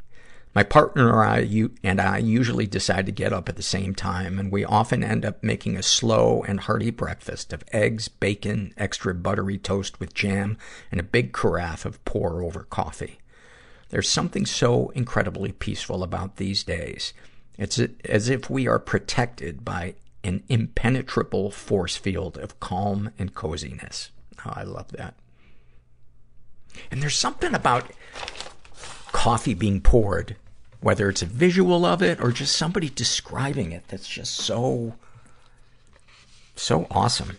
My 0.55 0.63
partner 0.63 1.23
and 1.83 2.01
I, 2.01 2.17
usually 2.17 2.65
decide 2.65 3.05
to 3.05 3.11
get 3.11 3.31
up 3.31 3.47
at 3.47 3.57
the 3.57 3.61
same 3.61 3.93
time, 3.93 4.39
and 4.39 4.51
we 4.51 4.65
often 4.65 5.03
end 5.03 5.23
up 5.23 5.43
making 5.43 5.77
a 5.77 5.83
slow 5.83 6.41
and 6.47 6.61
hearty 6.61 6.89
breakfast 6.89 7.53
of 7.53 7.63
eggs, 7.71 8.07
bacon, 8.07 8.73
extra 8.75 9.13
buttery 9.13 9.59
toast 9.59 9.99
with 9.99 10.15
jam, 10.15 10.57
and 10.89 10.99
a 10.99 11.03
big 11.03 11.31
carafe 11.31 11.85
of 11.85 12.03
pour 12.03 12.41
over 12.41 12.63
coffee. 12.63 13.19
There's 13.89 14.09
something 14.09 14.47
so 14.47 14.89
incredibly 14.95 15.51
peaceful 15.51 16.01
about 16.01 16.37
these 16.37 16.63
days. 16.63 17.13
It's 17.59 17.79
as 18.05 18.29
if 18.29 18.49
we 18.49 18.67
are 18.67 18.79
protected 18.79 19.63
by 19.63 19.93
an 20.23 20.41
impenetrable 20.49 21.51
force 21.51 21.95
field 21.97 22.35
of 22.39 22.59
calm 22.59 23.11
and 23.19 23.35
coziness. 23.35 24.09
I 24.55 24.63
love 24.63 24.91
that. 24.93 25.15
And 26.91 27.01
there's 27.01 27.15
something 27.15 27.53
about 27.53 27.91
coffee 29.11 29.53
being 29.53 29.81
poured 29.81 30.35
whether 30.79 31.09
it's 31.09 31.21
a 31.21 31.25
visual 31.27 31.85
of 31.85 32.01
it 32.01 32.21
or 32.21 32.31
just 32.31 32.55
somebody 32.55 32.89
describing 32.89 33.71
it 33.71 33.83
that's 33.87 34.07
just 34.07 34.35
so, 34.35 34.93
so 36.55 36.87
awesome. 36.91 37.37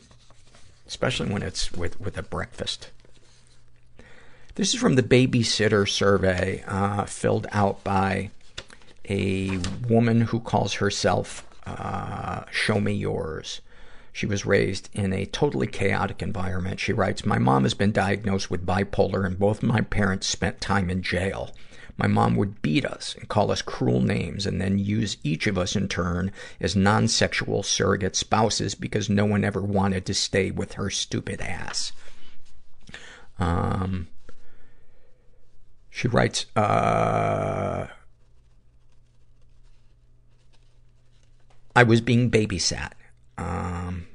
Especially 0.86 1.30
when 1.30 1.43
it's 1.43 1.72
with, 1.72 2.01
with 2.01 2.16
a 2.18 2.22
breakfast. 2.22 2.90
This 4.55 4.74
is 4.74 4.80
from 4.80 4.97
the 4.97 5.02
babysitter 5.02 5.89
survey, 5.89 6.64
uh, 6.66 7.05
filled 7.05 7.47
out 7.52 7.85
by 7.85 8.30
a 9.09 9.59
woman 9.89 10.22
who 10.22 10.40
calls 10.40 10.74
herself, 10.74 11.47
uh, 11.66 12.44
Show 12.51 12.80
Me 12.80 12.93
Yours. 12.93 13.60
She 14.19 14.27
was 14.27 14.45
raised 14.45 14.90
in 14.95 15.12
a 15.12 15.27
totally 15.27 15.69
chaotic 15.69 16.23
environment. 16.23 16.81
She 16.81 16.93
writes, 16.93 17.24
My 17.24 17.39
mom 17.39 17.62
has 17.62 17.74
been 17.74 17.93
diagnosed 17.93 18.51
with 18.51 18.66
bipolar 18.66 19.24
and 19.24 19.39
both 19.39 19.62
my 19.62 19.81
parents 19.81 20.27
spent 20.27 20.61
time 20.61 20.90
in 20.90 21.03
jail. 21.03 21.55
My 21.97 22.09
mom 22.09 22.35
would 22.35 22.61
beat 22.61 22.85
us 22.85 23.15
and 23.16 23.28
call 23.28 23.53
us 23.53 23.62
cruel 23.62 24.01
names 24.01 24.45
and 24.45 24.61
then 24.61 24.81
use 24.81 25.19
each 25.23 25.47
of 25.47 25.57
us 25.57 25.77
in 25.77 25.86
turn 25.86 26.32
as 26.61 26.74
non-sexual 26.74 27.62
surrogate 27.62 28.16
spouses 28.16 28.74
because 28.74 29.09
no 29.09 29.24
one 29.24 29.45
ever 29.45 29.62
wanted 29.62 30.05
to 30.07 30.15
stay 30.15 30.51
with 30.51 30.73
her 30.73 30.90
stupid 30.90 31.40
ass. 31.40 31.93
Um, 33.39 34.09
she 35.90 36.09
writes, 36.09 36.47
uh, 36.57 37.86
I 41.77 41.82
was 41.85 42.01
being 42.01 42.32
babysat. 42.32 42.95
Um, 43.36 44.07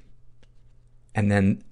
and 1.15 1.31
then 1.31 1.64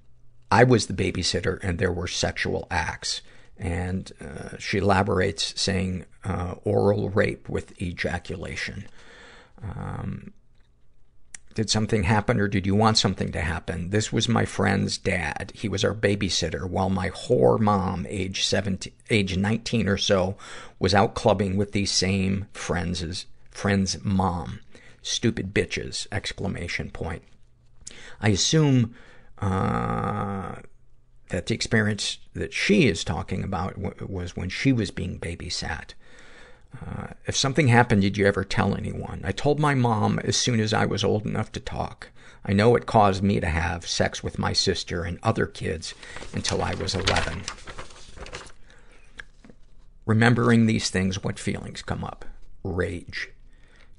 I 0.51 0.63
was 0.63 0.87
the 0.87 0.93
babysitter 0.93 1.59
and 1.63 1.79
there 1.79 1.91
were 1.91 2.07
sexual 2.07 2.67
acts. 2.69 3.21
And 3.57 4.11
uh, 4.19 4.57
she 4.57 4.79
elaborates 4.79 5.59
saying 5.59 6.05
uh, 6.23 6.55
oral 6.63 7.09
rape 7.09 7.47
with 7.47 7.79
ejaculation. 7.81 8.87
Um, 9.61 10.33
did 11.53 11.69
something 11.69 12.03
happen 12.03 12.39
or 12.39 12.47
did 12.47 12.65
you 12.65 12.75
want 12.75 12.97
something 12.97 13.31
to 13.33 13.41
happen? 13.41 13.89
This 13.89 14.11
was 14.11 14.29
my 14.29 14.45
friend's 14.45 14.97
dad. 14.97 15.51
He 15.53 15.67
was 15.67 15.83
our 15.83 15.93
babysitter 15.93 16.67
while 16.67 16.89
my 16.89 17.09
whore 17.09 17.59
mom, 17.59 18.05
age 18.09 18.45
17, 18.45 18.93
age 19.09 19.37
19 19.37 19.87
or 19.87 19.97
so, 19.97 20.37
was 20.79 20.95
out 20.95 21.13
clubbing 21.13 21.57
with 21.57 21.73
these 21.73 21.91
same 21.91 22.47
friends' 22.53 23.25
friend's 23.51 24.03
mom. 24.03 24.59
Stupid 25.01 25.53
bitches! 25.53 26.07
Exclamation 26.11 26.89
point. 26.89 27.23
I 28.21 28.29
assume, 28.29 28.95
uh, 29.41 30.55
that 31.29 31.47
the 31.47 31.55
experience 31.55 32.19
that 32.33 32.53
she 32.53 32.87
is 32.87 33.03
talking 33.03 33.43
about 33.43 33.77
was 33.77 34.35
when 34.35 34.49
she 34.49 34.71
was 34.71 34.91
being 34.91 35.19
babysat. 35.19 35.93
Uh, 36.79 37.07
if 37.25 37.35
something 37.35 37.67
happened, 37.67 38.01
did 38.01 38.17
you 38.17 38.25
ever 38.25 38.43
tell 38.43 38.75
anyone? 38.75 39.21
I 39.23 39.31
told 39.31 39.59
my 39.59 39.75
mom 39.75 40.19
as 40.19 40.37
soon 40.37 40.59
as 40.59 40.73
I 40.73 40.85
was 40.85 41.03
old 41.03 41.25
enough 41.25 41.51
to 41.53 41.59
talk. 41.59 42.09
I 42.45 42.53
know 42.53 42.75
it 42.75 42.85
caused 42.85 43.21
me 43.21 43.39
to 43.39 43.47
have 43.47 43.85
sex 43.85 44.23
with 44.23 44.39
my 44.39 44.53
sister 44.53 45.03
and 45.03 45.19
other 45.21 45.45
kids 45.45 45.93
until 46.33 46.61
I 46.61 46.73
was 46.75 46.95
11. 46.95 47.43
Remembering 50.05 50.65
these 50.65 50.89
things, 50.89 51.23
what 51.23 51.37
feelings 51.37 51.81
come 51.81 52.03
up? 52.03 52.25
Rage. 52.63 53.29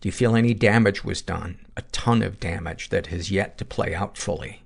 Do 0.01 0.09
you 0.09 0.13
feel 0.13 0.35
any 0.35 0.55
damage 0.55 1.05
was 1.05 1.23
done? 1.23 1.65
A 1.77 1.83
ton 1.93 2.23
of 2.23 2.41
damage 2.41 2.89
that 2.89 3.07
has 3.09 3.31
yet 3.31 3.57
to 3.59 3.65
play 3.65 3.95
out 3.95 4.19
fully. 4.19 4.62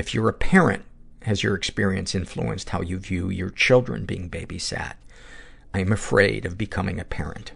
If 0.00 0.14
you're 0.14 0.30
a 0.30 0.32
parent, 0.32 0.86
has 1.24 1.42
your 1.42 1.54
experience 1.54 2.14
influenced 2.14 2.70
how 2.70 2.80
you 2.80 2.98
view 2.98 3.28
your 3.28 3.50
children 3.50 4.06
being 4.06 4.30
babysat? 4.30 4.94
I 5.74 5.80
am 5.80 5.92
afraid 5.92 6.46
of 6.46 6.56
becoming 6.56 6.98
a 6.98 7.04
parent. 7.04 7.52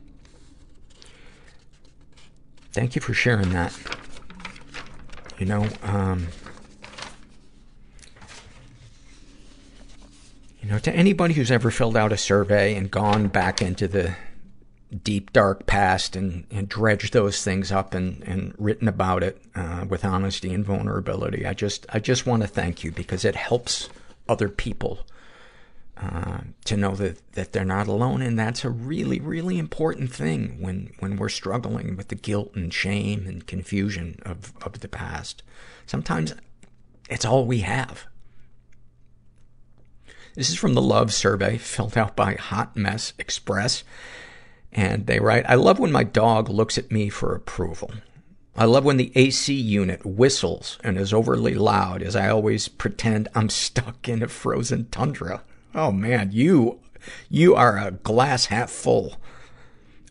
Thank 2.71 2.97
you 2.97 3.01
for 3.01 3.15
sharing 3.15 3.49
that. 3.55 3.75
You 5.39 5.47
know, 5.47 5.69
um, 5.83 6.29
you 10.61 10.69
know, 10.69 10.79
to 10.81 10.93
anybody 10.95 11.33
who's 11.33 11.51
ever 11.51 11.71
filled 11.71 11.97
out 11.97 12.13
a 12.13 12.19
survey 12.19 12.75
and 12.75 12.91
gone 12.91 13.29
back 13.29 13.63
into 13.63 13.89
the 13.89 14.17
deep, 15.03 15.33
dark 15.33 15.67
past 15.67 16.15
and, 16.15 16.47
and 16.51 16.69
dredged 16.69 17.13
those 17.13 17.43
things 17.43 17.73
up 17.73 17.95
and, 17.95 18.23
and 18.23 18.55
written 18.59 18.87
about 18.87 19.23
it 19.23 19.43
uh, 19.55 19.85
with 19.89 20.05
honesty 20.05 20.53
and 20.53 20.65
vulnerability. 20.65 21.47
I 21.47 21.55
just, 21.55 21.87
I 21.93 21.99
just 21.99 22.27
want 22.27 22.43
to 22.43 22.49
thank 22.49 22.85
you 22.85 22.93
because 22.93 23.25
it 23.25 23.35
helps 23.35 23.89
other 24.29 24.49
people 24.49 25.07
uh, 25.97 26.41
to 26.65 26.77
know 26.77 26.95
that, 26.97 27.33
that 27.33 27.53
they're 27.53 27.65
not 27.65 27.87
alone. 27.87 28.21
And 28.23 28.39
that's 28.39 28.65
a 28.65 28.71
really, 28.71 29.21
really 29.21 29.59
important 29.59 30.13
thing 30.13 30.61
when, 30.61 30.93
when 30.99 31.17
we're 31.17 31.29
struggling 31.29 31.97
with 31.97 32.09
the 32.09 32.15
guilt 32.15 32.53
and 32.55 32.73
shame 32.73 33.27
and 33.27 33.47
confusion 33.47 34.19
of, 34.23 34.53
of 34.63 34.81
the 34.81 34.89
past. 34.89 35.43
Sometimes 35.87 36.35
it's 37.09 37.25
all 37.25 37.47
we 37.47 37.61
have. 37.61 38.07
This 40.35 40.51
is 40.51 40.57
from 40.57 40.75
the 40.75 40.83
Love 40.83 41.15
Survey, 41.15 41.59
filled 41.59 41.97
out 41.97 42.17
by 42.17 42.35
Hot 42.35 42.77
Mess 42.77 43.13
Express. 43.19 43.85
And 44.75 45.07
they 45.07 45.21
write, 45.21 45.45
I 45.49 45.55
love 45.55 45.79
when 45.79 45.93
my 45.93 46.03
dog 46.03 46.49
looks 46.49 46.77
at 46.77 46.91
me 46.91 47.09
for 47.09 47.35
approval. 47.35 47.93
I 48.57 48.65
love 48.65 48.85
when 48.85 48.97
the 48.97 49.13
AC 49.15 49.53
unit 49.53 50.05
whistles 50.05 50.79
and 50.83 50.99
is 50.99 51.13
overly 51.13 51.55
loud 51.55 52.03
as 52.03 52.15
I 52.17 52.29
always 52.29 52.69
pretend 52.69 53.29
I'm 53.35 53.49
stuck 53.49 54.09
in 54.09 54.23
a 54.23 54.29
frozen 54.29 54.87
tundra. 54.91 55.43
Oh 55.75 55.91
man, 55.91 56.31
you, 56.33 56.81
you 57.29 57.55
are 57.55 57.79
a 57.79 57.93
glass 57.93 58.47
half 58.47 58.71
full. 58.71 59.17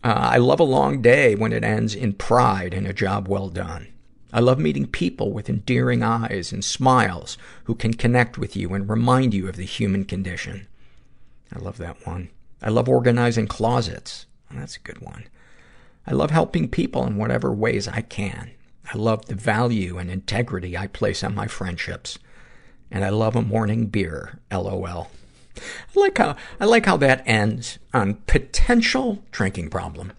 Uh, 0.02 0.30
I 0.32 0.36
love 0.36 0.60
a 0.60 0.64
long 0.64 1.00
day 1.00 1.34
when 1.34 1.52
it 1.52 1.64
ends 1.64 1.94
in 1.94 2.12
pride 2.12 2.74
and 2.74 2.86
a 2.86 2.92
job 2.92 3.28
well 3.28 3.48
done. 3.48 3.88
I 4.32 4.40
love 4.40 4.58
meeting 4.58 4.86
people 4.86 5.32
with 5.32 5.48
endearing 5.48 6.02
eyes 6.02 6.52
and 6.52 6.64
smiles 6.64 7.38
who 7.64 7.74
can 7.74 7.94
connect 7.94 8.36
with 8.36 8.56
you 8.56 8.74
and 8.74 8.88
remind 8.88 9.32
you 9.32 9.48
of 9.48 9.56
the 9.56 9.64
human 9.64 10.04
condition. 10.04 10.66
I 11.54 11.60
love 11.60 11.78
that 11.78 12.06
one. 12.06 12.30
I 12.60 12.68
love 12.68 12.88
organizing 12.88 13.46
closets. 13.46 14.26
That's 14.50 14.76
a 14.76 14.80
good 14.80 15.00
one. 15.00 15.24
I 16.06 16.12
love 16.12 16.30
helping 16.30 16.68
people 16.68 17.06
in 17.06 17.16
whatever 17.16 17.52
ways 17.52 17.88
I 17.88 18.02
can. 18.02 18.50
I 18.92 18.96
love 18.96 19.26
the 19.26 19.34
value 19.34 19.98
and 19.98 20.10
integrity 20.10 20.76
I 20.76 20.86
place 20.86 21.24
on 21.24 21.34
my 21.34 21.46
friendships. 21.46 22.18
And 22.90 23.04
I 23.04 23.08
love 23.08 23.34
a 23.34 23.42
morning 23.42 23.86
beer. 23.86 24.38
LOL. 24.52 25.10
I 25.56 25.60
like 26.00 26.18
how, 26.18 26.36
I 26.60 26.64
like 26.66 26.86
how 26.86 26.96
that 26.98 27.22
ends 27.26 27.78
on 27.92 28.14
potential 28.26 29.22
drinking 29.30 29.70
problem. 29.70 30.12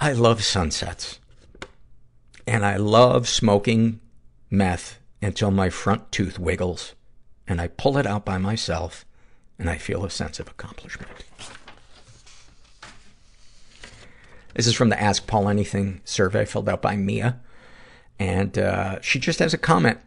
I 0.00 0.12
love 0.12 0.42
sunsets. 0.42 1.20
And 2.46 2.64
I 2.64 2.76
love 2.76 3.28
smoking 3.28 4.00
meth 4.50 4.98
until 5.22 5.50
my 5.50 5.70
front 5.70 6.10
tooth 6.10 6.38
wiggles 6.38 6.94
and 7.46 7.60
I 7.60 7.66
pull 7.66 7.98
it 7.98 8.06
out 8.06 8.24
by 8.24 8.38
myself 8.38 9.04
and 9.58 9.68
I 9.68 9.76
feel 9.76 10.04
a 10.04 10.10
sense 10.10 10.40
of 10.40 10.48
accomplishment. 10.48 11.10
This 14.54 14.66
is 14.66 14.74
from 14.74 14.88
the 14.88 15.00
Ask 15.00 15.26
Paul 15.26 15.48
Anything 15.48 16.00
survey 16.04 16.44
filled 16.44 16.68
out 16.68 16.82
by 16.82 16.96
Mia. 16.96 17.40
And, 18.18 18.58
uh, 18.58 19.00
she 19.00 19.18
just 19.18 19.38
has 19.38 19.54
a 19.54 19.58
comment. 19.58 19.98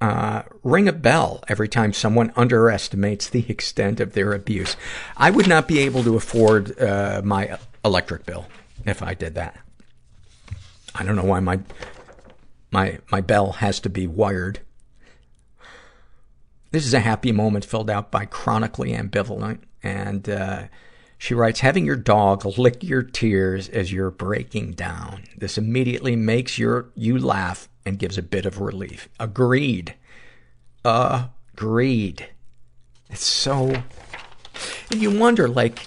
Uh, 0.00 0.42
ring 0.62 0.86
a 0.86 0.92
bell 0.92 1.42
every 1.48 1.68
time 1.68 1.92
someone 1.92 2.32
underestimates 2.36 3.28
the 3.28 3.44
extent 3.50 3.98
of 3.98 4.12
their 4.12 4.32
abuse. 4.32 4.76
I 5.16 5.30
would 5.30 5.48
not 5.48 5.66
be 5.66 5.80
able 5.80 6.04
to 6.04 6.16
afford, 6.16 6.80
uh, 6.80 7.20
my 7.24 7.58
electric 7.84 8.24
bill 8.24 8.46
if 8.86 9.02
I 9.02 9.14
did 9.14 9.34
that. 9.34 9.58
I 10.94 11.04
don't 11.04 11.16
know 11.16 11.24
why 11.24 11.40
my, 11.40 11.60
my, 12.70 12.98
my 13.10 13.20
bell 13.20 13.52
has 13.52 13.80
to 13.80 13.90
be 13.90 14.06
wired. 14.06 14.60
This 16.70 16.86
is 16.86 16.94
a 16.94 17.00
happy 17.00 17.32
moment 17.32 17.64
filled 17.64 17.90
out 17.90 18.10
by 18.10 18.24
chronically 18.24 18.92
ambivalent 18.92 19.60
and, 19.82 20.28
uh, 20.28 20.62
she 21.18 21.34
writes, 21.34 21.60
having 21.60 21.84
your 21.84 21.96
dog 21.96 22.44
lick 22.44 22.82
your 22.82 23.02
tears 23.02 23.68
as 23.68 23.92
you're 23.92 24.10
breaking 24.10 24.72
down. 24.72 25.24
This 25.36 25.58
immediately 25.58 26.14
makes 26.14 26.58
your, 26.58 26.90
you 26.94 27.18
laugh 27.18 27.68
and 27.84 27.98
gives 27.98 28.16
a 28.16 28.22
bit 28.22 28.46
of 28.46 28.60
relief. 28.60 29.08
Agreed. 29.18 29.94
Agreed. 30.84 32.28
It's 33.10 33.24
so, 33.24 33.82
and 34.90 35.02
you 35.02 35.18
wonder, 35.18 35.48
like, 35.48 35.86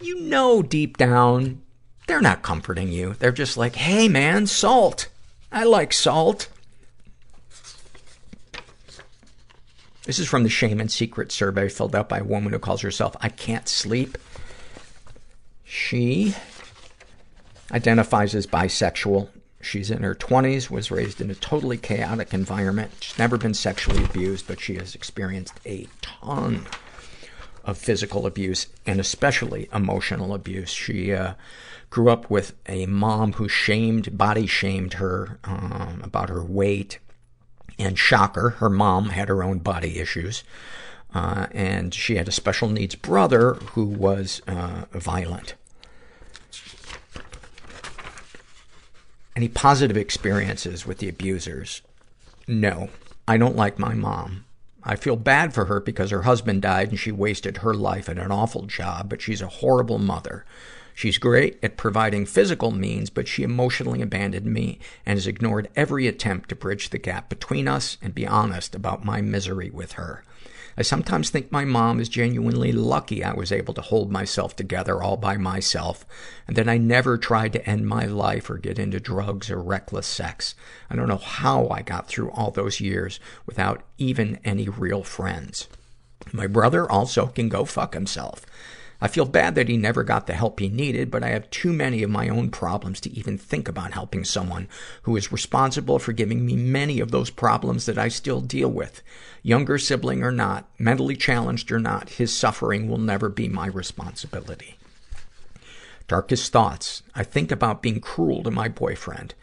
you 0.00 0.20
know 0.20 0.62
deep 0.62 0.96
down, 0.96 1.62
they're 2.06 2.20
not 2.20 2.42
comforting 2.42 2.90
you. 2.90 3.14
They're 3.18 3.32
just 3.32 3.56
like, 3.56 3.76
hey 3.76 4.08
man, 4.08 4.46
salt. 4.46 5.08
I 5.52 5.64
like 5.64 5.92
salt. 5.92 6.48
This 10.04 10.18
is 10.18 10.26
from 10.26 10.42
the 10.42 10.48
Shame 10.48 10.80
and 10.80 10.90
Secret 10.90 11.30
survey 11.30 11.68
filled 11.68 11.94
out 11.94 12.08
by 12.08 12.18
a 12.18 12.24
woman 12.24 12.52
who 12.52 12.58
calls 12.58 12.80
herself 12.80 13.14
I 13.20 13.28
Can't 13.28 13.68
Sleep. 13.68 14.16
She 15.68 16.34
identifies 17.70 18.34
as 18.34 18.46
bisexual. 18.46 19.28
She's 19.60 19.90
in 19.90 20.02
her 20.02 20.14
20s, 20.14 20.70
was 20.70 20.90
raised 20.90 21.20
in 21.20 21.30
a 21.30 21.34
totally 21.34 21.76
chaotic 21.76 22.32
environment. 22.32 22.92
She's 23.00 23.18
never 23.18 23.36
been 23.36 23.52
sexually 23.52 24.02
abused, 24.02 24.46
but 24.46 24.60
she 24.60 24.76
has 24.76 24.94
experienced 24.94 25.60
a 25.66 25.86
ton 26.00 26.66
of 27.64 27.76
physical 27.76 28.24
abuse 28.24 28.68
and 28.86 28.98
especially 28.98 29.68
emotional 29.70 30.32
abuse. 30.32 30.70
She 30.70 31.12
uh, 31.12 31.34
grew 31.90 32.08
up 32.08 32.30
with 32.30 32.54
a 32.66 32.86
mom 32.86 33.34
who 33.34 33.46
shamed, 33.46 34.16
body 34.16 34.46
shamed 34.46 34.94
her 34.94 35.38
um, 35.44 36.00
about 36.02 36.30
her 36.30 36.42
weight. 36.42 36.98
And 37.78 37.98
shocker, 37.98 38.50
her 38.58 38.70
mom 38.70 39.10
had 39.10 39.28
her 39.28 39.42
own 39.42 39.58
body 39.58 39.98
issues. 39.98 40.44
Uh, 41.14 41.46
and 41.52 41.94
she 41.94 42.16
had 42.16 42.28
a 42.28 42.32
special 42.32 42.68
needs 42.68 42.94
brother 42.94 43.54
who 43.72 43.84
was 43.84 44.42
uh, 44.46 44.84
violent. 44.92 45.54
Any 49.34 49.48
positive 49.48 49.96
experiences 49.96 50.86
with 50.86 50.98
the 50.98 51.08
abusers? 51.08 51.82
No. 52.46 52.90
I 53.26 53.36
don't 53.36 53.56
like 53.56 53.78
my 53.78 53.94
mom. 53.94 54.44
I 54.82 54.96
feel 54.96 55.16
bad 55.16 55.52
for 55.52 55.66
her 55.66 55.80
because 55.80 56.10
her 56.10 56.22
husband 56.22 56.62
died 56.62 56.88
and 56.88 56.98
she 56.98 57.12
wasted 57.12 57.58
her 57.58 57.74
life 57.74 58.08
at 58.08 58.18
an 58.18 58.32
awful 58.32 58.62
job, 58.62 59.08
but 59.10 59.20
she's 59.20 59.42
a 59.42 59.48
horrible 59.48 59.98
mother. 59.98 60.44
She's 60.94 61.18
great 61.18 61.58
at 61.62 61.76
providing 61.76 62.26
physical 62.26 62.70
means, 62.70 63.10
but 63.10 63.28
she 63.28 63.42
emotionally 63.42 64.02
abandoned 64.02 64.46
me 64.46 64.80
and 65.06 65.16
has 65.16 65.26
ignored 65.26 65.68
every 65.76 66.08
attempt 66.08 66.48
to 66.48 66.56
bridge 66.56 66.90
the 66.90 66.98
gap 66.98 67.28
between 67.28 67.68
us 67.68 67.98
and 68.02 68.14
be 68.14 68.26
honest 68.26 68.74
about 68.74 69.04
my 69.04 69.20
misery 69.20 69.70
with 69.70 69.92
her. 69.92 70.24
I 70.78 70.82
sometimes 70.82 71.28
think 71.28 71.50
my 71.50 71.64
mom 71.64 71.98
is 71.98 72.08
genuinely 72.08 72.70
lucky 72.70 73.24
I 73.24 73.32
was 73.32 73.50
able 73.50 73.74
to 73.74 73.80
hold 73.80 74.12
myself 74.12 74.54
together 74.54 75.02
all 75.02 75.16
by 75.16 75.36
myself 75.36 76.06
and 76.46 76.56
that 76.56 76.68
I 76.68 76.78
never 76.78 77.18
tried 77.18 77.52
to 77.54 77.68
end 77.68 77.88
my 77.88 78.04
life 78.06 78.48
or 78.48 78.58
get 78.58 78.78
into 78.78 79.00
drugs 79.00 79.50
or 79.50 79.60
reckless 79.60 80.06
sex. 80.06 80.54
I 80.88 80.94
don't 80.94 81.08
know 81.08 81.16
how 81.16 81.66
I 81.68 81.82
got 81.82 82.06
through 82.06 82.30
all 82.30 82.52
those 82.52 82.80
years 82.80 83.18
without 83.44 83.82
even 83.98 84.38
any 84.44 84.68
real 84.68 85.02
friends. 85.02 85.66
My 86.32 86.46
brother 86.46 86.88
also 86.88 87.26
can 87.26 87.48
go 87.48 87.64
fuck 87.64 87.94
himself. 87.94 88.46
I 89.00 89.06
feel 89.06 89.26
bad 89.26 89.54
that 89.54 89.68
he 89.68 89.76
never 89.76 90.02
got 90.02 90.26
the 90.26 90.34
help 90.34 90.58
he 90.58 90.68
needed, 90.68 91.08
but 91.08 91.22
I 91.22 91.28
have 91.28 91.48
too 91.50 91.72
many 91.72 92.02
of 92.02 92.10
my 92.10 92.28
own 92.28 92.50
problems 92.50 93.00
to 93.02 93.16
even 93.16 93.38
think 93.38 93.68
about 93.68 93.92
helping 93.92 94.24
someone 94.24 94.66
who 95.02 95.16
is 95.16 95.30
responsible 95.30 96.00
for 96.00 96.12
giving 96.12 96.44
me 96.44 96.56
many 96.56 96.98
of 96.98 97.12
those 97.12 97.30
problems 97.30 97.86
that 97.86 97.96
I 97.96 98.08
still 98.08 98.40
deal 98.40 98.68
with. 98.68 99.02
Younger 99.42 99.78
sibling 99.78 100.24
or 100.24 100.32
not, 100.32 100.68
mentally 100.78 101.14
challenged 101.14 101.70
or 101.70 101.78
not, 101.78 102.10
his 102.10 102.36
suffering 102.36 102.88
will 102.88 102.98
never 102.98 103.28
be 103.28 103.48
my 103.48 103.68
responsibility. 103.68 104.78
Darkest 106.08 106.50
thoughts. 106.50 107.02
I 107.14 107.22
think 107.22 107.52
about 107.52 107.82
being 107.82 108.00
cruel 108.00 108.42
to 108.42 108.50
my 108.50 108.66
boyfriend. 108.66 109.34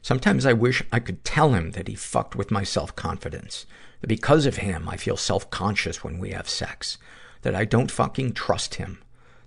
Sometimes 0.00 0.46
I 0.46 0.54
wish 0.54 0.82
I 0.90 0.98
could 0.98 1.24
tell 1.24 1.52
him 1.52 1.72
that 1.72 1.88
he 1.88 1.94
fucked 1.94 2.36
with 2.36 2.50
my 2.50 2.62
self-confidence. 2.62 3.66
That 4.00 4.06
because 4.06 4.46
of 4.46 4.58
him, 4.58 4.88
I 4.88 4.96
feel 4.96 5.18
self-conscious 5.18 6.02
when 6.02 6.18
we 6.18 6.30
have 6.30 6.48
sex 6.48 6.96
that 7.44 7.54
I 7.54 7.66
don't 7.66 7.90
fucking 7.90 8.32
trust 8.32 8.76
him. 8.76 8.98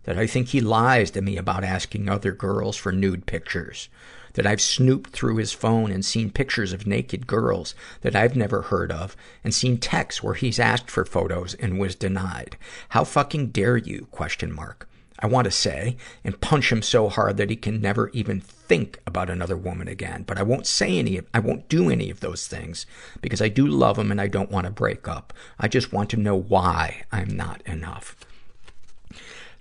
That 0.03 0.17
I 0.17 0.27
think 0.27 0.49
he 0.49 0.61
lies 0.61 1.11
to 1.11 1.21
me 1.21 1.35
about 1.35 1.63
asking 1.63 2.07
other 2.07 2.31
girls 2.31 2.77
for 2.77 2.91
nude 2.91 3.25
pictures. 3.25 3.89
That 4.33 4.45
I've 4.45 4.61
snooped 4.61 5.09
through 5.09 5.37
his 5.37 5.51
phone 5.51 5.91
and 5.91 6.05
seen 6.05 6.29
pictures 6.29 6.71
of 6.71 6.85
naked 6.85 7.25
girls 7.25 7.73
that 8.01 8.15
I've 8.15 8.35
never 8.35 8.61
heard 8.61 8.91
of 8.91 9.17
and 9.43 9.53
seen 9.53 9.79
texts 9.79 10.21
where 10.21 10.35
he's 10.35 10.59
asked 10.59 10.91
for 10.91 11.05
photos 11.05 11.55
and 11.55 11.79
was 11.79 11.95
denied. 11.95 12.55
How 12.89 13.03
fucking 13.03 13.47
dare 13.47 13.77
you? 13.77 14.07
Question 14.11 14.53
mark. 14.53 14.87
I 15.19 15.25
want 15.25 15.45
to 15.45 15.51
say 15.51 15.97
and 16.23 16.39
punch 16.39 16.71
him 16.71 16.83
so 16.83 17.09
hard 17.09 17.37
that 17.37 17.49
he 17.49 17.55
can 17.55 17.81
never 17.81 18.09
even 18.09 18.41
think 18.67 18.99
about 19.07 19.29
another 19.29 19.57
woman 19.57 19.87
again. 19.87 20.23
But 20.23 20.37
I 20.37 20.43
won't 20.43 20.67
say 20.67 20.97
any, 20.97 21.21
I 21.33 21.39
won't 21.39 21.69
do 21.69 21.89
any 21.89 22.09
of 22.09 22.19
those 22.19 22.47
things 22.47 22.85
because 23.21 23.41
I 23.41 23.47
do 23.47 23.65
love 23.65 23.97
him 23.97 24.11
and 24.11 24.19
I 24.19 24.27
don't 24.27 24.51
want 24.51 24.65
to 24.65 24.71
break 24.71 25.07
up. 25.07 25.33
I 25.59 25.67
just 25.67 25.93
want 25.93 26.09
to 26.11 26.17
know 26.17 26.35
why 26.35 27.03
I'm 27.11 27.35
not 27.35 27.61
enough. 27.65 28.15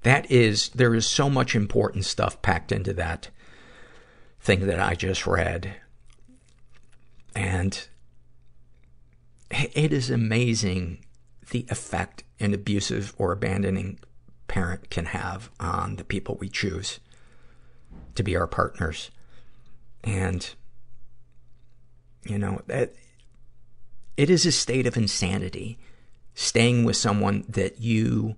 That 0.03 0.31
is, 0.31 0.69
there 0.71 0.95
is 0.95 1.07
so 1.07 1.31
much 1.31 1.55
important 1.55 2.05
stuff 2.05 2.41
packed 2.43 2.73
into 2.73 2.93
that 2.95 3.29
thing 4.41 4.67
that 4.67 4.81
I 4.81 4.95
just 4.95 5.27
read. 5.27 5.77
And 7.35 7.87
it 9.51 9.93
is 9.93 10.11
amazing 10.11 11.05
the 11.51 11.67
effect 11.71 12.25
an 12.41 12.53
abusive 12.53 13.15
or 13.19 13.33
abandoning 13.33 13.99
parent 14.49 14.91
can 14.91 15.07
have 15.07 15.51
on 15.59 15.97
the 15.97 16.05
people 16.05 16.37
we 16.41 16.49
choose 16.49 17.01
to 18.17 18.23
be 18.23 18.37
our 18.37 18.47
partners. 18.47 19.11
And, 20.05 20.49
you 22.25 22.39
know, 22.39 22.63
that 22.67 22.95
it 24.17 24.31
is 24.31 24.47
a 24.47 24.53
state 24.53 24.87
of 24.87 24.97
insanity 24.97 25.79
staying 26.35 26.85
with 26.85 26.97
someone 26.97 27.45
that 27.49 27.81
you 27.81 28.37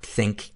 think 0.00 0.52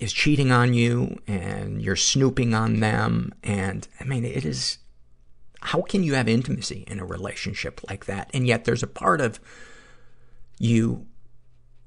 is 0.00 0.12
cheating 0.12 0.50
on 0.50 0.72
you 0.72 1.18
and 1.26 1.82
you're 1.82 1.94
snooping 1.94 2.54
on 2.54 2.80
them. 2.80 3.32
And 3.42 3.86
I 4.00 4.04
mean, 4.04 4.24
it 4.24 4.44
is, 4.44 4.78
how 5.60 5.82
can 5.82 6.02
you 6.02 6.14
have 6.14 6.26
intimacy 6.26 6.84
in 6.86 6.98
a 6.98 7.04
relationship 7.04 7.80
like 7.88 8.06
that? 8.06 8.30
And 8.32 8.46
yet 8.46 8.64
there's 8.64 8.82
a 8.82 8.88
part 8.88 9.20
of 9.20 9.38
you 10.58 11.06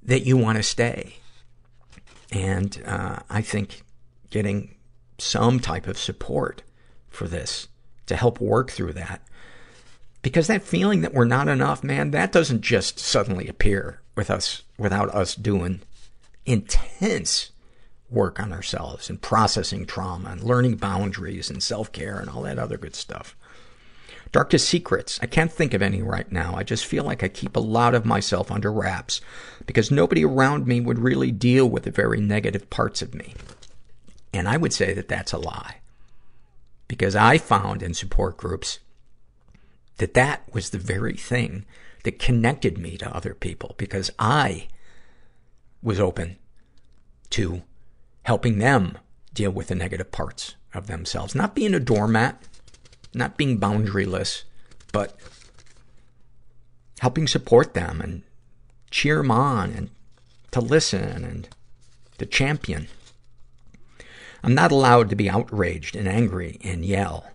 that 0.03 0.25
you 0.25 0.37
want 0.37 0.57
to 0.57 0.63
stay. 0.63 1.15
And 2.31 2.81
uh, 2.85 3.19
I 3.29 3.41
think 3.41 3.81
getting 4.29 4.75
some 5.23 5.59
type 5.59 5.87
of 5.87 5.97
support 5.97 6.61
for 7.09 7.27
this 7.27 7.67
to 8.05 8.15
help 8.15 8.41
work 8.41 8.71
through 8.71 8.93
that. 8.93 9.21
Because 10.21 10.47
that 10.47 10.63
feeling 10.63 11.01
that 11.01 11.13
we're 11.13 11.25
not 11.25 11.47
enough, 11.47 11.83
man, 11.83 12.11
that 12.11 12.31
doesn't 12.31 12.61
just 12.61 12.99
suddenly 12.99 13.47
appear 13.47 14.01
with 14.15 14.29
us, 14.29 14.63
without 14.77 15.09
us 15.13 15.35
doing 15.35 15.81
intense 16.45 17.51
work 18.09 18.39
on 18.39 18.53
ourselves 18.53 19.09
and 19.09 19.21
processing 19.21 19.85
trauma 19.85 20.29
and 20.29 20.43
learning 20.43 20.75
boundaries 20.75 21.49
and 21.49 21.63
self-care 21.63 22.19
and 22.19 22.29
all 22.29 22.43
that 22.43 22.59
other 22.59 22.77
good 22.77 22.95
stuff. 22.95 23.35
Darkest 24.31 24.67
secrets. 24.67 25.19
I 25.21 25.27
can't 25.27 25.51
think 25.51 25.73
of 25.73 25.81
any 25.81 26.01
right 26.01 26.31
now. 26.31 26.55
I 26.55 26.63
just 26.63 26.85
feel 26.85 27.03
like 27.03 27.23
I 27.23 27.27
keep 27.27 27.55
a 27.55 27.59
lot 27.59 27.93
of 27.93 28.05
myself 28.05 28.51
under 28.51 28.71
wraps 28.71 29.21
because 29.65 29.91
nobody 29.91 30.25
around 30.25 30.65
me 30.65 30.81
would 30.81 30.99
really 30.99 31.31
deal 31.31 31.69
with 31.69 31.83
the 31.83 31.91
very 31.91 32.19
negative 32.19 32.69
parts 32.69 33.01
of 33.01 33.13
me. 33.13 33.35
And 34.33 34.47
I 34.47 34.57
would 34.57 34.73
say 34.73 34.93
that 34.93 35.07
that's 35.07 35.31
a 35.31 35.37
lie. 35.37 35.77
Because 36.87 37.15
I 37.15 37.37
found 37.37 37.81
in 37.81 37.93
support 37.93 38.37
groups 38.37 38.79
that 39.97 40.15
that 40.15 40.43
was 40.53 40.71
the 40.71 40.77
very 40.77 41.13
thing 41.13 41.65
that 42.03 42.19
connected 42.19 42.77
me 42.77 42.97
to 42.97 43.15
other 43.15 43.33
people 43.33 43.75
because 43.77 44.11
I 44.19 44.67
was 45.81 45.99
open 45.99 46.37
to 47.31 47.61
helping 48.23 48.59
them 48.59 48.97
deal 49.33 49.51
with 49.51 49.67
the 49.67 49.75
negative 49.75 50.11
parts 50.11 50.55
of 50.73 50.87
themselves. 50.87 51.35
Not 51.35 51.55
being 51.55 51.73
a 51.73 51.79
doormat, 51.79 52.41
not 53.13 53.37
being 53.37 53.59
boundaryless, 53.59 54.43
but 54.91 55.15
helping 56.99 57.27
support 57.27 57.73
them 57.73 58.01
and 58.01 58.23
cheer 58.91 59.17
them 59.17 59.31
on 59.31 59.71
and 59.71 59.89
to 60.51 60.61
listen 60.61 61.23
and 61.23 61.49
to 62.17 62.25
champion. 62.25 62.87
I'm 64.43 64.53
not 64.53 64.71
allowed 64.71 65.09
to 65.09 65.15
be 65.15 65.29
outraged 65.29 65.95
and 65.95 66.07
angry 66.07 66.59
and 66.63 66.83
yell. 66.83 67.25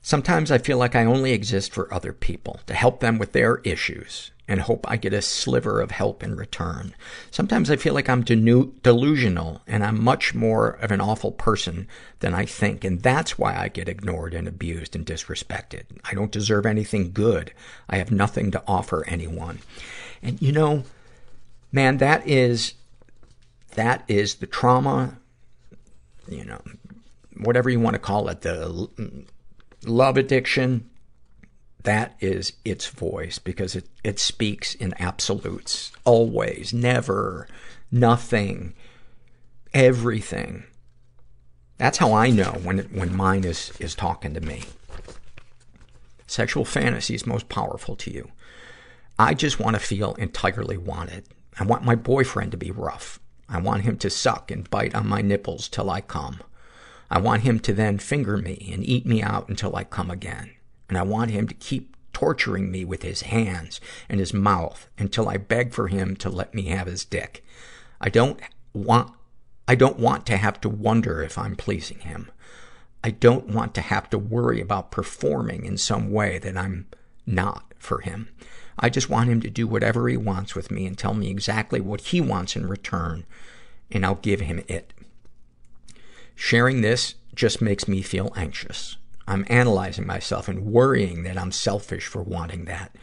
Sometimes 0.00 0.50
I 0.50 0.58
feel 0.58 0.78
like 0.78 0.94
I 0.94 1.04
only 1.04 1.32
exist 1.32 1.72
for 1.72 1.92
other 1.92 2.12
people, 2.12 2.60
to 2.66 2.74
help 2.74 3.00
them 3.00 3.18
with 3.18 3.32
their 3.32 3.56
issues, 3.58 4.30
and 4.46 4.60
hope 4.60 4.88
I 4.88 4.96
get 4.96 5.12
a 5.12 5.20
sliver 5.20 5.80
of 5.80 5.90
help 5.90 6.22
in 6.22 6.36
return. 6.36 6.94
Sometimes 7.32 7.72
I 7.72 7.76
feel 7.76 7.92
like 7.92 8.08
I'm 8.08 8.22
delusional, 8.22 9.62
and 9.66 9.84
I'm 9.84 10.02
much 10.02 10.32
more 10.32 10.70
of 10.70 10.92
an 10.92 11.00
awful 11.00 11.32
person 11.32 11.88
than 12.20 12.34
I 12.34 12.44
think, 12.46 12.84
and 12.84 13.02
that's 13.02 13.36
why 13.36 13.56
I 13.56 13.66
get 13.66 13.88
ignored 13.88 14.32
and 14.32 14.46
abused 14.46 14.94
and 14.94 15.04
disrespected. 15.04 15.86
I 16.04 16.14
don't 16.14 16.30
deserve 16.30 16.66
anything 16.66 17.10
good. 17.10 17.52
I 17.88 17.96
have 17.96 18.12
nothing 18.12 18.52
to 18.52 18.62
offer 18.68 19.04
anyone. 19.08 19.58
And 20.22 20.40
you 20.40 20.52
know, 20.52 20.84
man, 21.72 21.96
that 21.96 22.26
is, 22.28 22.74
that 23.74 24.04
is 24.06 24.36
the 24.36 24.46
trauma, 24.46 25.18
you 26.28 26.44
know, 26.44 26.60
whatever 27.38 27.68
you 27.70 27.80
want 27.80 27.94
to 27.94 28.00
call 28.00 28.28
it, 28.28 28.42
the 28.42 28.88
love 29.84 30.16
addiction, 30.16 30.88
That 31.86 32.16
is 32.18 32.54
its 32.64 32.88
voice 32.88 33.38
because 33.38 33.76
it, 33.76 33.88
it 34.02 34.18
speaks 34.18 34.74
in 34.74 34.92
absolutes. 34.98 35.92
Always, 36.04 36.74
never, 36.74 37.46
nothing, 37.92 38.74
everything. 39.72 40.64
That's 41.78 41.98
how 41.98 42.12
I 42.12 42.30
know 42.30 42.58
when 42.64 42.80
it, 42.80 42.92
when 42.92 43.14
mine 43.14 43.44
is, 43.44 43.72
is 43.78 43.94
talking 43.94 44.34
to 44.34 44.40
me. 44.40 44.64
Sexual 46.26 46.64
fantasy 46.64 47.14
is 47.14 47.24
most 47.24 47.48
powerful 47.48 47.94
to 47.96 48.10
you. 48.10 48.32
I 49.16 49.34
just 49.34 49.60
want 49.60 49.76
to 49.76 49.80
feel 49.80 50.14
entirely 50.14 50.76
wanted. 50.76 51.28
I 51.56 51.64
want 51.64 51.84
my 51.84 51.94
boyfriend 51.94 52.50
to 52.50 52.56
be 52.56 52.72
rough. 52.72 53.20
I 53.48 53.60
want 53.60 53.82
him 53.82 53.96
to 53.98 54.10
suck 54.10 54.50
and 54.50 54.68
bite 54.70 54.94
on 54.94 55.06
my 55.06 55.22
nipples 55.22 55.68
till 55.68 55.90
I 55.90 56.00
come. 56.00 56.40
I 57.10 57.18
want 57.18 57.42
him 57.42 57.60
to 57.60 57.72
then 57.72 57.98
finger 57.98 58.36
me 58.36 58.70
and 58.72 58.84
eat 58.84 59.06
me 59.06 59.22
out 59.22 59.48
until 59.48 59.76
I 59.76 59.84
come 59.84 60.10
again. 60.10 60.50
And 60.88 60.98
I 60.98 61.02
want 61.02 61.30
him 61.30 61.46
to 61.48 61.54
keep 61.54 61.96
torturing 62.12 62.70
me 62.70 62.84
with 62.84 63.02
his 63.02 63.22
hands 63.22 63.80
and 64.08 64.18
his 64.18 64.32
mouth 64.32 64.88
until 64.98 65.28
I 65.28 65.36
beg 65.36 65.72
for 65.72 65.88
him 65.88 66.16
to 66.16 66.30
let 66.30 66.54
me 66.54 66.62
have 66.66 66.86
his 66.86 67.04
dick. 67.04 67.44
I 68.00 68.08
don't 68.08 68.40
want, 68.72 69.12
I 69.68 69.74
don't 69.74 69.98
want 69.98 70.26
to 70.26 70.36
have 70.36 70.60
to 70.62 70.68
wonder 70.68 71.22
if 71.22 71.38
I'm 71.38 71.56
pleasing 71.56 72.00
him. 72.00 72.30
I 73.04 73.10
don't 73.10 73.48
want 73.48 73.74
to 73.74 73.80
have 73.80 74.10
to 74.10 74.18
worry 74.18 74.60
about 74.60 74.90
performing 74.90 75.64
in 75.64 75.76
some 75.76 76.10
way 76.10 76.38
that 76.38 76.56
I'm 76.56 76.86
not 77.26 77.74
for 77.78 78.00
him. 78.00 78.28
I 78.78 78.90
just 78.90 79.08
want 79.08 79.30
him 79.30 79.40
to 79.40 79.50
do 79.50 79.66
whatever 79.66 80.08
he 80.08 80.16
wants 80.16 80.54
with 80.54 80.70
me 80.70 80.86
and 80.86 80.96
tell 80.96 81.14
me 81.14 81.30
exactly 81.30 81.80
what 81.80 82.00
he 82.02 82.20
wants 82.20 82.56
in 82.56 82.68
return, 82.68 83.24
and 83.90 84.04
I'll 84.04 84.16
give 84.16 84.40
him 84.40 84.62
it. 84.68 84.92
Sharing 86.34 86.82
this 86.82 87.14
just 87.34 87.62
makes 87.62 87.88
me 87.88 88.02
feel 88.02 88.32
anxious. 88.36 88.96
I'm 89.26 89.46
analyzing 89.48 90.06
myself 90.06 90.48
and 90.48 90.66
worrying 90.66 91.22
that 91.24 91.38
I'm 91.38 91.52
selfish 91.52 92.06
for 92.06 92.22
wanting 92.22 92.66
that. 92.66 92.94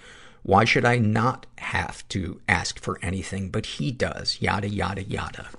Why 0.44 0.66
should 0.66 0.86
I 0.86 0.98
not 0.98 1.46
have 1.58 2.08
to 2.10 2.42
ask 2.48 2.80
for 2.80 3.00
anything, 3.02 3.50
but 3.50 3.66
he 3.66 3.92
does? 3.92 4.38
Yada, 4.42 4.70
yada, 4.70 5.04
yada. 5.04 5.50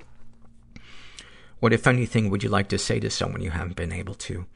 What, 1.58 1.72
if 1.72 1.86
anything, 1.86 2.30
would 2.30 2.42
you 2.42 2.50
like 2.50 2.68
to 2.68 2.78
say 2.78 3.00
to 3.00 3.10
someone 3.10 3.40
you 3.40 3.50
haven't 3.50 3.76
been 3.76 3.92
able 3.92 4.14
to? 4.14 4.46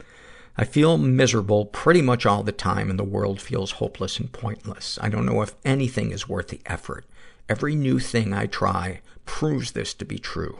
I 0.60 0.64
feel 0.64 0.98
miserable 0.98 1.66
pretty 1.66 2.02
much 2.02 2.26
all 2.26 2.42
the 2.42 2.50
time 2.50 2.90
and 2.90 2.98
the 2.98 3.04
world 3.04 3.40
feels 3.40 3.72
hopeless 3.72 4.18
and 4.18 4.32
pointless. 4.32 4.98
I 5.00 5.08
don't 5.08 5.24
know 5.24 5.40
if 5.40 5.54
anything 5.64 6.10
is 6.10 6.28
worth 6.28 6.48
the 6.48 6.60
effort. 6.66 7.06
Every 7.48 7.76
new 7.76 8.00
thing 8.00 8.32
I 8.32 8.46
try 8.46 9.00
proves 9.24 9.70
this 9.70 9.94
to 9.94 10.04
be 10.04 10.18
true. 10.18 10.58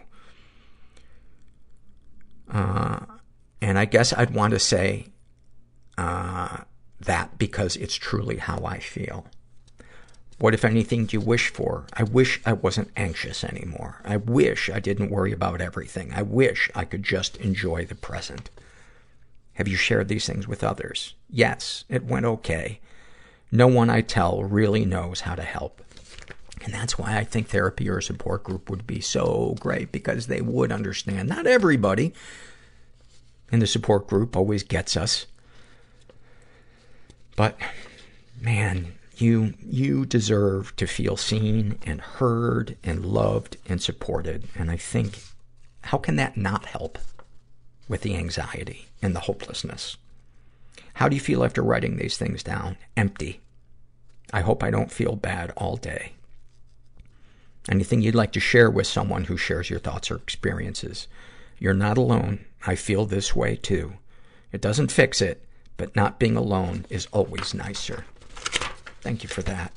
Uh, 2.48 3.00
and 3.60 3.76
I 3.76 3.86
guess 3.86 4.12
I'd 4.12 4.32
want 4.32 4.52
to 4.52 4.60
say, 4.60 5.08
uh, 5.98 6.58
that 7.00 7.36
because 7.36 7.76
it's 7.76 7.96
truly 7.96 8.36
how 8.36 8.64
I 8.64 8.78
feel. 8.78 9.26
What, 10.38 10.54
if 10.54 10.64
anything, 10.64 11.06
do 11.06 11.16
you 11.16 11.20
wish 11.20 11.48
for? 11.48 11.86
I 11.92 12.04
wish 12.04 12.40
I 12.46 12.52
wasn't 12.52 12.92
anxious 12.96 13.42
anymore. 13.42 14.00
I 14.04 14.16
wish 14.16 14.70
I 14.70 14.78
didn't 14.78 15.10
worry 15.10 15.32
about 15.32 15.60
everything. 15.60 16.12
I 16.14 16.22
wish 16.22 16.70
I 16.76 16.84
could 16.84 17.02
just 17.02 17.36
enjoy 17.38 17.84
the 17.84 17.96
present. 17.96 18.48
Have 19.58 19.66
you 19.66 19.74
shared 19.74 20.06
these 20.06 20.24
things 20.24 20.46
with 20.46 20.62
others? 20.62 21.14
Yes, 21.28 21.84
it 21.88 22.04
went 22.04 22.24
okay. 22.24 22.78
No 23.50 23.66
one 23.66 23.90
I 23.90 24.02
tell 24.02 24.44
really 24.44 24.84
knows 24.84 25.22
how 25.22 25.34
to 25.34 25.42
help. 25.42 25.82
And 26.62 26.72
that's 26.72 26.96
why 26.96 27.16
I 27.18 27.24
think 27.24 27.48
therapy 27.48 27.88
or 27.88 27.98
a 27.98 28.02
support 28.02 28.44
group 28.44 28.70
would 28.70 28.86
be 28.86 29.00
so 29.00 29.56
great 29.58 29.90
because 29.90 30.28
they 30.28 30.40
would 30.40 30.70
understand. 30.70 31.28
Not 31.28 31.48
everybody 31.48 32.14
in 33.50 33.58
the 33.58 33.66
support 33.66 34.06
group 34.06 34.36
always 34.36 34.62
gets 34.62 34.96
us. 34.96 35.26
But, 37.34 37.58
man, 38.40 38.92
you, 39.16 39.54
you 39.60 40.06
deserve 40.06 40.76
to 40.76 40.86
feel 40.86 41.16
seen 41.16 41.80
and 41.84 42.00
heard 42.00 42.76
and 42.84 43.04
loved 43.04 43.56
and 43.68 43.82
supported. 43.82 44.44
And 44.54 44.70
I 44.70 44.76
think, 44.76 45.18
how 45.82 45.98
can 45.98 46.14
that 46.14 46.36
not 46.36 46.66
help 46.66 46.96
with 47.88 48.02
the 48.02 48.14
anxiety 48.14 48.87
and 49.02 49.14
the 49.14 49.20
hopelessness? 49.20 49.96
How 50.94 51.08
do 51.08 51.14
you 51.14 51.20
feel 51.20 51.44
after 51.44 51.62
writing 51.62 51.96
these 51.96 52.18
things 52.18 52.42
down? 52.42 52.76
Empty. 52.96 53.40
I 54.32 54.40
hope 54.40 54.62
I 54.62 54.70
don't 54.70 54.90
feel 54.90 55.16
bad 55.16 55.52
all 55.56 55.76
day. 55.76 56.12
Anything 57.68 58.02
you'd 58.02 58.14
like 58.14 58.32
to 58.32 58.40
share 58.40 58.70
with 58.70 58.86
someone 58.86 59.24
who 59.24 59.36
shares 59.36 59.70
your 59.70 59.78
thoughts 59.78 60.10
or 60.10 60.16
experiences? 60.16 61.06
You're 61.58 61.74
not 61.74 61.98
alone. 61.98 62.44
I 62.66 62.74
feel 62.74 63.04
this 63.04 63.36
way 63.36 63.56
too. 63.56 63.94
It 64.52 64.60
doesn't 64.60 64.90
fix 64.90 65.20
it, 65.20 65.44
but 65.76 65.94
not 65.94 66.18
being 66.18 66.36
alone 66.36 66.86
is 66.88 67.06
always 67.12 67.54
nicer. 67.54 68.04
Thank 69.00 69.22
you 69.22 69.28
for 69.28 69.42
that. 69.42 69.72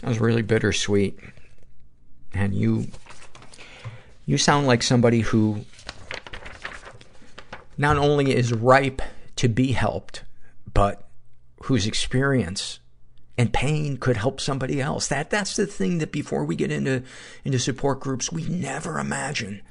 That 0.00 0.08
was 0.08 0.20
really 0.20 0.42
bittersweet. 0.42 1.18
And 2.34 2.54
you, 2.54 2.86
you 4.26 4.38
sound 4.38 4.66
like 4.66 4.82
somebody 4.82 5.20
who 5.20 5.64
not 7.76 7.96
only 7.96 8.34
is 8.34 8.52
ripe 8.52 9.02
to 9.36 9.48
be 9.48 9.72
helped, 9.72 10.22
but 10.72 11.08
whose 11.64 11.86
experience 11.86 12.80
and 13.38 13.52
pain 13.52 13.96
could 13.96 14.16
help 14.16 14.40
somebody 14.40 14.80
else. 14.80 15.08
That, 15.08 15.30
that's 15.30 15.56
the 15.56 15.66
thing 15.66 15.98
that 15.98 16.12
before 16.12 16.44
we 16.44 16.56
get 16.56 16.70
into, 16.70 17.02
into 17.44 17.58
support 17.58 18.00
groups, 18.00 18.30
we 18.30 18.44
never 18.48 18.98
imagine 18.98 19.62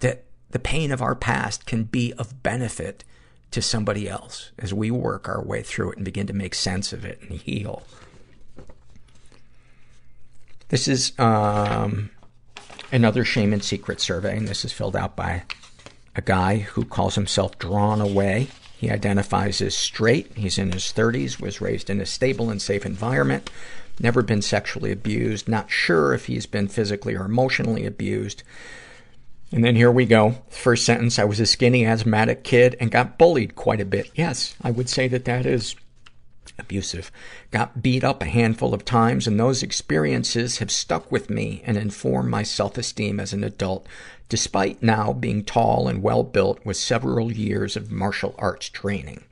that 0.00 0.24
the 0.50 0.58
pain 0.58 0.92
of 0.92 1.02
our 1.02 1.14
past 1.14 1.66
can 1.66 1.84
be 1.84 2.12
of 2.14 2.42
benefit 2.42 3.04
to 3.50 3.60
somebody 3.60 4.08
else 4.08 4.52
as 4.58 4.72
we 4.72 4.90
work 4.90 5.28
our 5.28 5.42
way 5.42 5.62
through 5.62 5.92
it 5.92 5.96
and 5.96 6.04
begin 6.04 6.26
to 6.26 6.32
make 6.32 6.54
sense 6.54 6.92
of 6.92 7.04
it 7.04 7.20
and 7.22 7.32
heal. 7.40 7.82
This 10.68 10.86
is, 10.86 11.18
um, 11.18 12.10
another 12.92 13.24
shame 13.24 13.52
and 13.52 13.62
secret 13.62 14.00
survey, 14.00 14.36
and 14.36 14.48
this 14.48 14.64
is 14.64 14.72
filled 14.72 14.96
out 14.96 15.16
by 15.16 15.44
a 16.18 16.22
guy 16.22 16.56
who 16.58 16.84
calls 16.84 17.14
himself 17.14 17.56
Drawn 17.60 18.00
Away. 18.00 18.48
He 18.76 18.90
identifies 18.90 19.60
as 19.62 19.76
straight. 19.76 20.32
He's 20.34 20.58
in 20.58 20.72
his 20.72 20.92
30s, 20.92 21.40
was 21.40 21.60
raised 21.60 21.88
in 21.88 22.00
a 22.00 22.06
stable 22.06 22.50
and 22.50 22.60
safe 22.60 22.84
environment, 22.84 23.48
never 24.00 24.22
been 24.22 24.42
sexually 24.42 24.90
abused, 24.90 25.48
not 25.48 25.70
sure 25.70 26.12
if 26.12 26.26
he's 26.26 26.44
been 26.44 26.66
physically 26.66 27.14
or 27.14 27.24
emotionally 27.24 27.86
abused. 27.86 28.42
And 29.52 29.64
then 29.64 29.76
here 29.76 29.92
we 29.92 30.06
go. 30.06 30.42
First 30.48 30.84
sentence, 30.84 31.20
I 31.20 31.24
was 31.24 31.38
a 31.38 31.46
skinny 31.46 31.86
asthmatic 31.86 32.42
kid 32.42 32.76
and 32.80 32.90
got 32.90 33.16
bullied 33.16 33.54
quite 33.54 33.80
a 33.80 33.84
bit. 33.84 34.10
Yes, 34.16 34.56
I 34.60 34.72
would 34.72 34.88
say 34.88 35.06
that 35.06 35.24
that 35.24 35.46
is 35.46 35.76
abusive. 36.58 37.10
Got 37.50 37.82
beat 37.82 38.04
up 38.04 38.22
a 38.22 38.26
handful 38.26 38.74
of 38.74 38.84
times 38.84 39.26
and 39.26 39.38
those 39.38 39.62
experiences 39.62 40.58
have 40.58 40.70
stuck 40.70 41.10
with 41.10 41.30
me 41.30 41.62
and 41.64 41.76
informed 41.76 42.30
my 42.30 42.42
self-esteem 42.42 43.20
as 43.20 43.32
an 43.32 43.44
adult, 43.44 43.86
despite 44.28 44.82
now 44.82 45.12
being 45.12 45.44
tall 45.44 45.88
and 45.88 46.02
well 46.02 46.22
built 46.22 46.64
with 46.64 46.76
several 46.76 47.32
years 47.32 47.76
of 47.76 47.90
martial 47.90 48.34
arts 48.38 48.68
training. 48.68 49.24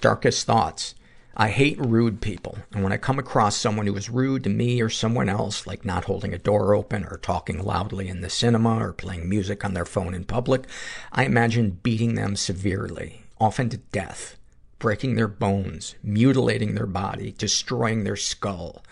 Darkest 0.00 0.46
thoughts. 0.46 0.94
I 1.38 1.50
hate 1.50 1.78
rude 1.78 2.22
people. 2.22 2.56
And 2.72 2.82
when 2.82 2.92
I 2.92 2.96
come 2.96 3.18
across 3.18 3.56
someone 3.56 3.86
who 3.86 3.96
is 3.96 4.08
rude 4.08 4.44
to 4.44 4.50
me 4.50 4.80
or 4.80 4.88
someone 4.88 5.28
else, 5.28 5.66
like 5.66 5.84
not 5.84 6.04
holding 6.04 6.32
a 6.32 6.38
door 6.38 6.74
open 6.74 7.04
or 7.04 7.18
talking 7.18 7.62
loudly 7.62 8.08
in 8.08 8.22
the 8.22 8.30
cinema 8.30 8.78
or 8.82 8.94
playing 8.94 9.28
music 9.28 9.62
on 9.62 9.74
their 9.74 9.84
phone 9.84 10.14
in 10.14 10.24
public, 10.24 10.64
I 11.12 11.24
imagine 11.24 11.78
beating 11.82 12.14
them 12.14 12.36
severely, 12.36 13.25
often 13.40 13.68
to 13.70 13.76
death, 13.76 14.36
breaking 14.78 15.14
their 15.14 15.28
bones, 15.28 15.94
mutilating 16.02 16.74
their 16.74 16.86
body, 16.86 17.34
destroying 17.36 18.04
their 18.04 18.16
skull. 18.16 18.82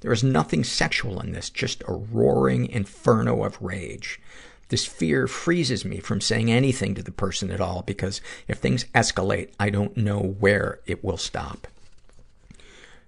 There 0.00 0.12
is 0.12 0.24
nothing 0.24 0.64
sexual 0.64 1.20
in 1.20 1.32
this, 1.32 1.50
just 1.50 1.82
a 1.88 1.92
roaring 1.92 2.66
inferno 2.66 3.44
of 3.44 3.60
rage. 3.60 4.20
This 4.68 4.86
fear 4.86 5.26
freezes 5.26 5.84
me 5.84 6.00
from 6.00 6.20
saying 6.20 6.50
anything 6.50 6.94
to 6.94 7.02
the 7.02 7.12
person 7.12 7.50
at 7.50 7.60
all 7.60 7.82
because 7.82 8.20
if 8.48 8.58
things 8.58 8.86
escalate, 8.94 9.50
I 9.58 9.70
don't 9.70 9.96
know 9.96 10.18
where 10.18 10.80
it 10.86 11.04
will 11.04 11.16
stop. 11.16 11.68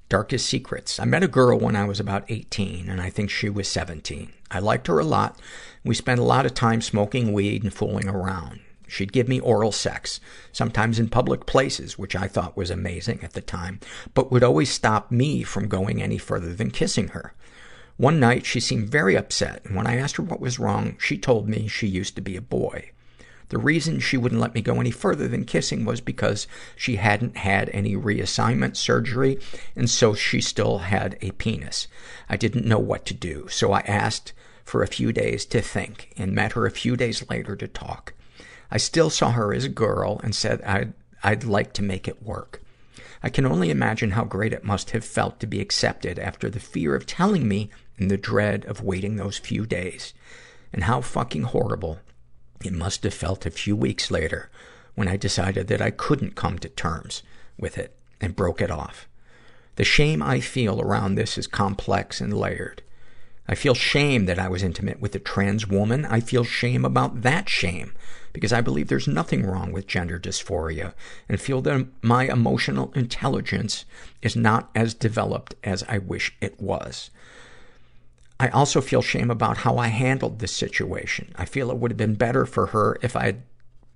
Darkest 0.08 0.46
secrets. 0.46 1.00
I 1.00 1.04
met 1.04 1.24
a 1.24 1.28
girl 1.28 1.58
when 1.58 1.74
I 1.74 1.84
was 1.84 1.98
about 1.98 2.24
18, 2.28 2.88
and 2.88 3.00
I 3.00 3.10
think 3.10 3.28
she 3.28 3.48
was 3.48 3.66
17. 3.66 4.32
I 4.50 4.60
liked 4.60 4.86
her 4.86 5.00
a 5.00 5.04
lot. 5.04 5.40
We 5.82 5.96
spent 5.96 6.20
a 6.20 6.24
lot 6.24 6.46
of 6.46 6.54
time 6.54 6.80
smoking 6.80 7.32
weed 7.32 7.64
and 7.64 7.74
fooling 7.74 8.08
around. 8.08 8.60
She'd 8.86 9.12
give 9.12 9.28
me 9.28 9.40
oral 9.40 9.72
sex, 9.72 10.20
sometimes 10.52 10.98
in 10.98 11.08
public 11.08 11.46
places, 11.46 11.98
which 11.98 12.14
I 12.14 12.28
thought 12.28 12.56
was 12.56 12.70
amazing 12.70 13.20
at 13.22 13.32
the 13.32 13.40
time, 13.40 13.80
but 14.14 14.30
would 14.30 14.44
always 14.44 14.70
stop 14.70 15.10
me 15.10 15.42
from 15.42 15.68
going 15.68 16.02
any 16.02 16.18
further 16.18 16.54
than 16.54 16.70
kissing 16.70 17.08
her. 17.08 17.34
One 17.96 18.20
night, 18.20 18.44
she 18.44 18.60
seemed 18.60 18.90
very 18.90 19.16
upset, 19.16 19.62
and 19.64 19.74
when 19.74 19.86
I 19.86 19.96
asked 19.96 20.16
her 20.16 20.22
what 20.22 20.40
was 20.40 20.58
wrong, 20.58 20.96
she 20.98 21.16
told 21.16 21.48
me 21.48 21.66
she 21.66 21.86
used 21.86 22.14
to 22.16 22.20
be 22.20 22.36
a 22.36 22.42
boy. 22.42 22.90
The 23.48 23.58
reason 23.58 24.00
she 24.00 24.16
wouldn't 24.16 24.40
let 24.40 24.54
me 24.54 24.60
go 24.60 24.80
any 24.80 24.90
further 24.90 25.28
than 25.28 25.44
kissing 25.44 25.84
was 25.84 26.00
because 26.00 26.46
she 26.74 26.96
hadn't 26.96 27.36
had 27.36 27.70
any 27.70 27.96
reassignment 27.96 28.76
surgery, 28.76 29.38
and 29.76 29.88
so 29.88 30.14
she 30.14 30.40
still 30.40 30.78
had 30.78 31.16
a 31.22 31.30
penis. 31.32 31.86
I 32.28 32.36
didn't 32.36 32.66
know 32.66 32.78
what 32.78 33.06
to 33.06 33.14
do, 33.14 33.46
so 33.48 33.72
I 33.72 33.80
asked 33.80 34.32
for 34.64 34.82
a 34.82 34.88
few 34.88 35.12
days 35.12 35.46
to 35.46 35.62
think 35.62 36.12
and 36.16 36.32
met 36.32 36.52
her 36.52 36.66
a 36.66 36.72
few 36.72 36.96
days 36.96 37.24
later 37.30 37.54
to 37.54 37.68
talk. 37.68 38.14
I 38.70 38.78
still 38.78 39.10
saw 39.10 39.32
her 39.32 39.52
as 39.54 39.64
a 39.64 39.70
girl 39.70 40.20
and 40.22 40.34
said 40.34 40.62
I'd, 40.62 40.92
I'd 41.22 41.44
like 41.44 41.72
to 41.74 41.82
make 41.82 42.08
it 42.08 42.22
work. 42.22 42.62
I 43.22 43.28
can 43.28 43.46
only 43.46 43.70
imagine 43.70 44.12
how 44.12 44.24
great 44.24 44.52
it 44.52 44.64
must 44.64 44.90
have 44.90 45.04
felt 45.04 45.40
to 45.40 45.46
be 45.46 45.60
accepted 45.60 46.18
after 46.18 46.50
the 46.50 46.60
fear 46.60 46.94
of 46.94 47.06
telling 47.06 47.48
me 47.48 47.70
and 47.98 48.10
the 48.10 48.16
dread 48.16 48.64
of 48.66 48.82
waiting 48.82 49.16
those 49.16 49.38
few 49.38 49.66
days. 49.66 50.14
And 50.72 50.84
how 50.84 51.00
fucking 51.00 51.42
horrible 51.42 52.00
it 52.64 52.72
must 52.72 53.04
have 53.04 53.14
felt 53.14 53.46
a 53.46 53.50
few 53.50 53.74
weeks 53.74 54.10
later 54.10 54.50
when 54.94 55.08
I 55.08 55.16
decided 55.16 55.68
that 55.68 55.80
I 55.80 55.90
couldn't 55.90 56.34
come 56.34 56.58
to 56.58 56.68
terms 56.68 57.22
with 57.58 57.78
it 57.78 57.96
and 58.20 58.36
broke 58.36 58.60
it 58.60 58.70
off. 58.70 59.08
The 59.76 59.84
shame 59.84 60.22
I 60.22 60.40
feel 60.40 60.80
around 60.80 61.14
this 61.14 61.36
is 61.38 61.46
complex 61.46 62.20
and 62.20 62.32
layered. 62.32 62.82
I 63.48 63.54
feel 63.54 63.74
shame 63.74 64.26
that 64.26 64.38
I 64.38 64.48
was 64.48 64.62
intimate 64.62 65.00
with 65.00 65.14
a 65.14 65.20
trans 65.20 65.68
woman. 65.68 66.04
I 66.04 66.20
feel 66.20 66.44
shame 66.44 66.84
about 66.84 67.22
that 67.22 67.48
shame 67.48 67.92
because 68.36 68.52
I 68.52 68.60
believe 68.60 68.88
there's 68.88 69.08
nothing 69.08 69.46
wrong 69.46 69.72
with 69.72 69.86
gender 69.86 70.18
dysphoria 70.18 70.92
and 71.26 71.40
feel 71.40 71.62
that 71.62 71.86
my 72.02 72.24
emotional 72.24 72.92
intelligence 72.94 73.86
is 74.20 74.36
not 74.36 74.68
as 74.74 74.92
developed 74.92 75.54
as 75.64 75.82
I 75.84 75.96
wish 75.96 76.36
it 76.42 76.60
was. 76.60 77.08
I 78.38 78.48
also 78.48 78.82
feel 78.82 79.00
shame 79.00 79.30
about 79.30 79.56
how 79.56 79.78
I 79.78 79.86
handled 79.88 80.38
this 80.38 80.52
situation. 80.52 81.32
I 81.36 81.46
feel 81.46 81.70
it 81.70 81.78
would 81.78 81.92
have 81.92 81.96
been 81.96 82.14
better 82.14 82.44
for 82.44 82.66
her 82.66 82.98
if 83.00 83.16
I 83.16 83.24
had 83.24 83.42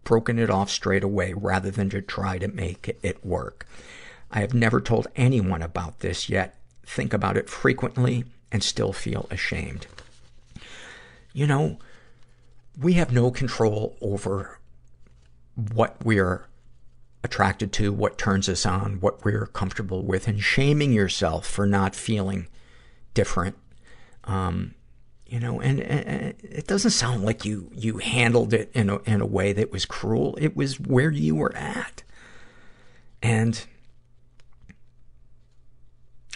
broken 0.05 0.39
it 0.39 0.49
off 0.49 0.71
straight 0.71 1.05
away 1.05 1.35
rather 1.35 1.71
than 1.71 1.91
to 1.91 2.01
try 2.01 2.39
to 2.39 2.49
make 2.49 2.97
it 3.03 3.23
work. 3.23 3.67
I 4.31 4.41
have 4.41 4.55
never 4.55 4.81
told 4.81 5.07
anyone 5.17 5.61
about 5.61 6.01
this 6.01 6.31
yet, 6.31 6.57
think 6.87 7.13
about 7.13 7.37
it 7.37 7.51
frequently, 7.51 8.25
and 8.51 8.63
still 8.63 8.95
feel 8.95 9.27
ashamed. 9.31 9.87
You 11.35 11.47
know, 11.47 11.79
we 12.81 12.95
have 12.95 13.13
no 13.13 13.31
control 13.31 13.97
over 14.01 14.59
what 15.55 15.97
we're 16.05 16.47
attracted 17.23 17.73
to, 17.75 17.93
what 17.93 18.17
turns 18.17 18.49
us 18.49 18.65
on, 18.65 19.01
what 19.01 19.25
we're 19.25 19.47
comfortable 19.47 20.03
with, 20.03 20.27
and 20.27 20.43
shaming 20.43 20.93
yourself 20.93 21.47
for 21.47 21.67
not 21.67 21.95
feeling 21.95 22.49
different. 23.13 23.57
Um, 24.25 24.75
you 25.27 25.39
know, 25.39 25.61
and, 25.61 25.81
and, 25.81 26.35
it 26.43 26.67
doesn't 26.67 26.91
sound 26.91 27.23
like 27.23 27.45
you, 27.45 27.71
you 27.75 27.99
handled 27.99 28.55
it 28.55 28.71
in 28.75 28.89
a, 28.89 28.99
in 29.03 29.21
a 29.21 29.27
way 29.27 29.53
that 29.53 29.71
was 29.71 29.85
cruel. 29.85 30.37
It 30.41 30.57
was 30.57 30.81
where 30.81 31.11
you 31.11 31.35
were 31.35 31.55
at. 31.55 32.03
And 33.23 33.65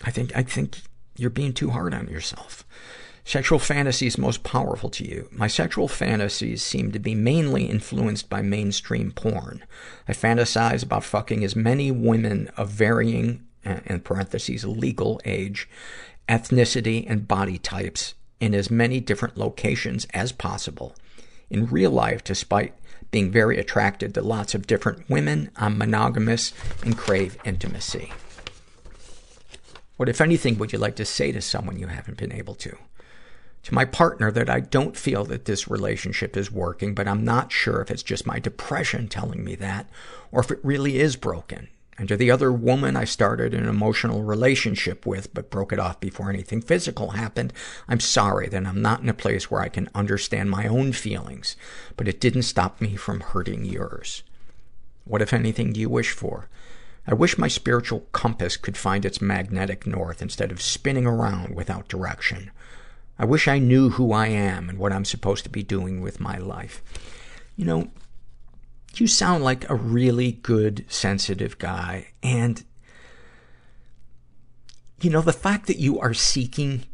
I 0.05 0.11
think, 0.11 0.37
I 0.37 0.43
think 0.43 0.83
you're 1.17 1.31
being 1.31 1.55
too 1.55 1.71
hard 1.71 1.95
on 1.95 2.09
yourself. 2.09 2.65
Sexual 3.27 3.59
fantasies 3.59 4.19
most 4.19 4.43
powerful 4.43 4.91
to 4.91 5.05
you. 5.05 5.29
My 5.33 5.47
sexual 5.47 5.89
fantasies 5.89 6.63
seem 6.63 6.93
to 6.93 6.99
be 6.99 7.15
mainly 7.15 7.65
influenced 7.65 8.29
by 8.29 8.43
mainstream 8.43 9.13
porn. 9.13 9.65
I 10.07 10.13
fantasize 10.13 10.83
about 10.83 11.05
fucking 11.05 11.43
as 11.43 11.57
many 11.57 11.91
women 11.91 12.49
of 12.59 12.69
varying, 12.69 13.43
uh, 13.65 13.81
in 13.87 14.01
parentheses, 14.01 14.67
legal 14.67 15.23
age, 15.25 15.69
ethnicity, 16.29 17.07
and 17.09 17.27
body 17.27 17.57
types 17.57 18.15
in 18.41 18.55
as 18.55 18.71
many 18.71 19.01
different 19.01 19.39
locations 19.39 20.07
as 20.13 20.31
possible. 20.31 20.95
In 21.49 21.67
real 21.67 21.91
life, 21.91 22.23
despite 22.23 22.75
being 23.11 23.31
very 23.31 23.59
attracted 23.59 24.13
to 24.15 24.21
lots 24.21 24.55
of 24.55 24.67
different 24.67 25.09
women, 25.09 25.51
I'm 25.57 25.79
monogamous 25.79 26.53
and 26.83 26.97
crave 26.97 27.39
intimacy. 27.45 28.13
What, 29.97 30.11
if 30.11 30.21
anything, 30.21 30.59
would 30.59 30.73
you 30.73 30.79
like 30.79 30.97
to 30.97 31.05
say 31.07 31.33
to 31.33 31.41
someone 31.41 31.79
you 31.79 31.87
haven't 31.87 32.19
been 32.19 32.33
able 32.33 32.55
to? 32.57 32.77
To 33.65 33.75
my 33.75 33.87
partner 33.87 34.31
that 34.31 34.51
I 34.51 34.61
don't 34.61 34.97
feel 34.97 35.25
that 35.25 35.47
this 35.47 35.69
relationship 35.69 36.37
is 36.37 36.51
working, 36.51 36.95
but 36.95 37.09
I'm 37.09 37.25
not 37.25 37.51
sure 37.51 37.81
if 37.81 37.91
it's 37.91 38.03
just 38.03 38.27
my 38.27 38.39
depression 38.39 39.09
telling 39.09 39.43
me 39.43 39.55
that, 39.55 39.89
or 40.31 40.43
if 40.43 40.51
it 40.51 40.61
really 40.63 40.99
is 40.99 41.17
broken. 41.17 41.69
And 41.97 42.07
to 42.09 42.17
the 42.17 42.31
other 42.31 42.53
woman 42.53 42.95
I 42.95 43.05
started 43.05 43.55
an 43.55 43.67
emotional 43.67 44.23
relationship 44.23 45.07
with, 45.07 45.33
but 45.33 45.51
broke 45.51 45.73
it 45.73 45.79
off 45.79 45.99
before 45.99 46.29
anything 46.29 46.61
physical 46.61 47.11
happened, 47.11 47.55
I'm 47.89 48.01
sorry 48.01 48.49
that 48.49 48.67
I'm 48.67 48.83
not 48.83 49.01
in 49.01 49.09
a 49.09 49.15
place 49.15 49.51
where 49.51 49.63
I 49.63 49.69
can 49.69 49.89
understand 49.95 50.51
my 50.51 50.67
own 50.67 50.93
feelings, 50.93 51.57
but 51.97 52.09
it 52.09 52.21
didn't 52.21 52.43
stop 52.43 52.83
me 52.83 52.97
from 52.97 53.21
hurting 53.21 53.65
yours. 53.65 54.25
What, 55.05 55.23
if 55.23 55.33
anything, 55.33 55.73
do 55.73 55.81
you 55.81 55.89
wish 55.89 56.11
for? 56.11 56.49
I 57.07 57.15
wish 57.15 57.39
my 57.39 57.49
spiritual 57.49 58.01
compass 58.13 58.57
could 58.57 58.77
find 58.77 59.05
its 59.05 59.23
magnetic 59.23 59.87
north 59.87 60.21
instead 60.21 60.51
of 60.51 60.61
spinning 60.61 61.07
around 61.07 61.55
without 61.55 61.89
direction. 61.89 62.51
I 63.19 63.25
wish 63.25 63.47
I 63.47 63.59
knew 63.59 63.91
who 63.91 64.13
I 64.13 64.27
am 64.29 64.69
and 64.69 64.79
what 64.79 64.93
I'm 64.93 65.05
supposed 65.05 65.45
to 65.45 65.51
be 65.51 65.63
doing 65.63 66.01
with 66.01 66.21
my 66.21 66.37
life. 66.37 66.83
You 67.57 67.65
know, 67.65 67.91
you 68.95 69.07
sound 69.07 69.45
like 69.45 69.69
a 69.69 69.75
really 69.75 70.33
good, 70.33 70.85
sensitive 70.89 71.59
guy. 71.59 72.09
And, 72.23 72.65
you 75.01 75.11
know, 75.11 75.21
the 75.21 75.33
fact 75.33 75.67
that 75.67 75.79
you 75.79 75.99
are 76.01 76.15
seeking 76.15 76.85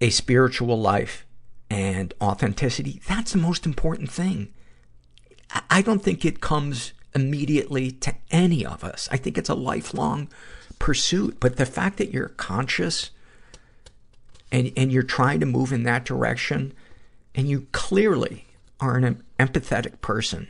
a 0.00 0.10
spiritual 0.10 0.80
life 0.80 1.26
and 1.70 2.14
authenticity, 2.20 3.00
that's 3.06 3.32
the 3.32 3.38
most 3.38 3.66
important 3.66 4.10
thing. 4.10 4.52
I 5.70 5.82
don't 5.82 6.02
think 6.02 6.24
it 6.24 6.40
comes 6.40 6.92
immediately 7.14 7.90
to 7.90 8.14
any 8.30 8.64
of 8.64 8.82
us. 8.82 9.08
I 9.12 9.18
think 9.18 9.36
it's 9.36 9.50
a 9.50 9.54
lifelong 9.54 10.28
pursuit. 10.78 11.38
But 11.40 11.56
the 11.56 11.66
fact 11.66 11.98
that 11.98 12.10
you're 12.10 12.28
conscious 12.28 13.10
and, 14.52 14.70
and 14.76 14.92
you're 14.92 15.02
trying 15.02 15.40
to 15.40 15.46
move 15.46 15.72
in 15.72 15.82
that 15.82 16.04
direction, 16.04 16.72
and 17.34 17.48
you 17.48 17.66
clearly 17.72 18.46
are 18.78 18.96
an 18.96 19.22
empathetic 19.40 20.00
person, 20.00 20.46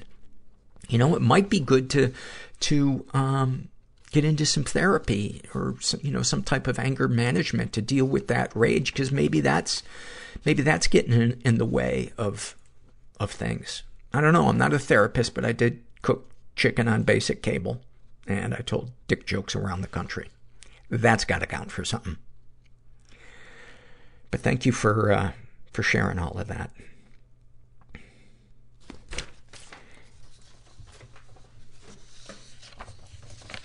you 0.89 0.99
know, 0.99 1.15
it 1.15 1.23
might 1.23 1.49
be 1.49 1.61
good 1.61 1.89
to, 1.91 2.13
to, 2.61 3.07
um, 3.15 3.69
get 4.11 4.25
into 4.27 4.45
some 4.45 4.65
therapy 4.65 5.41
or 5.55 5.77
some, 5.81 6.01
you 6.03 6.11
know, 6.11 6.23
some 6.23 6.43
type 6.43 6.67
of 6.67 6.79
anger 6.79 7.09
management 7.09 7.73
to 7.73 7.81
deal 7.81 8.05
with 8.05 8.29
that 8.29 8.55
rage, 8.55 8.93
because 8.93 9.11
maybe 9.11 9.41
that's, 9.41 9.83
maybe 10.45 10.63
that's 10.63 10.87
getting 10.87 11.15
in, 11.15 11.41
in 11.45 11.57
the 11.57 11.65
way 11.65 12.13
of, 12.19 12.55
of 13.19 13.31
things. 13.31 13.83
I 14.13 14.21
don't 14.21 14.35
know. 14.35 14.49
I'm 14.49 14.59
not 14.59 14.75
a 14.75 14.79
therapist, 14.79 15.35
but 15.35 15.47
I 15.47 15.53
did 15.53 15.83
cook 16.03 16.31
chicken 16.57 16.89
on 16.89 17.05
basic 17.05 17.43
cable, 17.43 17.81
and 18.27 18.53
I 18.53 18.59
told 18.59 18.91
dick 19.07 19.25
jokes 19.27 19.57
around 19.57 19.81
the 19.81 19.87
country. 19.89 20.29
That's 20.91 21.25
gotta 21.25 21.47
count 21.47 21.71
for 21.71 21.85
something. 21.85 22.19
But 24.33 24.41
thank 24.41 24.67
you 24.67 24.73
for, 24.73 25.13
uh, 25.13 25.33
for 25.73 25.85
sharing 25.85 26.19
all 26.19 26.39
of 26.39 26.49
that. 26.49 26.71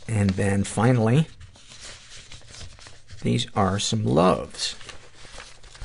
And 0.09 0.31
then 0.31 0.63
finally, 0.63 1.27
these 3.23 3.47
are 3.55 3.79
some 3.79 4.05
loves 4.05 4.73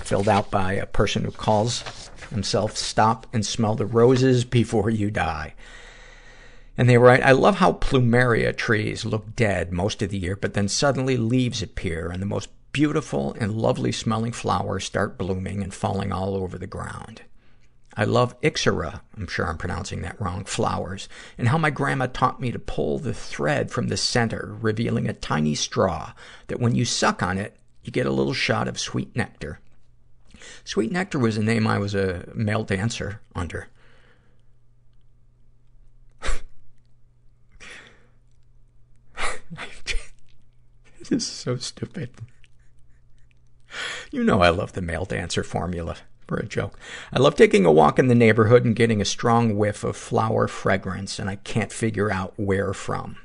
filled 0.03 0.29
out 0.29 0.51
by 0.51 0.73
a 0.75 0.87
person 0.87 1.25
who 1.25 1.31
calls 1.31 1.85
himself 2.31 2.77
Stop 2.77 3.27
and 3.33 3.47
Smell 3.47 3.77
the 3.77 3.87
Roses 3.87 4.45
Before 4.45 4.91
You 4.91 5.11
Die. 5.13 5.55
And 6.77 6.89
they 6.89 6.99
write, 6.99 7.23
I 7.23 7.33
love 7.33 7.57
how 7.57 7.75
plumeria 7.75 8.53
trees 8.57 9.05
look 9.05 9.37
dead 9.37 9.73
most 9.73 10.03
of 10.03 10.11
the 10.11 10.19
year, 10.19 10.35
but 10.35 10.55
then 10.55 10.67
suddenly 10.67 11.17
leaves 11.17 11.63
appear 11.63 12.11
and 12.11 12.21
the 12.21 12.27
most 12.27 12.49
beautiful 12.73 13.35
and 13.39 13.55
lovely 13.55 13.93
smelling 13.93 14.33
flowers 14.33 14.85
start 14.85 15.19
blooming 15.19 15.63
and 15.63 15.73
falling 15.73 16.13
all 16.13 16.35
over 16.35 16.59
the 16.59 16.67
ground. 16.67 17.23
I 17.95 18.05
love 18.05 18.41
Ixora, 18.41 19.03
I'm 19.17 19.27
sure 19.27 19.47
I'm 19.47 19.59
pronouncing 19.59 20.01
that 20.01 20.19
wrong, 20.19 20.45
flowers, 20.45 21.09
and 21.37 21.49
how 21.49 21.59
my 21.59 21.69
grandma 21.69 22.07
taught 22.07 22.41
me 22.41 22.51
to 22.51 22.59
pull 22.59 22.99
the 22.99 23.13
thread 23.13 23.71
from 23.71 23.89
the 23.89 23.99
center, 23.99 24.57
revealing 24.61 25.09
a 25.09 25.13
tiny 25.13 25.55
straw 25.55 26.13
that 26.47 26.59
when 26.59 26.75
you 26.75 26.87
suck 26.87 27.23
on 27.23 27.37
it, 27.37 27.57
you 27.85 27.93
get 27.93 28.07
a 28.07 28.13
little 28.13 28.33
shot 28.33 28.67
of 28.67 28.79
sweet 28.79 29.15
nectar. 29.15 29.59
Sweet 30.65 30.91
Nectar 30.93 31.19
was 31.19 31.37
a 31.37 31.43
name 31.43 31.67
I 31.67 31.79
was 31.79 31.95
a 31.95 32.29
male 32.35 32.65
dancer 32.65 33.21
under. 33.35 33.69
this 40.99 41.11
is 41.11 41.27
so 41.27 41.57
stupid. 41.57 42.11
You 44.11 44.23
know 44.25 44.43
I 44.43 44.51
love 44.51 44.73
the 44.73 44.83
male 44.83 45.05
dancer 45.05 45.43
formula 45.43 45.97
for 46.27 46.39
a 46.39 46.47
joke. 46.47 46.79
I 47.13 47.19
love 47.19 47.35
taking 47.35 47.65
a 47.65 47.73
walk 47.73 47.99
in 47.99 48.09
the 48.09 48.15
neighborhood 48.15 48.65
and 48.65 48.77
getting 48.77 49.01
a 49.01 49.07
strong 49.07 49.57
whiff 49.57 49.85
of 49.85 49.97
flower 49.97 50.49
fragrance, 50.49 51.19
and 51.19 51.29
I 51.29 51.37
can't 51.37 51.73
figure 51.73 52.11
out 52.11 52.35
where 52.37 52.73
from. 52.73 53.17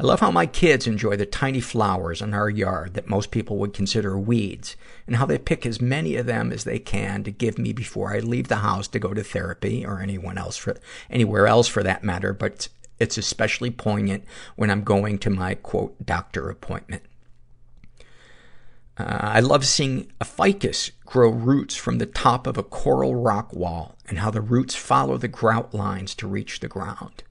I 0.00 0.04
love 0.04 0.20
how 0.20 0.30
my 0.30 0.46
kids 0.46 0.86
enjoy 0.86 1.16
the 1.16 1.26
tiny 1.26 1.60
flowers 1.60 2.22
in 2.22 2.32
our 2.32 2.48
yard 2.48 2.94
that 2.94 3.08
most 3.08 3.32
people 3.32 3.56
would 3.56 3.72
consider 3.72 4.16
weeds, 4.16 4.76
and 5.08 5.16
how 5.16 5.26
they 5.26 5.38
pick 5.38 5.66
as 5.66 5.80
many 5.80 6.14
of 6.14 6.26
them 6.26 6.52
as 6.52 6.62
they 6.62 6.78
can 6.78 7.24
to 7.24 7.32
give 7.32 7.58
me 7.58 7.72
before 7.72 8.14
I 8.14 8.20
leave 8.20 8.46
the 8.46 8.56
house 8.56 8.86
to 8.88 9.00
go 9.00 9.12
to 9.12 9.24
therapy 9.24 9.84
or 9.84 10.00
anyone 10.00 10.38
else 10.38 10.56
for, 10.56 10.76
anywhere 11.10 11.48
else 11.48 11.66
for 11.66 11.82
that 11.82 12.04
matter, 12.04 12.32
but 12.32 12.68
it's 13.00 13.18
especially 13.18 13.70
poignant 13.70 14.24
when 14.54 14.70
I'm 14.70 14.84
going 14.84 15.18
to 15.18 15.30
my 15.30 15.54
quote 15.54 16.06
doctor 16.06 16.48
appointment. 16.48 17.02
Uh, 18.98 19.04
I 19.04 19.40
love 19.40 19.64
seeing 19.64 20.10
a 20.20 20.24
ficus 20.24 20.90
grow 21.06 21.30
roots 21.30 21.76
from 21.76 21.98
the 21.98 22.06
top 22.06 22.46
of 22.46 22.58
a 22.58 22.62
coral 22.62 23.14
rock 23.14 23.52
wall 23.52 23.96
and 24.08 24.18
how 24.18 24.30
the 24.30 24.40
roots 24.40 24.74
follow 24.74 25.16
the 25.16 25.28
grout 25.28 25.72
lines 25.72 26.14
to 26.16 26.26
reach 26.26 26.60
the 26.60 26.68
ground. 26.68 27.22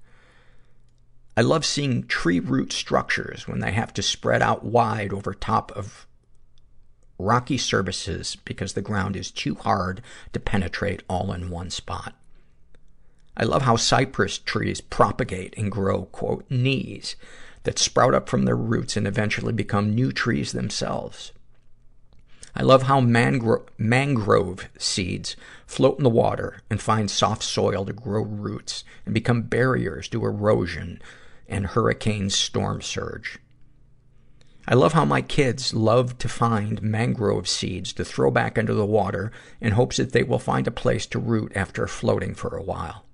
I 1.35 1.41
love 1.41 1.65
seeing 1.65 2.07
tree 2.07 2.39
root 2.39 2.71
structures 2.71 3.47
when 3.47 3.59
they 3.59 3.71
have 3.71 3.93
to 3.93 4.01
spread 4.01 4.41
out 4.41 4.63
wide 4.63 5.13
over 5.13 5.33
top 5.33 5.71
of 5.73 6.07
rocky 7.19 7.57
surfaces 7.57 8.37
because 8.37 8.73
the 8.73 8.81
ground 8.81 9.15
is 9.15 9.29
too 9.29 9.55
hard 9.55 10.01
to 10.33 10.39
penetrate 10.39 11.03
all 11.09 11.31
in 11.33 11.49
one 11.49 11.69
spot. 11.69 12.15
I 13.35 13.43
love 13.43 13.63
how 13.63 13.75
cypress 13.75 14.39
trees 14.39 14.81
propagate 14.81 15.55
and 15.57 15.71
grow, 15.71 16.05
quote, 16.05 16.49
knees 16.49 17.15
that 17.63 17.77
sprout 17.77 18.15
up 18.15 18.29
from 18.29 18.45
their 18.45 18.55
roots 18.55 18.97
and 18.97 19.05
eventually 19.05 19.53
become 19.53 19.93
new 19.93 20.11
trees 20.11 20.53
themselves. 20.53 21.33
I 22.59 22.63
love 22.63 22.83
how 22.83 22.99
mangro- 23.01 23.67
mangrove 23.77 24.67
seeds 24.79 25.35
float 25.67 25.99
in 25.99 26.03
the 26.03 26.09
water 26.09 26.61
and 26.71 26.81
find 26.81 27.09
soft 27.09 27.43
soil 27.43 27.85
to 27.85 27.93
grow 27.93 28.23
roots 28.23 28.83
and 29.05 29.13
become 29.13 29.43
barriers 29.43 30.07
to 30.07 30.25
erosion 30.25 30.99
and 31.47 31.67
hurricane 31.67 32.31
storm 32.31 32.81
surge. 32.81 33.37
I 34.67 34.73
love 34.73 34.93
how 34.93 35.05
my 35.05 35.21
kids 35.21 35.75
love 35.75 36.17
to 36.17 36.27
find 36.27 36.81
mangrove 36.81 37.47
seeds 37.47 37.93
to 37.93 38.03
throw 38.03 38.31
back 38.31 38.57
into 38.57 38.73
the 38.73 38.87
water 38.87 39.31
in 39.61 39.73
hopes 39.73 39.97
that 39.97 40.11
they 40.11 40.23
will 40.23 40.39
find 40.39 40.65
a 40.65 40.71
place 40.71 41.05
to 41.07 41.19
root 41.19 41.51
after 41.55 41.85
floating 41.85 42.33
for 42.33 42.57
a 42.57 42.63
while. 42.63 43.05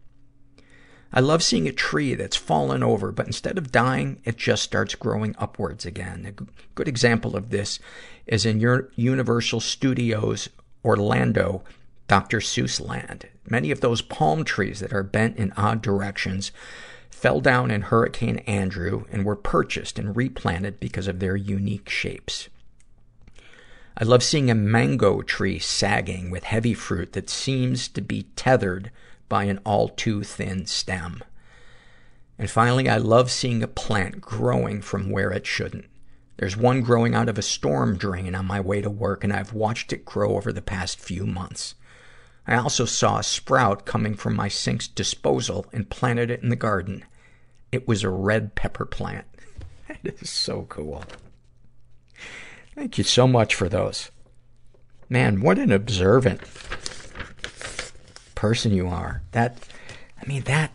I 1.14 1.20
love 1.20 1.44
seeing 1.44 1.68
a 1.68 1.72
tree 1.72 2.16
that's 2.16 2.36
fallen 2.36 2.82
over, 2.82 3.12
but 3.12 3.28
instead 3.28 3.60
of 3.60 3.72
dying, 3.72 4.20
it 4.24 4.36
just 4.36 4.64
starts 4.64 4.96
growing 4.96 5.36
upwards 5.38 5.86
again. 5.86 6.26
A 6.26 6.44
good 6.74 6.88
example 6.88 7.36
of 7.36 7.52
this 7.52 7.78
is 8.26 8.48
in 8.48 8.60
Universal 8.96 9.60
Studios 9.60 10.50
Orlando 10.84 11.64
Dr. 12.08 12.40
Seuss 12.40 12.82
land. 12.82 13.28
Many 13.48 13.70
of 13.70 13.82
those 13.82 14.02
palm 14.02 14.44
trees 14.44 14.80
that 14.80 14.94
are 14.94 15.04
bent 15.04 15.38
in 15.38 15.52
odd 15.54 15.84
directions 15.84 16.52
fell 17.12 17.40
down 17.40 17.70
in 17.70 17.84
Hurricane 17.84 18.40
Andrew 18.40 19.06
and 19.12 19.24
were 19.24 19.36
purchased 19.36 20.00
and 20.00 20.16
replanted 20.16 20.80
because 20.80 21.08
of 21.08 21.20
their 21.20 21.36
unique 21.36 21.90
shapes. 21.90 22.50
I 23.96 24.04
love 24.04 24.24
seeing 24.24 24.50
a 24.50 24.56
mango 24.56 25.22
tree 25.22 25.60
sagging 25.60 26.32
with 26.32 26.46
heavy 26.46 26.74
fruit 26.74 27.14
that 27.14 27.30
seems 27.30 27.88
to 27.90 28.02
be 28.02 28.24
tethered 28.36 28.90
by 29.30 29.46
an 29.46 29.60
all 29.66 29.90
too 29.90 30.24
thin 30.24 30.66
stem. 30.66 31.24
And 32.38 32.50
finally, 32.50 32.90
I 32.90 32.98
love 32.98 33.32
seeing 33.32 33.64
a 33.64 33.68
plant 33.68 34.22
growing 34.22 34.82
from 34.82 35.10
where 35.10 35.32
it 35.32 35.46
shouldn't. 35.46 35.86
There's 36.38 36.58
one 36.58 36.82
growing 36.82 37.14
out 37.14 37.30
of 37.30 37.38
a 37.38 37.44
storm 37.44 37.98
drain 37.98 38.36
on 38.36 38.46
my 38.46 38.60
way 38.60 38.82
to 38.82 38.90
work, 38.90 39.24
and 39.24 39.32
I've 39.32 39.54
watched 39.54 39.94
it 39.94 40.06
grow 40.06 40.36
over 40.36 40.52
the 40.52 40.62
past 40.62 41.00
few 41.00 41.26
months. 41.26 41.76
I 42.48 42.56
also 42.56 42.86
saw 42.86 43.20
a 43.20 43.24
sprout 43.24 43.86
coming 43.86 44.16
from 44.16 44.36
my 44.36 44.48
sink's 44.48 44.88
disposal 44.88 45.66
and 45.72 45.90
planted 45.90 46.30
it 46.30 46.42
in 46.42 46.50
the 46.50 46.56
garden. 46.56 47.06
It 47.72 47.88
was 47.88 48.04
a 48.04 48.10
red 48.10 48.56
pepper 48.56 48.86
plant. 48.86 49.26
That 49.88 50.22
is 50.22 50.30
so 50.30 50.66
cool. 50.70 51.04
Thank 52.74 52.98
you 52.98 53.04
so 53.04 53.28
much 53.28 53.54
for 53.54 53.70
those. 53.70 54.10
Man, 55.08 55.42
what 55.42 55.60
an 55.60 55.72
observant 55.72 56.42
person 58.44 58.74
you 58.74 58.90
are. 58.90 59.22
That, 59.32 59.58
I 60.22 60.28
mean, 60.28 60.42
that, 60.44 60.74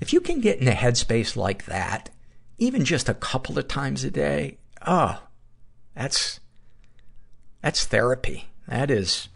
if 0.00 0.12
you 0.12 0.20
can 0.20 0.40
get 0.40 0.58
in 0.58 0.66
a 0.66 0.72
headspace 0.72 1.36
like 1.36 1.66
that, 1.66 2.10
even 2.58 2.84
just 2.84 3.08
a 3.08 3.14
couple 3.14 3.60
of 3.60 3.68
times 3.68 4.02
a 4.02 4.10
day, 4.10 4.58
oh, 4.84 5.22
that's, 5.94 6.40
that's 7.62 7.84
therapy. 7.84 8.48
That 8.66 8.90
is, 8.90 9.28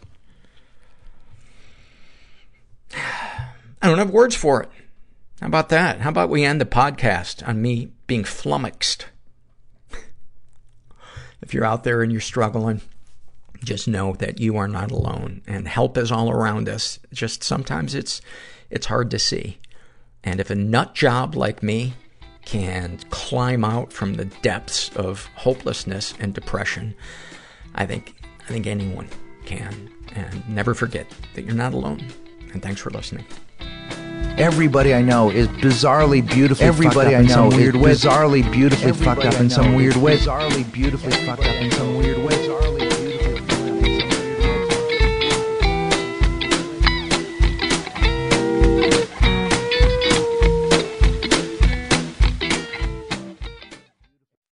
I 2.92 3.86
don't 3.86 3.98
have 3.98 4.10
words 4.10 4.34
for 4.34 4.64
it. 4.64 4.68
How 5.40 5.46
about 5.46 5.68
that? 5.68 6.00
How 6.00 6.08
about 6.08 6.28
we 6.28 6.42
end 6.42 6.60
the 6.60 6.64
podcast 6.64 7.46
on 7.46 7.62
me 7.62 7.92
being 8.08 8.24
flummoxed? 8.24 9.06
if 11.40 11.54
you're 11.54 11.64
out 11.64 11.84
there 11.84 12.02
and 12.02 12.10
you're 12.10 12.20
struggling, 12.20 12.80
just 13.64 13.88
know 13.88 14.14
that 14.14 14.40
you 14.40 14.56
are 14.56 14.68
not 14.68 14.90
alone 14.90 15.42
and 15.46 15.68
help 15.68 15.96
is 15.96 16.12
all 16.12 16.30
around 16.30 16.68
us. 16.68 16.98
Just 17.12 17.42
sometimes 17.42 17.94
it's, 17.94 18.20
it's 18.70 18.86
hard 18.86 19.10
to 19.10 19.18
see. 19.18 19.58
And 20.24 20.40
if 20.40 20.50
a 20.50 20.54
nut 20.54 20.94
job 20.94 21.34
like 21.34 21.62
me 21.62 21.94
can 22.44 22.98
climb 23.10 23.64
out 23.64 23.92
from 23.92 24.14
the 24.14 24.24
depths 24.24 24.90
of 24.96 25.26
hopelessness 25.36 26.14
and 26.18 26.34
depression, 26.34 26.94
I 27.74 27.86
think, 27.86 28.14
I 28.44 28.48
think 28.48 28.66
anyone 28.66 29.08
can. 29.44 29.90
And 30.14 30.48
never 30.48 30.74
forget 30.74 31.06
that 31.34 31.42
you're 31.42 31.54
not 31.54 31.72
alone. 31.72 32.06
And 32.52 32.62
thanks 32.62 32.80
for 32.80 32.90
listening. 32.90 33.24
Everybody 34.38 34.94
I 34.94 35.02
know 35.02 35.30
is 35.30 35.46
bizarrely 35.48 36.26
beautifully 36.26 36.66
Everybody 36.66 37.14
I 37.14 37.22
know 37.22 37.52
is 37.52 37.72
bizarrely 37.74 38.50
beautifully 38.50 38.92
fucked 38.92 39.24
up 39.24 39.38
in 39.40 39.50
some 39.50 39.74
weird 39.74 39.96
way. 39.96 40.16
Bizarrely 40.16 40.70
beautifully 40.72 41.12
fucked 41.26 41.44
up 41.44 41.54
in 41.56 41.70
some 41.70 41.98
weird 41.98 42.18
way. 42.18 42.51